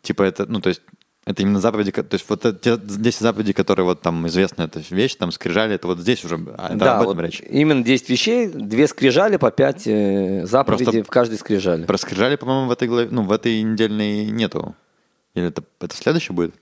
Типа 0.00 0.22
это, 0.22 0.46
ну, 0.46 0.60
то 0.62 0.70
есть 0.70 0.80
это 1.26 1.42
именно 1.42 1.58
заповеди, 1.58 1.90
то 1.90 2.06
есть 2.12 2.24
вот 2.28 2.44
это 2.44 2.56
те 2.56 2.76
10 2.78 3.20
заповедей, 3.20 3.52
которые 3.52 3.84
вот 3.84 4.00
там 4.00 4.26
известна 4.28 4.62
эта 4.62 4.80
вещь, 4.90 5.16
там 5.16 5.32
скрижали, 5.32 5.74
это 5.74 5.88
вот 5.88 5.98
здесь 5.98 6.24
уже, 6.24 6.36
а, 6.56 6.68
это 6.68 6.76
Да, 6.76 6.96
об 6.98 7.02
этом 7.02 7.16
вот 7.16 7.22
речь. 7.24 7.42
именно 7.50 7.82
10 7.82 8.08
вещей, 8.08 8.46
две 8.46 8.86
скрижали 8.86 9.36
по 9.36 9.50
5 9.50 10.46
заповедей 10.46 10.84
Просто- 10.84 11.02
в 11.04 11.08
каждой 11.08 11.38
скрижали. 11.38 11.84
Про 11.84 11.98
скрижали, 11.98 12.36
по-моему, 12.36 12.68
в 12.68 12.70
этой 12.70 12.86
главе, 12.86 13.08
ну, 13.10 13.22
в 13.24 13.32
этой 13.32 13.60
недельной 13.62 14.26
нету. 14.26 14.76
Или 15.34 15.48
это, 15.48 15.64
это 15.80 15.96
следующее 15.96 16.34
будет? 16.34 16.54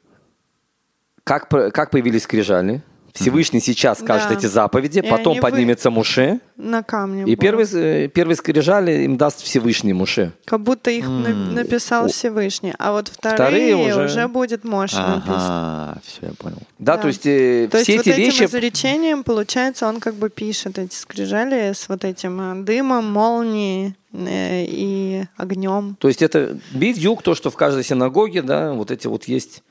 Как, 1.25 1.49
как 1.49 1.91
появились 1.91 2.23
скрижали? 2.23 2.83
Всевышний 3.15 3.61
сейчас 3.61 4.01
скажет 4.01 4.29
Да. 4.29 4.35
эти 4.35 4.47
заповеди, 4.47 4.99
И 4.99 5.03
потом 5.09 5.35
они 5.35 5.41
вы- 5.41 5.43
поднимется 5.51 5.89
Муше, 5.91 6.41
На 6.57 6.83
камне. 6.83 7.23
и 7.23 7.25
будут. 7.27 7.39
первый, 7.41 7.67
э, 7.73 8.09
первый 8.09 8.35
скрижали 8.35 9.05
им 9.05 9.17
даст 9.17 9.41
Всевышний 9.41 9.93
Муше. 9.93 10.33
Как 10.45 10.61
будто 10.63 10.91
их 10.91 11.07
на- 11.07 11.29
написал. 11.29 12.09
Всевышний. 12.09 12.75
А 12.77 12.91
вот 12.91 13.07
вторые, 13.09 13.37
Вторые 13.37 13.77
уже... 13.77 14.05
уже- 14.07 14.27
будет 14.29 14.65
Моше 14.65 14.97
написано. 14.99 15.91
Ага, 15.93 16.01
все, 16.05 16.27
я 16.27 16.33
понял. 16.37 16.59
Да, 16.81 16.97
Да. 16.97 17.03
то 17.03 17.09
есть 17.09 17.25
э, 17.25 17.69
То 17.71 17.79
все 17.79 17.93
есть 17.95 18.07
эти 18.09 18.11
вот 18.11 18.19
вещи... 18.19 18.37
этим 18.43 18.47
изречением, 18.47 19.23
получается, 19.23 19.87
он 19.87 20.01
как 20.01 20.15
бы 20.17 20.29
пишет 20.29 20.79
эти 20.79 20.95
скрижали 20.97 21.73
с 21.73 21.89
вот 21.89 22.05
этим 22.05 22.41
э, 22.41 22.65
дымом, 22.65 23.05
молнией 23.13 23.95
э, 24.13 24.65
и 24.67 25.25
огнем. 25.37 25.97
То 26.01 26.09
есть 26.09 26.21
это 26.21 26.59
бедюк, 26.73 27.23
то, 27.23 27.37
что 27.37 27.51
в 27.51 27.55
каждой 27.57 27.85
синагоге, 27.85 28.43
да, 28.43 28.73
вот 28.73 28.91
эти 28.91 29.07
вот 29.07 29.25
есть 29.25 29.63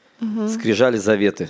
скрижали 0.49 0.95
заветы. 0.95 1.49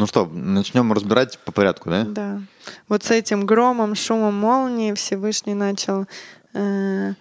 Ну 0.00 0.06
что, 0.06 0.24
начнем 0.24 0.90
разбирать 0.94 1.38
по 1.40 1.52
порядку, 1.52 1.90
да? 1.90 2.04
Да. 2.04 2.42
Вот 2.88 3.04
с 3.04 3.10
этим 3.10 3.44
громом, 3.44 3.94
шумом 3.94 4.34
молнии 4.34 4.94
Всевышний 4.94 5.52
начал 5.52 6.06
э, 6.54 7.12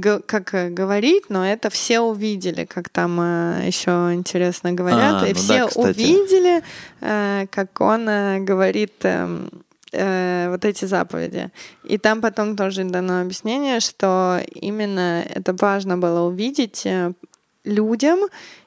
как 0.00 0.54
э, 0.54 0.70
говорить, 0.70 1.24
но 1.28 1.46
это 1.46 1.68
все 1.68 2.00
увидели, 2.00 2.64
как 2.64 2.88
там 2.88 3.20
э, 3.20 3.66
еще 3.66 3.90
интересно 4.14 4.72
говорят, 4.72 5.24
А, 5.24 5.26
и 5.26 5.34
ну 5.34 5.38
все 5.38 5.58
да, 5.58 5.66
кстати. 5.66 5.86
увидели, 6.00 6.62
э, 7.02 7.46
как 7.50 7.78
он 7.82 8.08
э, 8.08 8.40
говорит 8.40 8.94
эм, 9.02 9.50
э, 9.92 10.48
вот 10.48 10.64
эти 10.64 10.86
заповеди. 10.86 11.50
И 11.82 11.98
там 11.98 12.22
потом 12.22 12.56
тоже 12.56 12.84
дано 12.84 13.20
объяснение, 13.20 13.80
что 13.80 14.40
именно 14.54 15.22
это 15.28 15.52
важно 15.52 15.98
было 15.98 16.20
увидеть 16.22 16.86
э, 16.86 17.12
людям, 17.64 18.20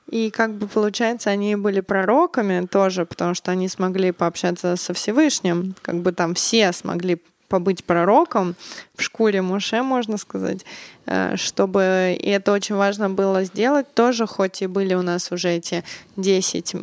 и 0.09 0.29
как 0.31 0.53
бы 0.55 0.67
получается, 0.67 1.29
они 1.29 1.55
были 1.55 1.81
пророками 1.81 2.65
тоже, 2.65 3.05
потому 3.05 3.33
что 3.33 3.51
они 3.51 3.67
смогли 3.67 4.11
пообщаться 4.11 4.75
со 4.75 4.93
Всевышним, 4.93 5.75
как 5.81 5.97
бы 5.97 6.11
там 6.11 6.33
все 6.33 6.71
смогли 6.71 7.21
побыть 7.47 7.83
пророком 7.83 8.55
в 8.95 9.01
шкуре 9.01 9.41
Муше, 9.41 9.81
можно 9.81 10.17
сказать, 10.17 10.65
э, 11.05 11.35
чтобы, 11.37 12.17
и 12.19 12.29
это 12.29 12.51
очень 12.51 12.75
важно 12.75 13.09
было 13.09 13.43
сделать 13.43 13.93
тоже, 13.93 14.27
хоть 14.27 14.61
и 14.61 14.67
были 14.67 14.93
у 14.95 15.01
нас 15.01 15.31
уже 15.31 15.49
эти 15.49 15.83
10 16.17 16.75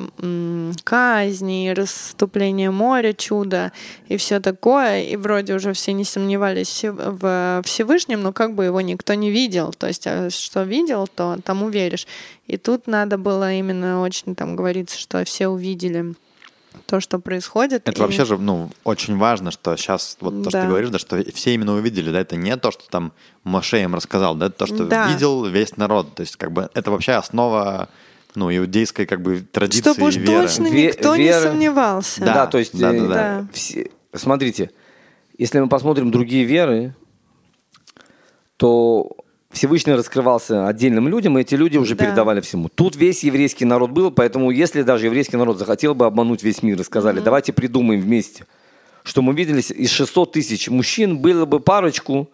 казней, 0.85 1.73
расступление 1.73 2.71
моря, 2.71 3.13
чудо 3.13 3.73
и 4.09 4.17
все 4.17 4.41
такое, 4.41 5.03
и 5.03 5.17
вроде 5.17 5.55
уже 5.55 5.73
все 5.73 5.93
не 5.93 6.05
сомневались 6.05 6.85
в 6.85 7.63
Всевышнем, 7.65 8.23
но 8.23 8.33
как 8.33 8.55
бы 8.55 8.65
его 8.65 8.81
никто 8.81 9.15
не 9.15 9.31
видел, 9.31 9.73
то 9.73 9.87
есть 9.87 10.07
а 10.07 10.31
что 10.31 10.63
видел, 10.63 11.07
то 11.07 11.39
тому 11.45 11.69
веришь. 11.69 12.07
И 12.47 12.57
тут 12.57 12.87
надо 12.87 13.19
было 13.19 13.53
именно 13.53 14.01
очень 14.03 14.35
там 14.35 14.57
говорится, 14.57 14.99
что 14.99 15.25
все 15.25 15.49
увидели 15.49 16.15
то, 16.87 17.01
что 17.01 17.19
происходит. 17.19 17.89
Это 17.89 17.99
и... 17.99 18.01
вообще 18.01 18.25
же, 18.25 18.39
ну, 18.39 18.71
очень 18.85 19.17
важно, 19.17 19.51
что 19.51 19.77
сейчас, 19.77 20.17
вот 20.21 20.45
то, 20.45 20.51
да. 20.51 20.51
что 20.51 20.61
ты 20.63 20.67
говоришь, 20.69 20.91
да, 20.91 20.99
что 20.99 21.23
все 21.33 21.55
именно 21.55 21.75
увидели, 21.75 22.11
да, 22.11 22.21
это 22.21 22.37
не 22.37 22.57
то, 22.57 22.71
что 22.71 22.89
там 22.89 23.13
Моше 23.43 23.83
им 23.83 23.95
рассказал, 23.95 24.35
да, 24.35 24.47
это 24.47 24.59
то, 24.59 24.67
что 24.67 24.85
да. 24.85 25.09
видел 25.09 25.45
весь 25.47 25.77
народ, 25.77 26.15
то 26.15 26.21
есть 26.21 26.37
как 26.37 26.53
бы 26.53 26.71
это 26.75 26.91
вообще 26.91 27.13
основа 27.13 27.89
ну, 28.35 28.55
иудейской 28.55 29.07
как 29.07 29.23
бы 29.23 29.41
традиции 29.41 29.93
Чтобы 29.93 30.09
уж 30.09 30.17
веры. 30.17 30.43
точно 30.43 30.67
никто 30.69 31.15
Вера... 31.15 31.37
не 31.37 31.43
сомневался. 31.43 32.21
Да, 32.21 32.35
да 32.35 32.47
то 32.47 32.59
есть, 32.59 32.79
да, 32.79 32.93
да, 32.93 33.01
да. 33.01 33.07
Да. 33.09 33.47
Все... 33.53 33.91
смотрите, 34.13 34.71
если 35.39 35.61
мы 35.61 35.69
посмотрим 35.69 36.11
другие 36.11 36.45
веры, 36.45 36.95
то 38.57 39.13
Всевышний 39.55 39.95
раскрывался 39.95 40.67
отдельным 40.67 41.09
людям, 41.09 41.39
и 41.39 41.41
эти 41.41 41.55
люди 41.55 41.79
уже 41.79 41.95
да. 41.95 42.05
передавали 42.05 42.41
всему. 42.41 42.69
Тут 42.69 42.97
весь 42.97 43.23
еврейский 43.25 43.65
народ 43.65 43.91
был, 43.91 44.11
поэтому 44.11 44.51
если 44.51 44.83
даже 44.83 45.07
еврейский 45.07 45.37
народ 45.37 45.59
захотел 45.59 45.95
бы 45.95 46.07
обмануть 46.07 46.43
весь 46.43 46.63
мир 46.63 46.81
и 46.81 46.85
сказали, 46.85 47.21
mm-hmm. 47.21 47.25
давайте 47.25 47.53
придумаем 47.53 48.01
вместе, 48.01 48.47
что 49.05 49.23
мы 49.23 49.33
видели 49.33 49.61
из 49.61 49.91
600 49.91 50.33
тысяч 50.33 50.69
мужчин, 50.69 51.19
было 51.19 51.47
бы 51.47 51.61
парочку, 51.61 52.29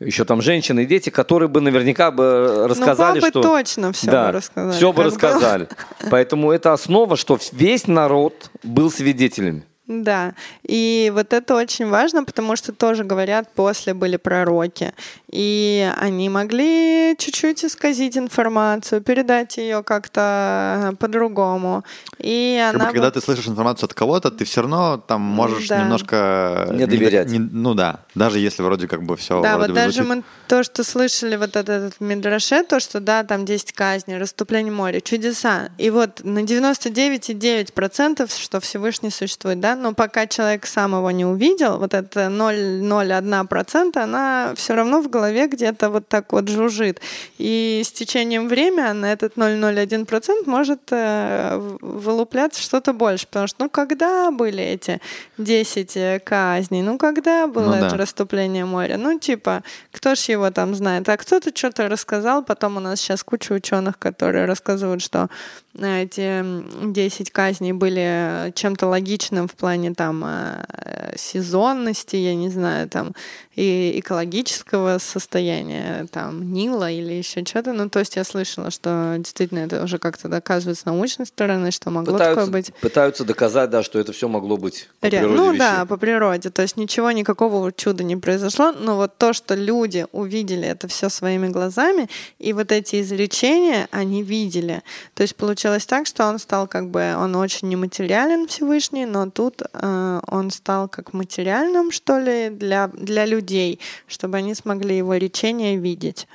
еще 0.00 0.24
там 0.24 0.42
женщины 0.42 0.82
и 0.82 0.86
дети, 0.86 1.10
которые 1.10 1.48
бы 1.48 1.60
наверняка 1.60 2.10
бы 2.10 2.66
рассказали, 2.68 3.20
ну, 3.20 3.28
что... 3.28 3.42
точно 3.42 3.92
все 3.92 4.10
да, 4.10 4.26
бы 4.26 4.32
рассказали. 4.32 4.76
Все 4.76 4.92
бы 4.92 5.02
рассказали. 5.04 5.68
Поэтому 6.10 6.50
это 6.50 6.72
основа, 6.72 7.16
что 7.16 7.38
весь 7.52 7.86
народ 7.86 8.50
был 8.64 8.90
свидетелями. 8.90 9.62
Да, 9.86 10.32
и 10.62 11.12
вот 11.14 11.34
это 11.34 11.54
очень 11.54 11.90
важно, 11.90 12.24
потому 12.24 12.56
что 12.56 12.72
тоже 12.72 13.04
говорят, 13.04 13.52
после 13.52 13.92
были 13.92 14.16
пророки, 14.16 14.94
и 15.30 15.92
они 16.00 16.30
могли 16.30 17.14
чуть-чуть 17.18 17.64
исказить 17.66 18.16
информацию, 18.16 19.02
передать 19.02 19.58
ее 19.58 19.82
как-то 19.82 20.94
по-другому. 20.98 21.84
И 22.18 22.58
как 22.64 22.74
она... 22.76 22.86
Бы, 22.86 22.92
когда 22.92 23.10
ты 23.10 23.20
слышишь 23.20 23.46
информацию 23.46 23.86
от 23.88 23.94
кого-то, 23.94 24.30
ты 24.30 24.46
все 24.46 24.62
равно 24.62 24.96
там 24.96 25.20
можешь 25.20 25.68
да. 25.68 25.82
немножко... 25.82 26.68
Не 26.72 26.86
доверять. 26.86 27.28
Не, 27.28 27.40
ну 27.40 27.74
да, 27.74 28.00
даже 28.14 28.38
если 28.38 28.62
вроде 28.62 28.88
как 28.88 29.02
бы 29.02 29.18
все... 29.18 29.42
Да, 29.42 29.58
вот 29.58 29.74
даже 29.74 30.02
мы 30.02 30.22
то, 30.48 30.62
что 30.62 30.82
слышали 30.82 31.36
вот 31.36 31.56
этот, 31.56 31.68
этот 31.68 32.00
Мидраше, 32.00 32.62
то, 32.62 32.80
что 32.80 33.00
да, 33.00 33.22
там 33.22 33.44
10 33.44 33.72
казней, 33.72 34.16
расступление 34.16 34.72
моря, 34.72 35.00
чудеса. 35.00 35.68
И 35.76 35.90
вот 35.90 36.22
на 36.24 36.38
99,9% 36.38 38.30
что 38.40 38.60
Всевышний 38.60 39.10
существует, 39.10 39.60
да, 39.60 39.73
но 39.74 39.94
пока 39.94 40.26
человек 40.26 40.66
сам 40.66 40.94
его 40.94 41.10
не 41.10 41.24
увидел, 41.24 41.78
вот 41.78 41.94
это 41.94 42.26
0,01%, 42.26 43.98
она 43.98 44.52
все 44.56 44.74
равно 44.74 45.00
в 45.00 45.08
голове 45.08 45.46
где-то 45.46 45.90
вот 45.90 46.08
так 46.08 46.32
вот 46.32 46.48
жужжит. 46.48 47.00
И 47.38 47.82
с 47.84 47.92
течением 47.92 48.48
времени 48.48 48.92
на 48.92 49.12
этот 49.12 49.36
0,01% 49.36 50.46
может 50.46 50.80
э, 50.90 51.58
вылупляться 51.80 52.60
что-то 52.60 52.92
больше, 52.92 53.26
потому 53.26 53.46
что, 53.46 53.64
ну, 53.64 53.70
когда 53.70 54.30
были 54.30 54.62
эти 54.62 55.00
10 55.38 55.96
э, 55.96 56.20
казней, 56.20 56.82
ну, 56.82 56.98
когда 56.98 57.46
было 57.46 57.66
ну, 57.66 57.74
это 57.74 57.90
да. 57.90 57.96
расступление 57.96 58.64
моря, 58.64 58.96
ну, 58.98 59.18
типа, 59.18 59.62
кто 59.92 60.14
ж 60.14 60.20
его 60.30 60.50
там 60.50 60.74
знает, 60.74 61.08
а 61.08 61.16
кто-то 61.16 61.50
что-то 61.54 61.88
рассказал, 61.88 62.44
потом 62.44 62.76
у 62.76 62.80
нас 62.80 63.00
сейчас 63.00 63.22
куча 63.22 63.52
ученых, 63.52 63.98
которые 63.98 64.46
рассказывают, 64.46 65.02
что 65.02 65.28
эти 65.76 66.44
10 66.92 67.30
казней 67.30 67.72
были 67.72 68.52
чем-то 68.54 68.86
логичным 68.86 69.48
в 69.48 69.54
плане 69.54 69.92
там 69.94 70.24
э, 70.24 71.14
сезонности, 71.16 72.16
я 72.16 72.34
не 72.34 72.48
знаю, 72.48 72.88
там 72.88 73.12
и 73.56 73.98
экологического 73.98 74.98
состояния 74.98 76.06
там 76.10 76.52
Нила 76.52 76.90
или 76.90 77.12
еще 77.12 77.44
что-то. 77.44 77.72
Ну, 77.72 77.88
то 77.88 78.00
есть 78.00 78.16
я 78.16 78.24
слышала, 78.24 78.70
что 78.70 79.14
действительно 79.18 79.60
это 79.60 79.82
уже 79.82 79.98
как-то 79.98 80.28
доказывается 80.28 80.82
с 80.82 80.84
научной 80.84 81.26
стороны, 81.26 81.70
что 81.70 81.90
могло 81.90 82.14
пытаются, 82.14 82.40
такое 82.40 82.52
быть. 82.52 82.74
Пытаются 82.80 83.24
доказать, 83.24 83.70
да, 83.70 83.82
что 83.82 83.98
это 83.98 84.12
все 84.12 84.28
могло 84.28 84.56
быть 84.56 84.88
по 85.00 85.06
Ре... 85.06 85.22
Ну 85.22 85.52
вещей. 85.52 85.58
да, 85.58 85.86
по 85.86 85.96
природе. 85.96 86.50
То 86.50 86.62
есть 86.62 86.76
ничего, 86.76 87.10
никакого 87.10 87.72
чуда 87.72 88.04
не 88.04 88.16
произошло, 88.16 88.72
но 88.72 88.96
вот 88.96 89.16
то, 89.18 89.32
что 89.32 89.54
люди 89.54 90.06
увидели 90.12 90.66
это 90.66 90.88
все 90.88 91.08
своими 91.08 91.48
глазами, 91.48 92.08
и 92.38 92.52
вот 92.52 92.72
эти 92.72 93.00
изречения 93.00 93.88
они 93.90 94.22
видели. 94.22 94.82
То 95.14 95.22
есть 95.22 95.36
получилось 95.36 95.86
так, 95.86 96.06
что 96.06 96.26
он 96.26 96.38
стал 96.38 96.66
как 96.66 96.90
бы, 96.90 97.14
он 97.16 97.36
очень 97.36 97.68
нематериален 97.68 98.46
Всевышний, 98.48 99.06
но 99.06 99.30
тут 99.30 99.62
э, 99.62 100.20
он 100.26 100.50
стал 100.50 100.88
как 100.88 101.12
материальным, 101.12 101.90
что 101.90 102.18
ли, 102.18 102.50
для, 102.50 102.88
для 102.88 103.24
людей 103.26 103.43
людей, 103.44 103.78
чтобы 104.08 104.38
они 104.38 104.54
смогли 104.54 104.96
его 104.96 105.14
речение 105.14 105.76
видеть. 105.76 106.26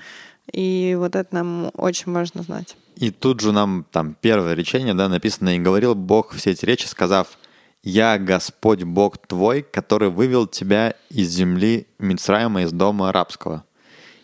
И 0.52 0.96
вот 0.98 1.16
это 1.16 1.34
нам 1.36 1.72
очень 1.74 2.12
важно 2.12 2.44
знать. 2.44 2.76
И 2.96 3.12
тут 3.12 3.40
же 3.40 3.52
нам 3.52 3.86
там 3.92 4.16
первое 4.20 4.54
речение, 4.54 4.94
да, 4.94 5.10
написано, 5.10 5.56
«И 5.56 5.60
говорил 5.60 5.96
Бог 5.96 6.34
все 6.36 6.52
эти 6.52 6.66
речи, 6.66 6.86
сказав, 6.86 7.38
«Я 7.84 8.18
Господь 8.18 8.84
Бог 8.84 9.18
твой, 9.18 9.62
который 9.62 10.10
вывел 10.10 10.48
тебя 10.48 10.96
из 11.10 11.30
земли 11.30 11.88
Мицраима, 11.98 12.64
из 12.64 12.72
дома 12.72 13.10
арабского». 13.10 13.64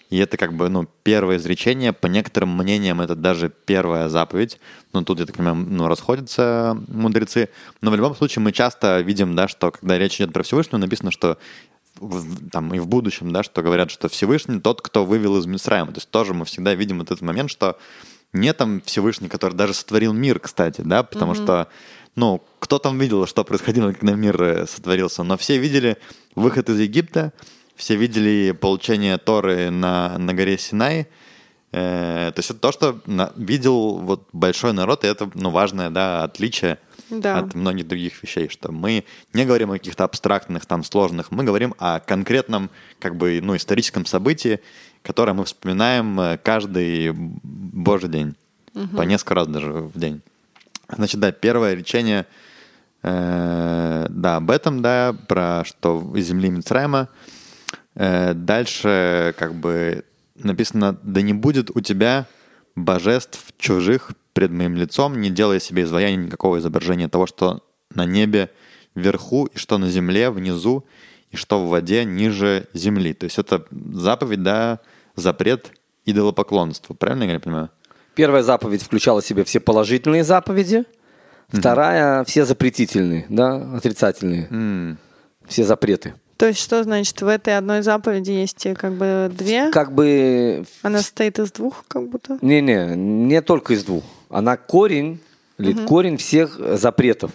И 0.10 0.18
это 0.18 0.38
как 0.38 0.54
бы, 0.54 0.70
ну, 0.70 0.88
первое 1.04 1.38
изречение, 1.38 1.92
по 1.92 2.08
некоторым 2.08 2.56
мнениям, 2.56 3.02
это 3.02 3.16
даже 3.16 3.50
первая 3.50 4.08
заповедь. 4.08 4.60
Ну, 4.94 5.04
тут, 5.04 5.20
я 5.20 5.26
так 5.26 5.36
понимаю, 5.36 5.58
ну, 5.58 5.88
расходятся 5.88 6.78
мудрецы. 6.88 7.50
Но 7.82 7.92
в 7.92 7.96
любом 7.96 8.16
случае 8.16 8.44
мы 8.44 8.52
часто 8.52 9.00
видим, 9.02 9.36
да, 9.36 9.48
что 9.48 9.72
когда 9.72 9.98
речь 9.98 10.18
идет 10.18 10.32
про 10.32 10.44
Всевышнего, 10.44 10.78
написано, 10.78 11.12
что 11.12 11.38
там 12.52 12.74
и 12.74 12.80
в 12.80 12.88
будущем, 12.88 13.32
да, 13.32 13.44
что 13.44 13.62
говорят, 13.62 13.92
что 13.92 14.10
Всевышний 14.10 14.60
тот, 14.60 14.82
кто 14.82 15.06
вывел 15.06 15.38
из 15.38 15.46
Мисраима. 15.46 15.92
То 15.92 15.98
есть 15.98 16.10
тоже 16.10 16.34
мы 16.34 16.46
всегда 16.46 16.74
видим 16.76 17.00
вот 17.00 17.12
этот 17.12 17.22
момент, 17.22 17.50
что 17.50 17.78
не 18.34 18.54
там 18.54 18.82
Всевышний, 18.82 19.30
который 19.30 19.54
даже 19.54 19.74
сотворил 19.74 20.14
мир, 20.14 20.40
кстати, 20.40 20.82
да, 20.82 21.04
потому 21.04 21.32
mm-hmm. 21.32 21.44
что, 21.44 21.68
ну, 22.16 22.44
кто 22.60 22.80
там 22.80 23.00
видел, 23.00 23.26
что 23.26 23.44
происходило, 23.44 23.94
когда 23.94 24.14
мир 24.14 24.42
э, 24.42 24.68
сотворился, 24.68 25.24
но 25.24 25.38
все 25.38 25.58
видели 25.58 25.98
выход 26.36 26.70
из 26.70 26.80
Египта, 26.80 27.32
все 27.76 27.96
видели 27.96 28.52
получение 28.52 29.18
Торы 29.18 29.70
на, 29.70 30.18
на 30.18 30.34
горе 30.34 30.58
Синай, 30.58 31.08
э, 31.72 32.32
то 32.36 32.40
есть 32.40 32.50
это 32.50 32.60
то, 32.60 32.72
что 32.72 33.00
на, 33.06 33.32
видел 33.38 34.00
вот 34.00 34.28
большой 34.34 34.74
народ, 34.74 35.06
и 35.06 35.08
это, 35.08 35.32
ну, 35.34 35.50
важное, 35.50 35.90
да, 35.90 36.24
отличие 36.24 36.80
да. 37.10 37.40
от 37.40 37.56
многих 37.56 37.88
других 37.88 38.22
вещей, 38.22 38.50
что 38.50 38.72
мы 38.72 39.06
не 39.34 39.46
говорим 39.46 39.72
о 39.72 39.78
каких-то 39.78 40.04
абстрактных, 40.04 40.66
там, 40.66 40.84
сложных, 40.84 41.32
мы 41.32 41.44
говорим 41.44 41.74
о 41.78 42.00
конкретном, 42.00 42.70
как 43.00 43.16
бы, 43.16 43.40
ну, 43.42 43.56
историческом 43.56 44.06
событии, 44.06 44.60
которое 45.02 45.34
мы 45.34 45.46
вспоминаем 45.46 46.20
э, 46.20 46.38
каждый 46.38 47.12
божий 47.14 48.10
день, 48.10 48.36
угу. 48.74 48.98
по 48.98 49.02
несколько 49.04 49.36
раз 49.36 49.48
даже 49.48 49.72
в 49.72 49.98
день. 50.00 50.22
Значит, 50.90 51.20
да, 51.20 51.32
первое 51.32 51.74
речение, 51.76 52.26
э, 53.04 54.08
да, 54.10 54.38
об 54.38 54.52
этом, 54.52 54.82
да, 54.82 55.16
про 55.28 55.64
что 55.66 56.14
из 56.16 56.28
земли 56.28 56.50
Мицраима. 56.50 57.10
Э, 57.96 58.34
дальше, 58.34 59.34
как 59.38 59.56
бы, 59.56 60.04
написано, 60.36 60.98
да 61.04 61.22
не 61.22 61.34
будет 61.34 61.70
у 61.76 61.82
тебя 61.82 62.26
божеств 62.76 63.54
чужих 63.58 64.12
пред 64.36 64.52
моим 64.52 64.76
лицом, 64.76 65.20
не 65.20 65.30
делая 65.30 65.60
себе 65.60 65.84
изваяния 65.84 66.26
никакого 66.26 66.60
изображения 66.60 67.08
того, 67.08 67.26
что 67.26 67.64
на 67.94 68.06
небе 68.06 68.52
вверху, 68.94 69.46
и 69.46 69.58
что 69.58 69.78
на 69.78 69.90
земле 69.90 70.30
внизу, 70.30 70.86
и 71.32 71.38
что 71.38 71.66
в 71.66 71.70
воде 71.70 72.04
ниже 72.04 72.68
земли. 72.74 73.14
То 73.14 73.24
есть 73.24 73.40
это 73.40 73.66
заповедь, 73.72 74.44
да, 74.44 74.82
запрет 75.16 75.72
идолопоклонства. 76.06 76.94
Правильно 76.94 77.24
я 77.24 77.40
понимаю? 77.40 77.70
Первая 78.14 78.44
заповедь 78.44 78.84
включала 78.84 79.22
в 79.22 79.26
себя 79.26 79.46
все 79.46 79.62
положительные 79.62 80.26
заповеди, 80.26 80.84
вторая 81.48 82.22
mm-hmm. 82.22 82.26
все 82.26 82.46
запретительные, 82.46 83.26
да, 83.30 83.78
отрицательные, 83.78 84.48
mm. 84.50 84.98
все 85.48 85.64
запреты. 85.64 86.14
То 86.36 86.48
есть 86.48 86.60
что 86.60 86.84
значит 86.84 87.22
в 87.22 87.28
этой 87.28 87.58
одной 87.58 87.82
заповеди 87.84 88.32
есть 88.32 88.68
как 88.78 88.94
бы 88.94 89.32
две? 89.34 89.72
Как 89.72 89.94
бы... 89.94 90.66
Она 90.82 91.00
состоит 91.00 91.40
из 91.40 91.54
двух 91.54 91.86
как 91.88 92.10
будто? 92.10 92.38
Не-не, 92.42 92.96
не 92.96 93.42
только 93.42 93.74
из 93.74 93.86
двух. 93.86 94.04
Она 94.36 94.58
корень, 94.58 95.22
угу. 95.58 95.86
корень 95.88 96.18
всех 96.18 96.60
запретов. 96.78 97.32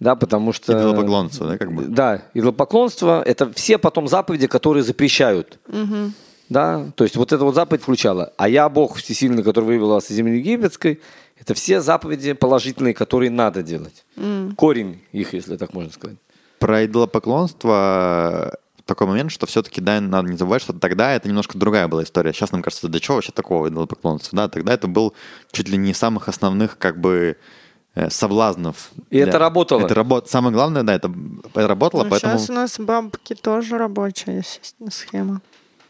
Да, 0.00 0.16
потому 0.16 0.52
что... 0.52 0.74
Идолопоклонство, 0.74 1.46
да, 1.46 1.56
как 1.56 1.72
бы? 1.72 1.84
Да, 1.84 2.22
идолопоклонство– 2.34 3.22
это 3.26 3.50
все 3.52 3.78
потом 3.78 4.06
заповеди, 4.06 4.46
которые 4.46 4.82
запрещают. 4.82 5.58
Да, 6.50 6.92
то 6.94 7.04
есть 7.04 7.16
вот 7.16 7.32
эта 7.32 7.42
вот 7.42 7.54
заповедь 7.54 7.80
включала. 7.80 8.34
А 8.36 8.50
я 8.50 8.68
Бог 8.68 8.96
всесильный, 8.96 9.42
который 9.42 9.64
вывел 9.64 9.88
вас 9.88 10.10
из 10.10 10.16
земли 10.16 10.36
египетской, 10.36 11.00
это 11.40 11.54
все 11.54 11.80
заповеди 11.80 12.34
положительные, 12.34 12.92
которые 12.92 13.30
надо 13.30 13.62
делать. 13.62 14.04
Корень 14.56 15.00
их, 15.12 15.32
если 15.32 15.56
так 15.56 15.72
можно 15.72 15.90
сказать. 15.90 16.18
Про 16.58 16.84
идолопоклонство 16.84 18.58
такой 18.84 19.06
момент, 19.06 19.30
что 19.30 19.46
все-таки, 19.46 19.80
да, 19.80 20.00
надо 20.00 20.28
не 20.30 20.36
забывать, 20.36 20.62
что 20.62 20.72
тогда 20.72 21.12
это 21.12 21.28
немножко 21.28 21.58
другая 21.58 21.88
была 21.88 22.02
история. 22.02 22.32
Сейчас 22.32 22.52
нам 22.52 22.62
кажется, 22.62 22.88
да 22.88 23.00
чего 23.00 23.16
вообще 23.16 23.32
такого 23.32 23.68
идолопоклонства? 23.68 24.36
Да, 24.36 24.48
тогда 24.48 24.74
это 24.74 24.88
был 24.88 25.14
чуть 25.52 25.68
ли 25.68 25.76
не 25.76 25.92
из 25.92 25.98
самых 25.98 26.28
основных, 26.28 26.78
как 26.78 27.00
бы, 27.00 27.36
э, 27.94 28.10
соблазнов. 28.10 28.90
И 29.10 29.18
это 29.18 29.38
работало. 29.38 29.84
Это 29.84 29.94
работ... 29.94 30.28
Самое 30.28 30.52
главное, 30.52 30.82
да, 30.82 30.94
это, 30.94 31.12
это 31.54 31.68
работало, 31.68 32.04
Ну, 32.04 32.10
поэтому... 32.10 32.38
Сейчас 32.38 32.50
у 32.50 32.52
нас 32.52 32.78
бабки 32.78 33.34
тоже 33.34 33.78
рабочая 33.78 34.42
схема. 34.90 35.40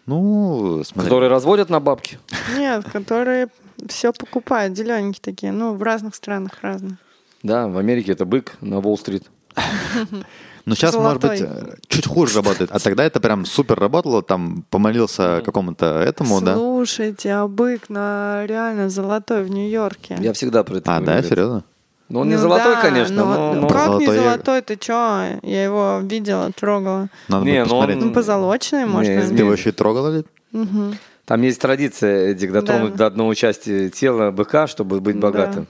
Ну, 0.07 0.83
смотри. 0.85 1.09
Которые 1.09 1.31
разводят 1.31 1.71
на 1.71 1.81
бабки. 1.81 2.19
Нет, 2.57 2.85
которые 2.93 3.49
все 3.89 4.13
покупают, 4.13 4.77
зелененькие 4.77 5.23
такие. 5.23 5.51
Ну, 5.51 5.75
в 5.75 5.83
разных 5.83 6.15
странах 6.15 6.59
разные. 6.63 6.99
Да, 7.43 7.69
в 7.69 7.79
Америке 7.79 8.13
это 8.13 8.25
бык 8.25 8.57
на 8.61 8.79
Уолл-стрит. 8.79 9.25
Ну, 10.67 10.75
сейчас, 10.75 10.95
может 10.95 11.21
быть, 11.21 11.39
Золотой. 11.41 11.73
э, 11.73 11.77
чуть 11.89 12.07
хуже 12.07 12.37
работает. 12.37 12.71
А 12.73 12.79
тогда 12.79 13.05
это 13.05 13.21
прям 13.21 13.45
супер 13.45 13.79
работало, 13.79 14.23
там 14.23 14.65
помолился 14.71 15.43
какому-то 15.45 15.85
этому, 16.01 16.41
да? 16.41 16.55
Слушайте, 16.55 17.33
а 17.35 17.47
бык 17.47 17.91
на 17.91 18.45
реально 18.47 18.89
золотой 18.89 19.45
в 19.45 19.51
Нью-Йорке. 19.51 20.17
Я 20.21 20.33
всегда 20.33 20.65
про 20.65 20.79
это 20.79 20.97
А, 20.97 21.01
да, 21.01 21.23
серьезно? 21.23 21.65
Ну, 22.09 22.21
он 22.21 22.29
не 22.29 22.35
Ну 22.37 22.41
золотой, 22.41 22.75
да, 22.77 22.81
конечно, 22.83 23.25
но... 23.25 23.53
но- 23.55 23.61
но- 23.63 23.69
Как 23.69 23.77
не 23.81 23.85
Золотой 24.07 24.17
я- 24.17 24.23
золотой, 24.23 24.63
ты 24.63 24.77
чё? 24.77 25.39
Я 25.43 25.65
его 25.65 26.01
видела, 26.03 26.51
трогала. 26.53 27.09
Надо 27.29 27.45
Не, 27.47 27.65
ну 27.65 27.77
он-. 27.77 27.99
Ну, 27.99 28.13
позолоченный, 28.13 28.87
может, 28.87 29.09
Не, 29.09 29.15
наверное. 29.17 29.37
Ты 29.37 29.43
его 29.43 29.53
еще 29.53 29.69
и 29.71 29.73
трогала? 29.73 30.23
Мгм. 30.53 30.99
Там 31.27 31.43
есть 31.43 31.61
традиция, 31.61 32.31
Эдик, 32.31 32.53
дотронуть 32.53 32.93
Да. 32.93 32.97
до 32.99 33.07
одного 33.07 33.33
части 33.35 33.89
тела 33.89 34.31
быка, 34.31 34.67
чтобы 34.67 35.01
быть 35.01 35.17
Да. 35.19 35.23
богатым. 35.29 35.67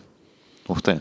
Ух 0.69 0.83
ты. 0.83 1.01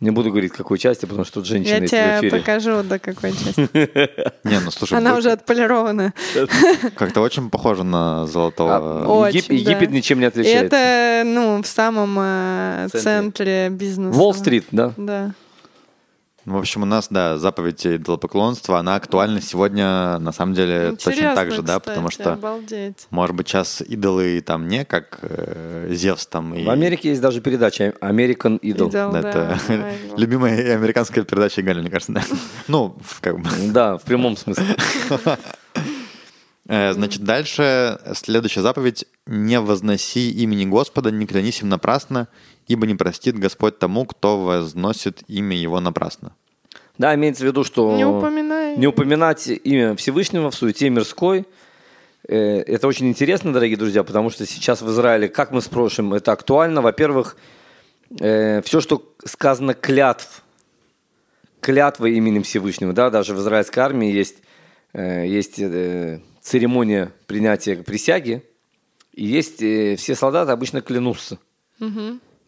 Не 0.00 0.10
буду 0.10 0.30
говорить, 0.30 0.52
какой 0.52 0.78
части, 0.78 1.04
потому 1.04 1.24
что 1.24 1.34
тут 1.34 1.46
женщины 1.46 1.82
Я 1.82 1.86
тебе 1.86 2.18
эфире. 2.28 2.38
покажу, 2.38 2.82
до 2.82 2.98
какой 2.98 3.32
части. 3.32 3.68
Не, 4.44 4.58
ну 4.60 4.70
слушай, 4.70 4.96
Она 4.96 5.10
бык 5.10 5.18
уже 5.18 5.32
отполирована. 5.32 6.14
как-то 6.96 7.20
очень 7.20 7.50
похоже 7.50 7.84
на 7.84 8.22
А, 8.22 8.26
золотого. 8.26 9.28
Егип- 9.28 9.52
Египет 9.52 9.90
ничем 9.90 10.20
не 10.20 10.26
отличается. 10.26 10.74
это, 10.76 11.28
ну, 11.28 11.62
в 11.62 11.66
самом 11.66 12.16
э, 12.18 12.88
Центре. 12.90 13.00
центре 13.00 13.68
бизнеса. 13.70 14.18
Уолл-стрит, 14.18 14.64
да? 14.70 14.92
Да. 14.96 15.32
В 16.46 16.56
общем, 16.56 16.82
у 16.82 16.86
нас, 16.86 17.08
да, 17.10 17.36
заповедь 17.38 17.86
идолопоклонства, 17.86 18.78
она 18.78 18.94
актуальна 18.96 19.42
сегодня, 19.42 20.18
на 20.18 20.32
самом 20.32 20.54
деле, 20.54 20.92
точно 20.92 21.10
Интересно, 21.10 21.34
так 21.34 21.50
же, 21.52 21.62
да, 21.62 21.78
кстати, 21.78 21.84
потому 21.94 22.10
что, 22.10 22.32
Обалдеть. 22.32 23.06
может 23.10 23.36
быть, 23.36 23.46
сейчас 23.48 23.82
идолы 23.82 24.40
там 24.40 24.66
не 24.66 24.84
как 24.86 25.18
э, 25.22 25.88
Зевс 25.90 26.26
там. 26.26 26.54
И... 26.54 26.64
В 26.64 26.70
Америке 26.70 27.10
есть 27.10 27.20
даже 27.20 27.40
передача 27.42 27.92
American 28.00 28.58
Idol. 28.58 28.88
Идол, 28.88 28.90
Да, 28.90 29.10
да. 29.10 29.18
это 29.28 29.58
любимая 30.16 30.74
американская 30.76 31.24
передача 31.24 31.60
Галя, 31.62 31.82
мне 31.82 31.90
кажется, 31.90 32.12
да. 32.14 32.22
Ну, 32.68 32.96
в- 33.04 33.20
как 33.20 33.38
бы. 33.38 33.48
Да, 33.72 33.98
в 33.98 34.02
прямом 34.02 34.36
смысле. 34.36 34.64
Э, 36.66 36.92
Значит, 36.92 37.22
дальше 37.24 37.98
следующая 38.14 38.60
заповедь. 38.62 39.04
«Не 39.26 39.60
возноси 39.60 40.30
имени 40.30 40.64
Господа, 40.64 41.10
не 41.10 41.26
клянись 41.26 41.62
им 41.62 41.68
напрасно, 41.68 42.28
ибо 42.72 42.86
не 42.86 42.94
простит 42.94 43.38
Господь 43.38 43.78
тому, 43.78 44.06
кто 44.06 44.38
возносит 44.42 45.22
имя 45.28 45.56
его 45.56 45.80
напрасно». 45.80 46.32
Да, 46.98 47.14
имеется 47.14 47.44
в 47.44 47.46
виду, 47.46 47.64
что... 47.64 47.96
Не 47.96 48.04
упоминай. 48.04 48.76
Не 48.76 48.86
упоминать 48.86 49.48
имя 49.48 49.96
Всевышнего 49.96 50.50
в 50.50 50.54
суете 50.54 50.90
мирской. 50.90 51.46
Э, 52.28 52.60
Это 52.60 52.86
очень 52.88 53.08
интересно, 53.08 53.52
дорогие 53.52 53.76
друзья, 53.76 54.04
потому 54.04 54.30
что 54.30 54.46
сейчас 54.46 54.82
в 54.82 54.90
Израиле, 54.90 55.28
как 55.28 55.50
мы 55.50 55.62
спросим, 55.62 56.12
это 56.14 56.32
актуально. 56.32 56.82
Во-первых, 56.82 57.36
все, 58.12 58.80
что 58.80 59.14
сказано 59.24 59.72
клятв, 59.74 60.42
клятвы 61.60 62.16
именем 62.16 62.42
Всевышнего, 62.42 62.92
да, 62.92 63.10
даже 63.10 63.34
в 63.34 63.38
израильской 63.38 63.82
армии 63.82 64.10
есть, 64.10 64.38
э, 64.92 65.26
есть 65.26 65.58
э, 65.58 66.20
церемония 66.40 67.12
принятия 67.26 67.76
присяги, 67.76 68.42
и 69.12 69.24
есть 69.24 69.62
э, 69.62 69.96
все 69.96 70.14
солдаты 70.14 70.52
обычно 70.52 70.80
клянутся. 70.80 71.38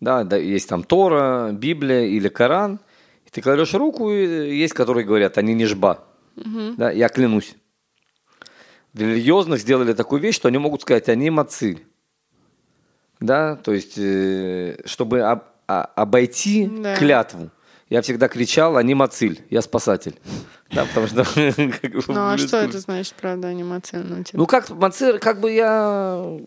Да, 0.03 0.24
да, 0.24 0.37
есть 0.37 0.69
там 0.69 0.83
Тора, 0.83 1.53
Библия 1.53 2.07
или 2.07 2.27
Коран. 2.29 2.81
И 3.24 3.31
ты 3.31 3.41
кладешь 3.41 3.73
руку, 3.73 4.11
и 4.11 4.57
есть, 4.59 4.74
которые 4.74 5.07
говорят, 5.07 5.39
они 5.39 5.55
не 5.55 5.65
жба. 5.65 6.05
Да, 6.35 6.91
я 6.91 7.09
клянусь. 7.09 7.55
Для 8.95 9.07
религиозных 9.07 9.61
сделали 9.61 9.93
такую 9.93 10.20
вещь, 10.20 10.35
что 10.35 10.49
они 10.49 10.59
могут 10.59 10.83
сказать, 10.83 11.09
они 11.09 11.31
мацы. 11.31 11.79
Да, 13.20 13.55
то 13.55 13.73
есть, 13.73 13.95
э, 13.97 14.77
чтобы 14.87 15.20
об- 15.20 15.45
а- 15.69 15.85
обойти 15.95 16.66
Да. 16.66 16.97
клятву. 16.97 17.51
Я 17.89 18.03
всегда 18.03 18.27
кричал, 18.27 18.77
они 18.77 18.95
мациль, 18.95 19.41
я 19.51 19.62
спасатель. 19.62 20.19
Да, 20.73 20.85
потому 20.87 21.07
что... 21.07 21.24
Ну, 22.09 22.29
а 22.29 22.39
что 22.39 22.57
это 22.57 22.81
значит, 22.81 23.15
правда, 23.20 23.49
анимация? 23.49 24.03
Ну, 24.03 24.24
типа, 24.24 24.37
ну, 24.39 24.47
как 24.47 24.66
как 25.20 25.41
бы 25.41 25.53
я 25.53 26.41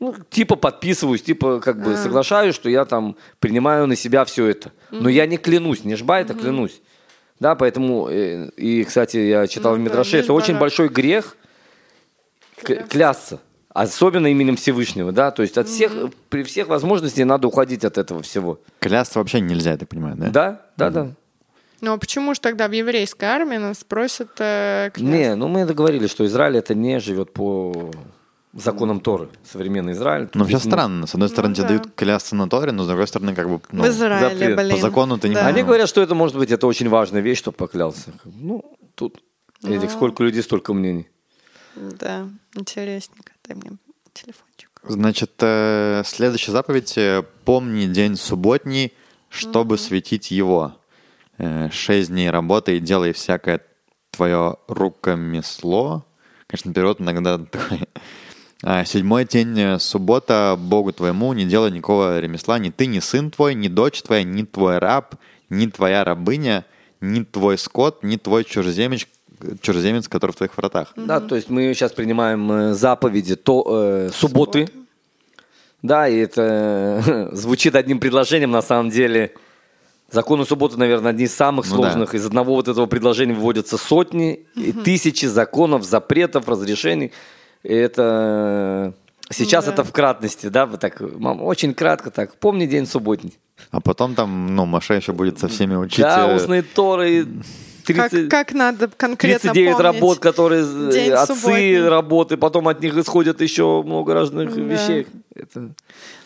ну, 0.00 0.14
типа 0.30 0.56
подписываюсь, 0.56 1.22
типа 1.22 1.60
как 1.60 1.82
бы 1.82 1.94
А. 1.94 1.96
соглашаюсь, 1.96 2.54
что 2.54 2.68
я 2.70 2.84
там 2.84 3.16
принимаю 3.40 3.86
на 3.86 3.96
себя 3.96 4.24
все 4.24 4.46
это. 4.46 4.72
Но 4.90 5.08
я 5.08 5.26
не 5.26 5.36
клянусь, 5.38 5.84
не 5.84 5.96
жба 5.96 6.20
это 6.20 6.34
клянусь. 6.34 6.80
Да, 7.40 7.54
поэтому, 7.54 8.08
э, 8.08 8.50
и, 8.56 8.82
кстати, 8.84 9.16
я 9.16 9.46
читал 9.46 9.72
Ну 9.76 9.78
в 9.78 9.84
да, 9.84 9.90
Мидраше, 9.90 10.16
не 10.16 10.22
это 10.22 10.32
очень 10.32 10.58
большой 10.58 10.88
грех 10.88 11.36
к- 12.62 12.88
клясться. 12.88 13.40
Особенно 13.72 14.26
именем 14.26 14.56
Всевышнего, 14.56 15.12
да, 15.12 15.30
то 15.30 15.42
есть 15.42 15.56
от 15.56 15.68
всех, 15.68 15.92
при 16.30 16.42
всех 16.42 16.66
возможностях 16.68 17.26
надо 17.26 17.46
уходить 17.46 17.84
от 17.84 17.96
этого 17.96 18.22
всего. 18.22 18.58
Клясться 18.80 19.20
вообще 19.20 19.40
нельзя, 19.40 19.72
я 19.72 19.76
так 19.76 19.88
понимаю, 19.88 20.16
да? 20.16 20.30
Да, 20.30 20.62
да, 20.76 20.90
да. 20.90 21.10
Ну, 21.80 21.92
а 21.92 21.98
почему 21.98 22.34
же 22.34 22.40
тогда 22.40 22.66
в 22.66 22.72
еврейской 22.72 23.26
армии 23.26 23.58
нас 23.58 23.84
просят 23.84 24.30
э, 24.40 24.90
клясться? 24.92 25.12
Не, 25.16 25.36
ну 25.36 25.46
мы 25.46 25.64
договорились, 25.64 26.10
что 26.10 26.26
Израиль 26.26 26.56
это 26.56 26.74
не 26.74 26.98
живет 26.98 27.32
по 27.32 27.92
законам 28.52 29.00
Торы, 29.00 29.28
современный 29.44 29.92
Израиль. 29.92 30.28
Тут 30.28 30.48
мы- 30.50 30.58
странно. 30.58 31.06
С 31.06 31.14
одной 31.14 31.28
стороны, 31.28 31.50
Ну 31.50 31.54
тебе 31.54 31.62
да. 31.64 31.68
дают 31.68 31.94
клясться 31.94 32.34
на 32.36 32.48
Торе, 32.48 32.72
но 32.72 32.84
с 32.84 32.86
другой 32.86 33.06
стороны, 33.06 33.34
как 33.34 33.48
бы... 33.48 33.60
ну, 33.72 33.84
в 33.84 33.88
Израиле, 33.88 34.30
запрет. 34.38 34.56
По 34.56 34.62
блин. 34.64 34.80
закону 34.80 35.18
ты 35.18 35.28
не 35.28 35.34
Да. 35.34 35.46
Они 35.46 35.62
говорят, 35.62 35.88
что 35.88 36.00
это 36.02 36.14
может 36.14 36.36
быть 36.36 36.50
это 36.50 36.66
очень 36.66 36.88
важная 36.88 37.20
вещь, 37.20 37.38
чтобы 37.38 37.56
поклялся. 37.56 38.12
Ну, 38.24 38.64
тут, 38.94 39.22
Эдик, 39.64 39.90
сколько 39.90 40.22
людей, 40.22 40.42
столько 40.42 40.72
мнений. 40.74 41.08
Да, 41.76 42.28
интересненько. 42.54 43.32
Дай 43.46 43.56
мне 43.56 43.72
телефончик. 44.12 44.70
Значит, 44.84 45.32
э, 45.40 46.02
следующая 46.04 46.52
заповедь. 46.52 46.96
э, 46.96 47.22
«Помни 47.44 47.86
день 47.86 48.16
субботний, 48.16 48.92
чтобы 49.28 49.76
светить 49.78 50.30
его. 50.30 50.76
Э, 51.36 51.68
Шесть 51.70 52.08
дней 52.08 52.30
работай, 52.30 52.80
делай 52.80 53.12
всякое 53.12 53.60
твое 54.10 54.56
рукомесло». 54.68 56.04
Конечно, 56.46 56.72
перевод 56.72 57.00
иногда 57.00 57.38
такой. 57.50 57.80
А, 58.64 58.84
Седьмой 58.84 59.24
день, 59.24 59.58
э, 59.58 59.78
суббота, 59.78 60.56
Богу 60.58 60.92
твоему, 60.92 61.32
не 61.32 61.44
делай 61.44 61.70
никакого 61.70 62.18
ремесла, 62.18 62.58
ни 62.58 62.70
ты, 62.70 62.86
ни 62.86 62.98
сын 62.98 63.30
твой, 63.30 63.54
ни 63.54 63.68
дочь 63.68 64.02
твоя, 64.02 64.24
ни 64.24 64.42
твой 64.42 64.78
раб, 64.78 65.14
ни 65.48 65.66
твоя 65.66 66.02
рабыня, 66.02 66.64
ни 67.00 67.22
твой 67.22 67.56
скот, 67.56 68.02
ни 68.02 68.16
твой 68.16 68.42
чужеземец, 68.44 69.06
чужеземец, 69.60 70.08
который 70.08 70.32
в 70.32 70.36
твоих 70.36 70.56
вратах. 70.56 70.92
Да, 70.96 71.20
то 71.20 71.36
есть 71.36 71.50
мы 71.50 71.72
сейчас 71.72 71.92
принимаем 71.92 72.50
э, 72.50 72.74
заповеди 72.74 73.36
то, 73.36 73.64
э, 73.68 74.10
субботы. 74.12 74.68
Да, 75.82 76.08
и 76.08 76.16
это 76.16 77.02
э, 77.06 77.28
звучит 77.32 77.76
одним 77.76 78.00
предложением, 78.00 78.50
на 78.50 78.62
самом 78.62 78.90
деле. 78.90 79.34
Законы 80.10 80.46
субботы, 80.46 80.78
наверное, 80.78 81.10
одни 81.10 81.24
из 81.24 81.34
самых 81.34 81.66
Ну 81.66 81.76
да. 81.76 81.82
сложных. 81.82 82.14
Из 82.14 82.24
одного 82.24 82.54
вот 82.54 82.66
этого 82.66 82.86
предложения 82.86 83.34
выводятся 83.34 83.76
сотни 83.76 84.46
и 84.56 84.72
тысячи 84.72 85.26
законов, 85.26 85.84
запретов, 85.84 86.48
разрешений. 86.48 87.12
И 87.62 87.74
это 87.74 88.92
э, 89.30 89.32
сейчас 89.32 89.64
Да. 89.66 89.72
это 89.72 89.84
в 89.84 89.92
кратности, 89.92 90.46
да, 90.46 90.66
вот 90.66 90.80
так, 90.80 91.00
мам, 91.00 91.42
очень 91.42 91.74
кратко 91.74 92.10
так. 92.10 92.34
Помни 92.36 92.66
день 92.66 92.86
субботний. 92.86 93.38
А 93.70 93.80
потом 93.80 94.14
там, 94.14 94.54
ну, 94.54 94.64
Маша 94.66 94.94
еще 94.94 95.12
будет 95.12 95.38
со 95.38 95.48
всеми 95.48 95.74
учить. 95.74 96.00
Да, 96.00 96.30
э, 96.30 96.36
устные 96.36 96.62
торы, 96.62 97.26
Как, 97.84 98.10
30, 98.10 98.28
как 98.28 98.52
надо 98.52 98.88
конкретно 98.96 99.52
39 99.52 99.72
помнить? 99.76 99.94
работ, 99.94 100.18
которые 100.20 100.62
э, 100.64 100.90
День 100.92 101.10
отцы 101.12 101.34
субботний. 101.34 101.88
работы, 101.88 102.36
потом 102.36 102.68
от 102.68 102.80
них 102.80 102.96
исходят 102.96 103.40
еще 103.40 103.82
много 103.84 104.14
разных 104.14 104.54
Да. 104.54 104.60
вещей. 104.60 105.06
Это... 105.38 105.70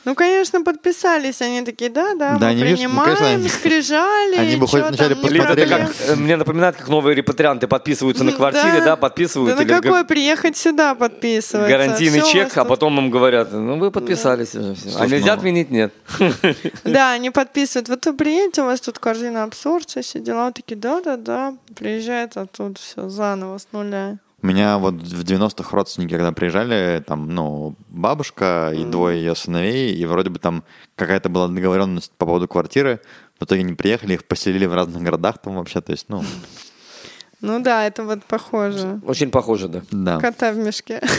Ну, 0.04 0.14
конечно, 0.14 0.62
подписались. 0.62 1.42
Они 1.42 1.62
такие, 1.62 1.90
да, 1.90 2.14
да, 2.14 2.36
Да, 2.38 2.46
мы 2.46 2.52
они, 2.52 2.62
видишь, 2.62 2.78
ну, 2.80 2.88
принимаем, 2.88 3.16
конечно, 3.16 3.28
они- 3.34 3.48
скрижали. 3.48 4.36
они 4.36 4.56
бы 4.56 4.66
хоть 4.66 4.82
вначале 4.82 5.14
посмотрели. 5.16 5.68
как, 5.68 5.90
э, 6.08 6.14
мне 6.16 6.36
напоминает, 6.36 6.76
как 6.76 6.88
новые 6.88 7.14
репатрианты 7.14 7.68
подписываются 7.68 8.24
на 8.24 8.30
Да. 8.30 8.36
квартире, 8.36 8.80
да, 8.84 8.96
подписывают. 8.96 9.50
Да 9.50 9.56
на 9.56 9.60
или 9.64 9.68
га- 9.68 9.80
какой 9.82 10.04
приехать 10.04 10.56
сюда 10.56 10.94
подписываться? 10.94 11.68
гарантийный 11.70 12.20
Всё 12.20 12.28
у 12.28 12.32
чек, 12.32 12.56
а 12.56 12.64
потом 12.64 12.98
им 12.98 13.10
говорят, 13.10 13.52
ну 13.52 13.78
вы 13.78 13.90
подписались 13.90 14.54
уже. 14.54 14.74
всё. 14.74 14.98
А 14.98 15.06
нельзя 15.06 15.32
ну- 15.34 15.38
отменить? 15.38 15.70
Нет. 15.70 15.92
Да, 16.84 17.12
они 17.12 17.30
подписывают. 17.30 17.88
Вот 17.88 18.04
вы 18.06 18.12
приедете, 18.14 18.62
у 18.62 18.64
вас 18.66 18.80
тут 18.80 18.98
корзина 18.98 19.44
абсорбции, 19.44 20.00
все 20.02 20.20
дела. 20.20 20.46
Вот 20.46 20.54
Такие, 20.54 20.76
да-да-да, 20.76 21.54
приезжает, 21.76 22.36
а 22.36 22.46
тут 22.46 22.78
все 22.78 23.08
заново 23.08 23.58
с 23.58 23.66
нуля. 23.72 24.18
У 24.42 24.46
меня 24.46 24.78
вот 24.78 24.94
в 24.94 25.22
90-х 25.22 25.76
родственники, 25.76 26.10
когда 26.10 26.32
приезжали, 26.32 27.02
там, 27.06 27.28
ну, 27.32 27.76
бабушка 27.88 28.72
и 28.76 28.84
двое 28.84 29.18
ее 29.18 29.36
сыновей, 29.36 29.94
и 29.94 30.04
вроде 30.04 30.30
бы 30.30 30.40
там 30.40 30.64
какая-то 30.96 31.28
была 31.28 31.46
договоренность 31.46 32.10
по 32.18 32.26
поводу 32.26 32.48
квартиры. 32.48 33.00
В 33.38 33.44
итоге 33.44 33.62
не 33.62 33.74
приехали, 33.74 34.14
их 34.14 34.24
поселили 34.24 34.66
в 34.66 34.74
разных 34.74 35.02
городах 35.02 35.38
там 35.38 35.54
вообще, 35.56 35.80
то 35.80 35.92
есть, 35.92 36.06
ну, 36.08 36.24
Ну 37.40 37.60
да, 37.60 37.86
это 37.86 38.04
вот 38.04 38.24
похоже. 38.24 39.00
Очень 39.06 39.30
похоже, 39.30 39.68
да. 39.68 39.82
да. 39.90 40.18
Кота 40.20 40.52
в 40.52 40.56
мешке. 40.56 41.00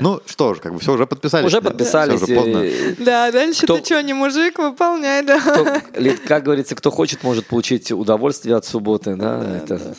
Ну, 0.00 0.20
что 0.26 0.52
же, 0.52 0.60
как 0.60 0.74
бы 0.74 0.80
все, 0.80 0.92
уже 0.92 1.06
подписались. 1.06 1.46
Уже 1.46 1.62
да, 1.62 1.70
подписались. 1.70 2.20
всё, 2.20 2.24
уже 2.24 2.34
поздно. 2.34 2.64
Да, 2.98 3.32
дальше 3.32 3.62
Кто- 3.64 3.78
ты 3.78 3.84
что, 3.86 4.02
не 4.02 4.12
мужик, 4.12 4.58
выполняй, 4.58 5.22
да. 5.22 5.40
кто- 5.40 5.80
как 6.28 6.42
говорится, 6.42 6.74
кто 6.74 6.90
хочет, 6.90 7.22
может 7.22 7.46
получить 7.46 7.90
удовольствие 7.90 8.56
от 8.56 8.66
субботы, 8.66 9.16
да, 9.16 9.42
это, 9.56 9.94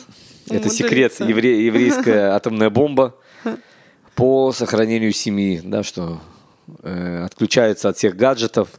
это 0.48 0.68
секрет, 0.70 1.12
евре- 1.20 1.64
еврейская 1.66 2.30
атомная 2.34 2.70
бомба 2.70 3.14
по 4.14 4.52
сохранению 4.52 5.12
семьи, 5.12 5.60
да, 5.62 5.82
что 5.82 6.20
э, 6.82 7.24
отключается 7.24 7.88
от 7.88 7.96
всех 7.98 8.16
гаджетов, 8.16 8.70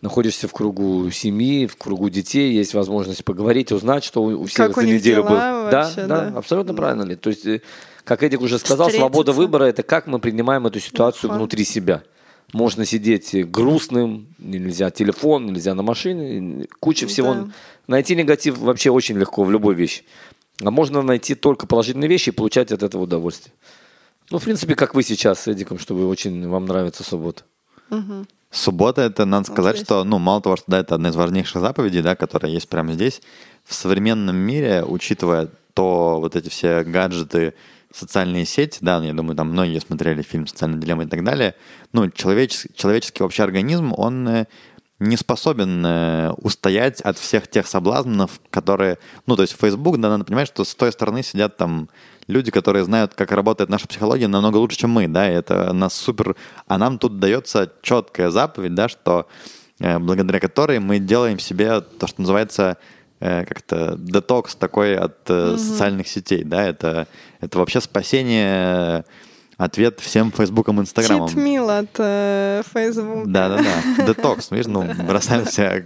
находишься 0.00 0.48
в 0.48 0.52
кругу 0.52 1.10
семьи, 1.10 1.66
в 1.66 1.76
кругу 1.76 2.08
детей, 2.08 2.52
есть 2.52 2.74
возможность 2.74 3.24
поговорить, 3.24 3.70
узнать, 3.70 4.02
что 4.04 4.22
у 4.22 4.42
у 4.42 4.44
всех 4.46 4.68
Как 4.68 4.78
у 4.78 4.80
за 4.80 4.86
них 4.86 5.00
неделю 5.00 5.22
было. 5.24 5.68
Да, 5.70 5.82
вообще, 5.84 6.06
да, 6.06 6.30
да. 6.30 6.38
абсолютно 6.38 6.74
правильно 6.74 7.02
ли. 7.02 7.16
То 7.16 7.30
есть, 7.30 7.46
э, 7.46 7.60
как 8.04 8.22
Эдик 8.22 8.40
уже 8.40 8.58
сказал, 8.58 8.90
свобода 8.90 9.30
Встретиться. 9.30 9.40
выбора 9.40 9.64
это 9.64 9.82
как 9.82 10.06
мы 10.06 10.18
принимаем 10.18 10.66
эту 10.66 10.80
ситуацию 10.80 11.28
Факт. 11.28 11.38
внутри 11.38 11.64
себя. 11.64 12.02
Можно 12.52 12.84
сидеть 12.84 13.48
грустным, 13.50 14.26
нельзя 14.38 14.90
телефон, 14.90 15.46
нельзя 15.46 15.74
на 15.74 15.82
машине, 15.82 16.66
куча 16.80 17.06
всего. 17.06 17.34
Да. 17.34 17.48
Найти 17.86 18.14
негатив 18.16 18.58
вообще 18.58 18.90
очень 18.90 19.16
легко 19.18 19.44
в 19.44 19.50
любой 19.50 19.74
вещи. 19.74 20.02
А 20.60 20.70
можно 20.70 21.02
найти 21.02 21.34
только 21.34 21.66
положительные 21.66 22.08
вещи 22.08 22.28
и 22.28 22.32
получать 22.32 22.72
от 22.72 22.82
этого 22.82 23.02
удовольствие. 23.02 23.54
Ну, 24.30 24.38
в 24.38 24.44
принципе, 24.44 24.74
как 24.74 24.94
вы 24.94 25.02
сейчас 25.02 25.40
с 25.40 25.48
Эдиком, 25.48 25.78
чтобы 25.78 26.06
очень 26.08 26.48
вам 26.48 26.66
нравится 26.66 27.04
суббота. 27.04 27.42
Суббота, 28.50 29.00
это 29.00 29.24
надо 29.24 29.50
сказать, 29.50 29.78
что, 29.78 30.04
ну, 30.04 30.18
мало 30.18 30.42
того, 30.42 30.56
что 30.56 30.66
да, 30.68 30.80
это 30.80 30.94
одна 30.94 31.08
из 31.08 31.16
важнейших 31.16 31.60
заповедей, 31.60 32.02
да, 32.02 32.14
которая 32.16 32.52
есть 32.52 32.68
прямо 32.68 32.92
здесь, 32.92 33.22
в 33.64 33.72
современном 33.74 34.36
мире, 34.36 34.84
учитывая 34.84 35.48
то 35.72 36.18
вот 36.20 36.36
эти 36.36 36.50
все 36.50 36.84
гаджеты, 36.84 37.54
социальные 37.94 38.46
сети, 38.46 38.78
да, 38.80 39.00
ну, 39.00 39.06
я 39.06 39.12
думаю, 39.12 39.36
там 39.36 39.50
многие 39.50 39.80
смотрели 39.80 40.22
фильм 40.22 40.46
«Социальная 40.46 40.78
дилемма» 40.78 41.04
и 41.04 41.06
так 41.06 41.24
далее, 41.24 41.54
ну, 41.92 42.10
человеческий, 42.10 42.70
человеческий 42.74 43.22
вообще 43.22 43.42
организм, 43.42 43.92
он 43.96 44.28
э, 44.28 44.46
не 45.02 45.16
способен 45.16 45.84
э, 45.84 46.30
устоять 46.38 47.00
от 47.00 47.18
всех 47.18 47.48
тех 47.48 47.66
соблазнов, 47.66 48.40
которые, 48.50 48.98
ну, 49.26 49.36
то 49.36 49.42
есть 49.42 49.56
Facebook, 49.60 49.98
да, 49.98 50.08
надо 50.08 50.24
понимать, 50.24 50.48
что 50.48 50.64
с 50.64 50.74
той 50.74 50.92
стороны 50.92 51.22
сидят 51.22 51.56
там 51.56 51.88
люди, 52.28 52.50
которые 52.50 52.84
знают, 52.84 53.14
как 53.14 53.32
работает 53.32 53.68
наша 53.70 53.88
психология 53.88 54.28
намного 54.28 54.56
лучше, 54.56 54.78
чем 54.78 54.90
мы, 54.90 55.08
да, 55.08 55.30
и 55.30 55.34
это 55.34 55.72
нас 55.72 55.94
супер, 55.94 56.36
а 56.66 56.78
нам 56.78 56.98
тут 56.98 57.18
дается 57.18 57.72
четкая 57.82 58.30
заповедь, 58.30 58.74
да, 58.74 58.88
что 58.88 59.26
э, 59.80 59.98
благодаря 59.98 60.40
которой 60.40 60.78
мы 60.78 60.98
делаем 60.98 61.38
себе 61.38 61.80
то, 61.80 62.06
что 62.06 62.20
называется 62.20 62.76
э, 63.20 63.44
как-то 63.44 63.96
детокс 63.98 64.54
такой 64.54 64.96
от 64.96 65.18
э, 65.28 65.56
социальных 65.58 66.06
сетей, 66.08 66.44
да, 66.44 66.64
это, 66.64 67.08
это 67.40 67.58
вообще 67.58 67.80
спасение, 67.80 69.00
э, 69.00 69.02
ответ 69.64 70.00
всем 70.00 70.32
Фейсбукам, 70.32 70.80
Инстаграмам. 70.80 71.28
Чит 71.28 71.36
мил 71.36 71.70
от 71.70 71.90
э. 71.98 72.62
Да-да-да, 72.74 74.04
детокс, 74.06 74.50
видишь, 74.50 74.66
ну, 74.66 74.84
бросаем 75.06 75.46
себя 75.46 75.84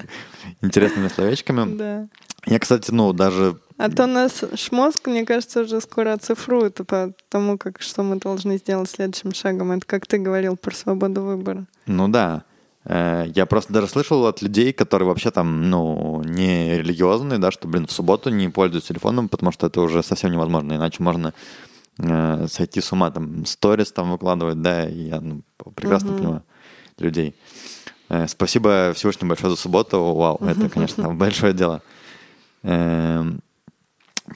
интересными 0.63 1.09
словечками. 1.09 1.77
Да. 1.77 2.07
Я, 2.47 2.59
кстати, 2.59 2.91
ну, 2.93 3.13
даже 3.13 3.57
А 3.77 3.91
то 3.91 4.07
нас 4.07 4.45
шмозг, 4.55 5.09
мне 5.09 5.25
кажется, 5.25 5.63
уже 5.63 5.81
скоро 5.81 6.13
оцифрует 6.13 6.81
по 6.87 7.13
тому, 7.29 7.59
как, 7.59 7.83
что 7.83 8.03
мы 8.03 8.17
должны 8.17 8.59
сделать 8.59 8.89
следующим 8.89 9.35
шагом. 9.35 9.73
Это 9.73 9.85
как 9.85 10.07
ты 10.07 10.19
говорил 10.19 10.57
про 10.57 10.75
свободу 10.75 11.23
выбора. 11.23 11.67
Ну 11.87 12.09
да. 12.09 12.45
Э, 12.85 13.25
Я 13.35 13.47
просто 13.47 13.73
даже 13.73 13.89
слышал 13.89 14.27
от 14.27 14.43
людей, 14.43 14.73
которые 14.73 15.09
вообще 15.09 15.31
там, 15.33 15.69
ну, 15.69 16.23
не 16.25 16.79
религиозные, 16.79 17.39
да, 17.39 17.51
что, 17.51 17.67
блин, 17.67 17.87
в 17.87 17.93
субботу 17.93 18.31
не 18.31 18.49
пользуются 18.49 18.89
телефоном, 18.91 19.29
потому 19.29 19.51
что 19.51 19.67
это 19.67 19.81
уже 19.81 20.03
совсем 20.05 20.31
невозможно, 20.31 20.75
иначе 20.75 21.03
можно 21.03 21.35
э, 21.99 22.47
сойти 22.49 22.81
с 22.81 22.93
ума, 22.93 23.11
там, 23.11 23.45
сторис 23.47 23.93
там 23.93 24.13
выкладывать, 24.13 24.61
да, 24.61 24.89
и 24.89 25.09
я 25.09 25.21
ну, 25.21 25.43
прекрасно 25.75 26.13
понимаю 26.13 26.43
людей. 26.99 27.35
Э, 28.09 28.27
Спасибо 28.29 28.93
Всевышнему 28.95 29.31
большое 29.31 29.55
за 29.55 29.61
субботу, 29.61 30.03
вау, 30.15 30.39
это, 30.39 30.69
конечно, 30.73 31.15
большое 31.15 31.53
дело. 31.53 31.83
Эм, 32.63 33.41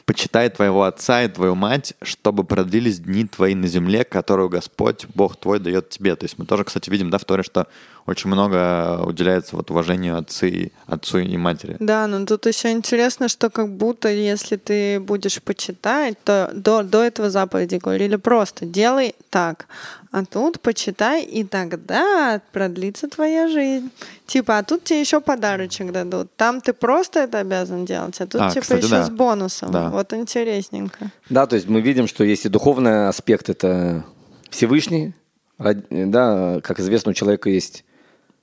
Почитай 0.05 0.49
твоего 0.51 0.85
отца 0.85 1.24
и 1.24 1.28
твою 1.28 1.57
мать, 1.57 1.95
чтобы 2.03 2.45
продлились 2.45 3.01
дни 3.01 3.24
твои 3.27 3.57
на 3.57 3.66
земле, 3.66 4.05
которую 4.05 4.49
Господь, 4.49 5.07
Бог 5.15 5.35
твой, 5.37 5.59
дает 5.59 5.89
тебе. 5.89 6.15
То 6.15 6.24
есть 6.24 6.39
мы 6.39 6.47
тоже, 6.47 6.62
кстати, 6.62 6.89
видим, 6.91 7.11
да, 7.11 7.19
в 7.19 7.24
Торе, 7.24 7.43
что 7.43 7.66
очень 8.06 8.31
много 8.31 9.02
уделяется 9.05 9.56
вот 9.56 9.70
уважению 9.70 10.18
отцы, 10.18 10.72
отцу 10.86 11.18
и 11.18 11.36
матери. 11.36 11.77
Да, 11.78 12.06
но 12.06 12.24
тут 12.27 12.47
еще 12.47 12.70
интересно, 12.72 13.28
что 13.28 13.51
как 13.51 13.68
будто 13.68 14.09
если 14.09 14.56
ты 14.56 15.01
будешь 15.01 15.43
почитать, 15.43 16.16
то 16.24 16.51
до, 16.55 16.82
до 16.82 17.02
этого 17.02 17.31
заповеди 17.31 17.77
говорили 17.77 18.16
просто 18.16 18.66
делай 18.66 19.14
так. 19.31 19.66
А 20.12 20.24
тут 20.24 20.60
почитай, 20.60 21.22
и 21.22 21.44
тогда 21.44 22.40
продлится 22.52 23.09
твоя 23.09 23.47
жизнь. 23.47 23.90
Типа, 24.27 24.59
а 24.59 24.64
тут 24.64 24.82
тебе 24.85 25.01
еще 25.01 25.20
подарочек 25.20 25.93
дадут. 25.93 26.35
Там 26.36 26.60
ты 26.60 26.72
просто 26.72 27.20
это 27.20 27.39
обязан 27.39 27.85
делать, 27.85 28.20
а 28.20 28.27
тут 28.27 28.40
А, 28.40 28.51
типа 28.51 28.62
кстати, 28.62 28.85
еще 28.85 28.90
да. 28.97 29.05
с 29.05 29.10
бонусом. 29.10 29.70
Да. 29.70 29.90
Вот 29.90 30.12
интересненько. 30.12 31.10
Да, 31.28 31.47
то 31.47 31.55
есть 31.55 31.68
мы 31.68 31.81
видим, 31.81 32.09
что 32.09 32.24
есть 32.24 32.44
и 32.44 32.48
духовный 32.48 33.09
аспект, 33.09 33.48
это 33.51 34.05
Всевышний, 34.51 35.14
да, 35.59 36.60
как 36.62 36.81
известно, 36.81 37.10
у 37.10 37.14
человека 37.14 37.51
есть 37.51 37.85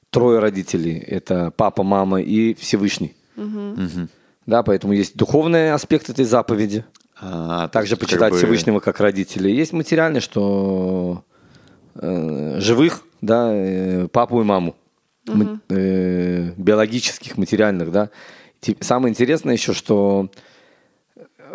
трое 0.10 0.40
родителей, 0.40 0.98
это 0.98 1.52
папа, 1.56 1.84
мама 1.84 2.22
и 2.22 2.54
Всевышний. 2.54 3.14
Да, 4.46 4.64
поэтому 4.64 4.94
есть 4.94 5.16
духовный 5.18 5.74
аспект 5.74 6.10
этой 6.10 6.26
заповеди, 6.26 6.86
А, 7.20 7.68
также 7.70 7.94
есть, 7.94 8.02
почитать 8.02 8.20
как 8.20 8.32
бы, 8.32 8.38
Всевышнего 8.38 8.80
как 8.80 9.00
родителей. 9.00 9.54
Есть 9.56 9.74
материальный, 9.74 10.22
что 10.22 11.24
э, 11.96 12.60
живых, 12.60 13.02
да, 13.22 13.50
э, 13.52 14.08
папу 14.08 14.40
и 14.42 14.44
маму, 14.46 14.76
ма- 15.26 15.60
э, 15.70 16.52
биологических, 16.56 17.38
материальных, 17.38 17.92
да. 17.92 18.10
Самое 18.82 19.12
интересное 19.12 19.54
еще, 19.54 19.74
что 19.74 20.30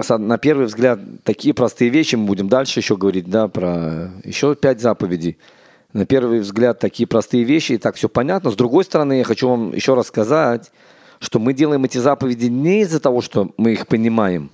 со- 0.00 0.18
на 0.18 0.36
первый 0.38 0.66
взгляд 0.66 0.98
такие 1.24 1.54
простые 1.54 1.90
вещи, 1.90 2.16
мы 2.16 2.26
будем 2.26 2.48
дальше 2.48 2.80
еще 2.80 2.96
говорить, 2.96 3.30
да, 3.30 3.48
про 3.48 4.10
еще 4.24 4.54
пять 4.56 4.80
заповедей. 4.80 5.38
На 5.92 6.06
первый 6.06 6.40
взгляд 6.40 6.78
такие 6.78 7.06
простые 7.06 7.44
вещи, 7.44 7.72
и 7.72 7.78
так 7.78 7.96
все 7.96 8.08
понятно. 8.08 8.50
С 8.50 8.56
другой 8.56 8.84
стороны, 8.84 9.18
я 9.18 9.24
хочу 9.24 9.48
вам 9.48 9.72
еще 9.74 9.94
раз 9.94 10.06
сказать, 10.06 10.72
что 11.18 11.38
мы 11.38 11.52
делаем 11.52 11.84
эти 11.84 11.98
заповеди 11.98 12.46
не 12.46 12.80
из-за 12.82 12.98
того, 12.98 13.20
что 13.20 13.52
мы 13.56 13.72
их 13.72 13.86
понимаем. 13.86 14.50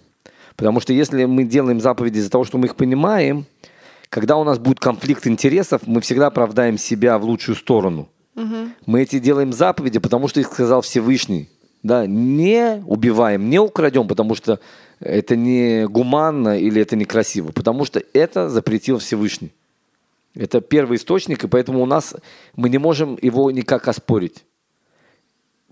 Потому 0.57 0.81
что 0.81 0.93
если 0.93 1.25
мы 1.25 1.45
делаем 1.45 1.81
заповеди 1.81 2.19
из-за 2.19 2.31
того, 2.31 2.45
что 2.45 2.59
мы 2.59 2.67
их 2.67 2.75
понимаем, 2.75 3.47
когда 4.09 4.37
у 4.37 4.45
нас 4.45 4.59
будет 4.59 4.81
конфликт 4.81 5.27
интересов, 5.27 5.83
мы 5.87 6.01
всегда 6.01 6.27
оправдаем 6.27 6.77
себя 6.79 7.19
в 7.19 7.25
лучшую 7.25 7.55
сторону. 7.55 8.09
Мы 8.87 9.03
эти 9.03 9.19
делаем 9.19 9.53
заповеди, 9.53 9.99
потому 9.99 10.29
что 10.29 10.41
их 10.41 10.47
сказал 10.49 10.81
Всевышний. 10.81 11.49
Да, 11.85 12.07
не 12.07 12.83
убиваем, 12.87 13.49
не 13.49 13.61
украдем, 13.61 14.09
потому 14.09 14.35
что 14.35 14.59
это 14.99 15.37
не 15.37 15.87
гуманно 15.87 16.59
или 16.59 16.83
это 16.83 16.97
некрасиво, 16.97 17.53
потому 17.53 17.85
что 17.85 18.03
это 18.13 18.49
запретил 18.49 18.99
Всевышний. 18.99 19.53
Это 20.39 20.61
первый 20.61 20.97
источник, 20.97 21.45
и 21.45 21.49
поэтому 21.49 21.83
у 21.83 21.87
нас 21.87 22.15
мы 22.55 22.69
не 22.69 22.79
можем 22.79 23.19
его 23.21 23.51
никак 23.51 23.89
оспорить. 23.89 24.45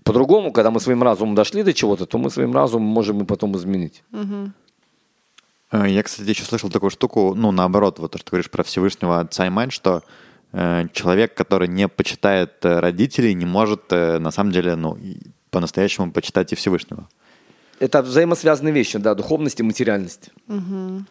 По-другому, 0.03 0.51
когда 0.51 0.71
мы 0.71 0.81
своим 0.81 1.03
разумом 1.03 1.35
дошли 1.35 1.63
до 1.63 1.73
чего-то, 1.73 2.05
то 2.05 2.17
мы 2.17 2.29
своим 2.29 2.53
разумом 2.53 2.87
можем 2.87 3.21
и 3.21 3.25
потом 3.25 3.55
изменить. 3.55 4.03
Э, 5.71 5.85
Я, 5.87 6.03
кстати, 6.03 6.29
еще 6.29 6.43
слышал 6.43 6.69
такую 6.69 6.89
штуку, 6.89 7.33
ну, 7.33 7.51
наоборот, 7.51 7.99
вот 7.99 8.11
то, 8.11 8.17
что 8.17 8.25
ты 8.25 8.31
говоришь 8.31 8.51
про 8.51 8.63
Всевышнего 8.63 9.21
Отца 9.21 9.47
и 9.47 9.49
Мать, 9.49 9.71
что 9.71 10.03
э, 10.51 10.87
человек, 10.91 11.33
который 11.33 11.69
не 11.69 11.87
почитает 11.87 12.65
э, 12.65 12.79
родителей, 12.79 13.33
не 13.35 13.45
может, 13.45 13.91
э, 13.91 14.19
на 14.19 14.31
самом 14.31 14.51
деле, 14.51 14.75
ну, 14.75 14.97
по-настоящему 15.49 16.11
почитать 16.11 16.51
и 16.51 16.55
Всевышнего. 16.55 17.07
Это 17.79 18.01
взаимосвязанные 18.01 18.73
вещи, 18.73 18.97
да, 18.99 19.13
духовность 19.15 19.59
и 19.59 19.63
материальность. 19.63 20.29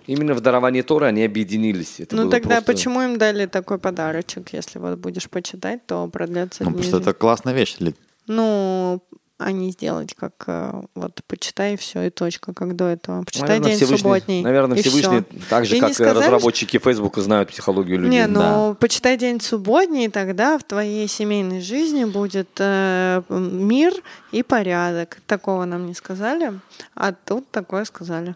Именно 0.07 0.35
в 0.35 0.41
даровании 0.41 0.83
Торы 0.83 1.07
они 1.07 1.25
объединились. 1.25 2.01
Это 2.01 2.17
ну 2.17 2.31
тогда 2.31 2.49
просто- 2.57 2.73
почему 2.73 3.03
им 3.03 3.19
дали 3.19 3.47
такой 3.47 3.79
подарочек? 3.79 4.53
Если 4.53 4.79
вот 4.79 4.99
будешь 4.99 5.29
почитать, 5.31 5.87
то 5.87 6.09
продлятся 6.09 6.65
Ну, 6.65 6.71
дни 6.71 6.79
просто 6.79 6.97
это 6.99 7.13
классная 7.15 7.55
вещь. 7.55 7.77
Ли- 7.81 7.95
Ну, 8.29 9.01
а 9.39 9.53
не 9.53 9.71
сделать 9.71 10.15
как 10.15 10.33
э, 10.47 10.83
вот 10.95 11.21
почитай 11.27 11.75
и 11.75 11.77
все, 11.77 12.03
и 12.03 12.11
точка, 12.11 12.55
как 12.55 12.75
до 12.75 12.85
этого. 12.87 13.23
Почитай 13.23 13.49
Наверное, 13.49 13.69
день 13.69 13.77
Всевышний, 13.77 13.99
субботний. 13.99 14.43
наверное, 14.43 14.79
и 14.79 14.83
Всевышний, 14.83 15.25
всё. 15.29 15.41
так 15.51 15.67
же, 15.67 15.77
И 15.77 15.81
как 15.81 15.89
не 15.89 15.93
и 15.93 15.95
сказали, 15.95 16.19
разработчики 16.19 16.79
Фейсбука 16.79 17.21
знают 17.21 17.51
психологию 17.51 17.99
людей. 18.01 18.19
Не, 18.19 18.27
ну 18.27 18.75
почитай 18.81 19.19
день 19.19 19.41
субботний, 19.41 20.09
тогда 20.09 20.59
в 20.59 20.65
твоей 20.65 21.07
семейной 21.07 21.61
жизни 21.61 22.05
будет 22.05 22.49
э, 22.59 23.23
мир 23.29 23.93
и 24.33 24.43
порядок. 24.43 25.19
Такого 25.27 25.67
нам 25.67 25.87
не 25.87 25.95
сказали, 25.95 26.59
а 26.95 27.13
тут 27.13 27.51
такое 27.51 27.85
сказали. 27.85 28.35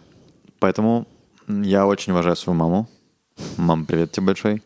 Поэтому 0.58 1.06
я 1.48 1.86
очень 1.86 2.12
уважаю 2.12 2.36
свою 2.36 2.58
маму. 2.58 2.88
Мам, 3.56 3.86
привет 3.86 4.12
тебе 4.12 4.26
большой. 4.26 4.62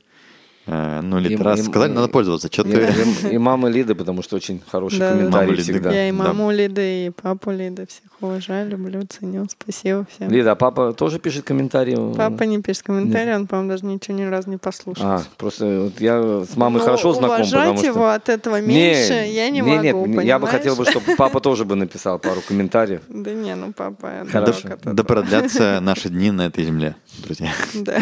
Э, 0.66 1.00
Ну, 1.02 1.18
или 1.18 1.34
И- 1.34 1.36
раз 1.36 1.60
и- 1.60 1.62
сказали, 1.64 1.90
и- 1.90 1.94
надо 1.94 2.08
пользоваться. 2.08 2.48
Что 2.50 2.62
И, 2.62 2.72
ты... 2.72 3.28
и- 3.28 3.34
и 3.34 3.38
мама 3.38 3.68
Лиды, 3.68 3.94
потому 3.94 4.22
что 4.22 4.36
очень 4.36 4.62
хороший 4.66 4.98
Да, 4.98 5.10
да, 5.12 5.16
комментарий 5.18 5.56
да. 5.56 5.62
Всегда. 5.62 5.92
Я 5.92 6.08
и 6.08 6.12
да. 6.12 6.16
маму 6.18 6.50
Лиды, 6.50 7.06
и 7.06 7.10
папу 7.10 7.50
Лиды 7.50 7.86
всех 7.86 8.02
уважаю, 8.20 8.70
люблю, 8.70 9.02
ценю. 9.06 9.46
Спасибо 9.50 10.06
всем. 10.14 10.30
Лида, 10.30 10.52
а 10.52 10.54
папа 10.54 10.94
тоже 10.94 11.18
пишет 11.18 11.44
комментарии? 11.44 11.96
Папа 12.16 12.44
не 12.44 12.62
пишет 12.62 12.84
комментарий, 12.84 13.34
он, 13.34 13.46
по-моему, 13.46 13.70
даже 13.72 13.84
ничего 13.84 14.16
ни 14.16 14.22
разу 14.22 14.48
не 14.48 14.56
послушал. 14.56 15.04
А, 15.06 15.22
просто 15.36 15.80
вот 15.84 16.00
я 16.00 16.44
с 16.44 16.56
мамой 16.56 16.78
Но 16.78 16.84
хорошо 16.84 17.12
знаком, 17.12 17.36
уважать 17.36 17.52
потому 17.60 17.76
что... 17.78 17.86
его 17.86 18.08
от 18.08 18.28
этого 18.30 18.60
меньше 18.62 19.12
я 19.12 19.50
не, 19.50 19.60
могу, 19.60 19.74
Нет, 19.74 19.84
я 19.84 19.92
бы 19.94 20.04
понимаешь? 20.46 20.50
хотел 20.50 20.76
бы, 20.76 20.86
чтобы 20.86 21.14
папа 21.16 21.40
тоже 21.40 21.64
бы 21.66 21.74
написал 21.74 22.18
пару 22.18 22.40
комментариев. 22.40 23.02
Да 23.08 23.32
не, 23.32 23.54
ну 23.54 23.72
папа... 23.74 24.26
Хорошо. 24.30 24.68
Да 24.84 25.04
продлятся 25.04 25.78
наши 25.82 26.08
дни 26.08 26.30
на 26.30 26.46
этой 26.46 26.64
земле, 26.64 26.96
друзья. 27.22 27.50
Да, 27.74 28.00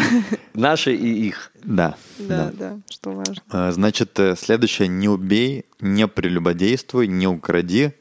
Наши 0.53 0.95
и 0.95 1.27
их. 1.27 1.51
Да. 1.63 1.95
да, 2.19 2.51
да, 2.53 2.79
что 2.89 3.11
важно. 3.11 3.41
Э, 3.51 3.71
Значит, 3.71 4.19
э, 4.19 4.35
следующее. 4.35 4.87
Не 4.87 5.09
убей, 5.09 5.65
не 5.81 6.07
прелюбодействуй, 6.07 7.07
не 7.07 7.27
укради, 7.27 7.91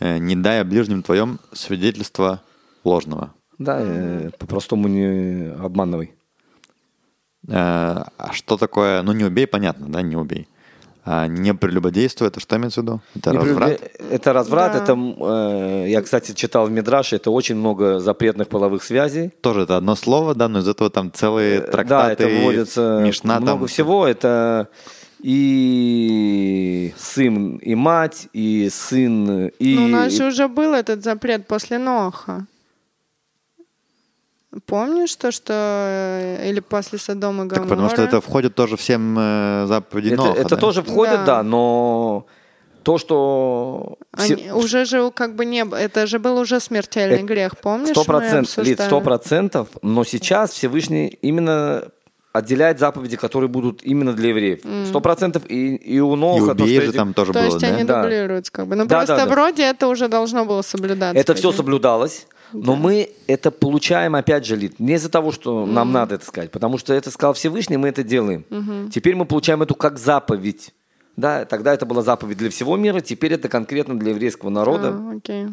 э, 0.00 0.18
не 0.18 0.36
дай 0.36 0.60
о 0.60 0.64
ближнем 0.64 1.02
твоем 1.02 1.38
свидетельства 1.52 2.42
ложного. 2.84 3.32
Да, 3.58 3.78
э, 3.80 4.30
по-простому 4.38 4.88
не 4.88 5.50
обманывай. 5.52 6.14
Э, 7.48 8.04
А 8.18 8.32
что 8.32 8.56
такое? 8.56 9.02
Ну, 9.02 9.12
не 9.12 9.24
убей, 9.24 9.46
понятно, 9.46 9.88
да, 9.88 10.02
не 10.02 10.16
убей. 10.16 10.48
А 11.08 11.28
не 11.28 11.54
прелюбодействуй, 11.54 12.26
это 12.26 12.40
что 12.40 12.56
имеется 12.56 12.80
в 12.80 12.84
виду? 12.84 13.00
Это 13.14 13.30
Не 13.30 13.38
разврат? 13.38 13.80
Это 14.10 14.32
разврат, 14.32 14.72
Да. 14.72 14.78
это, 14.82 14.98
э, 14.98 15.86
я, 15.88 16.02
кстати, 16.02 16.32
читал 16.32 16.66
в 16.66 16.70
Мидраше, 16.72 17.14
это 17.16 17.30
очень 17.30 17.54
много 17.54 18.00
запретных 18.00 18.48
половых 18.48 18.82
связей. 18.82 19.30
Тоже 19.40 19.60
это 19.62 19.76
одно 19.76 19.94
слово, 19.94 20.34
да, 20.34 20.48
но 20.48 20.58
из 20.58 20.66
этого 20.68 20.90
там 20.90 21.12
целые 21.12 21.58
Э, 21.58 21.70
трактаты, 21.70 22.24
Да, 22.24 22.28
это 22.30 22.42
вводится 22.42 23.00
Мишна 23.04 23.38
много 23.38 23.60
там. 23.60 23.68
всего. 23.68 24.04
Это 24.06 24.68
и 25.22 26.92
сын, 26.96 27.56
и 27.58 27.74
мать, 27.74 28.28
и 28.32 28.68
сын, 28.70 29.46
и... 29.60 29.74
Ну, 29.76 29.84
у 29.84 29.88
нас 29.88 30.12
же 30.12 30.26
уже 30.26 30.48
был 30.48 30.74
этот 30.74 31.04
запрет 31.04 31.46
после 31.46 31.78
Ноха. 31.78 32.46
Помнишь 34.66 35.14
то, 35.16 35.32
что... 35.32 35.52
э, 35.52 36.48
Или 36.48 36.60
после 36.60 36.98
Содома 36.98 37.44
и 37.44 37.48
Так 37.48 37.62
потому 37.68 37.90
что 37.90 38.02
это 38.02 38.20
входит 38.20 38.54
тоже 38.54 38.76
всем 38.76 39.16
э, 39.18 39.66
заповеди 39.66 40.08
это, 40.14 40.16
Ноха, 40.16 40.40
это 40.40 40.48
да? 40.50 40.56
тоже 40.56 40.82
входит, 40.82 41.14
Да. 41.24 41.26
да. 41.26 41.42
но 41.42 42.26
то, 42.82 42.98
что... 42.98 43.98
все- 44.16 44.34
Они- 44.34 44.52
уже 44.52 44.84
же 44.84 45.10
как 45.10 45.34
бы 45.34 45.44
не... 45.44 45.64
Это 45.68 46.06
же 46.06 46.18
был 46.18 46.38
уже 46.38 46.60
смертельный 46.60 47.18
Э, 47.22 47.24
грех, 47.24 47.58
помнишь? 47.58 47.90
Сто 47.90 48.04
процентов, 48.04 48.56
Лид, 48.64 48.80
сто 48.80 49.00
процентов, 49.00 49.68
но 49.82 50.04
сейчас 50.04 50.52
Всевышний 50.52 51.08
именно 51.22 51.88
отделяет 52.32 52.78
заповеди, 52.78 53.16
которые 53.16 53.48
будут 53.48 53.82
именно 53.82 54.12
для 54.12 54.28
евреев. 54.28 54.60
Сто 54.88 55.00
процентов 55.00 55.42
и, 55.48 55.74
и 55.74 56.00
у 56.00 56.14
И 56.14 56.16
Ноха... 56.18 56.54
то, 56.54 56.62
убей 56.64 56.76
что 56.76 56.82
же 56.84 56.88
эти- 56.90 56.96
там 56.96 57.12
тоже 57.14 57.32
То 57.32 57.40
было, 57.40 57.46
есть 57.46 57.58
да? 57.58 57.66
они 57.66 57.84
Да. 57.84 58.02
дублируются 58.02 58.52
как 58.52 58.66
бы. 58.68 58.76
Ну 58.76 58.86
Да, 58.86 58.96
просто 58.98 59.16
да, 59.16 59.24
да. 59.26 59.30
вроде 59.32 59.62
это 59.64 59.88
уже 59.88 60.08
должно 60.08 60.44
было 60.44 60.62
соблюдаться. 60.62 61.18
Это 61.20 61.34
все 61.34 61.50
соблюдалось, 61.50 62.26
но 62.52 62.76
мы 62.76 63.10
это 63.26 63.50
получаем, 63.50 64.14
опять 64.14 64.46
же, 64.46 64.56
Лид, 64.56 64.78
не 64.80 64.94
из-за 64.94 65.08
того, 65.10 65.32
что 65.32 65.66
нам 65.66 65.92
надо 65.92 66.14
это 66.16 66.24
сказать, 66.26 66.50
потому 66.50 66.78
что 66.78 66.94
это 66.94 67.10
сказал 67.10 67.34
Всевышний, 67.34 67.76
мы 67.76 67.88
это 67.88 68.02
делаем. 68.02 68.44
Теперь 68.92 69.14
мы 69.16 69.24
получаем 69.24 69.62
эту 69.62 69.74
как 69.74 69.98
заповедь. 69.98 70.72
Да, 71.16 71.44
тогда 71.46 71.72
это 71.72 71.86
была 71.86 72.02
заповедь 72.02 72.36
для 72.36 72.50
всего 72.50 72.76
мира, 72.76 73.00
теперь 73.00 73.32
это 73.32 73.48
конкретно 73.48 73.98
для 73.98 74.10
еврейского 74.10 74.50
народа. 74.50 74.88
А, 74.92 75.14
окей. 75.16 75.46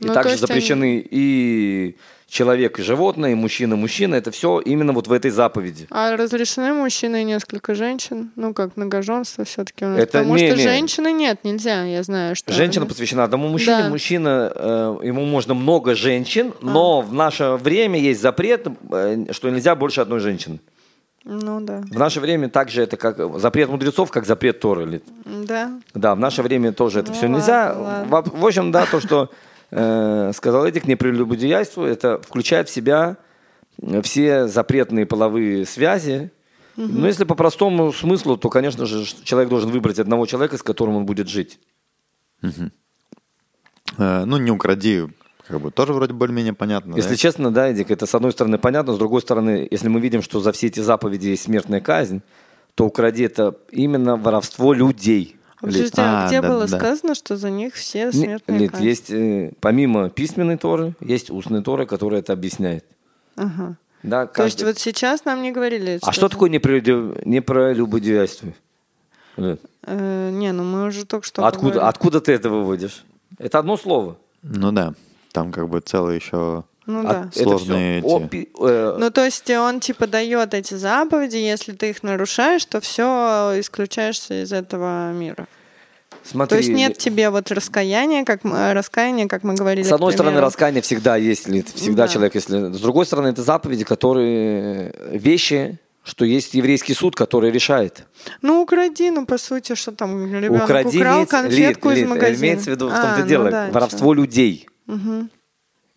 И 0.00 0.06
Ну, 0.06 0.14
также 0.14 0.30
есть 0.30 0.42
они- 0.42 0.46
запрещены 0.48 1.04
и 1.10 1.96
человек, 2.28 2.78
и 2.78 2.82
животное, 2.82 3.32
и 3.32 3.34
мужчина, 3.34 3.76
мужчина. 3.76 4.14
Это 4.16 4.30
все 4.30 4.60
именно 4.60 4.92
вот 4.92 5.06
в 5.08 5.12
этой 5.12 5.30
заповеди. 5.30 5.86
А 5.90 6.16
разрешены 6.16 6.72
мужчины 6.72 7.22
и 7.22 7.24
несколько 7.24 7.74
женщин? 7.74 8.30
Ну, 8.36 8.52
как 8.54 8.76
многоженство 8.76 9.44
все-таки 9.44 9.84
у 9.84 9.88
нас. 9.88 9.98
Это 10.00 10.18
Потому 10.18 10.36
не- 10.36 10.46
что 10.48 10.56
не. 10.56 10.62
женщины 10.62 11.12
нет, 11.12 11.40
нельзя, 11.44 11.84
я 11.84 12.02
знаю, 12.02 12.34
что... 12.36 12.52
Женщина 12.52 12.86
посвящена 12.86 13.24
одному 13.24 13.48
мужчине, 13.48 13.82
Да. 13.84 13.88
мужчина, 13.88 14.52
э, 14.54 14.96
ему 15.04 15.24
можно 15.24 15.54
много 15.54 15.94
женщин, 15.94 16.52
но 16.60 17.00
в 17.02 17.12
наше 17.12 17.52
время 17.62 17.98
есть 18.00 18.20
запрет, 18.20 18.66
э, 18.92 19.26
что 19.32 19.50
нельзя 19.50 19.74
больше 19.76 20.00
одной 20.00 20.20
женщины. 20.20 20.58
Ну, 21.26 21.58
да. 21.62 21.80
В 21.90 21.98
наше 21.98 22.20
время 22.20 22.50
также 22.50 22.82
это 22.82 22.98
как 22.98 23.38
запрет 23.40 23.70
мудрецов, 23.70 24.10
как 24.10 24.26
запрет 24.26 24.60
Торы. 24.60 25.00
Да. 25.24 25.70
Да, 25.94 26.14
в 26.14 26.18
наше 26.18 26.42
время 26.42 26.72
тоже 26.72 27.00
это 27.00 27.12
Ну 27.12 27.14
все 27.16 27.26
ладно, 27.26 27.36
нельзя. 27.38 27.74
ладно. 27.78 28.22
В, 28.32 28.40
в 28.40 28.46
общем, 28.46 28.70
да, 28.72 28.84
то, 28.84 29.00
что 29.00 29.30
сказал 29.70 30.66
Эдик, 30.66 30.86
не 30.86 30.96
прелюбодеяйство, 30.96 31.84
это 31.84 32.18
включает 32.18 32.68
в 32.68 32.72
себя 32.72 33.16
э, 33.80 34.02
все 34.02 34.46
запретные 34.46 35.06
половые 35.06 35.66
связи. 35.66 36.30
Но 36.76 37.06
если 37.06 37.24
по 37.24 37.36
простому 37.36 37.92
смыслу, 37.92 38.36
то, 38.36 38.48
конечно 38.48 38.84
же, 38.84 39.04
человек 39.22 39.48
должен 39.48 39.70
выбрать 39.70 40.00
одного 40.00 40.26
человека, 40.26 40.56
с 40.56 40.62
которым 40.62 40.96
он 40.96 41.06
будет 41.06 41.28
жить. 41.28 41.60
Э, 42.42 44.24
Ну, 44.24 44.36
не 44.38 44.50
укради, 44.50 45.04
как 45.46 45.60
бы 45.60 45.70
тоже 45.70 45.92
вроде 45.92 46.14
более-менее 46.14 46.54
понятно, 46.54 46.96
Если 46.96 47.10
да? 47.10 47.16
честно, 47.16 47.50
да, 47.52 47.68
Эдик, 47.68 47.90
это 47.90 48.06
с 48.06 48.14
одной 48.14 48.32
стороны 48.32 48.58
понятно, 48.58 48.94
с 48.94 48.98
другой 48.98 49.20
стороны, 49.20 49.68
если 49.70 49.88
мы 49.88 50.00
видим, 50.00 50.22
что 50.22 50.40
за 50.40 50.52
все 50.52 50.66
эти 50.66 50.80
заповеди 50.80 51.28
есть 51.28 51.44
смертная 51.44 51.80
казнь, 51.80 52.22
то 52.74 52.86
укради 52.86 53.24
это 53.24 53.56
именно 53.70 54.16
воровство 54.16 54.72
людей. 54.72 55.36
А 55.64 55.70
Лид. 55.70 55.74
подожди, 55.90 56.00
а 56.00 56.24
А, 56.24 56.26
где 56.28 56.40
да, 56.40 56.48
было 56.48 56.66
да. 56.66 56.78
сказано, 56.78 57.14
что 57.14 57.36
за 57.36 57.50
них 57.50 57.74
все 57.74 58.12
смертные 58.12 58.58
Лид, 58.58 58.70
казни? 58.72 58.86
есть 58.86 59.10
э, 59.10 59.52
помимо 59.60 60.10
письменной 60.10 60.56
Торы, 60.56 60.94
есть 61.00 61.30
устная 61.30 61.62
Тора, 61.62 61.86
которая 61.86 62.20
это 62.20 62.32
объясняет. 62.32 62.84
Ага. 63.36 63.76
Да, 64.02 64.26
То 64.26 64.44
есть 64.44 64.58
каждый- 64.58 64.72
вот 64.72 64.78
сейчас 64.78 65.24
нам 65.24 65.42
не 65.42 65.50
говорили, 65.52 65.98
А 66.02 66.12
что 66.12 66.26
это- 66.26 66.34
такое 66.34 66.50
непролюбодеяйство? 66.50 68.48
Лид, 69.36 69.60
Э, 69.86 70.30
не, 70.30 70.52
ну 70.52 70.62
мы 70.64 70.86
уже 70.86 71.04
только 71.04 71.26
что 71.26 71.44
Откуда, 71.46 71.68
поговорили. 71.72 71.88
откуда 71.88 72.20
ты 72.20 72.32
это 72.32 72.48
выводишь? 72.50 73.04
Это 73.38 73.58
одно 73.58 73.76
слово. 73.76 74.16
Ну 74.42 74.72
да, 74.72 74.94
там 75.32 75.52
как 75.52 75.68
бы 75.68 75.80
целый 75.80 76.16
еще... 76.16 76.64
Ну 76.86 77.00
От- 77.00 77.06
да. 77.08 77.28
это 77.34 77.42
Сложные 77.42 78.02
всё. 78.02 78.18
эти- 78.18 78.24
Опи- 78.24 78.48
э, 78.60 78.96
Ну, 78.98 79.10
то 79.10 79.24
есть 79.24 79.48
он 79.50 79.80
типа 79.80 80.06
дает 80.06 80.52
эти 80.54 80.74
заповеди, 80.74 81.36
если 81.36 81.72
ты 81.72 81.90
их 81.90 82.02
нарушаешь, 82.02 82.64
то 82.66 82.80
все 82.80 83.54
исключаешься 83.58 84.42
из 84.42 84.52
этого 84.52 85.12
мира. 85.12 85.46
смотри, 86.22 86.48
то 86.50 86.56
есть 86.56 86.68
нет 86.70 86.96
тебе 86.98 87.28
вот 87.30 87.50
раскаяния, 87.50 88.24
как 88.24 88.44
мы, 88.44 88.72
раскаяния, 88.74 89.28
как 89.28 89.44
мы 89.44 89.54
говорили. 89.54 89.84
С 89.86 89.92
одной 89.92 90.12
стороны, 90.12 90.40
раскаяние 90.40 90.80
всегда 90.82 91.16
есть, 91.16 91.44
всегда 91.74 92.04
Да. 92.06 92.08
человек, 92.08 92.34
если... 92.34 92.72
С 92.72 92.80
другой 92.80 93.04
стороны, 93.06 93.28
это 93.28 93.42
заповеди, 93.42 93.84
которые... 93.84 94.90
э, 94.94 95.18
Вещи, 95.18 95.78
что 96.02 96.24
есть 96.26 96.54
еврейский 96.54 96.94
суд, 96.94 97.14
который 97.16 97.50
решает. 97.50 98.04
Ну, 98.42 98.60
укради, 98.62 99.10
ну, 99.10 99.24
по 99.26 99.38
сути, 99.38 99.74
что 99.74 99.92
там 99.92 100.34
ребенок 100.34 100.64
Укради 100.64 100.98
украл 100.98 101.14
имеется, 101.16 101.36
конфетку 101.42 101.88
Лид, 101.88 101.96
из 101.98 102.00
Лид, 102.02 102.08
магазина. 102.10 102.42
имеется 102.46 102.64
в 102.70 102.74
виду 102.74 102.88
в 102.88 102.92
А, 102.92 103.00
том-то 103.02 103.20
ну 103.20 103.26
дело, 103.26 103.50
да, 103.50 103.68
воровство 103.72 104.12
людей. 104.14 104.68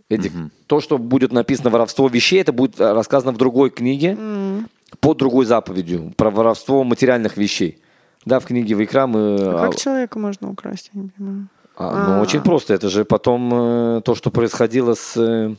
Мгм. 0.09 0.19
Эдик, 0.19 0.31
то, 0.67 0.79
что 0.79 0.97
будет 0.97 1.31
написано 1.31 1.69
воровство 1.69 2.07
вещей, 2.07 2.41
это 2.41 2.53
будет 2.53 2.79
э, 2.79 2.93
рассказано 2.93 3.31
в 3.33 3.37
другой 3.37 3.69
книге 3.69 4.11
М. 4.19 4.67
под 4.99 5.17
другой 5.17 5.45
заповедью 5.45 6.13
про 6.15 6.29
воровство 6.29 6.83
материальных 6.83 7.37
вещей. 7.37 7.81
Да, 8.25 8.39
в 8.39 8.45
книге 8.45 8.75
Вайкра 8.75 9.07
мы... 9.07 9.37
А 9.39 9.63
а, 9.63 9.67
как 9.67 9.75
человека 9.75 10.19
можно 10.19 10.49
украсть, 10.49 10.91
я 10.93 11.01
не 11.01 11.09
понимаю. 11.09 11.47
а, 11.77 12.07
ну, 12.07 12.13
А. 12.19 12.21
очень 12.21 12.41
просто. 12.41 12.73
Это 12.73 12.89
же 12.89 13.03
потом 13.05 13.51
э, 13.97 14.01
то, 14.01 14.15
что 14.15 14.31
происходило 14.31 14.95
с 14.95 15.17
э, 15.17 15.55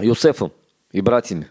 Юсефом 0.00 0.50
и 0.92 1.00
братьями. 1.00 1.46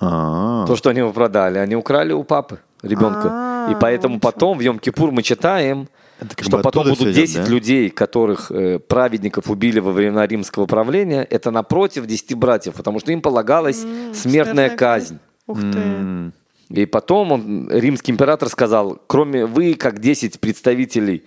А, 0.00 0.64
То, 0.66 0.76
что 0.76 0.90
они 0.90 1.00
его 1.00 1.12
продали, 1.12 1.58
они 1.58 1.74
украли 1.76 2.12
у 2.12 2.22
папы 2.22 2.58
ребенка. 2.82 3.28
А, 3.32 3.68
И 3.72 3.74
поэтому 3.80 4.20
потом 4.20 4.58
в 4.58 4.60
Йом-Кипур 4.60 5.10
мы 5.10 5.22
читаем, 5.22 5.88
Это 6.20 6.34
как 6.36 6.44
что 6.44 6.58
потом 6.58 6.84
будут 6.84 6.98
всё 6.98 7.10
идёт, 7.10 7.14
10 7.24 7.36
да? 7.44 7.46
людей, 7.50 7.90
которых 7.90 8.50
э, 8.50 8.78
праведников 8.78 9.50
убили 9.50 9.78
во 9.80 9.92
времена 9.92 10.26
римского 10.26 10.66
правления. 10.66 11.22
Это 11.22 11.50
напротив 11.50 12.06
10 12.06 12.34
братьев, 12.34 12.74
потому 12.74 12.98
что 13.00 13.12
им 13.12 13.20
полагалась 13.20 13.84
М, 13.84 14.14
смертная 14.14 14.70
казнь. 14.70 15.18
Ух 15.46 15.60
ты. 15.60 15.78
М, 15.78 16.32
И 16.70 16.84
потом 16.86 17.32
он, 17.32 17.70
римский 17.70 18.12
император 18.12 18.48
сказал, 18.50 18.98
кроме 19.06 19.46
вы, 19.46 19.74
как 19.74 20.00
10 20.00 20.38
представителей 20.38 21.22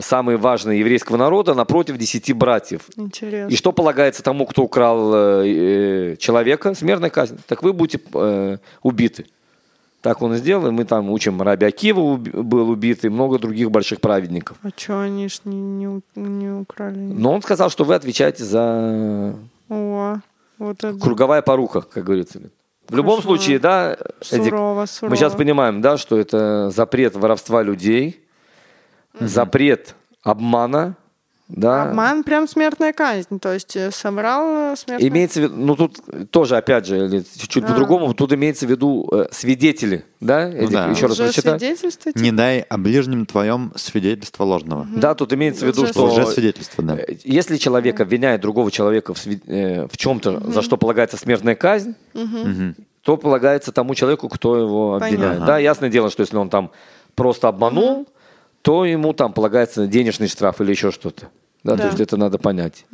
самые 0.00 0.36
важные 0.36 0.78
еврейского 0.80 1.16
народа, 1.16 1.54
напротив 1.54 1.96
десяти 1.96 2.32
братьев. 2.32 2.82
Интересно. 2.96 3.52
И 3.52 3.56
что 3.56 3.72
полагается 3.72 4.22
тому, 4.22 4.46
кто 4.46 4.62
украл 4.62 5.12
э, 5.14 6.12
э, 6.12 6.16
человека? 6.18 6.74
Смертная 6.74 7.10
казнь. 7.10 7.38
Так 7.48 7.62
вы 7.62 7.72
будете 7.72 8.00
э, 8.14 8.58
убиты. 8.82 9.24
Так 10.00 10.22
он 10.22 10.34
и 10.34 10.36
сделал, 10.36 10.68
и 10.68 10.70
мы 10.70 10.84
там 10.84 11.10
учим 11.10 11.42
Раби 11.42 11.66
Акива 11.66 12.00
уби- 12.00 12.30
был 12.42 12.70
убит, 12.70 13.04
и 13.04 13.08
много 13.08 13.38
других 13.38 13.70
больших 13.70 14.00
праведников. 14.00 14.56
А 14.62 14.68
что 14.76 15.00
они 15.00 15.28
ж 15.28 15.40
не, 15.44 15.56
не, 15.60 16.00
не 16.14 16.50
украли? 16.50 16.98
Но 16.98 17.32
он 17.32 17.42
сказал, 17.42 17.68
что 17.68 17.84
вы 17.84 17.94
отвечаете 17.96 18.44
за 18.44 19.34
О, 19.68 20.16
вот 20.58 20.84
это 20.84 20.98
круговая 20.98 21.42
поруха, 21.42 21.80
как 21.80 22.04
говорится. 22.04 22.40
В 22.88 22.94
любом 22.96 23.20
случае, 23.22 23.58
да, 23.58 23.98
Эдик, 24.30 24.44
сурово, 24.50 24.86
сурово. 24.86 25.10
мы 25.10 25.16
сейчас 25.16 25.34
понимаем, 25.34 25.82
да, 25.82 25.98
что 25.98 26.16
это 26.16 26.70
запрет 26.70 27.16
воровства 27.16 27.62
людей, 27.62 28.20
запрет 29.20 29.94
обмана, 30.22 30.96
да. 31.48 31.84
Обман 31.84 32.24
прям 32.24 32.46
смертная 32.46 32.92
казнь. 32.92 33.38
То 33.40 33.54
есть 33.54 33.74
э, 33.74 33.90
соврал 33.90 34.72
э, 34.72 34.76
смертная 34.76 35.08
Имеется 35.08 35.40
в 35.40 35.42
виду, 35.44 35.56
ну 35.56 35.76
тут 35.76 35.98
тоже, 36.30 36.56
опять 36.58 36.86
же, 36.86 37.24
чуть-чуть 37.38 37.64
А. 37.64 37.68
по-другому, 37.68 38.12
тут 38.12 38.32
имеется 38.34 38.66
в 38.66 38.70
виду 38.70 39.08
э, 39.10 39.28
свидетели, 39.30 40.04
да? 40.20 40.50
Эдик, 40.50 40.70
да. 40.70 40.86
Еще 40.88 41.06
раз? 41.06 41.18
Не 42.16 42.32
дай 42.32 42.60
о 42.60 42.76
ближнем 42.76 43.24
твоем 43.24 43.72
свидетельство 43.76 44.44
ложного. 44.44 44.86
Да, 44.94 45.14
тут 45.14 45.32
имеется 45.32 45.64
в 45.64 45.68
виду, 45.68 45.86
что 45.86 46.04
Лжесвидетельство, 46.06 46.84
да. 46.84 46.96
э, 46.98 47.14
если 47.24 47.56
человек 47.56 47.98
обвиняет 48.00 48.42
другого 48.42 48.70
человека 48.70 49.14
в, 49.14 49.16
сви- 49.16 49.42
э, 49.46 49.86
в 49.90 49.96
чем-то, 49.96 50.50
за 50.52 50.60
что 50.62 50.76
полагается 50.76 51.16
смертная 51.16 51.54
казнь, 51.54 51.94
то 53.02 53.16
полагается 53.16 53.72
тому 53.72 53.94
человеку, 53.94 54.28
кто 54.28 54.56
его 54.56 54.98
Понятно. 55.00 55.06
обвиняет. 55.06 55.46
Да, 55.46 55.58
ясное 55.58 55.88
дело, 55.88 56.10
что 56.10 56.20
если 56.20 56.36
он 56.36 56.50
там 56.50 56.72
просто 57.14 57.48
обманул, 57.48 58.06
то 58.60 58.84
ему 58.84 59.14
там 59.14 59.32
полагается 59.32 59.86
денежный 59.86 60.28
штраф 60.28 60.60
или 60.60 60.72
еще 60.72 60.90
что-то. 60.90 61.28
Да, 61.64 61.72
Да. 61.76 61.82
то 61.82 61.86
есть 61.88 62.00
это 62.00 62.16
надо 62.16 62.38
понять. 62.38 62.84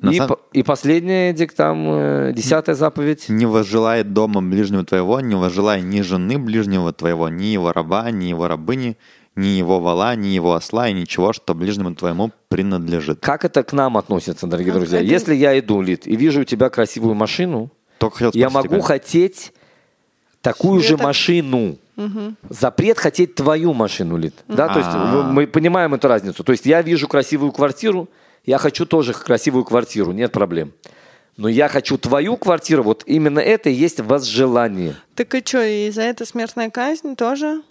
На 0.00 0.10
И, 0.12 0.16
сам- 0.18 0.28
по- 0.28 0.38
и 0.52 0.62
последняя, 0.62 1.32
Дик, 1.32 1.52
там 1.54 1.84
э, 1.90 2.32
десятая 2.32 2.76
заповедь. 2.76 3.28
Не 3.28 3.46
возжелай 3.46 4.04
дома 4.04 4.40
ближнего 4.40 4.84
твоего, 4.84 5.18
не 5.20 5.34
возжелай 5.34 5.82
ни 5.82 6.02
жены 6.02 6.38
ближнего 6.38 6.92
твоего, 6.92 7.28
ни 7.28 7.46
его 7.46 7.72
раба, 7.72 8.08
ни 8.12 8.26
его 8.26 8.46
рабыни, 8.46 8.96
ни 9.34 9.48
его 9.48 9.80
вала, 9.80 10.14
ни 10.14 10.28
его 10.28 10.54
осла, 10.54 10.88
и 10.88 10.92
ничего, 10.92 11.32
что 11.32 11.52
ближнему 11.52 11.96
твоему 11.96 12.30
принадлежит. 12.48 13.18
Как 13.20 13.44
это 13.44 13.64
к 13.64 13.72
нам 13.72 13.96
относится, 13.96 14.46
дорогие 14.46 14.72
Как 14.72 14.82
друзья? 14.82 14.98
это- 15.00 15.08
Если 15.08 15.34
я 15.34 15.58
иду, 15.58 15.80
Лид, 15.82 16.06
и 16.06 16.14
вижу 16.14 16.42
у 16.42 16.44
тебя 16.44 16.70
красивую 16.70 17.14
машину, 17.16 17.70
Только 17.98 18.30
я 18.34 18.50
могу 18.50 18.68
тебя. 18.68 18.82
хотеть 18.82 19.52
такую 20.42 20.78
Себе 20.80 20.90
же 20.90 20.96
так- 20.98 21.06
машину. 21.98 22.34
Запрет 22.48 22.98
хотеть 22.98 23.34
твою 23.34 23.74
машину, 23.74 24.16
Лид. 24.16 24.34
Да, 24.48 24.68
то 24.68 24.78
есть 24.78 24.90
А. 24.92 25.30
мы 25.30 25.46
понимаем 25.46 25.94
эту 25.94 26.08
разницу. 26.08 26.44
То 26.44 26.52
есть 26.52 26.66
я 26.66 26.82
вижу 26.82 27.08
красивую 27.08 27.52
квартиру, 27.52 28.08
я 28.46 28.58
хочу 28.58 28.86
тоже 28.86 29.12
красивую 29.12 29.64
квартиру, 29.64 30.12
нет 30.12 30.32
проблем. 30.32 30.72
Но 31.36 31.48
я 31.48 31.68
хочу 31.68 31.98
твою 31.98 32.36
квартиру, 32.36 32.82
вот 32.82 33.04
именно 33.06 33.38
это 33.38 33.70
и 33.70 33.72
есть 33.72 34.00
возжелание. 34.00 34.96
Так 35.14 35.34
и 35.34 35.42
что, 35.44 35.62
и 35.62 35.90
за 35.90 36.02
это 36.02 36.24
смертная 36.24 36.70
казнь 36.70 37.14
тоже? 37.14 37.62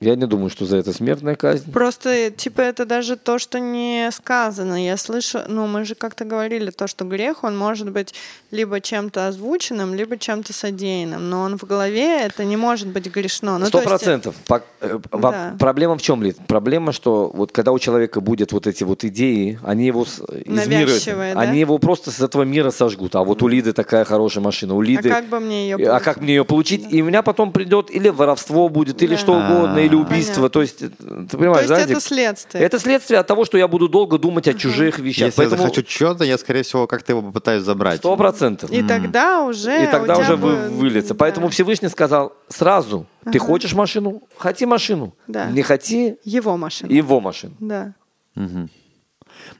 Я 0.00 0.14
не 0.14 0.26
думаю, 0.26 0.48
что 0.48 0.64
за 0.64 0.76
это 0.76 0.92
смертная 0.92 1.34
казнь. 1.34 1.72
Просто, 1.72 2.30
типа, 2.30 2.60
это 2.60 2.84
даже 2.86 3.16
то, 3.16 3.38
что 3.40 3.58
не 3.58 4.08
сказано. 4.12 4.84
Я 4.84 4.96
слышу, 4.96 5.40
ну, 5.48 5.66
мы 5.66 5.84
же 5.84 5.96
как-то 5.96 6.24
говорили, 6.24 6.70
то, 6.70 6.86
что 6.86 7.04
грех, 7.04 7.42
он 7.42 7.58
может 7.58 7.90
быть 7.90 8.14
либо 8.52 8.80
чем-то 8.80 9.26
озвученным, 9.26 9.94
либо 9.94 10.16
чем-то 10.16 10.52
содеянным. 10.52 11.28
Но 11.28 11.40
он 11.42 11.58
в 11.58 11.64
голове, 11.64 12.20
это 12.20 12.44
не 12.44 12.56
может 12.56 12.86
быть 12.88 13.06
грешно. 13.06 13.58
Ну, 13.58 13.66
Сто 13.66 13.78
то 13.78 13.78
есть, 13.78 13.88
процентов. 13.88 14.36
По- 14.46 14.62
э, 14.80 14.98
Да. 15.20 15.56
Проблема 15.58 15.96
в 15.98 16.02
чем, 16.02 16.22
Лид? 16.22 16.36
Проблема, 16.46 16.92
что 16.92 17.30
вот 17.34 17.50
когда 17.50 17.72
у 17.72 17.78
человека 17.80 18.20
будет 18.20 18.52
вот 18.52 18.68
эти 18.68 18.84
вот 18.84 19.02
идеи, 19.04 19.58
они 19.64 19.86
его 19.86 20.04
с- 20.04 20.20
из 20.22 20.66
мира, 20.68 20.90
да? 21.34 21.40
они 21.40 21.58
его 21.58 21.78
просто 21.78 22.12
с 22.12 22.20
этого 22.20 22.44
мира 22.44 22.70
сожгут. 22.70 23.16
А 23.16 23.24
вот 23.24 23.42
у 23.42 23.48
Лиды 23.48 23.72
такая 23.72 24.04
хорошая 24.04 24.44
машина, 24.44 24.74
у 24.76 24.80
А 24.80 24.84
Лиды. 24.84 25.08
как 25.08 25.26
бы 25.26 25.40
мне 25.40 25.68
ее 25.70 25.90
А 25.90 25.98
как 25.98 26.20
мне 26.20 26.34
ее 26.36 26.44
получить? 26.44 26.86
И 26.92 27.02
у 27.02 27.04
меня 27.06 27.22
потом 27.22 27.50
придет 27.52 27.90
или 27.90 28.08
воровство 28.10 28.68
будет, 28.68 29.02
или 29.02 29.14
Да. 29.14 29.18
что 29.20 29.32
угодно, 29.32 29.87
или 29.88 29.94
убийство. 29.96 30.34
Понятно. 30.34 30.48
То 30.50 30.60
есть, 30.62 30.82
э, 30.82 30.88
ты 30.88 31.26
То 31.28 31.38
понимаешь, 31.38 31.58
есть 31.62 31.68
да, 31.68 31.78
это 31.80 31.88
Дик? 31.94 32.00
следствие. 32.00 32.64
Это 32.64 32.78
следствие 32.78 33.20
от 33.20 33.26
того, 33.26 33.44
что 33.44 33.58
я 33.58 33.66
буду 33.68 33.88
долго 33.88 34.18
думать 34.18 34.46
о 34.48 34.54
чужих 34.54 34.98
вещах. 34.98 35.26
Если 35.26 35.42
я 35.42 35.48
Поэтому 35.48 35.62
захочу 35.68 35.88
что-то, 35.88 36.24
я, 36.24 36.38
скорее 36.38 36.62
всего, 36.62 36.86
как-то 36.86 37.12
его 37.12 37.22
попытаюсь 37.22 37.62
забрать. 37.62 37.98
сто 37.98 38.16
процентов. 38.16 38.70
И 38.70 38.82
тогда 38.82 39.42
уже... 39.44 39.84
И 39.84 39.86
тогда 39.86 40.18
уже 40.18 40.36
вы, 40.36 40.68
выльется. 40.68 41.14
да. 41.14 41.18
Поэтому 41.18 41.48
Всевышний 41.48 41.88
сказал 41.88 42.32
сразу, 42.48 43.06
ты 43.32 43.38
хочешь 43.38 43.72
машину? 43.74 44.22
Хоти 44.36 44.64
машину. 44.64 45.14
Да. 45.26 45.46
Не 45.50 45.62
хоти 45.62 46.18
Его 46.24 46.56
машина. 46.56 46.90
его 46.90 47.20
машину. 47.20 47.54
Да. 47.58 47.94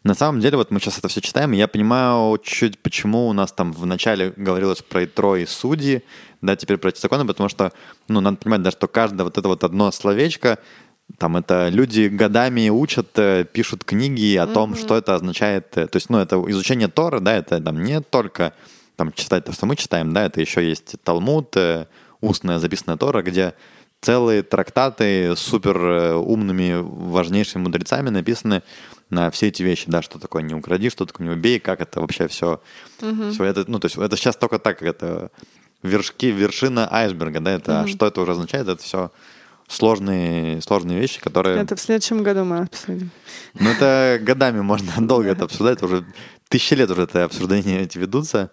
На 0.05 0.15
самом 0.15 0.41
деле, 0.41 0.57
вот 0.57 0.71
мы 0.71 0.81
сейчас 0.81 0.99
это 0.99 1.09
все 1.09 1.21
читаем, 1.21 1.53
и 1.53 1.57
я 1.57 1.69
понимаю 1.69 2.39
чуть 2.43 2.79
почему 2.79 3.29
у 3.29 3.33
нас 3.33 3.53
там 3.53 3.73
в 3.73 3.87
начале 3.87 4.33
говорилось 4.37 4.83
про 4.83 5.05
Итро 5.05 5.37
и 5.37 5.47
судьи, 5.47 6.03
да, 6.41 6.57
теперь 6.57 6.77
про 6.77 6.91
эти 6.91 7.01
законы, 7.01 7.27
потому 7.27 7.49
что, 7.49 7.73
ну, 8.09 8.21
надо 8.21 8.37
понимать, 8.37 8.63
да, 8.63 8.71
что 8.71 8.89
каждое 8.89 9.25
вот 9.25 9.39
это 9.39 9.49
вот 9.49 9.65
одно 9.65 9.91
словечко, 9.91 10.59
там 11.17 11.37
это 11.37 11.69
люди 11.69 12.09
годами 12.09 12.69
учат, 12.69 13.19
э, 13.19 13.45
пишут 13.51 13.85
книги 13.85 14.37
о 14.37 14.47
том, 14.47 14.77
что 14.77 14.95
это 14.97 15.15
означает. 15.15 15.77
э, 15.77 15.87
То 15.87 15.97
есть, 15.97 16.11
ну, 16.11 16.19
это 16.19 16.37
изучение 16.51 16.89
Торы, 16.89 17.21
да, 17.21 17.35
это 17.35 17.61
там 17.61 17.83
не 17.83 18.01
только 18.01 18.53
там 18.97 19.13
читать 19.13 19.45
то, 19.45 19.53
что 19.53 19.65
мы 19.65 19.77
читаем, 19.77 20.13
да, 20.13 20.27
это 20.27 20.41
еще 20.41 20.67
есть 20.69 20.97
Талмуд, 21.05 21.57
э, 21.57 21.87
устная 22.21 22.59
записанная 22.59 22.99
Тора, 22.99 23.23
где 23.23 23.55
целые 24.01 24.43
трактаты 24.43 25.35
супер 25.37 25.77
э, 25.79 26.15
умными, 26.15 26.79
важнейшими 26.81 27.63
мудрецами 27.63 28.11
написаны 28.11 28.63
на 29.11 29.31
все 29.31 29.49
эти 29.49 29.63
вещи, 29.63 29.85
да, 29.87 30.03
что 30.03 30.19
такое 30.19 30.43
не 30.43 30.55
укради, 30.55 30.91
что 30.91 31.07
такое 31.07 31.27
не 31.27 31.33
убей, 31.33 31.61
как 31.61 31.81
это 31.81 32.01
вообще 32.01 32.29
все, 32.29 32.61
все 33.33 33.45
это, 33.45 33.65
ну, 33.67 33.79
то 33.79 33.87
есть 33.87 33.97
это 33.97 34.17
сейчас 34.17 34.37
только 34.37 34.59
так, 34.59 34.79
как 34.79 34.89
это 34.89 35.31
вершки, 35.83 36.31
вершина 36.31 36.93
айсберга, 36.93 37.41
да, 37.41 37.51
это, 37.53 37.81
а 37.81 37.87
что 37.87 38.07
это 38.07 38.21
уже 38.21 38.33
означает, 38.33 38.69
это 38.69 38.83
все 38.83 39.11
сложные, 39.69 40.61
сложные 40.63 40.99
вещи, 40.99 41.21
которые... 41.21 41.61
Это 41.61 41.77
в 41.77 41.81
следующем 41.81 42.23
году 42.23 42.45
мы 42.45 42.61
обсудим. 42.61 43.11
Ну, 43.55 43.71
это 43.71 44.19
годами 44.21 44.61
можно 44.61 44.93
долго 45.07 45.29
это 45.29 45.45
обсуждать, 45.45 45.83
уже 45.83 46.05
тысячи 46.49 46.75
лет 46.75 46.91
уже 46.91 47.03
это 47.03 47.25
обсуждения 47.25 47.83
эти 47.83 47.99
ведутся. 47.99 48.51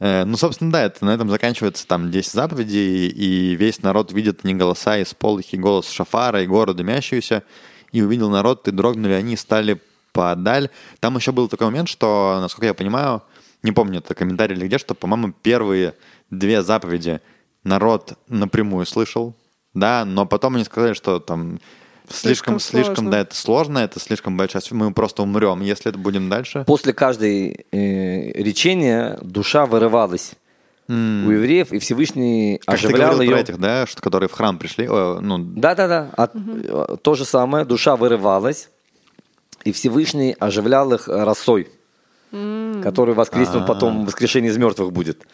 Э, 0.00 0.24
Ну, 0.24 0.36
собственно, 0.36 0.72
да, 0.72 0.84
это 0.84 1.04
на 1.04 1.10
этом 1.10 1.28
заканчивается 1.28 1.86
там 1.86 2.10
10 2.10 2.32
заповедей, 2.32 3.08
и 3.08 3.56
весь 3.56 3.82
народ 3.82 4.12
видит 4.12 4.44
не 4.44 4.54
голоса 4.54 4.98
из 4.98 5.12
полых, 5.14 5.52
и 5.52 5.58
голос 5.58 5.90
шафара, 5.90 6.42
и 6.42 6.46
гору 6.46 6.72
дымящуюся, 6.74 7.42
и 7.92 8.02
увидел 8.02 8.30
народ, 8.30 8.68
и 8.68 8.70
дрогнули 8.70 9.12
они, 9.12 9.36
стали 9.36 9.80
подаль. 10.12 10.70
Там 11.00 11.16
еще 11.16 11.32
был 11.32 11.48
такой 11.48 11.68
момент, 11.68 11.88
что, 11.88 12.38
насколько 12.40 12.66
я 12.66 12.74
понимаю, 12.74 13.22
не 13.62 13.72
помню, 13.72 13.98
это 13.98 14.14
комментарий 14.14 14.56
или 14.56 14.66
где, 14.66 14.78
что, 14.78 14.94
по-моему, 14.94 15.32
первые 15.42 15.94
две 16.30 16.62
заповеди 16.62 17.20
народ 17.64 18.14
напрямую 18.28 18.86
слышал, 18.86 19.34
да, 19.74 20.04
но 20.04 20.26
потом 20.26 20.56
они 20.56 20.64
сказали, 20.64 20.94
что 20.94 21.20
там 21.20 21.58
Слишком 22.10 22.58
слишком, 22.58 22.86
слишком, 22.86 23.10
да, 23.10 23.20
это 23.20 23.34
сложно, 23.34 23.78
это 23.80 24.00
слишком 24.00 24.36
большая, 24.36 24.62
сфера, 24.62 24.78
мы 24.78 24.92
просто 24.92 25.22
умрем, 25.22 25.60
если 25.60 25.90
это 25.90 25.98
будем 25.98 26.30
дальше. 26.30 26.64
После 26.66 26.94
каждой 26.94 27.66
э, 27.70 28.32
речения 28.32 29.18
душа 29.20 29.66
вырывалась 29.66 30.32
у 30.88 30.92
евреев, 31.30 31.72
и 31.72 31.78
Всевышний 31.78 32.60
Как 32.64 32.78
ты 32.80 32.86
оживлял 32.86 33.10
говорил 33.12 33.20
ее. 33.22 33.30
про 33.32 33.40
этих, 33.40 33.58
да, 33.58 33.86
что, 33.86 34.00
которые 34.00 34.28
в 34.28 34.32
храм 34.32 34.58
пришли, 34.58 34.86
о, 34.88 35.20
ну, 35.20 35.38
Да-да-да. 35.38 36.10
От- 36.16 36.32
э, 36.34 36.96
То 37.02 37.14
же 37.14 37.24
самое, 37.26 37.64
душа 37.66 37.96
вырывалась, 37.96 38.70
и 39.64 39.72
Всевышний 39.72 40.34
оживлял 40.38 40.92
их 40.94 41.08
э, 41.08 41.24
росой, 41.24 41.68
который 42.30 43.14
воскреснет 43.14 43.66
потом 43.66 44.02
в 44.02 44.06
воскрешении 44.06 44.48
из 44.48 44.56
мертвых 44.56 44.92
будет. 44.92 45.26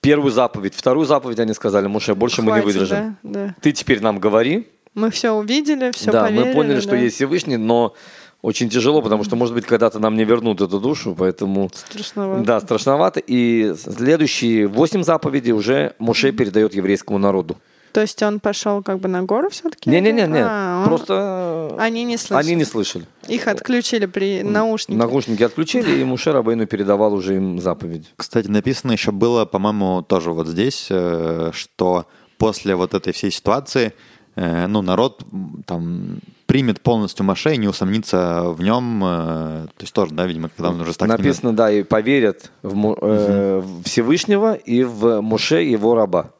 Первую 0.00 0.32
заповедь, 0.32 0.74
вторую 0.74 1.06
заповедь 1.06 1.38
они 1.38 1.52
сказали, 1.52 1.86
Муше, 1.86 2.14
больше 2.14 2.40
мы 2.42 2.46
не 2.46 2.60
Хватит, 2.62 2.66
выдержим. 2.66 3.16
да, 3.22 3.46
да. 3.46 3.54
Ты 3.60 3.72
теперь 3.72 4.00
нам 4.00 4.18
говори. 4.18 4.66
Мы 4.94 5.10
все 5.10 5.30
увидели, 5.30 5.92
все 5.92 6.10
да, 6.10 6.22
поверили. 6.24 6.44
мы 6.48 6.54
поняли, 6.54 6.80
что 6.80 6.92
да. 6.92 6.96
есть 6.96 7.16
Всевышний, 7.16 7.56
но 7.58 7.94
очень 8.42 8.68
тяжело, 8.70 9.02
потому 9.02 9.24
что, 9.24 9.36
может 9.36 9.54
быть, 9.54 9.66
когда-то 9.66 9.98
нам 9.98 10.16
не 10.16 10.24
вернут 10.24 10.60
эту 10.60 10.80
душу, 10.80 11.14
поэтому... 11.18 11.70
Страшновато. 11.74 12.44
Да, 12.44 12.60
страшновато. 12.60 13.20
И 13.26 13.74
следующие 13.76 14.66
восемь 14.66 15.02
заповедей 15.02 15.52
уже 15.52 15.94
Муше 15.98 16.32
передает 16.32 16.74
еврейскому 16.74 17.18
народу. 17.18 17.56
То 17.92 18.00
есть 18.02 18.22
он 18.22 18.38
пошел 18.38 18.82
как 18.84 19.00
бы 19.00 19.08
на 19.08 19.24
гору 19.24 19.50
все-таки? 19.50 19.90
Не-не-не, 19.90 20.28
А, 20.46 20.82
он- 20.82 20.88
просто 20.88 21.74
Они 21.76 22.04
не 22.04 22.16
слышали. 22.16 22.46
они 22.46 22.54
не 22.54 22.64
слышали. 22.64 23.04
Их 23.26 23.48
отключили 23.48 24.06
при 24.06 24.42
наушнике. 24.44 24.96
Наушники 24.96 25.42
отключили, 25.42 26.00
и 26.00 26.04
Муше 26.04 26.30
Рабейну 26.32 26.66
передавал 26.66 27.12
уже 27.14 27.34
им 27.36 27.58
заповедь. 27.60 28.06
Кстати, 28.16 28.46
написано 28.46 28.92
еще 28.92 29.10
было, 29.10 29.44
по-моему, 29.44 30.02
тоже 30.02 30.30
вот 30.30 30.46
здесь, 30.46 30.86
э, 30.88 31.50
что 31.52 32.06
после 32.38 32.76
вот 32.76 32.94
этой 32.94 33.12
всей 33.12 33.32
ситуации, 33.32 33.92
э, 34.36 34.68
ну, 34.68 34.82
народ 34.82 35.24
там 35.66 36.20
примет 36.50 36.80
полностью 36.80 37.24
Маше 37.24 37.54
и 37.54 37.58
не 37.58 37.68
усомнится 37.68 38.42
в 38.48 38.60
нем, 38.60 39.00
э, 39.04 39.66
то 39.68 39.82
есть 39.82 39.92
тоже, 39.92 40.12
да, 40.12 40.26
видимо, 40.26 40.48
когда 40.48 40.70
он 40.70 40.80
уже 40.80 40.96
так 40.96 41.08
Написано, 41.08 41.52
да, 41.52 41.70
и 41.70 41.84
поверят 41.84 42.50
в, 42.62 42.96
э, 43.00 43.60
в 43.60 43.84
Всевышнего 43.84 44.54
и 44.54 44.82
в 44.82 45.20
Муше 45.20 45.62
его 45.62 45.94
раба. 45.94 46.32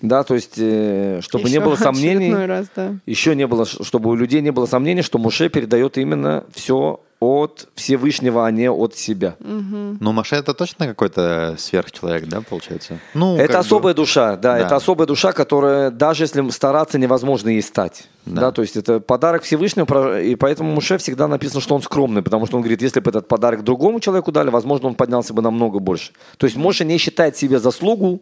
Да, 0.00 0.22
то 0.22 0.34
есть, 0.34 0.54
э, 0.56 1.20
чтобы 1.20 1.44
не 1.50 1.56
Еще 1.56 1.60
было 1.60 1.76
сомнений, 1.76 2.32
раз, 2.32 2.68
да. 2.74 2.94
еще 3.04 3.34
не 3.34 3.46
было, 3.46 3.66
чтобы 3.66 4.08
у 4.08 4.14
людей 4.14 4.40
не 4.40 4.52
было 4.52 4.64
сомнений, 4.64 5.02
что 5.02 5.18
Муше 5.18 5.50
передает 5.50 5.98
именно 5.98 6.44
все 6.54 7.00
от 7.20 7.68
Всевышнего, 7.74 8.46
а 8.46 8.50
не 8.50 8.70
от 8.70 8.94
себя. 8.96 9.34
Ну, 9.40 10.12
Маше 10.12 10.36
это 10.36 10.54
точно 10.54 10.86
какой-то 10.86 11.56
сверхчеловек, 11.58 12.26
да, 12.28 12.40
получается? 12.42 12.98
Ну, 13.14 13.36
это 13.36 13.54
бы- 13.54 13.58
особая 13.58 13.94
душа, 13.94 14.36
да, 14.36 14.52
Да. 14.54 14.58
это 14.58 14.76
особая 14.76 15.06
душа, 15.06 15.32
которая 15.32 15.90
даже 15.90 16.24
если 16.24 16.48
стараться, 16.50 16.98
невозможно 16.98 17.48
ей 17.48 17.62
стать. 17.62 18.08
Да. 18.24 18.42
Да. 18.42 18.50
то 18.52 18.60
есть 18.62 18.76
это 18.76 19.00
подарок 19.00 19.42
Всевышнего, 19.42 20.20
и 20.20 20.34
поэтому 20.34 20.70
Муше 20.72 20.98
всегда 20.98 21.28
написано, 21.28 21.62
что 21.62 21.74
он 21.74 21.80
скромный, 21.82 22.20
потому 22.22 22.46
что 22.46 22.56
он 22.56 22.62
говорит, 22.62 22.82
если 22.82 23.00
бы 23.00 23.08
этот 23.10 23.26
подарок 23.26 23.64
другому 23.64 24.00
человеку 24.00 24.32
дали, 24.32 24.50
возможно, 24.50 24.88
он 24.88 24.94
поднялся 24.94 25.32
бы 25.32 25.40
намного 25.40 25.78
больше. 25.78 26.12
То 26.36 26.44
есть 26.46 26.56
Моше 26.56 26.84
не 26.84 26.98
считает 26.98 27.36
себе 27.38 27.58
заслугу 27.58 28.20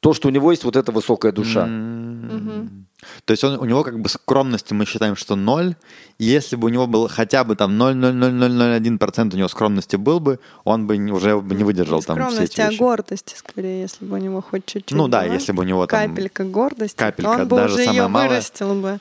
то, 0.00 0.12
что 0.14 0.28
у 0.28 0.30
него 0.30 0.50
есть 0.50 0.64
вот 0.64 0.76
эта 0.76 0.92
высокая 0.92 1.32
душа. 1.32 1.66
То 3.24 3.32
есть 3.32 3.44
он, 3.44 3.58
у 3.58 3.64
него 3.66 3.84
как 3.84 4.00
бы 4.00 4.08
скромности 4.08 4.72
мы 4.72 4.84
считаем, 4.86 5.16
что 5.16 5.36
ноль. 5.36 5.76
И 6.18 6.24
если 6.24 6.56
бы 6.56 6.66
у 6.66 6.68
него 6.70 6.86
был 6.86 7.08
хотя 7.08 7.44
бы 7.44 7.54
там 7.54 7.72
0,00001% 7.80 9.34
у 9.34 9.36
него 9.36 9.48
скромности 9.48 9.96
был 9.96 10.18
бы, 10.18 10.38
он 10.64 10.86
бы 10.86 10.96
уже 11.12 11.38
бы 11.40 11.54
не 11.54 11.62
выдержал 11.62 12.02
там 12.02 12.16
все 12.16 12.24
Скромность, 12.26 12.52
эти 12.54 12.60
а 12.62 12.70
вещи. 12.70 12.78
гордости 12.78 13.34
скорее, 13.36 13.82
если 13.82 14.04
бы 14.04 14.14
у 14.16 14.18
него 14.20 14.40
хоть 14.42 14.64
чуть-чуть 14.66 14.96
Ну 14.96 15.08
да, 15.08 15.22
была. 15.22 15.34
если 15.34 15.52
бы 15.52 15.62
у 15.62 15.66
него 15.66 15.86
там 15.86 16.10
Капелька 16.10 16.44
гордости, 16.44 16.96
капелька, 16.96 17.36
то 17.36 17.42
он 17.42 17.48
бы 17.48 17.56
даже 17.56 17.74
уже 17.74 17.84
самая 17.84 18.00
ее 18.02 18.08
малая, 18.08 18.28
вырастил 18.30 18.74
бы. 18.74 18.98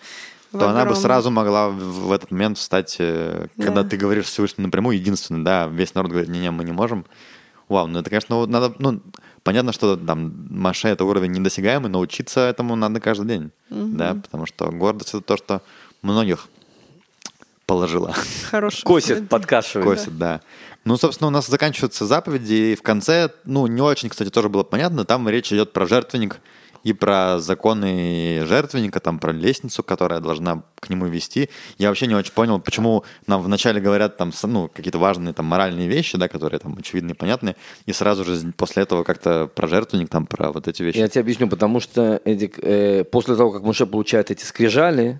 то 0.51 0.69
она 0.69 0.85
бы 0.85 0.95
сразу 0.95 1.31
могла 1.31 1.69
в, 1.69 2.11
этот 2.11 2.31
момент 2.31 2.57
встать, 2.57 2.97
э, 2.99 3.47
когда 3.57 3.83
Да. 3.83 3.89
ты 3.89 3.97
говоришь 3.97 4.25
Всевышнему 4.25 4.67
напрямую, 4.67 4.97
единственный, 4.97 5.43
да, 5.43 5.67
весь 5.67 5.95
народ 5.95 6.11
говорит, 6.11 6.29
не-не, 6.29 6.51
мы 6.51 6.63
не 6.63 6.73
можем. 6.73 7.05
Вау, 7.69 7.87
ну 7.87 7.99
это, 7.99 8.09
конечно, 8.09 8.35
вот 8.35 8.49
надо, 8.49 8.73
ну, 8.77 9.01
понятно, 9.45 9.71
что 9.71 9.95
там 9.95 10.47
Маше 10.49 10.89
это 10.89 11.05
уровень 11.05 11.31
недосягаемый, 11.31 11.89
но 11.89 11.99
учиться 11.99 12.41
этому 12.41 12.75
надо 12.75 12.99
каждый 12.99 13.27
день, 13.27 13.51
да, 13.69 14.15
потому 14.15 14.45
что 14.45 14.69
гордость 14.71 15.09
это 15.09 15.21
то, 15.21 15.37
что 15.37 15.61
многих 16.01 16.49
положила. 17.65 18.13
Хороший 18.49 18.83
Косит, 18.83 19.29
подкашивает. 19.29 19.87
Косит, 19.87 20.17
да. 20.17 20.41
Ну, 20.83 20.97
собственно, 20.97 21.29
у 21.29 21.31
нас 21.31 21.47
заканчиваются 21.47 22.05
заповеди, 22.05 22.53
и 22.53 22.75
в 22.75 22.81
конце, 22.81 23.31
ну, 23.45 23.65
не 23.67 23.81
очень, 23.81 24.09
кстати, 24.09 24.29
тоже 24.29 24.49
было 24.49 24.63
понятно, 24.63 25.05
там 25.05 25.27
речь 25.29 25.53
идет 25.53 25.73
про 25.73 25.87
жертвенник 25.87 26.39
и 26.85 26.93
про 26.93 27.39
законы 27.39 28.45
жертвенника, 28.45 28.99
там 28.99 29.17
про 29.17 29.33
лестницу, 29.33 29.83
которая 29.83 30.19
должна 30.19 30.63
к 30.79 30.89
нему 30.91 31.07
вести. 31.07 31.49
Я 31.79 31.89
вообще 31.89 32.05
не 32.05 32.13
очень 32.13 32.31
понял, 32.31 32.59
почему 32.59 33.03
нам 33.25 33.41
вначале 33.41 33.81
говорят 33.81 34.17
там, 34.17 34.31
ну, 34.43 34.69
какие-то 34.73 34.99
важные 34.99 35.33
там 35.33 35.47
моральные 35.47 35.87
вещи, 35.87 36.15
да, 36.17 36.27
которые 36.27 36.59
там 36.59 36.77
очевидны 36.77 37.11
и 37.11 37.13
понятны, 37.15 37.55
и 37.87 37.91
сразу 37.91 38.23
же 38.23 38.53
после 38.55 38.83
этого 38.83 39.03
как-то 39.03 39.47
про 39.47 39.67
жертвенник, 39.67 40.09
там, 40.09 40.27
про 40.27 40.51
вот 40.51 40.67
эти 40.67 40.83
вещи. 40.83 40.97
Я 40.97 41.07
тебе 41.07 41.21
объясню, 41.21 41.49
потому 41.49 41.79
что 41.79 42.21
Эдик, 42.23 42.59
э, 42.61 43.03
после 43.03 43.35
того, 43.35 43.51
как 43.51 43.63
Муше 43.63 43.87
получает 43.87 44.29
эти 44.29 44.45
скрижали, 44.45 45.19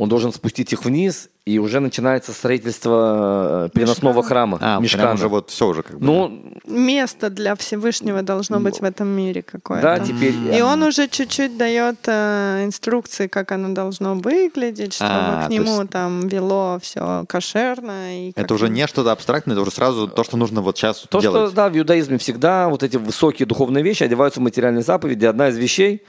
он 0.00 0.08
должен 0.08 0.32
спустить 0.32 0.72
их 0.72 0.84
вниз, 0.86 1.28
и 1.44 1.58
уже 1.58 1.80
начинается 1.80 2.32
строительство 2.32 3.66
э, 3.66 3.68
переносного 3.74 4.22
храма, 4.22 4.56
А, 4.56 4.60
прям 4.60 4.82
мешкана. 4.82 5.12
уже 5.14 5.28
вот 5.28 5.50
все 5.50 5.66
уже 5.66 5.82
как 5.82 5.98
бы. 5.98 6.04
Ну, 6.06 6.42
Место 6.66 7.28
для 7.28 7.54
Всевышнего 7.54 8.22
должно 8.22 8.60
быть 8.60 8.80
в 8.80 8.84
этом 8.84 9.08
мире 9.08 9.42
какое-то. 9.42 9.82
да, 9.82 9.98
теперь... 10.00 10.34
И 10.56 10.62
он 10.62 10.82
уже 10.82 11.06
чуть-чуть 11.08 11.58
дает 11.58 11.96
э, 12.06 12.64
инструкции, 12.64 13.26
как 13.26 13.52
оно 13.52 13.74
должно 13.74 14.14
выглядеть, 14.14 14.94
чтобы 14.94 15.10
А, 15.12 15.44
к 15.44 15.48
то 15.48 15.52
нему 15.52 15.80
есть- 15.80 15.90
там 15.90 16.28
вело 16.28 16.78
все 16.80 17.24
кошерно. 17.28 18.28
И 18.28 18.32
это 18.36 18.54
уже 18.54 18.68
не 18.70 18.86
что-то 18.86 19.12
абстрактное, 19.12 19.54
это 19.54 19.62
уже 19.62 19.70
сразу 19.70 20.08
то, 20.08 20.24
что 20.24 20.36
нужно 20.38 20.62
вот 20.62 20.78
сейчас 20.78 21.04
То, 21.10 21.20
делать. 21.20 21.48
что, 21.48 21.54
да, 21.56 21.68
в 21.68 21.76
иудаизме 21.76 22.16
всегда 22.16 22.68
вот 22.70 22.82
эти 22.82 22.96
высокие 22.96 23.46
духовные 23.46 23.84
вещи 23.84 24.02
одеваются 24.04 24.40
в 24.40 24.42
материальные 24.44 24.82
заповеди. 24.82 25.26
Одна 25.26 25.48
из 25.48 25.58
вещей, 25.58 26.02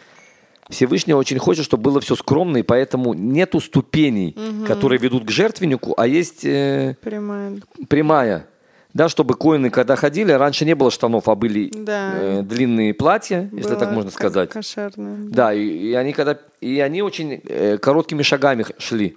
Всевышний 0.72 1.14
очень 1.14 1.38
хочет, 1.38 1.66
чтобы 1.66 1.84
было 1.84 2.00
все 2.02 2.16
скромно, 2.16 2.58
и 2.58 2.64
поэтому 2.64 3.14
нету 3.14 3.60
ступеней, 3.60 4.36
которые 4.68 5.00
ведут 5.00 5.26
к 5.26 5.30
жертвеннику, 5.30 5.94
а 5.98 6.08
есть 6.08 6.46
э, 6.46 6.96
Прямая. 7.02 7.60
прямая. 7.88 8.48
Да, 8.94 9.08
чтобы 9.08 9.36
коины, 9.36 9.70
когда 9.70 9.96
ходили, 9.96 10.34
раньше 10.34 10.66
не 10.66 10.76
было 10.76 10.92
штанов, 10.92 11.30
а 11.30 11.36
были 11.36 11.72
Да. 11.74 12.14
э, 12.16 12.42
длинные 12.44 12.94
платья, 12.94 13.50
если 13.54 13.70
Было 13.70 13.80
так 13.80 13.92
можно 13.92 14.12
сказать. 14.12 14.50
Кошерное. 14.50 15.16
Да, 15.30 15.54
и, 15.54 15.66
и 15.66 15.94
они 15.94 16.12
когда 16.12 16.38
и 16.60 16.80
они 16.82 17.02
очень 17.02 17.42
э, 17.46 17.78
короткими 17.78 18.22
шагами 18.22 18.66
шли, 18.80 19.16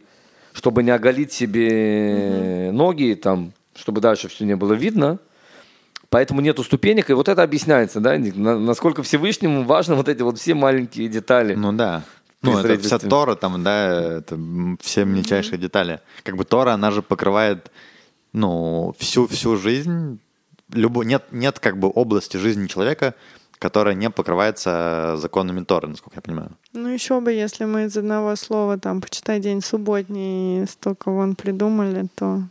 чтобы 0.53 0.83
не 0.85 0.91
оголить 0.93 1.33
себе 1.33 2.71
ноги, 2.73 3.19
там, 3.21 3.53
чтобы 3.75 4.01
дальше 4.01 4.29
все 4.29 4.45
не 4.45 4.55
было 4.55 4.75
видно. 4.75 5.19
Поэтому 6.15 6.41
нету 6.41 6.63
ступенек, 6.63 7.11
и 7.11 7.13
вот 7.13 7.29
это 7.29 7.43
объясняется, 7.43 7.99
да, 7.99 8.17
насколько 8.17 9.03
Всевышнему 9.03 9.65
важно 9.65 9.97
вот 9.97 10.09
эти 10.09 10.23
вот 10.23 10.39
все 10.39 10.55
маленькие 10.55 11.09
детали. 11.09 11.57
Ну 11.57 11.73
да. 11.73 12.05
Ну, 12.41 12.57
это 12.57 12.79
вся. 12.79 13.01
Тора, 13.01 13.35
там, 13.35 13.65
да, 13.65 14.19
это 14.19 14.39
все 14.81 15.05
мельчайшие 15.05 15.59
детали. 15.59 15.99
Как 16.23 16.37
бы 16.37 16.45
Тора, 16.45 16.75
она 16.75 16.93
же 16.93 17.03
покрывает, 17.03 17.73
ну, 18.33 18.95
всю, 18.97 19.27
всю 19.27 19.57
жизнь. 19.57 20.21
Любо, 20.73 21.03
нет, 21.03 21.25
нет 21.33 21.59
как 21.59 21.81
бы 21.81 21.91
области 21.93 22.37
жизни 22.37 22.69
человека, 22.69 23.17
которая 23.59 23.97
не 23.97 24.09
покрывается 24.09 25.17
законами 25.17 25.65
Торы, 25.65 25.89
насколько 25.89 26.19
я 26.19 26.23
понимаю. 26.23 26.53
Ну, 26.75 26.91
еще 26.91 27.21
бы, 27.21 27.33
если 27.33 27.65
мы 27.65 27.87
из 27.87 27.97
одного 27.97 28.37
слова, 28.37 28.79
там, 28.79 29.01
почитай 29.01 29.41
день 29.41 29.61
субботний, 29.61 30.65
столько 30.69 31.11
вон 31.11 31.35
придумали, 31.35 32.07
то 32.15 32.45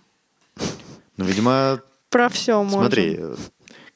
Ну, 1.15 1.23
видимо, 1.23 1.79
про 2.13 2.29
все 2.29 2.63
можно. 2.63 2.79
смотри, 2.79 3.19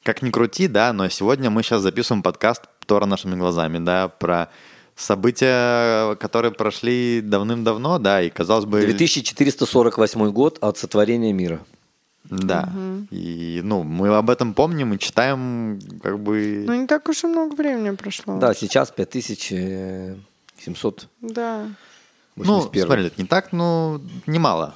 как 0.04 0.22
ни 0.24 0.32
крути, 0.32 0.68
да, 0.68 0.92
но 0.92 1.08
сегодня 1.08 1.50
мы 1.52 1.62
сейчас 1.62 1.84
записываем 1.84 2.24
подкаст 2.24 2.64
Тора 2.88 3.06
нашими 3.06 3.36
глазами, 3.36 3.78
да, 3.78 4.08
про 4.08 4.50
события, 4.96 6.16
которые 6.16 6.52
прошли 6.52 7.22
давным-давно, 7.22 8.00
да, 8.00 8.24
и 8.24 8.30
казалось 8.30 8.66
бы... 8.66 8.82
2448 8.82 10.32
год 10.32 10.58
от 10.62 10.80
сотворения 10.80 11.32
мира. 11.32 11.60
Да. 12.24 12.74
И, 13.12 13.62
ну, 13.64 13.84
мы 13.84 14.16
об 14.16 14.32
этом 14.32 14.56
помним 14.56 14.94
и 14.94 15.00
читаем, 15.00 15.80
как 16.02 16.20
бы... 16.20 16.64
Ну, 16.66 16.74
не 16.74 16.88
так 16.88 17.08
уж 17.08 17.24
и 17.24 17.28
много 17.28 17.54
времени 17.56 17.96
прошло. 17.96 18.40
Да, 18.40 18.56
сейчас 18.56 18.90
5781. 18.92 21.00
Да. 21.22 21.68
ну, 22.36 22.64
смотри, 22.64 23.06
это 23.06 23.22
не 23.22 23.28
так, 23.28 23.54
ну, 23.54 24.02
немало. 24.26 24.74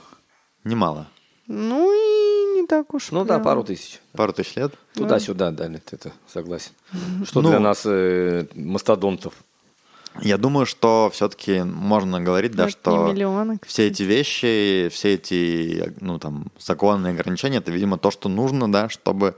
Немало. 0.63 1.07
Ну 1.53 1.91
и 1.91 2.61
не 2.61 2.65
так 2.65 2.93
уж 2.93 3.11
Ну 3.11 3.25
да, 3.25 3.35
прям. 3.35 3.43
пару 3.43 3.63
тысяч. 3.63 3.99
Пару 4.13 4.31
тысяч 4.31 4.55
лет. 4.55 4.73
Туда-сюда 4.93 5.51
дали, 5.51 5.81
это 5.91 6.13
согласен. 6.27 6.71
Что 7.25 7.41
Ну, 7.41 7.49
для 7.49 7.59
нас 7.59 7.81
э, 7.85 8.45
мастодонтов. 8.55 9.33
Я 10.21 10.37
думаю, 10.37 10.65
что 10.65 11.09
все-таки 11.13 11.63
можно 11.63 12.21
говорить, 12.21 12.53
да, 12.53 12.69
что 12.69 13.07
миллионы, 13.07 13.59
все 13.65 13.87
эти 13.87 14.03
вещи, 14.03 14.89
все 14.91 15.13
эти, 15.13 15.93
ну, 16.01 16.19
там, 16.19 16.47
законные 16.59 17.13
ограничения, 17.13 17.57
это, 17.57 17.71
видимо, 17.71 17.97
то, 17.97 18.11
что 18.11 18.27
нужно, 18.27 18.71
да, 18.71 18.89
чтобы 18.89 19.35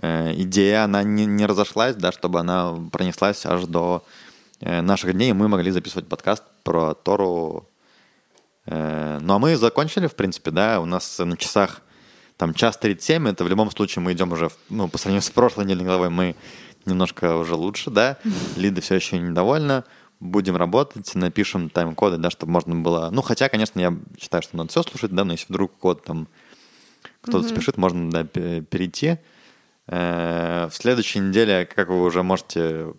э, 0.00 0.32
идея, 0.36 0.84
она 0.84 1.02
не, 1.02 1.26
не 1.26 1.46
разошлась, 1.46 1.96
да, 1.96 2.12
чтобы 2.12 2.40
она 2.40 2.74
пронеслась 2.92 3.44
аж 3.46 3.64
до 3.66 4.04
э, 4.60 4.80
наших 4.82 5.14
дней, 5.14 5.30
и 5.30 5.34
мы 5.34 5.48
могли 5.48 5.70
записывать 5.70 6.08
подкаст 6.08 6.44
про 6.62 6.94
Тору. 6.94 7.68
Э, 8.66 9.18
ну, 9.20 9.34
а 9.34 9.38
мы 9.38 9.56
закончили, 9.56 10.06
в 10.06 10.14
принципе, 10.14 10.50
да, 10.50 10.80
у 10.80 10.84
нас 10.86 11.18
на 11.18 11.36
часах 11.36 11.82
там 12.36 12.54
час 12.54 12.76
37, 12.78 13.28
это 13.28 13.44
в 13.44 13.48
любом 13.48 13.70
случае 13.70 14.02
мы 14.02 14.12
идем 14.12 14.32
уже, 14.32 14.50
ну, 14.68 14.88
по 14.88 14.98
сравнению 14.98 15.22
с 15.22 15.30
прошлой 15.30 15.64
недельной 15.64 15.84
главой, 15.84 16.10
мы 16.10 16.34
немножко 16.84 17.36
уже 17.36 17.54
лучше, 17.54 17.90
да, 17.90 18.18
Лида 18.56 18.80
все 18.80 18.96
еще 18.96 19.18
недовольна, 19.18 19.84
будем 20.20 20.56
работать, 20.56 21.14
напишем 21.14 21.68
тайм-коды, 21.70 22.16
да, 22.16 22.30
чтобы 22.30 22.52
можно 22.52 22.74
было... 22.76 23.10
Ну, 23.12 23.22
хотя, 23.22 23.48
конечно, 23.48 23.78
я 23.80 23.94
считаю, 24.18 24.42
что 24.42 24.56
надо 24.56 24.70
все 24.70 24.82
слушать, 24.82 25.12
да, 25.12 25.24
но 25.24 25.32
если 25.32 25.46
вдруг 25.48 25.76
код 25.78 26.04
там 26.04 26.28
кто-то 27.20 27.46
спешит, 27.48 27.76
можно, 27.76 28.10
да, 28.10 28.24
пе- 28.24 28.62
перейти. 28.62 29.18
Э, 29.86 30.68
В 30.70 30.74
следующей 30.74 31.18
неделе, 31.20 31.66
как 31.66 31.88
вы 31.88 32.02
уже 32.02 32.22
можете 32.22 32.94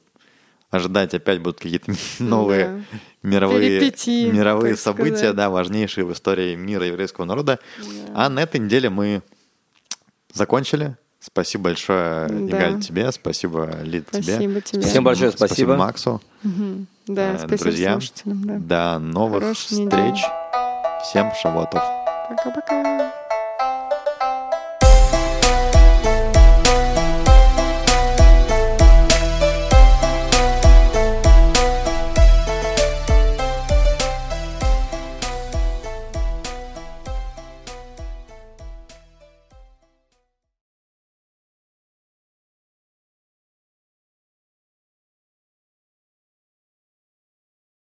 ожидать, 0.72 1.14
опять 1.14 1.40
будут 1.42 1.60
какие-то 1.60 1.94
новые 2.20 2.84
мировые, 3.24 3.80
Перипетии, 3.80 4.30
мировые 4.30 4.76
события, 4.76 5.16
сказать. 5.18 5.36
да, 5.36 5.50
важнейшие 5.50 6.06
в 6.06 6.14
истории 6.14 6.56
мира 6.56 6.86
еврейского 6.86 7.26
народа. 7.26 7.60
А 8.14 8.30
на 8.30 8.42
этой 8.42 8.60
неделе 8.60 8.90
мы 8.90 9.22
закончили. 10.34 10.98
Спасибо 11.20 11.66
большое, 11.66 12.28
Да. 12.28 12.58
Игаль, 12.58 12.82
тебе. 12.82 13.12
Спасибо, 13.12 13.80
Лид, 13.82 14.10
тебе. 14.12 14.22
Спасибо 14.34 14.62
тебе. 14.62 14.82
Всем 14.84 15.04
большое 15.04 15.32
спасибо. 15.32 15.76
Максу. 15.76 16.22
Да, 17.08 17.34
Э, 17.34 17.38
спасибо 17.40 17.58
друзья. 17.64 17.92
слушателям. 17.94 18.44
Да. 18.68 18.94
До 18.98 19.00
новых 19.00 19.42
Хорошей 19.42 19.62
встреч. 19.62 19.86
недели. 19.88 21.02
Всем 21.04 21.32
шавотов. 21.42 21.82
Пока-пока. 22.30 23.25